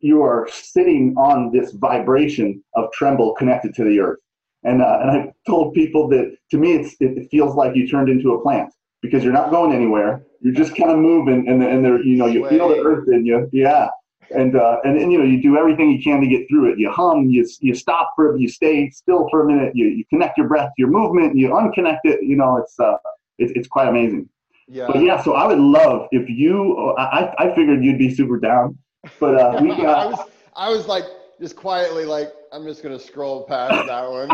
you 0.00 0.22
are 0.22 0.48
sitting 0.50 1.14
on 1.16 1.50
this 1.52 1.72
vibration 1.72 2.62
of 2.74 2.90
tremble 2.92 3.34
connected 3.34 3.74
to 3.74 3.84
the 3.84 4.00
earth 4.00 4.18
and 4.64 4.82
uh, 4.82 4.98
and 5.02 5.10
i 5.10 5.32
told 5.46 5.74
people 5.74 6.08
that 6.08 6.34
to 6.50 6.58
me 6.58 6.74
it's 6.74 6.96
it 7.00 7.28
feels 7.30 7.54
like 7.54 7.74
you 7.74 7.88
turned 7.88 8.08
into 8.08 8.32
a 8.32 8.42
plant 8.42 8.72
because 9.02 9.24
you're 9.24 9.32
not 9.32 9.50
going 9.50 9.72
anywhere 9.72 10.24
you're 10.40 10.54
just 10.54 10.76
kind 10.76 10.90
of 10.90 10.98
moving 10.98 11.48
and 11.48 11.62
and 11.62 11.84
there 11.84 12.02
you 12.02 12.16
know 12.16 12.26
you 12.26 12.48
feel 12.48 12.68
the 12.68 12.80
earth 12.80 13.08
in 13.08 13.24
you 13.24 13.48
yeah 13.52 13.88
and 14.34 14.56
uh, 14.56 14.78
and, 14.84 14.98
and 14.98 15.12
you 15.12 15.18
know 15.18 15.24
you 15.24 15.42
do 15.42 15.56
everything 15.56 15.90
you 15.90 16.02
can 16.02 16.20
to 16.20 16.26
get 16.26 16.48
through 16.48 16.72
it. 16.72 16.78
You 16.78 16.90
hum, 16.90 17.28
you 17.28 17.46
you 17.60 17.74
stop 17.74 18.12
for 18.16 18.36
you 18.36 18.48
stay 18.48 18.90
still 18.90 19.28
for 19.30 19.42
a 19.42 19.46
minute. 19.46 19.72
You 19.74 19.86
you 19.86 20.04
connect 20.10 20.38
your 20.38 20.48
breath 20.48 20.68
to 20.68 20.74
your 20.78 20.88
movement. 20.88 21.36
You 21.36 21.50
unconnect 21.50 22.00
it. 22.04 22.20
You 22.22 22.36
know 22.36 22.56
it's 22.56 22.78
uh 22.78 22.96
it's 23.38 23.52
it's 23.54 23.68
quite 23.68 23.88
amazing. 23.88 24.28
Yeah. 24.72 24.86
But 24.86 25.02
yeah, 25.02 25.22
so 25.22 25.34
I 25.34 25.46
would 25.46 25.58
love 25.58 26.08
if 26.12 26.30
you. 26.30 26.94
I 26.96 27.34
I 27.38 27.54
figured 27.54 27.84
you'd 27.84 27.98
be 27.98 28.12
super 28.14 28.40
down, 28.40 28.78
but 29.20 29.34
uh, 29.34 29.58
we 29.60 29.68
got. 29.68 29.78
I 29.98 30.06
was 30.06 30.18
I 30.56 30.70
was 30.70 30.86
like 30.86 31.04
just 31.38 31.56
quietly 31.56 32.06
like 32.06 32.32
I'm 32.52 32.64
just 32.64 32.82
gonna 32.82 32.98
scroll 32.98 33.44
past 33.44 33.86
that 33.86 34.10
one. 34.10 34.28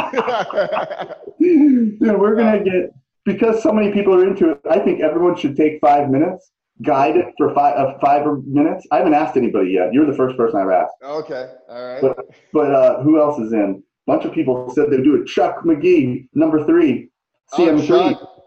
Dude, 1.40 2.20
we're 2.20 2.36
gonna 2.36 2.62
get 2.62 2.94
because 3.24 3.64
so 3.64 3.72
many 3.72 3.90
people 3.90 4.14
are 4.14 4.24
into 4.28 4.50
it. 4.50 4.60
I 4.70 4.78
think 4.78 5.00
everyone 5.00 5.34
should 5.34 5.56
take 5.56 5.80
five 5.80 6.08
minutes, 6.08 6.52
guide 6.82 7.16
it 7.16 7.34
for 7.36 7.52
five 7.52 7.76
uh, 7.76 7.98
five 8.00 8.24
minutes. 8.46 8.86
I 8.92 8.98
haven't 8.98 9.14
asked 9.14 9.36
anybody 9.36 9.72
yet. 9.72 9.92
You're 9.92 10.06
the 10.06 10.16
first 10.16 10.36
person 10.36 10.60
I've 10.60 10.70
asked. 10.70 10.94
Okay, 11.02 11.50
all 11.68 11.84
right. 11.84 12.00
But 12.00 12.16
but 12.52 12.72
uh, 12.72 13.02
who 13.02 13.20
else 13.20 13.40
is 13.40 13.52
in? 13.52 13.82
A 14.06 14.10
bunch 14.10 14.24
of 14.24 14.32
people 14.32 14.70
said 14.72 14.88
they'd 14.88 15.02
do 15.02 15.20
it. 15.20 15.26
Chuck 15.26 15.64
McGee, 15.64 16.28
number 16.32 16.64
three, 16.64 17.10
CM3. 17.52 18.16
Oh, 18.20 18.37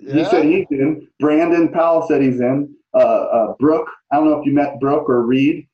yeah. 0.00 0.14
He 0.14 0.24
said 0.24 0.44
he's 0.44 0.66
in. 0.70 1.08
Brandon 1.20 1.68
Powell 1.68 2.06
said 2.06 2.22
he's 2.22 2.40
in. 2.40 2.74
Uh, 2.94 2.98
uh, 2.98 3.54
Brooke, 3.58 3.88
I 4.10 4.16
don't 4.16 4.26
know 4.26 4.38
if 4.38 4.46
you 4.46 4.52
met 4.52 4.80
Brooke 4.80 5.08
or 5.08 5.22
Reed, 5.22 5.68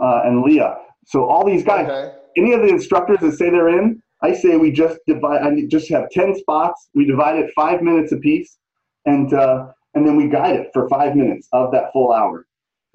uh, 0.00 0.22
and 0.24 0.42
Leah. 0.42 0.76
So 1.06 1.24
all 1.24 1.44
these 1.44 1.64
guys, 1.64 1.88
okay. 1.88 2.16
any 2.36 2.52
of 2.52 2.60
the 2.60 2.68
instructors 2.68 3.18
that 3.20 3.32
say 3.32 3.50
they're 3.50 3.78
in, 3.78 4.02
I 4.22 4.34
say 4.34 4.56
we 4.56 4.72
just 4.72 4.98
divide. 5.06 5.42
I 5.42 5.66
just 5.68 5.88
have 5.90 6.10
ten 6.10 6.34
spots. 6.34 6.88
We 6.94 7.06
divide 7.06 7.36
it 7.36 7.50
five 7.54 7.82
minutes 7.82 8.12
apiece, 8.12 8.58
and 9.04 9.32
uh, 9.32 9.68
and 9.94 10.06
then 10.06 10.16
we 10.16 10.28
guide 10.28 10.56
it 10.56 10.70
for 10.72 10.88
five 10.88 11.16
minutes 11.16 11.48
of 11.52 11.72
that 11.72 11.92
full 11.92 12.12
hour. 12.12 12.46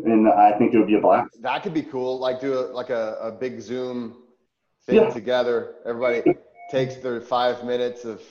And 0.03 0.27
I 0.27 0.57
think 0.57 0.73
it 0.73 0.79
would 0.79 0.88
be 0.88 0.95
a 0.95 1.01
blast. 1.01 1.41
That 1.41 1.61
could 1.63 1.73
be 1.73 1.84
cool. 1.84 2.19
Like 2.19 2.41
do 2.41 2.53
a, 2.53 2.65
like 2.73 2.89
a, 2.89 3.17
a 3.21 3.32
big 3.32 3.61
Zoom 3.61 4.17
thing 4.86 4.95
yeah. 4.95 5.09
together. 5.09 5.75
Everybody 5.86 6.23
takes 6.71 6.95
their 6.95 7.21
five 7.21 7.63
minutes 7.63 8.03
of 8.05 8.21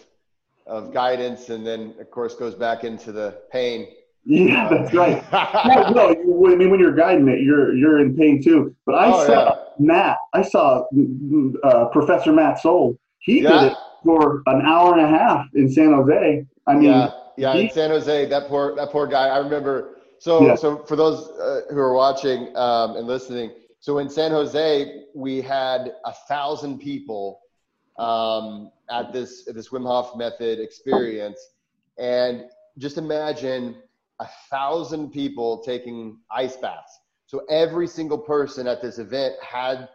of 0.71 0.95
guidance, 0.95 1.51
and 1.51 1.67
then 1.67 1.95
of 2.01 2.11
course 2.11 2.35
goes 2.35 2.55
back 2.55 2.85
into 2.85 3.13
the 3.13 3.43
pain. 3.53 3.89
Yeah, 4.25 4.69
that's 4.69 4.95
right. 4.95 5.23
no, 5.67 5.91
no, 5.91 6.51
I 6.51 6.55
mean 6.55 6.71
when 6.71 6.79
you're 6.79 6.95
guiding 6.95 7.29
it, 7.29 7.41
you're 7.41 7.75
you're 7.75 8.01
in 8.01 8.17
pain 8.17 8.43
too. 8.43 8.75
But 8.87 8.95
I 8.95 9.13
oh, 9.13 9.27
saw 9.27 9.45
yeah. 9.45 9.55
Matt. 9.79 10.19
I 10.33 10.43
saw 10.43 10.85
uh, 11.65 11.87
Professor 11.87 12.33
Matt 12.33 12.61
Soul. 12.61 12.99
He 13.19 13.43
yeah. 13.43 13.51
did 13.51 13.73
it 13.73 13.79
for 14.05 14.43
an 14.47 14.63
hour 14.63 14.97
and 14.97 15.03
a 15.03 15.09
half 15.09 15.47
in 15.55 15.71
San 15.71 15.93
Jose. 15.93 16.47
I 16.67 16.75
mean, 16.75 16.85
yeah, 16.85 17.11
yeah, 17.37 17.55
he, 17.55 17.63
in 17.63 17.71
San 17.71 17.91
Jose, 17.91 18.27
that 18.27 18.49
poor 18.49 18.77
that 18.77 18.91
poor 18.91 19.07
guy. 19.07 19.29
I 19.29 19.39
remember. 19.39 19.97
So, 20.19 20.47
yeah. 20.47 20.55
so 20.55 20.85
for 20.85 20.97
those 20.97 21.31
uh, 21.31 21.63
who 21.71 21.79
are 21.79 21.95
watching 21.95 22.55
um, 22.55 22.97
and 22.97 23.07
listening, 23.07 23.53
so 23.81 23.99
in 23.99 24.11
San 24.11 24.33
Jose, 24.33 25.05
we 25.15 25.41
had 25.41 25.95
a 26.05 26.13
thousand 26.29 26.79
people 26.79 27.41
um, 28.01 28.73
at 28.91 29.13
this 29.13 29.47
at 29.47 29.55
this 29.55 29.69
Wim 29.69 29.87
Hof 29.87 30.17
method 30.17 30.59
experience, 30.59 31.39
and 31.99 32.45
just 32.79 32.97
imagine 32.97 33.77
a 34.21 34.27
thousand 34.51 35.11
people 35.11 35.63
taking 35.63 36.19
ice 36.35 36.57
baths. 36.57 36.99
So 37.27 37.43
every 37.51 37.87
single 37.87 38.19
person 38.19 38.67
at 38.67 38.81
this 38.83 38.99
event 38.99 39.35
had 39.43 39.89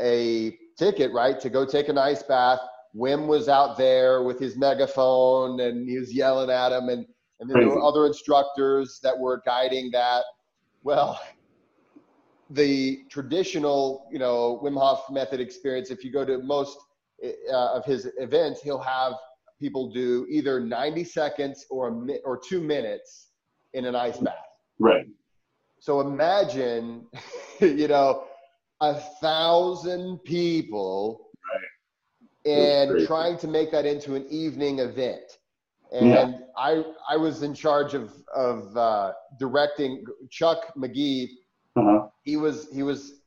a 0.00 0.58
ticket, 0.76 1.12
right, 1.12 1.38
to 1.40 1.48
go 1.48 1.64
take 1.64 1.88
an 1.88 1.96
ice 1.96 2.22
bath. 2.22 2.58
Wim 2.94 3.26
was 3.26 3.48
out 3.48 3.76
there 3.76 4.22
with 4.22 4.38
his 4.38 4.56
megaphone 4.56 5.60
and 5.60 5.88
he 5.88 5.98
was 5.98 6.12
yelling 6.12 6.50
at 6.50 6.72
him, 6.72 6.88
and 6.88 7.06
and 7.40 7.50
then 7.50 7.60
there 7.60 7.68
were 7.68 7.82
other 7.82 8.06
instructors 8.06 8.98
that 9.02 9.16
were 9.16 9.42
guiding 9.46 9.90
that. 9.92 10.24
Well, 10.82 11.20
the 12.50 13.04
traditional, 13.08 14.08
you 14.12 14.18
know, 14.18 14.60
Wim 14.62 14.78
Hof 14.78 15.04
method 15.10 15.40
experience, 15.40 15.90
if 15.90 16.04
you 16.04 16.12
go 16.12 16.24
to 16.24 16.38
most 16.38 16.78
uh, 17.52 17.76
of 17.76 17.84
his 17.84 18.08
events, 18.18 18.60
he'll 18.62 18.78
have 18.78 19.14
people 19.60 19.90
do 19.90 20.26
either 20.28 20.60
90 20.60 21.04
seconds 21.04 21.66
or 21.70 21.88
a 21.88 21.92
mi- 21.92 22.20
or 22.24 22.38
two 22.38 22.60
minutes 22.60 23.28
in 23.72 23.84
an 23.84 23.94
ice 23.94 24.18
bath. 24.18 24.34
Right. 24.78 25.06
So 25.78 26.00
imagine, 26.00 27.06
you 27.60 27.88
know, 27.88 28.24
a 28.80 28.94
thousand 28.94 30.18
people 30.24 31.30
right. 32.46 32.52
and 32.52 33.06
trying 33.06 33.38
to 33.38 33.48
make 33.48 33.70
that 33.72 33.86
into 33.86 34.14
an 34.14 34.26
evening 34.28 34.80
event. 34.80 35.38
And 35.92 36.08
yeah. 36.08 36.32
I 36.56 36.82
I 37.08 37.16
was 37.16 37.42
in 37.42 37.54
charge 37.54 37.94
of 37.94 38.12
of 38.34 38.76
uh, 38.76 39.12
directing 39.38 40.04
Chuck 40.30 40.74
McGee. 40.76 41.28
Uh-huh. 41.76 42.08
He 42.22 42.36
was 42.36 42.68
he 42.72 42.82
was 42.82 43.20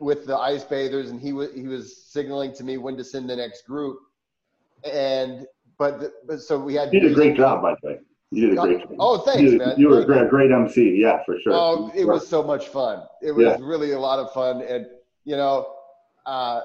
with 0.00 0.26
the 0.26 0.36
ice 0.36 0.64
bathers, 0.64 1.10
and 1.10 1.20
he 1.20 1.32
was 1.32 1.52
he 1.54 1.66
was 1.66 2.04
signaling 2.06 2.54
to 2.54 2.64
me 2.64 2.78
when 2.78 2.96
to 2.96 3.04
send 3.04 3.28
the 3.28 3.36
next 3.36 3.66
group. 3.66 3.98
And 4.84 5.46
but, 5.78 6.26
but 6.26 6.40
so 6.40 6.58
we 6.58 6.74
had. 6.74 6.92
You 6.92 7.00
did 7.00 7.12
a 7.12 7.14
great 7.14 7.36
job, 7.36 7.62
by 7.62 7.74
the 7.80 7.88
way. 7.88 7.98
You 8.30 8.48
did 8.48 8.58
a 8.58 8.60
great 8.60 8.80
job. 8.80 8.96
Oh, 8.98 9.18
thanks, 9.18 9.40
you 9.40 9.50
did, 9.52 9.58
man. 9.58 9.74
You 9.78 9.88
were 9.88 10.00
a 10.00 10.04
great, 10.04 10.28
great 10.28 10.50
MC, 10.50 10.96
yeah, 10.96 11.22
for 11.24 11.38
sure. 11.40 11.52
Oh, 11.54 11.90
it 11.94 12.04
was 12.04 12.26
so 12.28 12.42
much 12.42 12.68
fun. 12.68 13.02
It 13.22 13.32
was 13.32 13.46
yeah. 13.46 13.56
really 13.60 13.92
a 13.92 13.98
lot 13.98 14.18
of 14.18 14.32
fun, 14.32 14.62
and 14.62 14.86
you 15.24 15.36
know, 15.36 15.74
uh, 16.26 16.60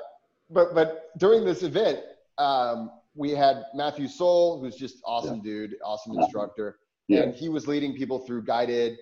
but 0.50 0.74
but 0.74 1.12
during 1.18 1.46
this 1.46 1.64
event, 1.64 2.00
um, 2.38 2.92
we 3.16 3.32
had 3.32 3.64
Matthew 3.74 4.08
Soul, 4.08 4.60
who's 4.60 4.76
just 4.76 4.98
awesome 5.06 5.38
yeah. 5.38 5.44
dude, 5.44 5.76
awesome 5.86 6.18
instructor, 6.18 6.80
yeah. 7.08 7.22
and 7.22 7.34
he 7.34 7.50
was 7.50 7.68
leading 7.68 7.94
people 7.94 8.20
through 8.20 8.44
guided 8.44 8.98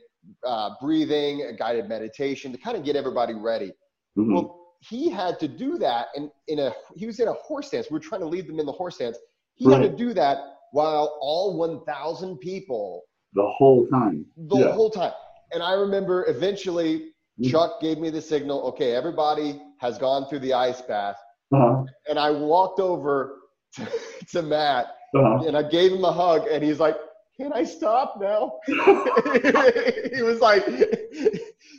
uh, 0.46 0.72
breathing, 0.82 1.56
guided 1.58 1.88
meditation 1.88 2.52
to 2.52 2.58
kind 2.58 2.78
of 2.78 2.84
get 2.84 2.96
everybody 2.96 3.34
ready. 3.34 3.72
Mm-hmm. 4.18 4.34
Well, 4.34 4.57
he 4.80 5.09
had 5.09 5.39
to 5.39 5.47
do 5.47 5.78
that, 5.78 6.07
and 6.16 6.30
in 6.47 6.59
a 6.59 6.74
he 6.95 7.05
was 7.05 7.20
in 7.20 7.28
a 7.28 7.34
horse 7.34 7.68
stance. 7.68 7.89
We 7.89 7.95
were 7.95 7.99
trying 7.99 8.22
to 8.22 8.28
lead 8.28 8.47
them 8.47 8.59
in 8.59 8.66
the 8.66 8.72
horse 8.72 8.95
stance. 8.95 9.18
He 9.55 9.68
right. 9.68 9.82
had 9.82 9.91
to 9.91 9.97
do 9.97 10.14
that 10.14 10.39
while 10.72 11.18
all 11.22 11.57
1,000 11.57 12.38
people 12.38 13.03
the 13.34 13.47
whole 13.57 13.86
time, 13.88 14.26
the 14.36 14.57
yeah. 14.57 14.72
whole 14.72 14.89
time. 14.89 15.12
And 15.51 15.62
I 15.62 15.74
remember 15.74 16.26
eventually 16.28 17.12
mm-hmm. 17.39 17.49
Chuck 17.49 17.80
gave 17.80 17.99
me 17.99 18.09
the 18.09 18.22
signal. 18.22 18.62
Okay, 18.64 18.95
everybody 18.95 19.62
has 19.80 19.97
gone 19.97 20.28
through 20.28 20.39
the 20.39 20.53
ice 20.53 20.82
bath, 20.82 21.18
uh-huh. 21.53 21.84
and 22.09 22.18
I 22.18 22.32
walked 22.32 22.80
over 22.80 23.38
to, 23.76 23.88
to 24.32 24.41
Matt 24.41 24.88
uh-huh. 25.16 25.47
and 25.47 25.57
I 25.57 25.64
gave 25.64 25.91
him 25.91 26.03
a 26.03 26.12
hug, 26.12 26.47
and 26.47 26.64
he's 26.64 26.80
like, 26.80 26.95
"Can 27.38 27.53
I 27.53 27.64
stop 27.64 28.16
now?" 28.20 28.59
he 28.66 30.22
was 30.22 30.39
like, 30.39 30.66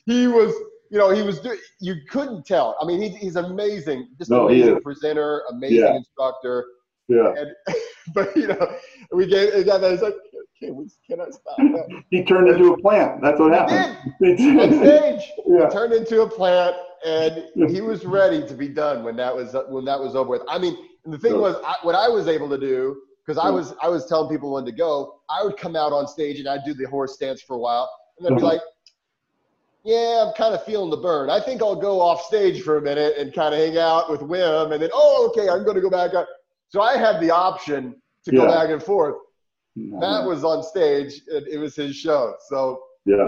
he 0.07 0.27
was 0.27 0.55
you 0.93 0.99
know, 0.99 1.09
he 1.09 1.23
was 1.23 1.41
you 1.81 1.97
couldn't 2.11 2.45
tell. 2.45 2.77
I 2.81 2.85
mean, 2.85 3.01
he's 3.01 3.17
he's 3.17 3.37
amazing, 3.37 4.09
just 4.19 4.31
no, 4.31 4.47
amazing 4.47 4.83
presenter, 4.83 5.43
amazing 5.51 5.79
yeah. 5.79 5.97
instructor. 5.97 6.67
Yeah. 7.09 7.33
And, 7.35 7.51
but 8.15 8.37
you 8.37 8.49
know, 8.49 8.77
we 9.11 9.27
gave 9.27 9.53
then 9.65 9.83
it's 9.85 10.03
like, 10.03 10.15
can 10.61 10.77
we 10.77 10.91
can 11.09 11.23
I 11.23 11.31
stop 11.31 11.57
that? 11.57 12.03
he 12.11 12.23
turned 12.23 12.49
into 12.49 12.75
a 12.75 12.79
plant. 12.79 13.23
That's 13.23 13.41
what 13.41 13.55
happened. 13.55 14.13
He 14.21 14.37
did. 14.37 14.59
On 14.61 14.85
stage, 14.85 15.33
yeah. 15.47 15.65
he 15.65 15.73
turned 15.73 15.95
into 15.95 16.21
a 16.21 16.29
plant, 16.29 16.77
and 17.07 17.71
he 17.71 17.81
was 17.81 18.05
ready 18.05 18.47
to 18.47 18.53
be 18.53 18.69
done 18.69 19.03
when 19.03 19.17
that 19.17 19.35
was 19.35 19.57
when 19.71 19.87
that 19.87 19.99
was 19.99 20.15
over 20.15 20.29
with. 20.29 20.43
I 20.47 20.59
mean, 20.59 20.77
the 21.07 21.19
thing 21.19 21.41
was, 21.41 21.57
I, 21.65 21.77
what 21.81 21.95
I 21.95 22.07
was 22.09 22.29
able 22.29 22.51
to 22.51 22.59
do 22.59 23.01
because 23.25 23.39
I 23.43 23.49
was 23.49 23.73
I 23.81 23.89
was 23.89 24.05
telling 24.05 24.31
people 24.31 24.53
when 24.53 24.67
to 24.67 24.73
go. 24.73 25.21
I 25.31 25.43
would 25.43 25.57
come 25.57 25.75
out 25.75 25.93
on 25.93 26.07
stage 26.07 26.39
and 26.39 26.47
I'd 26.47 26.65
do 26.67 26.75
the 26.75 26.85
horse 26.85 27.15
stance 27.15 27.41
for 27.41 27.55
a 27.55 27.59
while, 27.59 27.91
and 28.19 28.27
then 28.27 28.37
be 28.37 28.43
uh-huh. 28.43 28.53
like, 28.53 28.61
yeah, 29.85 30.25
I'm 30.27 30.35
kind 30.35 30.55
of 30.55 30.65
feeling 30.65 30.91
the 30.91 30.97
burn. 30.97 31.29
I 31.29 31.41
think 31.41 31.61
I'll 31.61 31.81
go 31.81 32.01
off 32.01 32.23
stage 32.23 32.63
for 32.63 32.77
a 32.77 32.83
minute 32.83 33.17
and 33.19 33.33
kind 33.35 33.53
of 33.53 33.61
hang 33.61 33.79
out 33.79 34.11
with 34.11 34.21
Wim, 34.21 34.73
and 34.73 34.83
then 34.83 34.91
oh, 34.93 35.31
okay, 35.31 35.49
I'm 35.49 35.65
going 35.65 35.75
to 35.75 35.81
go 35.81 35.91
back 35.91 36.15
up. 36.15 36.29
So 36.69 36.81
I 36.81 36.97
had 36.97 37.21
the 37.21 37.31
option 37.31 37.97
to 38.25 38.33
yeah. 38.33 38.41
go 38.41 38.47
back 38.47 38.71
and 38.71 38.83
forth. 38.83 39.17
Matt 39.75 40.25
was 40.25 40.45
on 40.45 40.63
stage; 40.63 41.23
and 41.29 41.47
it 41.49 41.59
was 41.59 41.75
his 41.75 41.97
show. 41.97 42.35
So 42.49 42.83
yeah, 43.07 43.27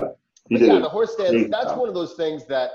yeah, 0.49 0.79
the 0.79 0.89
horse 0.89 1.15
stance. 1.15 1.51
That's 1.51 1.73
one 1.73 1.89
of 1.89 1.95
those 1.95 2.15
things 2.15 2.47
that 2.47 2.71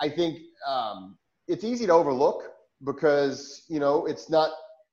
I 0.00 0.08
think 0.08 0.38
um, 0.66 1.18
it's 1.46 1.64
easy 1.64 1.86
to 1.86 1.92
overlook 1.92 2.44
because 2.84 3.64
you 3.68 3.80
know 3.80 4.06
it's 4.06 4.30
not 4.30 4.50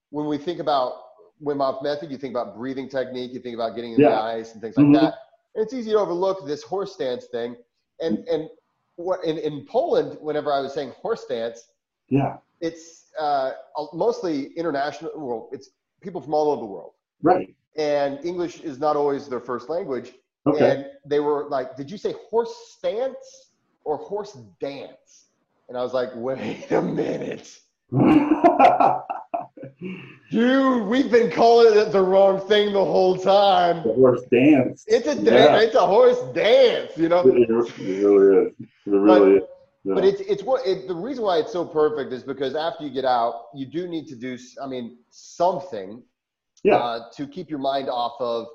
when 0.10 0.26
we 0.26 0.38
think 0.38 0.60
about 0.60 0.94
Wim 1.42 1.58
Hof 1.58 1.82
method. 1.82 2.12
You 2.12 2.18
think 2.18 2.34
about 2.34 2.58
breathing 2.58 2.90
technique. 2.90 3.34
You 3.34 3.40
think 3.40 3.56
about 3.56 3.76
getting 3.76 3.94
in 3.94 4.02
yeah. 4.02 4.10
the 4.10 4.22
ice 4.22 4.52
and 4.52 4.62
things 4.62 4.76
like 4.76 4.88
mm-hmm. 4.88 5.06
that. 5.06 5.14
It's 5.56 5.74
easy 5.74 5.92
to 5.92 6.00
overlook 6.00 6.46
this 6.46 6.62
horse 6.62 6.94
stance 6.94 7.26
thing 7.26 7.56
and 8.00 8.28
and 8.28 8.50
in 9.24 9.38
in 9.38 9.66
Poland, 9.66 10.18
whenever 10.22 10.52
I 10.52 10.60
was 10.60 10.74
saying 10.74 10.92
horse 11.02 11.26
dance, 11.26 11.70
yeah, 12.10 12.38
it's 12.62 13.12
uh, 13.20 13.52
mostly 13.94 14.54
international. 14.54 15.12
Well, 15.16 15.50
it's 15.52 15.70
people 16.02 16.22
from 16.22 16.34
all 16.34 16.52
over 16.52 16.62
the 16.62 16.66
world, 16.66 16.94
right? 17.22 17.56
And 17.76 18.24
English 18.26 18.62
is 18.62 18.80
not 18.80 18.96
always 18.96 19.28
their 19.28 19.40
first 19.40 19.70
language. 19.70 20.14
Okay. 20.48 20.72
And 20.72 20.86
they 21.06 21.20
were 21.20 21.48
like, 21.50 21.76
"Did 21.76 21.92
you 21.92 21.98
say 21.98 22.16
horse 22.30 22.56
stance 22.78 23.52
or 23.84 23.98
horse 23.98 24.38
dance?" 24.60 25.28
And 25.68 25.78
I 25.78 25.84
was 25.84 25.94
like, 25.94 26.10
"Wait 26.16 26.72
a 26.72 26.82
minute." 26.82 27.60
Dude, 30.32 30.88
we've 30.88 31.12
been 31.12 31.32
calling 31.32 31.78
it 31.78 31.92
the 31.92 32.02
wrong 32.02 32.40
thing 32.48 32.74
the 32.74 32.84
whole 32.84 33.16
time. 33.16 33.84
The 33.84 33.94
horse 33.94 34.22
dance. 34.32 34.84
It's 34.88 35.08
a 35.08 35.16
dance. 35.16 35.28
Yeah. 35.28 35.60
It's 35.60 35.76
a 35.76 35.86
horse 35.86 36.20
dance. 36.34 36.98
You 36.98 37.10
know. 37.10 37.20
It, 37.20 37.48
really 37.50 38.48
is. 38.48 38.54
It 38.60 38.68
really 38.86 39.20
but, 39.20 39.22
is. 39.30 39.44
Yeah. 39.84 39.94
But 39.94 40.06
it's 40.06 40.22
it's 40.22 40.44
what 40.44 40.66
it, 40.66 40.88
the 40.88 40.96
reason 40.96 41.24
why 41.24 41.38
it's 41.38 41.54
so 41.54 41.64
perfect 41.64 42.12
is 42.12 42.24
because 42.24 42.56
after 42.56 42.84
you 42.84 42.90
get 42.90 43.06
out, 43.06 43.46
you 43.54 43.66
do 43.66 43.88
need 43.88 44.08
to 44.08 44.16
do. 44.16 44.38
I 44.62 44.68
mean, 44.68 44.98
something. 45.12 46.02
Yeah. 46.64 46.78
Uh, 46.78 47.12
to 47.16 47.28
keep 47.28 47.50
your 47.50 47.60
mind 47.60 47.88
off 47.88 48.14
of, 48.20 48.48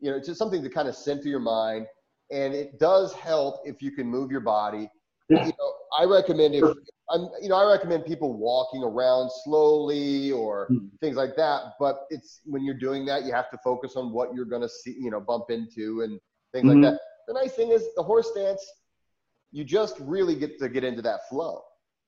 you 0.00 0.10
know, 0.10 0.18
just 0.18 0.38
something 0.38 0.62
to 0.62 0.70
kind 0.70 0.88
of 0.88 0.96
center 0.96 1.28
your 1.28 1.40
mind, 1.40 1.86
and 2.32 2.54
it 2.54 2.78
does 2.78 3.12
help 3.12 3.60
if 3.64 3.82
you 3.82 3.92
can 3.92 4.06
move 4.06 4.30
your 4.30 4.40
body. 4.40 4.90
Yeah. 5.28 5.44
You 5.44 5.52
know, 5.58 5.72
I 5.98 6.04
recommend 6.04 6.54
if 6.54 6.64
I'm, 7.10 7.28
you 7.42 7.48
know, 7.48 7.56
I 7.56 7.70
recommend 7.70 8.04
people 8.04 8.36
walking 8.36 8.82
around 8.82 9.30
slowly 9.44 10.32
or 10.32 10.68
mm-hmm. 10.70 10.86
things 11.00 11.16
like 11.16 11.36
that. 11.36 11.74
But 11.78 12.06
it's 12.10 12.40
when 12.44 12.64
you're 12.64 12.78
doing 12.78 13.04
that, 13.06 13.24
you 13.24 13.32
have 13.32 13.50
to 13.50 13.58
focus 13.64 13.96
on 13.96 14.12
what 14.12 14.34
you're 14.34 14.44
going 14.44 14.62
to 14.62 14.68
see, 14.68 14.96
you 14.98 15.10
know, 15.10 15.20
bump 15.20 15.46
into 15.50 16.02
and 16.02 16.20
things 16.52 16.66
mm-hmm. 16.66 16.82
like 16.82 16.92
that. 16.92 17.00
The 17.26 17.34
nice 17.34 17.52
thing 17.52 17.70
is 17.70 17.84
the 17.96 18.02
horse 18.02 18.30
stance, 18.30 18.64
you 19.52 19.64
just 19.64 19.96
really 20.00 20.34
get 20.34 20.58
to 20.60 20.68
get 20.68 20.84
into 20.84 21.02
that 21.02 21.28
flow. 21.28 21.62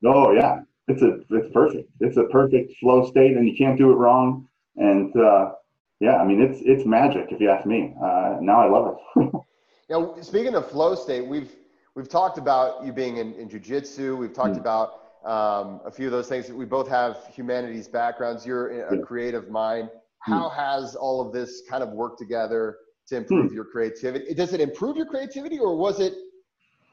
Oh 0.05 0.33
yeah, 0.33 0.61
it's 0.89 1.03
a 1.03 1.21
it's 1.31 1.53
perfect. 1.53 1.91
It's 2.01 2.17
a 2.17 2.25
perfect 2.25 2.73
flow 2.81 3.09
state, 3.09 3.37
and 3.37 3.47
you 3.47 3.55
can't 3.57 3.79
do 3.79 3.91
it 3.93 3.95
wrong. 3.95 4.49
And 4.77 5.15
uh, 5.17 5.53
yeah, 6.01 6.17
I 6.17 6.25
mean 6.25 6.41
it's 6.41 6.61
it's 6.63 6.85
magic 6.85 7.27
if 7.31 7.41
you 7.41 7.51
ask 7.51 7.67
me. 7.67 7.95
Uh, 8.03 8.39
now 8.41 8.61
I 8.61 8.69
love 8.69 8.97
it. 9.17 9.33
now 9.91 10.15
speaking 10.21 10.55
of 10.55 10.71
flow 10.71 10.95
state, 10.95 11.27
we've 11.27 11.53
we've 11.95 12.09
talked 12.09 12.39
about 12.39 12.85
you 12.85 12.93
being 12.93 13.19
in, 13.19 13.35
in 13.35 13.49
jujitsu. 13.49 14.17
We've 14.17 14.33
talked 14.33 14.55
mm. 14.55 14.61
about 14.61 15.01
um, 15.25 15.81
a 15.85 15.91
few 15.91 16.07
of 16.07 16.13
those 16.13 16.29
things. 16.29 16.51
We 16.51 16.65
both 16.65 16.89
have 16.89 17.19
humanities 17.33 17.89
backgrounds. 17.89 18.45
You're 18.45 18.89
a 18.89 18.99
creative 18.99 19.51
mind. 19.51 19.89
Hmm. 20.25 20.33
How 20.33 20.49
has 20.51 20.95
all 20.95 21.21
of 21.21 21.33
this 21.33 21.63
kind 21.69 21.83
of 21.83 21.91
worked 21.91 22.19
together 22.19 22.77
to 23.09 23.17
improve 23.17 23.49
hmm. 23.49 23.55
your 23.55 23.65
creativity. 23.65 24.35
Does 24.35 24.53
it 24.53 24.61
improve 24.61 24.97
your 24.97 25.07
creativity, 25.07 25.59
or 25.59 25.77
was 25.77 26.01
it? 26.01 26.15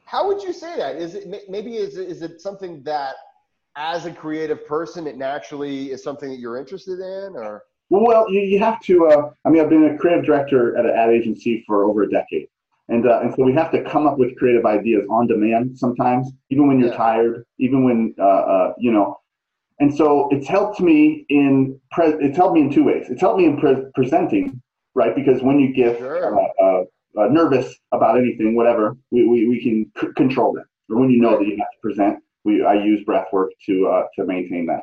How 0.05 0.27
would 0.27 0.41
you 0.41 0.53
say 0.53 0.75
that? 0.77 0.95
Is 0.95 1.15
it 1.15 1.49
maybe 1.49 1.77
is 1.77 1.97
it, 1.97 2.09
is 2.09 2.21
it 2.21 2.41
something 2.41 2.83
that, 2.83 3.15
as 3.75 4.05
a 4.05 4.11
creative 4.11 4.65
person, 4.65 5.07
it 5.07 5.17
naturally 5.17 5.91
is 5.91 6.03
something 6.03 6.29
that 6.29 6.39
you're 6.39 6.57
interested 6.57 6.99
in, 6.99 7.35
or? 7.35 7.63
Well, 7.89 8.29
you, 8.31 8.41
you 8.41 8.59
have 8.59 8.79
to. 8.81 9.07
Uh, 9.07 9.31
I 9.45 9.49
mean, 9.49 9.61
I've 9.61 9.69
been 9.69 9.85
a 9.85 9.97
creative 9.97 10.25
director 10.25 10.77
at 10.77 10.85
an 10.85 10.91
ad 10.91 11.09
agency 11.09 11.63
for 11.65 11.85
over 11.85 12.03
a 12.03 12.09
decade, 12.09 12.47
and 12.89 13.07
uh, 13.07 13.19
and 13.21 13.33
so 13.35 13.43
we 13.43 13.53
have 13.53 13.71
to 13.71 13.83
come 13.83 14.07
up 14.07 14.17
with 14.17 14.35
creative 14.35 14.65
ideas 14.65 15.05
on 15.09 15.27
demand 15.27 15.77
sometimes, 15.77 16.31
even 16.49 16.67
when 16.67 16.79
you're 16.79 16.89
yeah. 16.89 16.97
tired, 16.97 17.45
even 17.59 17.83
when 17.83 18.15
uh, 18.19 18.23
uh, 18.23 18.73
you 18.77 18.91
know. 18.91 19.19
And 19.79 19.95
so 19.95 20.27
it's 20.31 20.47
helped 20.47 20.81
me 20.81 21.25
in 21.29 21.79
pre- 21.91 22.17
it's 22.19 22.35
helped 22.35 22.55
me 22.55 22.61
in 22.61 22.71
two 22.71 22.83
ways. 22.83 23.05
It's 23.09 23.21
helped 23.21 23.39
me 23.39 23.45
in 23.45 23.57
pre- 23.57 23.85
presenting, 23.93 24.61
right? 24.95 25.15
Because 25.15 25.41
when 25.41 25.59
you 25.59 25.73
get 25.73 25.99
sure. 25.99 26.39
Uh, 26.39 26.47
uh, 26.61 26.83
uh, 27.17 27.27
nervous 27.27 27.75
about 27.91 28.17
anything, 28.17 28.55
whatever, 28.55 28.95
we, 29.09 29.25
we, 29.25 29.47
we 29.47 29.61
can 29.61 29.91
c- 29.99 30.13
control 30.15 30.53
that. 30.53 30.65
Or 30.89 30.99
when 30.99 31.09
you 31.09 31.19
know 31.19 31.37
that 31.37 31.45
you 31.45 31.57
have 31.57 31.71
to 31.71 31.79
present, 31.81 32.19
we 32.43 32.63
I 32.63 32.73
use 32.73 33.03
breath 33.05 33.27
work 33.31 33.51
to 33.67 34.03
to 34.15 34.25
maintain 34.25 34.65
that. 34.65 34.81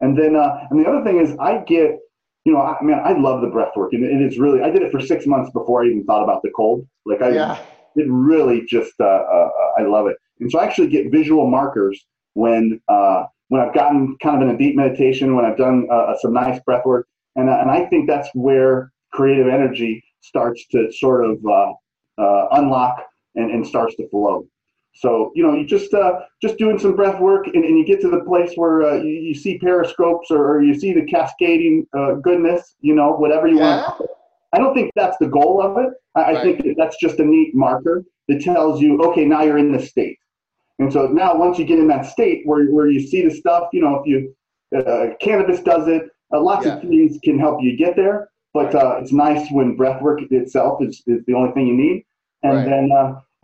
And 0.00 0.18
then 0.18 0.34
and 0.34 0.80
the 0.80 0.88
other 0.88 1.04
thing 1.04 1.20
is 1.20 1.36
I 1.38 1.58
get 1.58 1.98
you 2.44 2.52
know, 2.52 2.60
I, 2.60 2.82
mean, 2.82 3.00
I 3.02 3.12
love 3.12 3.40
the 3.40 3.48
breath 3.48 3.72
work, 3.74 3.94
and, 3.94 4.04
and, 4.04 4.22
it's 4.22 4.38
really. 4.38 4.60
I 4.60 4.70
did 4.70 4.82
it 4.82 4.92
for 4.92 5.00
six 5.00 5.26
months 5.26 5.50
before 5.52 5.82
I 5.82 5.86
even 5.86 6.04
thought 6.04 6.22
about 6.22 6.42
the 6.42 6.50
cold. 6.54 6.86
Like 7.06 7.22
I, 7.22 7.30
yeah. 7.30 7.58
it 7.96 8.06
really 8.08 8.64
just. 8.68 8.92
Uh, 9.00 9.04
uh, 9.04 9.48
I 9.78 9.82
love 9.82 10.06
it, 10.08 10.16
and 10.40 10.50
so 10.50 10.58
I 10.58 10.64
actually 10.64 10.88
get 10.88 11.10
visual 11.10 11.48
markers 11.48 12.04
when 12.34 12.80
uh, 12.88 13.24
when 13.48 13.62
I've 13.62 13.74
gotten 13.74 14.16
kind 14.22 14.42
of 14.42 14.48
in 14.48 14.54
a 14.54 14.58
deep 14.58 14.76
meditation, 14.76 15.34
when 15.34 15.46
I've 15.46 15.56
done 15.56 15.88
uh, 15.90 15.94
uh, 15.94 16.18
some 16.18 16.34
nice 16.34 16.60
breath 16.66 16.84
work, 16.84 17.08
and 17.34 17.48
uh, 17.48 17.58
and 17.60 17.70
I 17.70 17.86
think 17.86 18.08
that's 18.08 18.28
where 18.34 18.92
creative 19.12 19.48
energy 19.48 20.04
starts 20.20 20.66
to 20.68 20.92
sort 20.92 21.24
of 21.24 21.38
unlock 22.52 23.06
and, 23.36 23.50
and 23.50 23.66
starts 23.66 23.94
to 23.96 24.08
flow. 24.10 24.46
So 24.94 25.32
you 25.34 25.42
know, 25.42 25.54
you 25.54 25.66
just 25.66 25.92
uh, 25.92 26.20
just 26.40 26.56
doing 26.56 26.78
some 26.78 26.94
breath 26.94 27.20
work, 27.20 27.48
and, 27.48 27.64
and 27.64 27.78
you 27.78 27.84
get 27.84 28.00
to 28.02 28.08
the 28.08 28.20
place 28.20 28.52
where 28.54 28.82
uh, 28.82 28.94
you, 28.94 29.10
you, 29.10 29.34
see 29.34 29.58
periscopes 29.58 30.30
or, 30.30 30.56
or, 30.56 30.62
you 30.62 30.72
see 30.72 30.92
the 30.92 31.04
cascading 31.04 31.86
uh, 31.96 32.14
goodness. 32.14 32.76
You 32.80 32.94
know, 32.94 33.12
whatever 33.12 33.48
you 33.48 33.58
yeah. 33.58 33.88
want. 33.88 34.10
I 34.52 34.58
don't 34.58 34.72
think 34.72 34.92
that's 34.94 35.16
the 35.18 35.26
goal 35.26 35.60
of 35.60 35.78
it. 35.78 35.90
I, 36.14 36.20
right. 36.20 36.36
I 36.36 36.42
think 36.42 36.58
that 36.58 36.74
that's 36.78 36.96
just 36.98 37.18
a 37.18 37.24
neat 37.24 37.56
marker 37.56 38.04
that 38.28 38.40
tells 38.40 38.80
you, 38.80 39.02
okay, 39.02 39.24
now 39.24 39.42
you're 39.42 39.58
in 39.58 39.72
the 39.72 39.84
state. 39.84 40.16
And 40.78 40.92
so 40.92 41.06
now, 41.06 41.36
once 41.36 41.58
you 41.58 41.64
get 41.64 41.80
in 41.80 41.88
that 41.88 42.06
state 42.06 42.42
where 42.44 42.66
where 42.66 42.88
you 42.88 43.00
see 43.00 43.26
the 43.26 43.34
stuff, 43.34 43.68
you 43.72 43.80
know, 43.80 43.96
if 43.96 44.06
you 44.06 44.34
uh, 44.76 45.14
cannabis 45.20 45.60
does 45.60 45.88
it, 45.88 46.04
uh, 46.32 46.40
lots 46.40 46.66
yeah. 46.66 46.76
of 46.76 46.82
things 46.82 47.18
can 47.24 47.38
help 47.38 47.60
you 47.60 47.76
get 47.76 47.96
there. 47.96 48.28
But 48.52 48.72
right. 48.72 48.76
Uh, 48.76 48.98
it's 49.00 49.12
nice 49.12 49.50
when 49.50 49.74
breath 49.74 50.00
work 50.00 50.20
itself 50.30 50.80
is, 50.80 51.02
is 51.08 51.24
the 51.26 51.34
only 51.34 51.52
thing 51.52 51.66
you 51.66 51.74
need. 51.74 52.04
And 52.44 52.58
right. 52.58 52.64
then 52.64 52.92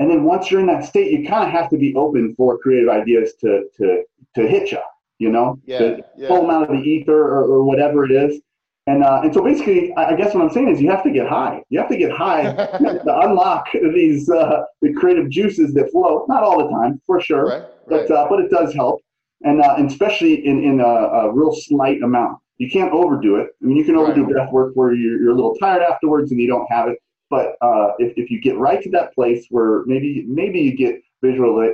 and 0.00 0.10
then 0.10 0.24
once 0.24 0.50
you're 0.50 0.60
in 0.60 0.66
that 0.66 0.84
state, 0.84 1.12
you 1.12 1.28
kind 1.28 1.44
of 1.44 1.50
have 1.50 1.68
to 1.70 1.76
be 1.76 1.94
open 1.94 2.34
for 2.34 2.58
creative 2.58 2.88
ideas 2.88 3.34
to 3.42 3.64
to 3.76 4.02
to 4.34 4.48
hit 4.48 4.72
you. 4.72 4.80
You 5.18 5.30
know, 5.30 5.58
yeah, 5.66 5.78
to 5.78 6.04
yeah. 6.16 6.28
pull 6.28 6.40
them 6.40 6.50
out 6.50 6.62
of 6.62 6.70
the 6.70 6.82
ether 6.82 7.20
or, 7.20 7.44
or 7.44 7.62
whatever 7.62 8.06
it 8.06 8.10
is. 8.10 8.40
And 8.86 9.04
uh, 9.04 9.20
and 9.22 9.34
so 9.34 9.44
basically, 9.44 9.92
I 9.94 10.16
guess 10.16 10.34
what 10.34 10.42
I'm 10.42 10.50
saying 10.50 10.68
is 10.68 10.80
you 10.80 10.90
have 10.90 11.02
to 11.02 11.10
get 11.10 11.28
high. 11.28 11.62
You 11.68 11.78
have 11.78 11.90
to 11.90 11.98
get 11.98 12.10
high 12.10 12.44
to 12.54 13.20
unlock 13.20 13.66
these 13.72 14.30
uh, 14.30 14.62
the 14.80 14.94
creative 14.94 15.28
juices 15.28 15.74
that 15.74 15.90
flow. 15.90 16.24
Not 16.28 16.42
all 16.42 16.64
the 16.64 16.70
time, 16.70 17.00
for 17.06 17.20
sure, 17.20 17.44
right, 17.44 17.60
right. 17.60 18.08
but 18.08 18.10
uh, 18.10 18.26
but 18.30 18.40
it 18.40 18.50
does 18.50 18.72
help, 18.72 19.02
and, 19.42 19.60
uh, 19.60 19.74
and 19.76 19.90
especially 19.90 20.46
in 20.46 20.64
in 20.64 20.80
a, 20.80 20.84
a, 20.84 21.32
real 21.32 21.52
slight 21.52 22.02
amount. 22.02 22.38
You 22.56 22.70
can't 22.70 22.92
overdo 22.92 23.36
it. 23.36 23.48
I 23.62 23.66
mean, 23.66 23.76
you 23.76 23.84
can 23.84 23.96
overdo 23.96 24.22
right. 24.24 24.32
breath 24.32 24.52
work 24.52 24.72
where 24.74 24.94
you're, 24.94 25.20
you're 25.20 25.32
a 25.32 25.34
little 25.34 25.54
tired 25.56 25.82
afterwards 25.82 26.30
and 26.30 26.40
you 26.40 26.46
don't 26.46 26.66
have 26.70 26.88
it. 26.88 26.98
But 27.30 27.54
uh, 27.62 27.92
if, 27.98 28.12
if 28.16 28.30
you 28.30 28.40
get 28.40 28.58
right 28.58 28.82
to 28.82 28.90
that 28.90 29.14
place 29.14 29.46
where 29.50 29.84
maybe 29.86 30.24
maybe 30.28 30.60
you 30.60 30.76
get 30.76 31.00
visual 31.22 31.72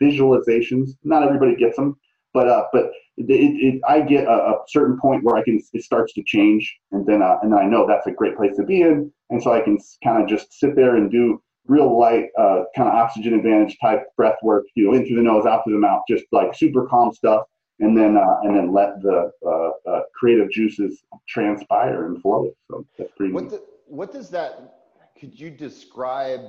visualizations, 0.00 0.90
not 1.02 1.22
everybody 1.22 1.56
gets 1.56 1.76
them, 1.76 1.96
but 2.34 2.48
uh, 2.48 2.64
but 2.72 2.90
it, 3.16 3.24
it, 3.28 3.80
I 3.86 4.00
get 4.00 4.24
a, 4.24 4.30
a, 4.30 4.54
certain 4.68 4.98
point 4.98 5.22
where 5.24 5.36
I 5.36 5.42
can 5.42 5.60
it 5.72 5.82
starts 5.82 6.12
to 6.14 6.22
change, 6.22 6.78
and 6.92 7.06
then 7.06 7.22
uh, 7.22 7.38
and 7.42 7.52
then 7.52 7.58
I 7.58 7.66
know 7.66 7.86
that's 7.86 8.06
a 8.06 8.12
great 8.12 8.36
place 8.36 8.56
to 8.56 8.64
be 8.64 8.82
in, 8.82 9.12
and 9.30 9.42
so 9.42 9.52
I 9.52 9.60
can 9.60 9.78
kind 10.02 10.22
of 10.22 10.28
just 10.28 10.52
sit 10.58 10.76
there 10.76 10.96
and 10.96 11.10
do 11.10 11.42
real 11.66 11.98
light 11.98 12.26
uh, 12.38 12.64
kind 12.74 12.88
of 12.88 12.94
oxygen 12.94 13.34
advantage 13.34 13.78
type 13.80 14.04
breath 14.16 14.36
work, 14.42 14.64
you 14.74 14.86
know, 14.86 14.94
in 14.94 15.06
through 15.06 15.16
the 15.16 15.22
nose, 15.22 15.46
out 15.46 15.62
through 15.64 15.74
the 15.74 15.78
mouth, 15.78 16.02
just 16.08 16.24
like 16.32 16.54
super 16.54 16.86
calm 16.86 17.12
stuff, 17.12 17.44
and 17.80 17.96
then 17.96 18.16
uh, 18.16 18.36
and 18.42 18.56
then 18.56 18.72
let 18.72 19.00
the 19.02 19.30
uh, 19.46 19.90
uh, 19.90 20.00
creative 20.14 20.50
juices 20.50 21.02
transpire 21.28 22.06
and 22.06 22.20
flow. 22.22 22.50
So 22.70 22.86
that's 22.98 23.12
pretty. 23.16 23.32
What, 23.32 23.50
the, 23.50 23.62
what 23.86 24.12
does 24.12 24.30
that 24.30 24.81
could 25.22 25.38
you 25.38 25.50
describe 25.50 26.40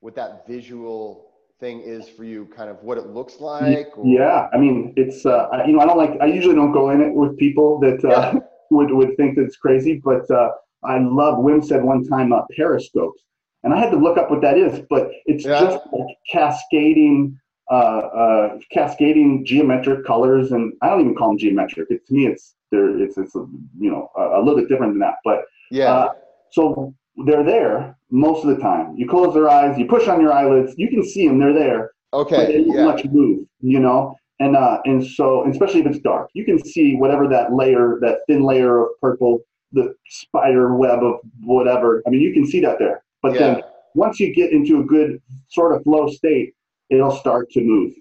what 0.00 0.16
that 0.16 0.44
visual 0.44 1.30
thing 1.60 1.80
is 1.82 2.08
for 2.08 2.24
you 2.24 2.44
kind 2.46 2.68
of 2.68 2.82
what 2.82 2.98
it 2.98 3.06
looks 3.06 3.38
like 3.38 3.96
or? 3.96 4.04
yeah 4.04 4.48
i 4.52 4.56
mean 4.58 4.92
it's 4.96 5.24
uh, 5.24 5.46
you 5.64 5.72
know 5.72 5.78
i 5.78 5.86
don't 5.86 5.96
like 5.96 6.20
i 6.20 6.26
usually 6.26 6.56
don't 6.56 6.72
go 6.72 6.90
in 6.90 7.00
it 7.00 7.14
with 7.14 7.38
people 7.38 7.78
that 7.78 8.04
uh, 8.04 8.08
yeah. 8.08 8.40
would, 8.72 8.90
would 8.90 9.16
think 9.16 9.36
that 9.36 9.44
it's 9.44 9.56
crazy 9.56 10.02
but 10.04 10.28
uh, 10.32 10.48
i 10.82 10.98
love 10.98 11.38
wim 11.38 11.64
said 11.64 11.80
one 11.84 12.04
time 12.04 12.32
uh, 12.32 12.42
periscopes 12.56 13.22
and 13.62 13.72
i 13.72 13.78
had 13.78 13.90
to 13.90 13.96
look 13.96 14.18
up 14.18 14.32
what 14.32 14.40
that 14.40 14.58
is 14.58 14.80
but 14.90 15.08
it's 15.26 15.44
yeah. 15.44 15.60
just 15.60 15.78
like 15.92 16.16
cascading 16.28 17.38
uh, 17.70 17.74
uh, 17.74 18.58
cascading 18.72 19.46
geometric 19.46 20.04
colors 20.04 20.50
and 20.50 20.72
i 20.82 20.88
don't 20.88 21.02
even 21.02 21.14
call 21.14 21.28
them 21.28 21.38
geometric 21.38 21.86
it, 21.90 22.04
to 22.04 22.12
me 22.12 22.26
it's 22.26 22.56
there 22.72 22.98
it's 22.98 23.16
it's 23.16 23.36
a, 23.36 23.46
you 23.78 23.92
know 23.92 24.10
a, 24.16 24.38
a, 24.38 24.40
little 24.40 24.56
bit 24.56 24.68
different 24.68 24.92
than 24.92 24.98
that 24.98 25.14
but 25.24 25.44
yeah 25.70 26.08
so 26.50 26.92
they're 27.24 27.44
there 27.44 27.96
most 28.10 28.44
of 28.44 28.54
the 28.54 28.62
time. 28.62 28.94
You 28.96 29.08
close 29.08 29.34
their 29.34 29.48
eyes, 29.48 29.78
you 29.78 29.86
push 29.86 30.08
on 30.08 30.20
your 30.20 30.32
eyelids, 30.32 30.74
you 30.76 30.88
can 30.88 31.04
see 31.04 31.26
them. 31.26 31.38
They're 31.38 31.54
there. 31.54 31.92
Okay. 32.12 32.36
But 32.36 32.46
they 32.48 32.64
don't 32.64 32.76
yeah. 32.76 32.84
much 32.84 33.04
move. 33.06 33.46
You 33.60 33.80
know, 33.80 34.16
and 34.40 34.56
uh, 34.56 34.80
and 34.84 35.04
so 35.04 35.48
especially 35.48 35.80
if 35.80 35.86
it's 35.86 35.98
dark, 36.00 36.30
you 36.34 36.44
can 36.44 36.62
see 36.62 36.96
whatever 36.96 37.26
that 37.28 37.52
layer, 37.52 37.98
that 38.02 38.18
thin 38.26 38.42
layer 38.42 38.82
of 38.82 38.88
purple, 39.00 39.40
the 39.72 39.94
spider 40.08 40.76
web 40.76 41.02
of 41.02 41.20
whatever. 41.42 42.02
I 42.06 42.10
mean, 42.10 42.20
you 42.20 42.32
can 42.32 42.46
see 42.46 42.60
that 42.60 42.78
there. 42.78 43.02
But 43.22 43.34
yeah. 43.34 43.38
then 43.38 43.62
once 43.94 44.20
you 44.20 44.34
get 44.34 44.52
into 44.52 44.80
a 44.80 44.84
good 44.84 45.20
sort 45.48 45.74
of 45.74 45.82
flow 45.82 46.08
state, 46.08 46.54
it'll 46.90 47.16
start 47.16 47.50
to 47.52 47.60
move, 47.60 47.94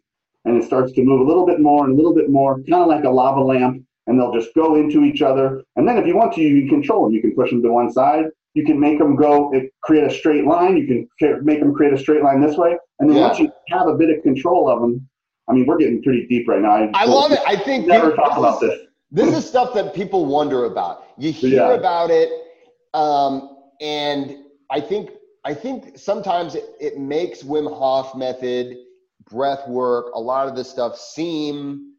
and 0.43 0.61
it 0.61 0.65
starts 0.65 0.91
to 0.93 1.03
move 1.03 1.21
a 1.21 1.23
little 1.23 1.45
bit 1.45 1.59
more 1.59 1.85
and 1.85 1.93
a 1.93 1.95
little 1.95 2.13
bit 2.13 2.29
more, 2.29 2.55
kind 2.55 2.83
of 2.83 2.87
like 2.87 3.05
a 3.05 3.09
lava 3.09 3.41
lamp. 3.41 3.81
And 4.07 4.19
they'll 4.19 4.31
just 4.31 4.53
go 4.53 4.75
into 4.75 5.03
each 5.03 5.23
other. 5.23 5.63
And 5.77 5.87
then 5.87 5.97
if 5.97 6.05
you 6.05 6.15
want 6.15 6.33
to, 6.33 6.41
you 6.41 6.69
can 6.69 6.69
control 6.69 7.05
them. 7.05 7.13
You 7.13 7.21
can 7.21 7.33
push 7.33 7.49
them 7.49 7.63
to 7.63 7.71
one 7.71 7.91
side 7.91 8.25
you 8.55 8.63
can 8.65 8.79
make 8.79 8.97
them 8.97 9.15
go 9.15 9.51
create 9.83 10.05
a 10.05 10.09
straight 10.09 10.45
line. 10.45 10.77
You 10.77 10.87
can 11.19 11.45
make 11.45 11.59
them 11.59 11.73
create 11.73 11.93
a 11.93 11.97
straight 11.97 12.23
line 12.23 12.41
this 12.41 12.57
way, 12.57 12.77
and 12.99 13.09
then 13.09 13.17
yeah. 13.17 13.27
once 13.27 13.37
you 13.37 13.51
have 13.69 13.87
a 13.87 13.93
bit 13.95 14.09
of 14.09 14.23
control 14.23 14.69
of 14.69 14.81
them, 14.81 15.07
I 15.47 15.53
mean, 15.53 15.65
we're 15.67 15.77
getting 15.77 16.01
pretty 16.01 16.25
deep 16.27 16.47
right 16.47 16.61
now. 16.61 16.71
I, 16.71 16.89
I 16.93 17.05
love 17.05 17.31
it. 17.31 17.39
I 17.45 17.57
think 17.57 17.85
never 17.85 18.07
this, 18.07 18.15
talk 18.15 18.29
this 18.29 18.37
about 18.37 18.63
is, 18.63 18.69
this. 18.69 18.79
This 19.11 19.37
is 19.37 19.47
stuff 19.47 19.73
that 19.75 19.93
people 19.93 20.25
wonder 20.25 20.65
about. 20.65 21.03
You 21.17 21.31
hear 21.31 21.67
yeah. 21.67 21.73
about 21.73 22.09
it, 22.09 22.29
um, 22.93 23.57
and 23.81 24.37
I 24.71 24.79
think 24.79 25.11
I 25.43 25.53
think 25.53 25.97
sometimes 25.97 26.55
it, 26.55 26.63
it 26.79 26.97
makes 26.97 27.43
Wim 27.43 27.67
Hof 27.77 28.15
method, 28.15 28.77
breath 29.29 29.67
work, 29.67 30.13
a 30.13 30.19
lot 30.19 30.47
of 30.47 30.55
this 30.55 30.69
stuff 30.69 30.97
seem 30.97 31.93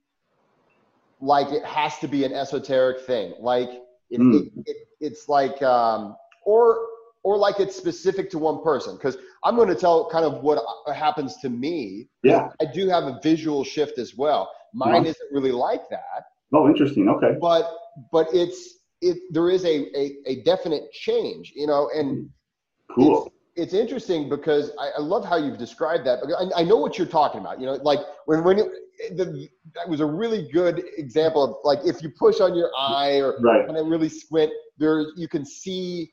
like 1.20 1.48
it 1.52 1.64
has 1.64 1.98
to 1.98 2.08
be 2.08 2.24
an 2.24 2.32
esoteric 2.32 3.00
thing. 3.00 3.34
Like 3.38 3.68
it, 4.10 4.20
mm. 4.20 4.46
it, 4.46 4.52
it 4.64 4.76
it's 5.00 5.28
like 5.28 5.60
um, 5.62 6.16
or 6.46 6.78
or 7.22 7.36
like 7.36 7.58
it's 7.58 7.76
specific 7.76 8.30
to 8.30 8.38
one 8.38 8.62
person 8.62 8.96
because 8.96 9.18
i'm 9.44 9.56
going 9.56 9.68
to 9.68 9.74
tell 9.74 10.08
kind 10.08 10.24
of 10.24 10.42
what 10.42 10.62
happens 10.94 11.36
to 11.36 11.50
me 11.50 12.08
yeah 12.22 12.48
i 12.60 12.64
do 12.64 12.88
have 12.88 13.04
a 13.04 13.20
visual 13.22 13.62
shift 13.62 13.98
as 13.98 14.16
well 14.16 14.50
mine 14.72 14.94
uh-huh. 14.94 15.04
isn't 15.10 15.32
really 15.32 15.52
like 15.52 15.88
that 15.90 16.24
oh 16.54 16.66
interesting 16.66 17.08
okay 17.08 17.36
but 17.40 17.76
but 18.10 18.28
it's 18.32 18.76
it 19.02 19.18
there 19.30 19.50
is 19.50 19.64
a 19.64 19.86
a, 19.98 20.16
a 20.26 20.42
definite 20.44 20.90
change 20.92 21.52
you 21.54 21.66
know 21.66 21.90
and 21.94 22.30
cool 22.94 23.26
it's, 23.26 23.36
it's 23.56 23.74
interesting 23.74 24.28
because 24.28 24.70
I, 24.78 24.90
I, 24.98 25.00
love 25.00 25.24
how 25.24 25.36
you've 25.36 25.56
described 25.56 26.04
that. 26.06 26.18
I, 26.38 26.60
I 26.60 26.62
know 26.62 26.76
what 26.76 26.98
you're 26.98 27.06
talking 27.06 27.40
about. 27.40 27.58
You 27.58 27.64
know, 27.64 27.72
like 27.76 28.00
when 28.26 28.44
when 28.44 28.58
it, 28.58 28.68
the, 29.16 29.48
that 29.74 29.88
was 29.88 30.00
a 30.00 30.04
really 30.04 30.48
good 30.52 30.84
example 30.98 31.42
of 31.42 31.56
like 31.64 31.78
if 31.84 32.02
you 32.02 32.10
push 32.10 32.40
on 32.40 32.54
your 32.54 32.70
eye 32.78 33.18
or 33.18 33.40
right. 33.40 33.66
when 33.66 33.76
I 33.76 33.80
really 33.80 34.10
squint, 34.10 34.52
there 34.78 35.06
you 35.16 35.26
can 35.26 35.46
see 35.46 36.12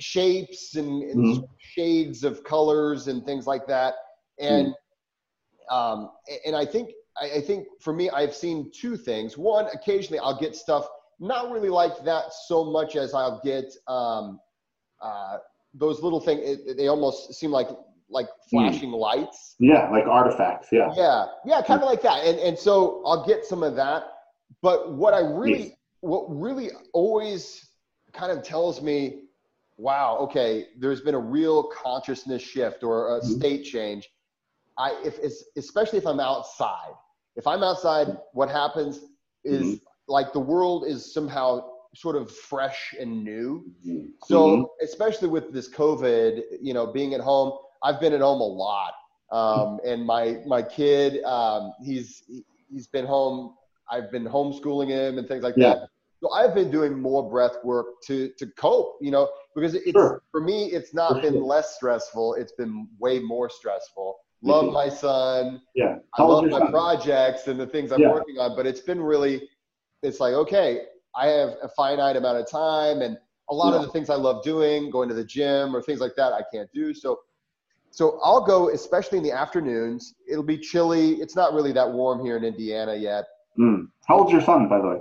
shapes 0.00 0.76
and, 0.76 1.02
and 1.02 1.24
mm-hmm. 1.24 1.44
shades 1.58 2.24
of 2.24 2.42
colors 2.44 3.08
and 3.08 3.24
things 3.24 3.46
like 3.46 3.66
that. 3.66 3.94
And 4.38 4.68
mm-hmm. 5.70 5.74
um, 5.74 6.10
and 6.46 6.56
I 6.56 6.64
think 6.64 6.90
I, 7.20 7.36
I 7.36 7.40
think 7.40 7.66
for 7.80 7.92
me, 7.92 8.10
I've 8.10 8.34
seen 8.34 8.70
two 8.72 8.96
things. 8.96 9.36
One, 9.38 9.66
occasionally 9.72 10.18
I'll 10.18 10.38
get 10.38 10.56
stuff 10.56 10.88
not 11.20 11.50
really 11.50 11.68
like 11.68 12.02
that 12.04 12.32
so 12.32 12.64
much 12.64 12.96
as 12.96 13.12
I'll 13.12 13.40
get 13.44 13.66
um, 13.86 14.40
uh, 15.02 15.36
those 15.74 16.02
little 16.02 16.20
things. 16.20 16.58
They 16.76 16.88
almost 16.88 17.34
seem 17.34 17.50
like 17.50 17.68
like 18.08 18.26
hmm. 18.26 18.58
flashing 18.58 18.90
mm. 18.90 18.98
lights. 18.98 19.54
Yeah, 19.60 19.88
like 19.90 20.06
artifacts. 20.06 20.68
Yeah. 20.72 20.92
Yeah, 20.96 21.26
yeah, 21.44 21.62
kind 21.62 21.80
of 21.80 21.88
like 21.88 22.02
that. 22.02 22.24
And 22.24 22.38
and 22.40 22.58
so 22.58 23.02
I'll 23.06 23.24
get 23.26 23.44
some 23.44 23.62
of 23.62 23.76
that. 23.76 24.04
But 24.62 24.92
what 24.94 25.14
I 25.14 25.20
really, 25.20 25.64
yes. 25.64 25.76
what 26.00 26.24
really 26.28 26.70
always 26.92 27.68
kind 28.12 28.36
of 28.36 28.42
tells 28.42 28.82
me 28.82 29.24
wow, 29.80 30.18
okay, 30.20 30.66
there's 30.78 31.00
been 31.00 31.14
a 31.14 31.18
real 31.18 31.64
consciousness 31.64 32.42
shift 32.42 32.82
or 32.82 33.16
a 33.16 33.20
mm-hmm. 33.20 33.32
state 33.32 33.64
change. 33.64 34.10
I, 34.78 35.00
if 35.04 35.18
it's, 35.18 35.44
especially 35.56 35.98
if 35.98 36.06
I'm 36.06 36.20
outside, 36.20 36.92
if 37.36 37.46
I'm 37.46 37.62
outside, 37.62 38.08
what 38.32 38.50
happens 38.50 39.00
is 39.44 39.62
mm-hmm. 39.62 39.74
like 40.06 40.32
the 40.32 40.40
world 40.40 40.84
is 40.86 41.12
somehow 41.12 41.70
sort 41.94 42.16
of 42.16 42.30
fresh 42.30 42.94
and 43.00 43.24
new. 43.24 43.72
Mm-hmm. 43.86 44.06
So 44.24 44.48
mm-hmm. 44.48 44.84
especially 44.84 45.28
with 45.28 45.52
this 45.52 45.68
COVID, 45.68 46.42
you 46.60 46.74
know, 46.74 46.86
being 46.86 47.14
at 47.14 47.20
home, 47.20 47.58
I've 47.82 48.00
been 48.00 48.12
at 48.12 48.20
home 48.20 48.40
a 48.40 48.44
lot. 48.44 48.92
Um, 49.32 49.80
and 49.86 50.04
my, 50.04 50.38
my 50.46 50.62
kid, 50.62 51.22
um, 51.24 51.72
he's, 51.82 52.22
he's 52.70 52.86
been 52.86 53.06
home. 53.06 53.54
I've 53.90 54.10
been 54.10 54.24
homeschooling 54.24 54.88
him 54.88 55.18
and 55.18 55.26
things 55.26 55.42
like 55.42 55.54
yeah. 55.56 55.74
that. 55.74 55.88
So 56.22 56.30
I've 56.32 56.54
been 56.54 56.70
doing 56.70 57.00
more 57.00 57.28
breath 57.28 57.56
work 57.64 58.02
to, 58.02 58.28
to 58.38 58.46
cope, 58.48 58.98
you 59.00 59.10
know, 59.10 59.28
because 59.54 59.74
it's, 59.74 59.90
sure. 59.92 60.22
for 60.30 60.40
me, 60.40 60.66
it's 60.66 60.94
not 60.94 61.14
for 61.14 61.20
been 61.20 61.34
sure. 61.34 61.42
less 61.42 61.76
stressful. 61.76 62.34
It's 62.34 62.52
been 62.52 62.88
way 62.98 63.18
more 63.18 63.50
stressful. 63.50 64.16
Love 64.42 64.66
mm-hmm. 64.66 64.74
my 64.74 64.88
son. 64.88 65.60
Yeah. 65.74 65.96
I 66.16 66.22
love 66.22 66.44
my 66.44 66.58
son? 66.58 66.70
projects 66.70 67.46
and 67.46 67.58
the 67.58 67.66
things 67.66 67.92
I'm 67.92 68.00
yeah. 68.00 68.12
working 68.12 68.38
on, 68.38 68.56
but 68.56 68.66
it's 68.66 68.80
been 68.80 69.00
really, 69.00 69.48
it's 70.02 70.20
like, 70.20 70.32
okay, 70.34 70.82
I 71.14 71.26
have 71.26 71.50
a 71.62 71.68
finite 71.68 72.16
amount 72.16 72.38
of 72.38 72.50
time 72.50 73.02
and 73.02 73.18
a 73.50 73.54
lot 73.54 73.70
yeah. 73.70 73.80
of 73.80 73.82
the 73.82 73.92
things 73.92 74.08
I 74.08 74.14
love 74.14 74.42
doing, 74.44 74.90
going 74.90 75.08
to 75.08 75.14
the 75.14 75.24
gym 75.24 75.74
or 75.74 75.82
things 75.82 76.00
like 76.00 76.14
that, 76.16 76.32
I 76.32 76.42
can't 76.52 76.70
do. 76.72 76.94
So, 76.94 77.18
so 77.90 78.20
I'll 78.22 78.44
go, 78.46 78.70
especially 78.70 79.18
in 79.18 79.24
the 79.24 79.32
afternoons. 79.32 80.14
It'll 80.30 80.44
be 80.44 80.56
chilly. 80.56 81.14
It's 81.14 81.34
not 81.34 81.52
really 81.52 81.72
that 81.72 81.90
warm 81.90 82.24
here 82.24 82.36
in 82.36 82.44
Indiana 82.44 82.94
yet. 82.94 83.24
Mm. 83.58 83.88
How 84.06 84.18
old's 84.18 84.32
your 84.32 84.40
son, 84.40 84.68
by 84.68 84.78
the 84.78 84.88
way? 84.88 85.00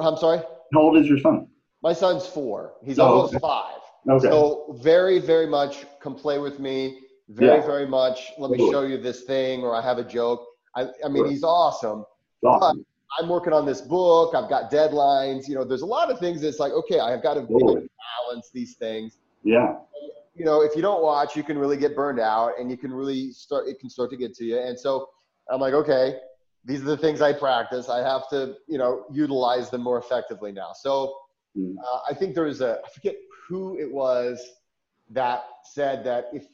I'm 0.00 0.16
sorry. 0.16 0.38
How 0.72 0.80
old 0.80 0.96
is 0.96 1.06
your 1.06 1.18
son? 1.18 1.48
My 1.82 1.92
son's 1.92 2.26
four. 2.26 2.74
He's 2.84 2.98
oh, 2.98 3.04
almost 3.04 3.34
okay. 3.34 3.40
five. 3.40 3.80
Okay. 4.08 4.28
So 4.28 4.78
very, 4.82 5.18
very 5.18 5.46
much 5.46 5.84
come 6.00 6.14
play 6.14 6.38
with 6.38 6.58
me. 6.60 7.00
Very, 7.28 7.58
yeah. 7.58 7.66
very 7.66 7.86
much. 7.86 8.32
Let 8.38 8.50
me 8.50 8.58
show 8.70 8.82
you 8.82 8.98
this 8.98 9.22
thing, 9.22 9.62
or 9.62 9.74
I 9.74 9.82
have 9.82 9.98
a 9.98 10.04
joke. 10.04 10.46
I, 10.76 10.86
I 11.04 11.08
mean, 11.08 11.28
he's 11.28 11.42
awesome. 11.42 12.04
awesome. 12.44 12.86
I'm 13.18 13.28
working 13.28 13.52
on 13.52 13.66
this 13.66 13.80
book. 13.80 14.34
I've 14.34 14.48
got 14.48 14.70
deadlines. 14.70 15.48
You 15.48 15.54
know, 15.54 15.64
there's 15.64 15.82
a 15.82 15.86
lot 15.86 16.10
of 16.10 16.18
things 16.18 16.40
that's 16.40 16.58
like, 16.58 16.72
okay, 16.72 17.00
I've 17.00 17.22
got 17.22 17.34
to 17.34 17.42
balance 17.42 18.50
these 18.52 18.74
things. 18.74 19.18
Yeah. 19.42 19.76
You 20.34 20.44
know, 20.44 20.62
if 20.62 20.76
you 20.76 20.82
don't 20.82 21.02
watch, 21.02 21.34
you 21.34 21.42
can 21.42 21.56
really 21.58 21.78
get 21.78 21.96
burned 21.96 22.20
out 22.20 22.52
and 22.58 22.70
you 22.70 22.76
can 22.76 22.92
really 22.92 23.32
start, 23.32 23.68
it 23.68 23.80
can 23.80 23.88
start 23.88 24.10
to 24.10 24.16
get 24.16 24.34
to 24.34 24.44
you. 24.44 24.58
And 24.58 24.78
so 24.78 25.08
I'm 25.50 25.60
like, 25.60 25.72
okay, 25.72 26.16
these 26.64 26.82
are 26.82 26.84
the 26.84 26.96
things 26.96 27.22
I 27.22 27.32
practice. 27.32 27.88
I 27.88 27.98
have 27.98 28.28
to, 28.30 28.56
you 28.68 28.76
know, 28.76 29.06
utilize 29.10 29.70
them 29.70 29.82
more 29.82 29.98
effectively 29.98 30.52
now. 30.52 30.72
So 30.74 31.14
hmm. 31.56 31.78
uh, 31.78 32.00
I 32.08 32.14
think 32.14 32.34
there 32.34 32.44
was 32.44 32.60
a, 32.60 32.78
I 32.84 32.88
forget 32.90 33.16
who 33.48 33.78
it 33.78 33.90
was 33.90 34.40
that 35.10 35.44
said 35.64 36.04
that 36.04 36.26
if 36.32 36.46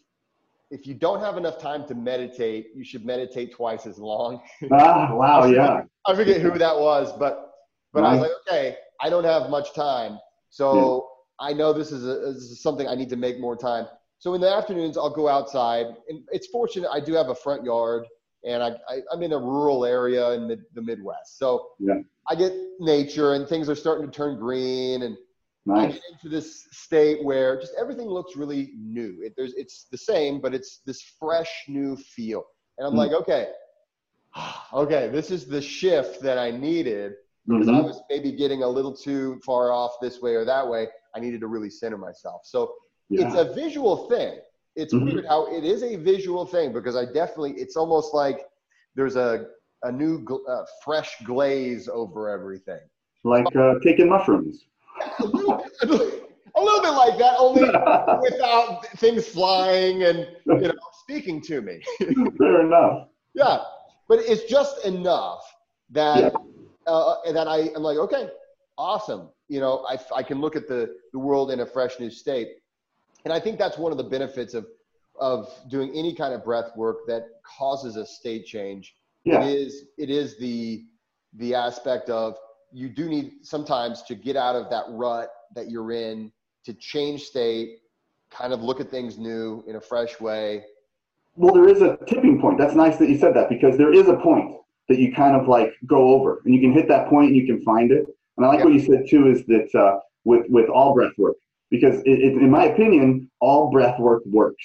if 0.71 0.87
you 0.87 0.95
don't 0.95 1.21
have 1.21 1.37
enough 1.37 1.59
time 1.59 1.87
to 1.87 1.95
meditate, 1.95 2.69
you 2.75 2.83
should 2.83 3.05
meditate 3.05 3.53
twice 3.53 3.87
as 3.87 3.99
long. 3.99 4.41
Ah, 4.73 5.15
wow, 5.15 5.45
yeah. 5.59 5.83
I 6.07 6.15
forget 6.15 6.41
who 6.41 6.57
that 6.59 6.79
was, 6.79 7.13
but 7.19 7.53
but 7.93 8.05
I 8.05 8.13
was 8.15 8.23
like, 8.23 8.31
okay, 8.49 8.77
I 8.99 9.11
don't 9.11 9.25
have 9.25 9.51
much 9.51 9.75
time, 9.75 10.19
so 10.49 11.09
yeah. 11.41 11.49
I 11.49 11.53
know 11.53 11.75
this 11.75 11.93
is, 11.93 12.05
a, 12.05 12.33
this 12.33 12.45
is 12.45 12.63
something 12.63 12.89
I 12.89 12.95
need 12.95 13.11
to 13.11 13.17
make 13.17 13.39
more 13.39 13.55
time. 13.55 13.87
So 14.19 14.33
in 14.33 14.41
the 14.41 14.49
afternoons, 14.49 14.97
I'll 14.97 15.11
go 15.11 15.29
outside, 15.29 15.87
and 16.09 16.23
it's 16.31 16.47
fortunate 16.47 16.89
I 16.91 17.01
do 17.01 17.13
have 17.13 17.29
a 17.29 17.35
front 17.35 17.65
yard, 17.65 18.07
and 18.45 18.63
I, 18.63 18.77
I 18.89 19.01
am 19.13 19.23
in 19.23 19.33
a 19.33 19.39
rural 19.39 19.85
area 19.85 20.31
in 20.33 20.49
the, 20.49 20.59
the 20.75 20.83
Midwest, 20.83 21.39
so 21.39 21.69
yeah. 21.79 22.01
I 22.29 22.35
get 22.35 22.53
nature, 22.81 23.35
and 23.35 23.49
things 23.49 23.69
are 23.69 23.75
starting 23.75 24.07
to 24.07 24.13
turn 24.13 24.39
green, 24.39 25.03
and 25.03 25.17
Nice. 25.65 25.91
I 25.91 25.93
get 25.93 26.03
into 26.11 26.29
this 26.29 26.67
state 26.73 27.23
where 27.25 27.59
just 27.61 27.73
everything 27.79 28.07
looks 28.09 28.37
really 28.37 28.73
new. 28.77 29.21
It, 29.23 29.35
there's, 29.37 29.55
it's 29.55 29.87
the 29.91 29.99
same, 29.99 30.41
but 30.41 30.55
it's 30.55 30.79
this 30.79 31.03
fresh 31.21 31.65
new 31.69 31.97
feel. 31.97 32.45
And 32.79 32.87
I'm 32.87 32.95
mm 32.95 32.97
like, 32.97 33.13
okay, 33.13 33.49
okay, 34.73 35.09
this 35.09 35.31
is 35.31 35.47
the 35.47 35.63
shift 35.63 36.21
that 36.23 36.39
I 36.39 36.51
needed 36.51 37.13
because 37.47 37.67
mm-hmm. 37.67 37.77
I 37.77 37.81
was 37.81 38.01
maybe 38.11 38.33
getting 38.33 38.63
a 38.63 38.69
little 38.69 38.95
too 38.95 39.41
far 39.45 39.73
off 39.73 39.93
this 40.01 40.21
way 40.21 40.35
or 40.35 40.45
that 40.45 40.67
way. 40.67 40.89
I 41.15 41.21
needed 41.21 41.41
to 41.41 41.47
really 41.47 41.71
center 41.71 41.99
myself. 41.99 42.43
So 42.45 42.75
yeah. 43.09 43.27
it's 43.27 43.37
a 43.37 43.53
visual 43.55 44.09
thing. 44.09 44.39
It's 44.75 44.95
mm-hmm. 44.95 45.07
weird 45.07 45.27
how 45.27 45.47
it 45.55 45.65
is 45.65 45.83
a 45.83 45.97
visual 45.97 46.47
thing 46.47 46.73
because 46.73 46.97
I 46.97 47.05
definitely, 47.05 47.53
it's 47.53 47.77
almost 47.77 48.15
like 48.15 48.47
there's 48.95 49.17
a, 49.17 49.47
a 49.83 49.93
new, 49.93 50.25
uh, 50.49 50.65
fresh 50.85 51.11
glaze 51.25 51.89
over 51.89 52.31
everything. 52.31 52.81
Like 53.25 53.47
uh, 53.55 53.75
taking 53.83 54.09
mushrooms 54.09 54.65
a 55.21 55.25
little, 55.25 55.57
bit, 55.57 55.73
a 56.55 56.61
little 56.61 56.83
bit 56.83 56.91
like 56.91 57.19
that, 57.19 57.35
only 57.39 57.63
without 58.23 58.87
things 58.97 59.29
flying 59.29 60.03
and 60.03 60.27
you 60.47 60.61
know 60.61 60.75
speaking 61.03 61.41
to 61.43 61.61
me. 61.63 61.81
Fair 62.39 62.67
enough. 62.67 63.09
Yeah, 63.35 63.59
but 64.09 64.21
it's 64.21 64.45
just 64.45 64.85
enough 64.85 65.41
that 65.91 66.33
yeah. 66.33 66.93
uh, 66.93 67.33
that 67.33 67.49
I 67.49 67.71
am 67.77 67.83
like, 67.83 67.99
okay, 67.99 68.29
awesome. 68.77 69.29
You 69.49 69.61
know, 69.61 69.87
I, 69.89 69.99
I 70.15 70.23
can 70.23 70.41
look 70.41 70.57
at 70.57 70.69
the 70.69 70.95
the 71.13 71.19
world 71.19 71.51
in 71.51 71.61
a 71.61 71.67
fresh 71.67 72.01
new 72.01 72.11
state, 72.11 72.49
and 73.25 73.33
I 73.33 73.41
think 73.41 73.59
that's 73.59 73.79
one 73.79 73.93
of 73.93 73.99
the 73.99 74.05
benefits 74.05 74.55
of 74.55 74.67
of 75.21 75.49
doing 75.69 75.93
any 75.95 76.15
kind 76.15 76.33
of 76.35 76.45
breath 76.45 76.71
work 76.77 77.07
that 77.07 77.25
causes 77.45 77.97
a 77.97 78.07
state 78.07 78.47
change. 78.47 78.95
Yeah. 79.25 79.45
It 79.45 79.55
is 79.55 79.85
it 79.99 80.11
is 80.11 80.39
the 80.39 80.85
the 81.35 81.55
aspect 81.55 82.11
of 82.11 82.37
you 82.73 82.89
do 82.89 83.09
need 83.09 83.33
sometimes 83.43 84.03
to 84.03 84.15
get 84.15 84.37
out 84.37 84.57
of 84.57 84.71
that 84.71 84.85
rut 84.89 85.29
that 85.55 85.71
you're 85.71 85.93
in 85.93 86.33
to 86.65 86.73
change 86.75 87.25
state, 87.25 87.79
kind 88.31 88.53
of 88.53 88.63
look 88.63 88.81
at 88.81 88.91
things 88.91 89.19
new 89.19 89.63
in 89.67 89.77
a 89.77 89.81
fresh 89.81 90.19
way. 90.21 90.65
Well, 91.35 91.55
there 91.55 91.69
is 91.69 91.83
a 91.83 91.99
tipping 92.07 92.41
point. 92.41 92.59
That's 92.59 92.75
nice 92.75 92.97
that 92.99 93.09
you 93.09 93.19
said 93.19 93.35
that 93.35 93.49
because 93.49 93.77
there 93.77 93.93
is 93.93 94.09
a 94.09 94.17
point 94.17 94.57
that 94.89 94.99
you 94.99 95.15
kind 95.15 95.37
of 95.37 95.49
like 95.49 95.75
go 95.87 96.09
over 96.15 96.41
and 96.45 96.55
you 96.55 96.61
can 96.61 96.73
hit 96.73 96.89
that 96.89 97.09
point 97.09 97.29
and 97.29 97.37
you 97.37 97.47
can 97.47 97.61
find 97.63 97.91
it. 97.91 98.07
And 98.37 98.47
I 98.47 98.51
like 98.51 98.65
what 98.65 98.73
you 98.73 98.81
said 98.81 99.07
too 99.09 99.29
is 99.29 99.45
that 99.47 99.69
uh, 99.75 100.01
with, 100.25 100.47
with 100.49 100.69
all 100.69 100.95
breath 100.95 101.13
work, 101.19 101.37
because 101.73 101.97
it, 102.01 102.19
it, 102.27 102.33
in 102.35 102.51
my 102.51 102.67
opinion, 102.67 103.29
all 103.41 103.71
breath 103.71 103.99
work 103.99 104.23
works 104.27 104.65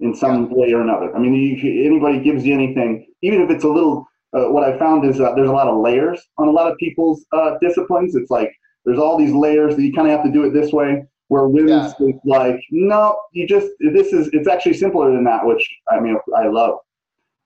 in 0.00 0.14
some 0.14 0.50
yeah. 0.50 0.56
way 0.56 0.72
or 0.72 0.82
another. 0.82 1.14
I 1.14 1.18
mean, 1.20 1.32
you, 1.34 1.86
anybody 1.86 2.20
gives 2.20 2.44
you 2.44 2.52
anything, 2.52 3.06
even 3.22 3.40
if 3.40 3.48
it's 3.48 3.64
a 3.64 3.68
little 3.68 4.06
uh, 4.34 4.50
what 4.50 4.62
I 4.62 4.78
found 4.78 5.06
is 5.06 5.20
uh, 5.20 5.32
there's 5.34 5.48
a 5.48 5.52
lot 5.52 5.68
of 5.68 5.80
layers 5.80 6.20
on 6.36 6.48
a 6.48 6.50
lot 6.50 6.70
of 6.70 6.76
people's 6.76 7.24
uh, 7.32 7.52
disciplines. 7.62 8.14
It's 8.14 8.30
like 8.30 8.52
there's 8.84 8.98
all 8.98 9.16
these 9.16 9.32
layers 9.32 9.76
that 9.76 9.82
you 9.82 9.92
kind 9.92 10.08
of 10.08 10.12
have 10.14 10.24
to 10.26 10.32
do 10.32 10.44
it 10.44 10.52
this 10.52 10.72
way. 10.72 11.04
Where 11.28 11.46
Wim's 11.46 11.94
yeah. 12.00 12.12
like, 12.24 12.60
no, 12.70 13.18
you 13.32 13.46
just 13.46 13.68
this 13.80 14.12
is 14.12 14.28
it's 14.32 14.48
actually 14.48 14.74
simpler 14.74 15.12
than 15.12 15.24
that, 15.24 15.46
which 15.46 15.66
I 15.90 16.00
mean 16.00 16.16
I 16.36 16.48
love. 16.48 16.78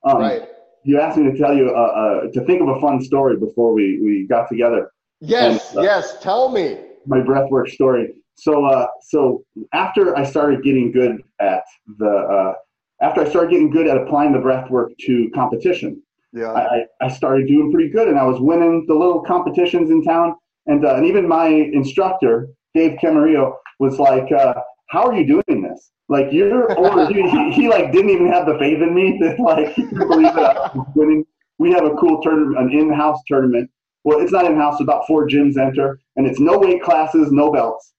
Um, 0.05 0.19
right. 0.19 0.49
You 0.85 1.01
asked 1.01 1.19
me 1.19 1.31
to 1.31 1.37
tell 1.37 1.55
you 1.55 1.71
uh, 1.71 1.73
uh, 1.73 2.21
to 2.33 2.45
think 2.45 2.61
of 2.63 2.69
a 2.69 2.81
fun 2.81 3.03
story 3.03 3.37
before 3.37 3.73
we 3.73 4.01
we 4.01 4.27
got 4.29 4.49
together. 4.49 4.91
Yes, 5.21 5.75
and, 5.75 5.85
yes, 5.85 6.17
tell 6.21 6.49
me 6.49 6.79
my 7.07 7.19
breathwork 7.19 7.69
story. 7.69 8.15
So 8.35 8.89
so 9.03 9.45
after 9.72 10.16
I 10.16 10.24
started 10.24 10.62
getting 10.62 10.91
good 10.93 11.22
at 11.41 11.62
the 11.99 12.55
after 13.01 13.20
I 13.20 13.28
started 13.28 13.51
getting 13.51 13.70
good 13.70 13.87
at 13.87 13.97
applying 13.97 14.32
the 14.32 14.39
breath 14.39 14.70
work 14.70 14.93
to 15.07 15.31
competition, 15.35 16.02
yeah. 16.32 16.52
I, 16.52 16.86
I 17.01 17.09
started 17.09 17.47
doing 17.47 17.70
pretty 17.70 17.90
good 17.90 18.09
and 18.09 18.19
I 18.19 18.24
was 18.24 18.40
winning 18.40 18.86
the 18.89 18.94
little 18.94 19.20
competitions 19.23 19.90
in 19.90 20.02
town. 20.02 20.35
And, 20.66 20.85
uh, 20.85 20.94
and 20.94 21.07
even 21.07 21.28
my 21.28 21.48
instructor, 21.48 22.48
Dave 22.74 22.98
Camarillo, 23.02 23.57
was 23.78 23.98
like, 23.98 24.31
uh, 24.32 24.55
how 24.89 25.07
are 25.07 25.15
you 25.15 25.27
doing 25.27 25.62
this? 25.62 25.90
Like 26.09 26.32
you're, 26.32 26.73
or 26.78 27.07
he, 27.09 27.23
he, 27.28 27.52
he, 27.52 27.69
like 27.69 27.93
didn't 27.93 28.11
even 28.11 28.28
have 28.28 28.47
the 28.47 28.59
faith 28.59 28.81
in 28.81 28.94
me 28.94 29.19
that 29.20 29.39
like 29.40 29.74
believe 29.77 30.35
that 30.35 30.57
I 30.57 30.77
was 30.77 30.86
winning. 30.94 31.24
We 31.59 31.73
have 31.73 31.85
a 31.85 31.94
cool 31.94 32.23
tournament, 32.23 32.59
an 32.59 32.78
in-house 32.78 33.20
tournament. 33.27 33.70
Well, 34.05 34.20
it's 34.20 34.32
not 34.32 34.47
in-house. 34.47 34.81
About 34.81 35.07
four 35.07 35.28
gyms 35.28 35.57
enter, 35.57 36.01
and 36.16 36.27
it's 36.27 36.40
no 36.40 36.59
weight 36.59 36.82
classes, 36.82 37.31
no 37.31 37.52
belts. 37.52 37.93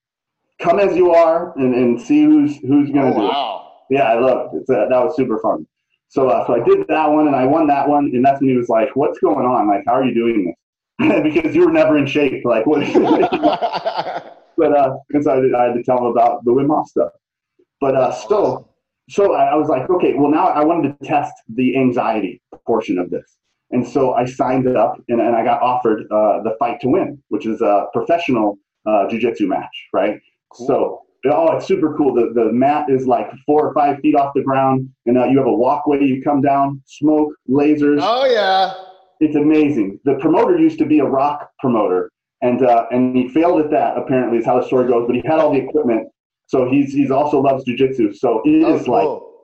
Come 0.64 0.80
as 0.80 0.96
you 0.96 1.12
are, 1.12 1.54
and, 1.58 1.76
and 1.76 2.02
see 2.02 2.24
who's 2.24 2.58
who's 2.58 2.90
gonna 2.90 3.12
oh, 3.12 3.14
do 3.14 3.28
wow. 3.28 3.72
it. 3.90 3.96
Yeah, 3.96 4.04
I 4.04 4.20
love 4.20 4.54
it. 4.54 4.60
It's, 4.60 4.70
uh, 4.70 4.88
that 4.90 5.04
was 5.04 5.16
super 5.16 5.38
fun. 5.40 5.68
So, 6.14 6.30
uh, 6.30 6.46
so 6.46 6.54
I 6.54 6.64
did 6.64 6.88
that 6.90 7.08
one 7.08 7.26
and 7.26 7.36
I 7.36 7.44
won 7.46 7.66
that 7.68 7.90
one. 7.90 8.12
And 8.14 8.24
that's 8.24 8.40
when 8.40 8.52
he 8.52 8.56
was 8.56 8.70
like, 8.70 8.96
what's 8.96 9.18
going 9.18 9.48
on? 9.48 9.68
Like, 9.68 9.84
how 9.88 9.94
are 9.94 10.06
you 10.06 10.14
doing 10.14 10.46
this? 11.00 11.24
because 11.24 11.56
you 11.56 11.66
were 11.66 11.72
never 11.72 11.98
in 11.98 12.06
shape. 12.06 12.46
Like, 12.46 12.68
what? 12.68 12.82
but, 14.58 14.78
uh, 14.78 14.98
and 15.10 15.24
so 15.24 15.32
I, 15.32 15.42
did, 15.42 15.56
I, 15.56 15.64
had 15.66 15.74
to 15.74 15.82
tell 15.82 15.98
him 15.98 16.06
about 16.06 16.46
the 16.46 16.52
Wim 16.52 16.68
Hof 16.68 16.88
stuff. 16.88 17.14
But, 17.82 17.96
uh, 17.96 18.12
still, 18.12 18.70
so 19.10 19.34
I, 19.34 19.56
was 19.56 19.70
like, 19.70 19.90
okay, 19.90 20.14
well, 20.14 20.30
now 20.30 20.50
I 20.50 20.64
wanted 20.64 21.00
to 21.00 21.06
test 21.06 21.34
the 21.50 21.76
anxiety 21.78 22.42
portion 22.68 23.00
of 23.00 23.10
this. 23.10 23.38
And 23.72 23.86
so 23.86 24.14
I 24.14 24.26
signed 24.26 24.68
it 24.68 24.76
up 24.76 25.02
and, 25.10 25.20
and 25.20 25.36
I 25.36 25.44
got 25.44 25.64
offered 25.64 26.04
uh, 26.12 26.44
the 26.44 26.56
fight 26.60 26.80
to 26.82 26.90
win, 26.90 27.24
which 27.30 27.48
is 27.48 27.60
a 27.62 27.88
professional 27.92 28.60
uh, 28.86 29.10
jiu-jitsu 29.10 29.48
match, 29.48 29.88
right? 29.94 30.22
Cool. 30.56 30.68
So 30.68 31.04
oh, 31.32 31.58
it's 31.58 31.68
super 31.68 31.96
cool. 31.96 32.14
The, 32.14 32.32
the 32.34 32.52
mat 32.52 32.90
is 32.90 33.08
like 33.08 33.28
four 33.46 33.68
or 33.68 33.74
five 33.74 34.00
feet 34.00 34.16
off 34.16 34.34
the 34.36 34.44
ground, 34.44 34.90
and 35.06 35.18
uh, 35.18 35.26
you 35.26 35.38
have 35.38 35.48
a 35.48 35.54
walkway 35.54 36.04
you 36.04 36.22
come 36.22 36.42
down, 36.42 36.82
smoke, 36.86 37.34
lasers. 37.50 38.00
Oh, 38.02 38.26
yeah. 38.26 38.74
It's 39.20 39.36
amazing. 39.36 40.00
The 40.04 40.16
promoter 40.16 40.58
used 40.58 40.80
to 40.80 40.86
be 40.86 41.00
a 41.00 41.06
rock 41.06 41.50
promoter, 41.60 42.12
and 42.42 42.66
uh, 42.66 42.88
and 42.92 43.16
he 43.16 43.30
failed 43.30 43.62
at 43.62 43.72
that, 43.72 43.98
apparently, 43.98 44.40
is 44.40 44.46
how 44.46 44.60
the 44.60 44.66
story 44.66 44.88
goes, 44.88 45.06
but 45.08 45.16
he 45.16 45.22
had 45.26 45.40
all 45.40 45.54
the 45.54 45.60
equipment. 45.60 46.10
So 46.48 46.70
he's 46.70 46.92
he's 46.92 47.10
also 47.10 47.40
loves 47.40 47.64
jujitsu. 47.64 48.14
So 48.16 48.42
it 48.44 48.64
oh, 48.66 48.76
is 48.76 48.86
cool. 48.86 48.94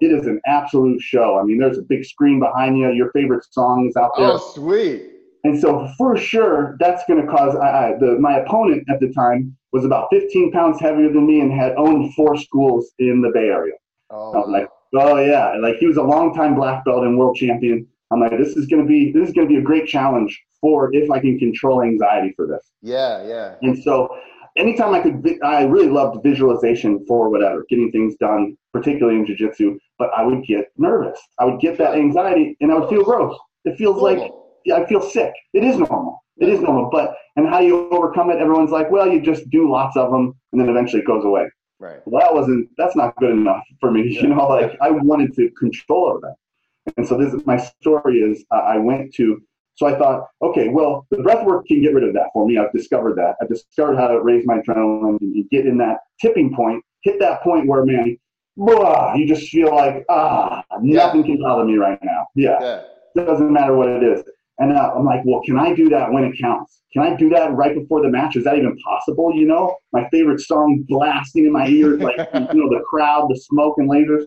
like 0.01 0.11
it 0.11 0.13
is 0.13 0.25
an 0.25 0.41
absolute 0.47 1.01
show. 1.01 1.39
I 1.39 1.43
mean, 1.43 1.59
there's 1.59 1.77
a 1.77 1.83
big 1.83 2.03
screen 2.03 2.41
behind 2.41 2.77
you. 2.77 2.91
Your 2.91 3.11
favorite 3.11 3.45
song 3.51 3.87
is 3.87 3.95
out 3.95 4.11
there. 4.17 4.31
Oh, 4.33 4.37
sweet. 4.53 5.11
And 5.43 5.59
so 5.59 5.87
for 5.97 6.17
sure, 6.17 6.75
that's 6.79 7.03
going 7.07 7.25
to 7.25 7.31
cause 7.31 7.55
I, 7.55 7.67
I, 7.67 7.97
the, 7.99 8.17
my 8.19 8.39
opponent 8.39 8.83
at 8.89 8.99
the 8.99 9.11
time 9.13 9.55
was 9.71 9.85
about 9.85 10.07
15 10.11 10.51
pounds 10.51 10.79
heavier 10.79 11.11
than 11.11 11.27
me 11.27 11.41
and 11.41 11.51
had 11.51 11.73
owned 11.77 12.13
four 12.13 12.35
schools 12.37 12.91
in 12.99 13.21
the 13.21 13.29
Bay 13.33 13.47
Area. 13.47 13.75
Oh. 14.09 14.33
I 14.33 14.37
was 14.37 14.49
like, 14.49 14.69
oh 14.95 15.17
yeah, 15.17 15.55
like 15.61 15.77
he 15.77 15.85
was 15.85 15.97
a 15.97 16.03
longtime 16.03 16.55
black 16.55 16.83
belt 16.83 17.03
and 17.03 17.17
world 17.17 17.35
champion. 17.35 17.87
I'm 18.11 18.19
like, 18.19 18.31
this 18.31 18.57
is 18.57 18.65
going 18.65 18.81
to 18.81 18.87
be 18.87 19.11
this 19.11 19.29
is 19.29 19.33
going 19.33 19.47
to 19.47 19.53
be 19.53 19.59
a 19.59 19.63
great 19.63 19.87
challenge 19.87 20.41
for 20.61 20.93
if 20.93 21.09
I 21.11 21.19
can 21.19 21.37
control 21.37 21.83
anxiety 21.83 22.33
for 22.35 22.47
this. 22.47 22.71
Yeah, 22.81 23.25
yeah. 23.25 23.55
And 23.61 23.81
so 23.81 24.09
anytime 24.57 24.93
I 24.93 25.01
could, 25.01 25.39
I 25.43 25.63
really 25.63 25.89
loved 25.89 26.23
visualization 26.23 27.05
for 27.07 27.29
whatever, 27.29 27.65
getting 27.69 27.91
things 27.91 28.15
done, 28.19 28.57
particularly 28.73 29.19
in 29.19 29.25
jujitsu. 29.25 29.77
But 29.99 30.09
I 30.15 30.23
would 30.23 30.43
get 30.43 30.71
nervous. 30.77 31.19
I 31.37 31.45
would 31.45 31.59
get 31.59 31.77
that 31.77 31.95
anxiety, 31.95 32.57
and 32.61 32.71
I 32.71 32.79
would 32.79 32.89
feel 32.89 33.03
gross. 33.03 33.37
It 33.65 33.77
feels 33.77 34.01
like 34.01 34.17
yeah, 34.17 34.29
I 34.73 34.85
feel 34.85 35.01
sick. 35.01 35.33
It 35.53 35.63
is 35.63 35.77
normal. 35.77 36.23
It 36.37 36.49
is 36.49 36.61
normal. 36.61 36.89
But 36.91 37.15
and 37.35 37.47
how 37.47 37.59
do 37.59 37.65
you 37.65 37.89
overcome 37.89 38.29
it? 38.29 38.37
Everyone's 38.37 38.71
like, 38.71 38.89
well, 38.91 39.07
you 39.07 39.21
just 39.21 39.49
do 39.49 39.69
lots 39.71 39.97
of 39.97 40.11
them, 40.11 40.33
and 40.51 40.61
then 40.61 40.69
eventually 40.69 41.01
it 41.01 41.07
goes 41.07 41.25
away. 41.25 41.49
Right. 41.79 41.99
Well, 42.05 42.21
that 42.21 42.33
wasn't. 42.33 42.69
That's 42.77 42.95
not 42.95 43.15
good 43.17 43.31
enough 43.31 43.63
for 43.79 43.91
me. 43.91 44.13
Yeah. 44.13 44.21
You 44.21 44.27
know, 44.29 44.47
like 44.47 44.77
I 44.81 44.91
wanted 44.91 45.35
to 45.35 45.49
control 45.51 46.07
over 46.07 46.19
that. 46.21 46.93
And 46.97 47.07
so 47.07 47.17
this 47.17 47.33
is 47.33 47.45
my 47.45 47.57
story. 47.57 48.19
Is 48.19 48.45
uh, 48.51 48.57
I 48.57 48.77
went 48.77 49.13
to. 49.15 49.41
So 49.75 49.85
I 49.85 49.97
thought, 49.97 50.27
okay, 50.41 50.67
well, 50.67 51.07
the 51.09 51.19
breath 51.19 51.45
work 51.45 51.65
can 51.65 51.81
get 51.81 51.93
rid 51.93 52.03
of 52.03 52.13
that 52.13 52.31
for 52.33 52.45
me. 52.45 52.57
I've 52.57 52.73
discovered 52.73 53.15
that. 53.15 53.35
I've 53.41 53.47
discovered 53.47 53.95
how 53.95 54.07
to 54.09 54.21
raise 54.21 54.45
my 54.45 54.57
adrenaline 54.57 55.21
and 55.21 55.49
get 55.51 55.65
in 55.65 55.77
that 55.77 55.99
tipping 56.19 56.53
point, 56.53 56.83
hit 57.03 57.17
that 57.21 57.41
point 57.43 57.65
where, 57.65 57.85
man, 57.85 58.17
blah, 58.57 59.13
you 59.15 59.25
just 59.25 59.49
feel 59.49 59.73
like, 59.73 60.03
ah, 60.09 60.65
nothing 60.81 61.21
yeah. 61.21 61.27
can 61.27 61.41
bother 61.41 61.63
me 61.63 61.77
right 61.77 61.97
now. 62.03 62.27
Yeah. 62.35 62.57
yeah. 62.59 62.81
Doesn't 63.25 63.53
matter 63.53 63.73
what 63.73 63.87
it 63.87 64.03
is. 64.03 64.21
And 64.59 64.73
uh, 64.73 64.93
I'm 64.95 65.05
like, 65.05 65.21
well, 65.25 65.41
can 65.45 65.57
I 65.57 65.73
do 65.73 65.89
that 65.89 66.11
when 66.11 66.25
it 66.25 66.37
counts? 66.39 66.81
Can 66.91 67.01
I 67.01 67.15
do 67.15 67.29
that 67.29 67.53
right 67.53 67.73
before 67.73 68.01
the 68.01 68.09
match? 68.09 68.35
Is 68.35 68.43
that 68.43 68.57
even 68.57 68.77
possible? 68.79 69.33
You 69.33 69.47
know, 69.47 69.77
my 69.93 70.07
favorite 70.09 70.41
song 70.41 70.83
blasting 70.87 71.45
in 71.45 71.51
my 71.51 71.67
ears, 71.67 72.01
like 72.01 72.17
you 72.33 72.39
know, 72.53 72.69
the 72.69 72.83
crowd, 72.87 73.29
the 73.29 73.39
smoke 73.39 73.75
and 73.77 73.89
lasers. 73.89 74.25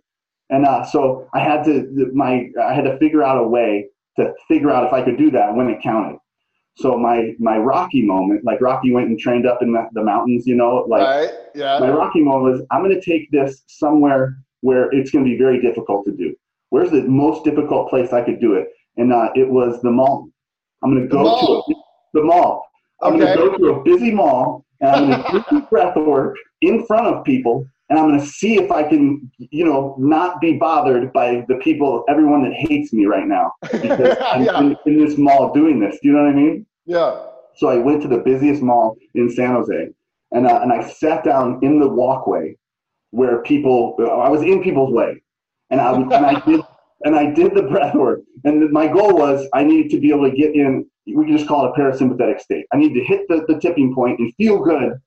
And 0.49 0.67
uh, 0.67 0.85
so 0.85 1.29
I 1.35 1.41
had 1.41 1.65
to 1.65 2.11
my 2.15 2.49
I 2.63 2.73
had 2.73 2.85
to 2.85 2.99
figure 2.99 3.23
out 3.23 3.39
a 3.39 3.47
way 3.47 3.89
to 4.19 4.33
figure 4.49 4.71
out 4.71 4.87
if 4.87 4.93
I 4.93 5.03
could 5.03 5.19
do 5.19 5.31
that 5.33 5.55
when 5.55 5.69
it 5.69 5.83
counted. 5.83 6.19
So 6.77 6.97
my 6.97 7.33
my 7.39 7.59
Rocky 7.59 8.03
moment, 8.03 8.45
like 8.45 8.61
Rocky 8.61 8.93
went 8.93 9.09
and 9.09 9.19
trained 9.19 9.47
up 9.47 9.61
in 9.61 9.73
the, 9.73 9.89
the 9.93 10.03
mountains, 10.03 10.47
you 10.47 10.55
know, 10.55 10.87
like 10.89 11.03
right, 11.03 11.31
yeah. 11.55 11.79
my 11.79 11.91
Rocky 11.91 12.23
moment 12.23 12.53
was 12.53 12.67
I'm 12.71 12.83
going 12.83 12.99
to 12.99 13.05
take 13.05 13.31
this 13.31 13.63
somewhere 13.67 14.37
where 14.61 14.91
it's 14.93 15.11
going 15.11 15.25
to 15.25 15.31
be 15.31 15.37
very 15.37 15.61
difficult 15.61 16.07
to 16.07 16.13
do. 16.13 16.35
Where's 16.71 16.91
the 16.91 17.03
most 17.03 17.45
difficult 17.45 17.91
place 17.91 18.13
I 18.13 18.23
could 18.23 18.41
do 18.41 18.55
it? 18.55 18.69
And 18.97 19.13
uh, 19.13 19.31
it 19.35 19.49
was 19.49 19.81
the 19.83 19.91
mall. 19.91 20.29
I'm 20.83 20.91
going 20.91 21.03
to 21.03 21.09
go 21.09 21.23
to 21.23 21.73
a, 21.73 21.75
the 22.15 22.23
mall. 22.23 22.67
I'm 23.01 23.15
okay. 23.15 23.35
going 23.35 23.53
to 23.53 23.59
go 23.59 23.59
to 23.59 23.81
a 23.81 23.83
busy 23.83 24.11
mall, 24.11 24.65
and 24.81 24.91
I'm 24.91 25.23
going 25.23 25.45
to 25.45 25.51
do 25.51 25.61
breath 25.63 25.97
work 25.97 26.37
in 26.61 26.87
front 26.87 27.07
of 27.07 27.25
people, 27.25 27.67
and 27.89 27.99
I'm 27.99 28.09
going 28.09 28.21
to 28.21 28.27
see 28.27 28.57
if 28.57 28.71
I 28.71 28.83
can, 28.85 29.31
you 29.39 29.65
know, 29.65 29.97
not 29.99 30.41
be 30.41 30.55
bothered 30.55 31.13
by 31.13 31.45
the 31.49 31.57
people, 31.57 32.05
everyone 32.09 32.43
that 32.45 32.53
hates 32.53 32.93
me 32.93 33.07
right 33.07 33.27
now, 33.27 33.53
because 33.63 34.17
I'm 34.25 34.45
yeah. 34.45 34.61
in, 34.61 34.77
in 34.87 35.05
this 35.05 35.19
mall 35.19 35.53
doing 35.53 35.81
this. 35.81 35.99
Do 36.03 36.09
you 36.09 36.15
know 36.15 36.25
what 36.25 36.33
I 36.33 36.35
mean? 36.35 36.67
Yeah. 36.87 37.27
So 37.57 37.69
I 37.69 37.77
went 37.77 38.03
to 38.03 38.09
the 38.09 38.19
busiest 38.19 38.63
mall 38.63 38.97
in 39.15 39.31
San 39.31 39.55
Jose, 39.55 39.89
and 40.31 40.47
uh, 40.47 40.61
and 40.63 40.73
I 40.73 40.89
sat 40.89 41.25
down 41.25 41.61
in 41.63 41.79
the 41.79 41.89
walkway 41.89 42.57
where 43.11 43.43
people, 43.43 43.95
I 44.01 44.29
was 44.29 44.43
in 44.43 44.63
people's 44.63 44.93
way, 44.93 45.23
and 45.71 45.81
I 45.81 45.93
and 45.93 46.15
I 46.15 46.41
did 46.47 46.61
and 47.05 47.15
I 47.15 47.31
did 47.31 47.55
the 47.55 47.63
breath 47.63 47.95
work. 47.95 48.21
And 48.45 48.71
my 48.71 48.87
goal 48.87 49.17
was 49.17 49.47
I 49.53 49.65
needed 49.65 49.91
to 49.93 50.01
be 50.01 50.11
able 50.11 50.31
to 50.31 50.37
get 50.37 50.55
in, 50.55 50.87
we 51.07 51.25
can 51.27 51.37
just 51.37 51.49
call 51.49 51.67
it 51.67 51.73
a 51.75 51.81
parasympathetic 51.81 52.41
state. 52.41 52.67
I 52.73 52.77
needed 52.77 52.95
to 52.95 53.05
hit 53.05 53.27
the, 53.29 53.45
the 53.49 53.61
tipping 53.61 53.95
point 53.95 54.19
and 54.19 54.35
feel 54.35 54.59
good. 54.63 55.01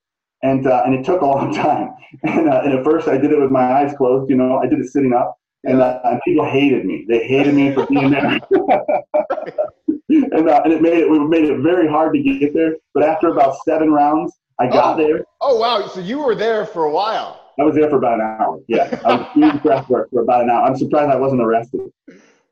And, 0.44 0.68
uh, 0.68 0.84
and 0.86 0.94
it 0.94 1.06
took 1.06 1.22
a 1.22 1.26
long 1.26 1.54
time. 1.56 1.92
And, 2.24 2.50
uh, 2.50 2.62
and 2.64 2.74
at 2.74 2.84
first 2.84 3.08
I 3.08 3.18
did 3.18 3.32
it 3.32 3.40
with 3.40 3.52
my 3.52 3.74
eyes 3.74 3.94
closed, 3.98 4.30
you 4.30 4.36
know, 4.36 4.58
I 4.58 4.68
did 4.68 4.80
it 4.80 4.88
sitting 4.90 5.14
up. 5.14 5.38
And, 5.64 5.82
uh, 5.82 6.00
and 6.04 6.22
people 6.24 6.46
hated 6.46 6.86
me. 6.86 7.06
They 7.08 7.26
hated 7.26 7.56
me 7.56 7.74
for 7.74 7.88
being 7.88 8.12
there. 8.12 8.26
and, 10.10 10.50
uh, 10.50 10.62
and 10.64 10.74
it 10.74 10.82
made 10.82 10.94
it, 10.94 11.08
it 11.08 11.28
made 11.28 11.46
it 11.46 11.60
very 11.60 11.88
hard 11.88 12.14
to 12.14 12.22
get 12.22 12.54
there. 12.54 12.76
But 12.94 13.04
after 13.04 13.30
about 13.30 13.58
seven 13.66 13.92
rounds, 13.92 14.38
I 14.60 14.68
got 14.68 15.00
oh. 15.00 15.04
there. 15.04 15.26
Oh, 15.42 15.58
wow. 15.58 15.88
So 15.88 16.02
you 16.02 16.20
were 16.20 16.36
there 16.36 16.68
for 16.68 16.86
a 16.86 16.92
while. 16.92 17.45
I 17.60 17.64
was 17.64 17.76
there 17.76 17.90
for 17.90 17.98
about 17.98 18.16
an 18.16 18.22
hour. 18.22 18.60
Yeah, 18.68 19.00
I 19.06 19.16
was 19.16 19.28
doing 19.36 19.58
breath 19.60 19.90
work 19.90 20.10
for 20.12 20.22
about 20.22 20.44
an 20.44 20.50
hour. 20.50 20.66
I'm 20.66 20.76
surprised 20.76 21.12
I 21.12 21.16
wasn't 21.16 21.42
arrested. 21.42 21.82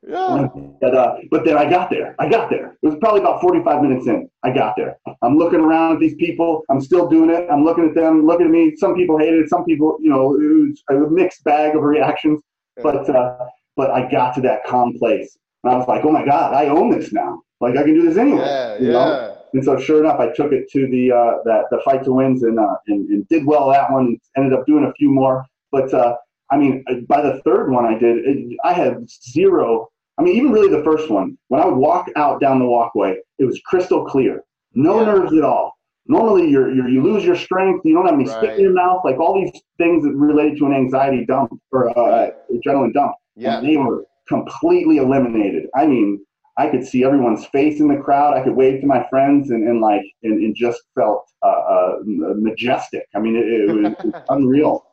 Yeah. 0.05 0.47
But, 0.81 0.95
uh, 0.95 1.15
but 1.31 1.45
then 1.45 1.57
I 1.57 1.69
got 1.69 1.89
there. 1.89 2.13
I 2.19 2.27
got 2.27 2.49
there. 2.49 2.75
It 2.81 2.87
was 2.87 2.95
probably 2.99 3.21
about 3.21 3.39
45 3.39 3.81
minutes 3.81 4.07
in. 4.07 4.29
I 4.43 4.51
got 4.51 4.75
there. 4.75 4.97
I'm 5.21 5.37
looking 5.37 5.61
around 5.61 5.93
at 5.93 5.99
these 5.99 6.15
people. 6.15 6.63
I'm 6.69 6.81
still 6.81 7.07
doing 7.07 7.29
it. 7.29 7.47
I'm 7.49 7.63
looking 7.63 7.87
at 7.87 7.95
them, 7.95 8.25
looking 8.25 8.47
at 8.47 8.51
me. 8.51 8.75
Some 8.75 8.95
people 8.95 9.17
hated 9.17 9.41
it. 9.41 9.49
Some 9.49 9.63
people, 9.63 9.97
you 10.01 10.09
know, 10.09 10.35
it 10.35 10.93
was 10.93 11.07
a 11.07 11.09
mixed 11.09 11.43
bag 11.45 11.75
of 11.75 11.83
reactions. 11.83 12.41
But 12.81 13.09
uh, 13.09 13.37
but 13.75 13.91
I 13.91 14.09
got 14.09 14.33
to 14.35 14.41
that 14.41 14.63
calm 14.65 14.97
place, 14.97 15.37
and 15.63 15.73
I 15.73 15.77
was 15.77 15.87
like, 15.87 16.03
oh 16.03 16.11
my 16.11 16.25
god, 16.25 16.53
I 16.53 16.67
own 16.67 16.89
this 16.89 17.13
now. 17.13 17.41
Like 17.61 17.77
I 17.77 17.83
can 17.83 17.93
do 17.93 18.07
this 18.07 18.17
anyway. 18.17 18.41
Yeah, 18.41 18.77
yeah. 18.79 18.91
Know? 18.91 19.32
And 19.53 19.63
so, 19.63 19.79
sure 19.79 20.03
enough, 20.03 20.19
I 20.19 20.31
took 20.33 20.51
it 20.51 20.69
to 20.71 20.87
the 20.87 21.11
uh, 21.11 21.43
that 21.45 21.65
the 21.69 21.79
fight 21.85 22.03
to 22.05 22.13
wins 22.13 22.43
and, 22.43 22.59
uh, 22.59 22.75
and, 22.87 23.07
and 23.09 23.27
did 23.27 23.45
well 23.45 23.69
that 23.69 23.91
one. 23.91 24.17
Ended 24.35 24.53
up 24.53 24.65
doing 24.65 24.85
a 24.85 24.93
few 24.93 25.11
more, 25.11 25.45
but 25.71 25.93
uh, 25.93 26.15
I 26.49 26.57
mean, 26.57 26.83
by 27.07 27.21
the 27.21 27.41
third 27.45 27.69
one 27.69 27.85
I 27.85 27.97
did, 27.97 28.17
it, 28.17 28.57
I 28.63 28.73
had 28.73 29.07
zero. 29.09 29.89
I 30.17 30.21
mean, 30.21 30.35
even 30.35 30.51
really 30.51 30.69
the 30.69 30.83
first 30.83 31.09
one, 31.09 31.37
when 31.47 31.61
I 31.61 31.65
would 31.65 31.75
walk 31.75 32.07
out 32.15 32.39
down 32.39 32.59
the 32.59 32.65
walkway, 32.65 33.17
it 33.39 33.45
was 33.45 33.59
crystal 33.65 34.05
clear, 34.05 34.43
no 34.73 34.99
yeah. 34.99 35.05
nerves 35.05 35.33
at 35.33 35.43
all. 35.43 35.73
Normally, 36.05 36.49
you're, 36.49 36.73
you're, 36.73 36.89
you 36.89 37.01
lose 37.01 37.23
your 37.23 37.35
strength, 37.35 37.85
you 37.85 37.95
don't 37.95 38.05
have 38.05 38.15
any 38.15 38.25
right. 38.25 38.37
spit 38.37 38.55
in 38.57 38.61
your 38.61 38.73
mouth, 38.73 39.01
like 39.05 39.17
all 39.19 39.33
these 39.33 39.61
things 39.77 40.03
that 40.03 40.13
related 40.13 40.57
to 40.59 40.65
an 40.65 40.73
anxiety 40.73 41.25
dump 41.25 41.51
or 41.71 41.97
uh, 41.97 42.09
right. 42.09 42.33
adrenaline 42.51 42.93
dump. 42.93 43.15
Yeah, 43.35 43.61
they 43.61 43.77
were 43.77 44.05
completely 44.27 44.97
eliminated. 44.97 45.69
I 45.75 45.87
mean, 45.87 46.23
I 46.57 46.69
could 46.69 46.85
see 46.85 47.03
everyone's 47.03 47.45
face 47.47 47.79
in 47.79 47.87
the 47.87 47.97
crowd. 47.97 48.37
I 48.37 48.43
could 48.43 48.55
wave 48.55 48.81
to 48.81 48.87
my 48.87 49.05
friends 49.09 49.49
and, 49.49 49.67
and 49.67 49.81
like 49.81 50.03
and, 50.21 50.41
and 50.41 50.55
just 50.55 50.81
felt 50.93 51.25
uh, 51.41 51.47
uh, 51.47 51.95
majestic. 52.05 53.07
I 53.15 53.19
mean, 53.19 53.35
it, 53.35 53.45
it, 53.47 53.73
was, 53.73 53.85
it, 53.85 54.05
was, 54.05 54.23
unreal. 54.29 54.85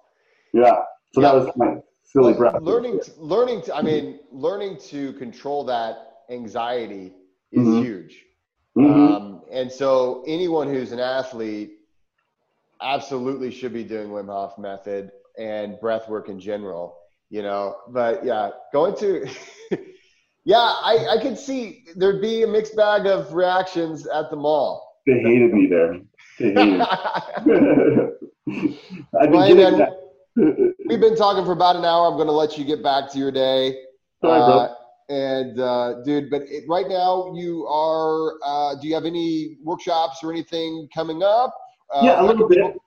Yeah. 0.53 0.82
So 1.12 1.20
yeah. 1.20 1.32
that 1.32 1.35
was 1.35 1.57
my 1.57 1.77
silly 2.05 2.32
breath. 2.32 2.61
Learning, 2.62 2.99
to, 3.01 3.12
learning 3.19 3.62
to, 3.62 3.77
I 3.77 3.82
mean, 3.82 4.20
learning 4.32 4.78
to 4.89 5.12
control 5.15 5.65
that 5.65 5.97
anxiety 6.31 7.12
is 7.53 7.66
mm-hmm. 7.66 7.82
huge. 7.82 8.24
Mm-hmm. 8.77 9.15
Um, 9.15 9.43
and 9.51 9.70
so 9.70 10.24
anyone 10.27 10.69
who's 10.69 10.93
an 10.93 11.01
athlete 11.01 11.73
absolutely 12.81 13.51
should 13.51 13.73
be 13.73 13.85
doing 13.85 14.09
Wim 14.09 14.27
Hof 14.27 14.59
method 14.59 15.11
and 15.39 15.78
breath 15.81 16.09
work 16.09 16.28
in 16.28 16.41
general, 16.41 16.97
you 17.28 17.43
know, 17.43 17.77
but 17.89 18.24
yeah, 18.24 18.51
going 18.73 18.97
to, 18.97 19.28
Yeah, 20.44 20.56
I, 20.56 21.06
I 21.10 21.22
could 21.22 21.38
see 21.38 21.84
there'd 21.96 22.22
be 22.22 22.42
a 22.42 22.46
mixed 22.46 22.76
bag 22.76 23.06
of 23.06 23.34
reactions 23.34 24.06
at 24.06 24.30
the 24.30 24.36
mall. 24.36 25.00
They 25.06 25.20
hated 25.20 25.52
me 25.52 25.66
there. 25.66 26.00
They 26.38 26.52
hated 26.52 26.80
Ryan, 29.12 29.86
we've 30.86 31.00
been 31.00 31.16
talking 31.16 31.44
for 31.44 31.52
about 31.52 31.76
an 31.76 31.84
hour. 31.84 32.06
I'm 32.06 32.16
going 32.16 32.26
to 32.26 32.32
let 32.32 32.56
you 32.56 32.64
get 32.64 32.82
back 32.82 33.10
to 33.12 33.18
your 33.18 33.30
day. 33.30 33.76
Sorry, 34.22 34.40
uh, 34.40 34.74
and 35.08 35.60
uh, 35.60 36.02
dude, 36.04 36.30
but 36.30 36.42
it, 36.42 36.64
right 36.68 36.88
now 36.88 37.32
you 37.34 37.66
are. 37.66 38.34
Uh, 38.44 38.74
do 38.80 38.88
you 38.88 38.94
have 38.94 39.04
any 39.04 39.58
workshops 39.62 40.18
or 40.22 40.32
anything 40.32 40.88
coming 40.94 41.22
up? 41.22 41.54
Uh, 41.94 42.02
yeah, 42.04 42.20
a 42.20 42.24
little 42.24 42.48
bit. 42.48 42.58
People, 42.58 42.84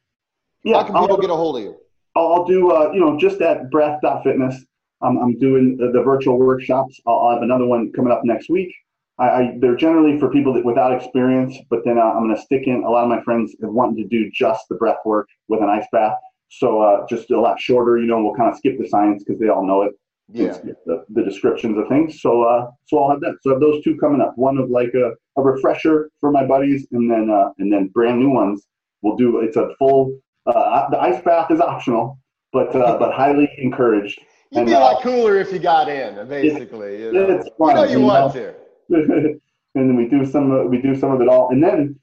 yeah, 0.64 0.78
how 0.78 0.84
can 0.84 0.94
people 0.96 1.12
I'll, 1.12 1.22
get 1.22 1.30
a 1.30 1.36
hold 1.36 1.58
of 1.58 1.64
you? 1.64 1.76
I'll 2.16 2.46
do. 2.46 2.72
Uh, 2.72 2.92
you 2.92 3.00
know, 3.00 3.18
just 3.18 3.42
at 3.42 3.70
breath.fitness 3.70 4.66
I'm, 5.04 5.18
I'm 5.18 5.38
doing 5.38 5.78
the, 5.78 5.92
the 5.92 6.02
virtual 6.02 6.38
workshops. 6.40 7.00
I'll, 7.06 7.20
I'll, 7.20 7.34
have 7.34 7.44
another 7.44 7.66
one 7.66 7.92
coming 7.92 8.12
up 8.12 8.22
next 8.24 8.50
week. 8.50 8.74
I, 9.20 9.30
I, 9.30 9.58
they're 9.60 9.76
generally 9.76 10.20
for 10.20 10.30
people 10.30 10.54
that 10.54 10.66
without 10.66 10.94
experience, 10.94 11.56
but 11.70 11.84
then 11.86 11.98
uh, 11.98 12.02
I'm 12.02 12.24
going 12.24 12.36
to 12.36 12.42
stick 12.42 12.68
in. 12.68 12.84
A 12.84 12.90
lot 12.90 13.04
of 13.04 13.10
my 13.10 13.22
friends 13.22 13.56
have 13.62 13.72
wanted 13.72 13.98
to 14.02 14.08
do 14.08 14.32
just 14.32 14.64
the 14.70 14.76
breath 14.76 14.98
work 15.06 15.28
with 15.50 15.62
an 15.62 15.70
ice 15.70 15.86
bath, 15.92 16.18
so 16.50 16.82
uh, 16.82 17.06
just 17.08 17.30
a 17.32 17.40
lot 17.40 17.60
shorter. 17.60 18.00
You 18.00 18.08
know, 18.08 18.24
we'll 18.24 18.36
kind 18.36 18.52
of 18.52 18.58
skip 18.58 18.78
the 18.80 18.88
science 18.88 19.24
because 19.24 19.40
they 19.40 19.50
all 19.50 19.66
know 19.66 19.84
it. 19.84 19.94
Yeah. 20.32 20.58
The, 20.86 21.06
the, 21.10 21.24
descriptions 21.24 21.78
of 21.78 21.88
things. 21.90 22.22
So 22.22 22.44
uh, 22.44 22.72
so 22.86 23.04
I'll 23.04 23.12
have 23.12 23.20
that. 23.20 23.36
So 23.42 23.52
I 23.52 23.54
have 23.54 23.62
those 23.62 23.84
two 23.84 23.98
coming 23.98 24.22
up. 24.22 24.34
One 24.36 24.58
of 24.58 24.70
like 24.70 24.94
a, 24.96 25.12
a 25.40 25.44
refresher 25.44 26.10
for 26.20 26.32
my 26.32 26.46
buddies, 26.46 26.88
and 26.92 27.12
then 27.12 27.30
uh, 27.30 27.50
and 27.60 27.72
then 27.72 27.90
brand 27.90 28.20
new 28.20 28.30
ones. 28.30 28.66
We'll 29.02 29.18
do. 29.18 29.42
It's 29.42 29.58
a 29.58 29.70
full. 29.78 30.18
Uh, 30.46 30.90
the 30.90 31.00
ice 31.00 31.22
bath 31.24 31.52
is 31.52 31.60
optional, 31.60 32.18
but 32.52 32.76
uh, 32.76 32.98
but 32.98 33.14
highly 33.14 33.50
encouraged. 33.58 34.20
You'd 34.54 34.66
be 34.66 34.74
a 34.74 34.80
lot 34.80 35.02
cooler 35.02 35.38
if 35.38 35.52
you 35.52 35.60
got 35.60 35.90
in, 35.90 36.28
basically. 36.28 37.04
you 37.04 37.12
know, 37.12 37.40
it's 37.40 37.50
fun, 37.58 37.70
you, 37.70 37.76
know 37.76 37.84
you, 37.84 38.00
you 38.00 38.06
want 38.06 38.36
know? 38.36 38.42
to. 38.42 38.56
and 39.76 39.90
then 39.90 39.96
we 39.96 40.08
do 40.08 40.26
some 40.26 40.70
we 40.70 40.82
do 40.82 40.96
some 40.96 41.12
of 41.12 41.22
it 41.22 41.28
all, 41.28 41.50
and 41.50 41.64
then 41.64 42.00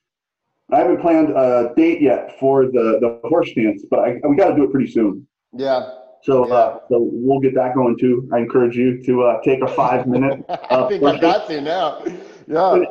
I 0.72 0.78
haven't 0.78 1.00
planned 1.00 1.30
a 1.30 1.72
date 1.76 2.00
yet 2.00 2.38
for 2.38 2.66
the 2.66 2.98
the 3.00 3.20
horse 3.28 3.50
dance, 3.54 3.84
but 3.90 4.00
I, 4.00 4.20
we 4.28 4.36
got 4.36 4.50
to 4.50 4.56
do 4.56 4.64
it 4.64 4.72
pretty 4.72 4.90
soon. 4.90 5.26
Yeah. 5.52 5.90
So, 6.22 6.46
yeah. 6.46 6.54
Uh, 6.54 6.78
so 6.90 7.08
we'll 7.12 7.40
get 7.40 7.54
that 7.54 7.74
going 7.74 7.96
too. 7.98 8.28
I 8.32 8.38
encourage 8.38 8.76
you 8.76 9.02
to 9.04 9.22
uh, 9.24 9.40
take 9.42 9.62
a 9.62 9.68
five 9.68 10.06
minute. 10.06 10.44
Uh, 10.70 10.86
I 10.86 10.88
think 10.88 11.02
I 11.02 11.18
got 11.18 11.48
to 11.48 11.60
now. 11.60 12.04
Yeah. 12.46 12.84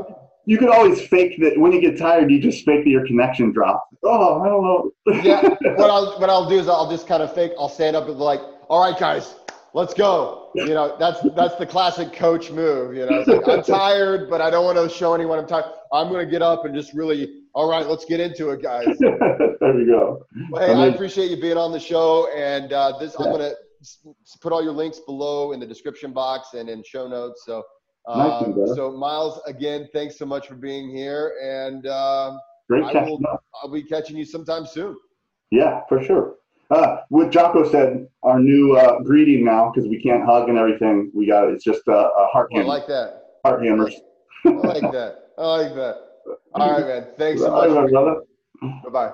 You 0.46 0.58
could 0.58 0.70
always 0.70 1.00
fake 1.08 1.40
that 1.40 1.58
when 1.58 1.72
you 1.72 1.80
get 1.80 1.98
tired, 1.98 2.32
you 2.32 2.40
just 2.40 2.66
fake 2.66 2.84
that 2.84 2.90
your 2.90 3.06
connection 3.06 3.52
drops. 3.52 3.96
Oh, 4.04 4.42
I 4.42 4.48
don't 4.48 4.64
know. 4.64 5.22
yeah. 5.24 5.42
What 5.78 5.90
I'll 5.90 6.20
what 6.20 6.30
I'll 6.30 6.50
do 6.50 6.60
is 6.60 6.68
I'll 6.68 6.90
just 6.90 7.08
kind 7.08 7.22
of 7.22 7.34
fake. 7.34 7.52
I'll 7.58 7.70
stand 7.70 7.96
up 7.96 8.08
and 8.08 8.18
be 8.18 8.24
like, 8.24 8.42
"All 8.68 8.82
right, 8.82 9.00
guys, 9.00 9.36
let's 9.74 9.94
go." 9.94 10.52
You 10.56 10.74
know, 10.74 10.96
that's 11.00 11.20
that's 11.36 11.56
the 11.56 11.66
classic 11.66 12.14
coach 12.14 12.52
move. 12.52 12.96
You 12.96 13.06
know, 13.06 13.24
like, 13.28 13.48
I'm 13.48 13.64
tired, 13.64 14.30
but 14.30 14.42
I 14.42 14.50
don't 14.50 14.66
want 14.66 14.78
to 14.78 14.96
show 14.96 15.14
anyone 15.14 15.40
I'm 15.40 15.48
tired. 15.48 15.66
I'm 15.94 16.10
going 16.10 16.26
to 16.26 16.32
get 16.32 16.42
up 16.42 16.66
and 16.66 16.76
just 16.76 16.94
really 16.94 17.40
all 17.54 17.70
right, 17.70 17.88
let's 17.88 18.06
get 18.06 18.20
into 18.20 18.50
it, 18.52 18.62
guys. 18.62 18.86
there 19.00 19.74
we 19.74 19.86
go. 19.86 20.26
Well, 20.52 20.66
hey, 20.66 20.72
I, 20.72 20.76
mean, 20.76 20.84
I, 20.84 20.88
appreciate 20.88 21.32
you 21.32 21.42
being 21.42 21.58
on 21.58 21.72
the 21.72 21.80
show, 21.80 22.30
and 22.36 22.72
uh, 22.72 22.98
this 23.00 23.16
yeah. 23.20 23.26
I'm 23.26 23.32
gonna 23.32 23.52
put 24.42 24.54
all 24.54 24.64
your 24.64 24.74
links 24.74 25.00
below 25.00 25.52
in 25.52 25.60
the 25.60 25.66
description 25.66 26.14
box 26.14 26.54
and 26.54 26.70
in 26.70 26.84
show 26.84 27.08
notes. 27.08 27.44
So, 27.46 27.64
um, 28.08 28.56
nice 28.56 28.76
so 28.76 28.92
Miles, 28.92 29.42
again, 29.46 29.88
thanks 29.94 30.18
so 30.18 30.26
much 30.26 30.48
for 30.48 30.56
being 30.56 30.90
here, 30.90 31.34
and 31.44 31.88
um, 31.88 32.40
great 32.70 32.84
I 32.84 33.04
will, 33.04 33.20
I'll 33.62 33.72
be 33.72 33.84
catching 33.84 34.16
you 34.16 34.26
sometime 34.26 34.66
soon. 34.66 34.96
Yeah, 35.52 35.82
for 35.90 36.04
sure. 36.04 36.36
Uh, 36.70 36.98
what 37.10 37.32
Jocko 37.32 37.70
said, 37.70 38.08
our 38.22 38.40
new 38.40 38.78
uh, 38.78 39.00
greeting 39.02 39.44
now, 39.44 39.72
because 39.72 39.90
we 39.90 40.02
can't 40.02 40.24
hug 40.24 40.50
and 40.50 40.58
everything, 40.58 41.12
we 41.16 41.26
got 41.26 41.50
it's 41.50 41.64
just 41.64 41.88
a, 41.88 41.92
a 41.92 42.28
heart. 42.28 42.52
I 42.56 42.62
like 42.62 42.88
that. 42.88 43.24
Heart 43.44 43.66
hammers. 43.66 43.96
I 44.46 44.50
like 44.50 44.92
that. 44.92 45.30
I 45.38 45.46
like 45.46 45.76
that. 45.76 45.96
All 46.54 46.72
right, 46.72 46.86
man. 46.86 47.08
Thanks 47.18 47.42
so 47.42 47.52
much. 47.52 47.70
Right, 47.70 47.90
brother. 47.90 48.22
Bye 48.62 48.90
bye. 48.92 49.14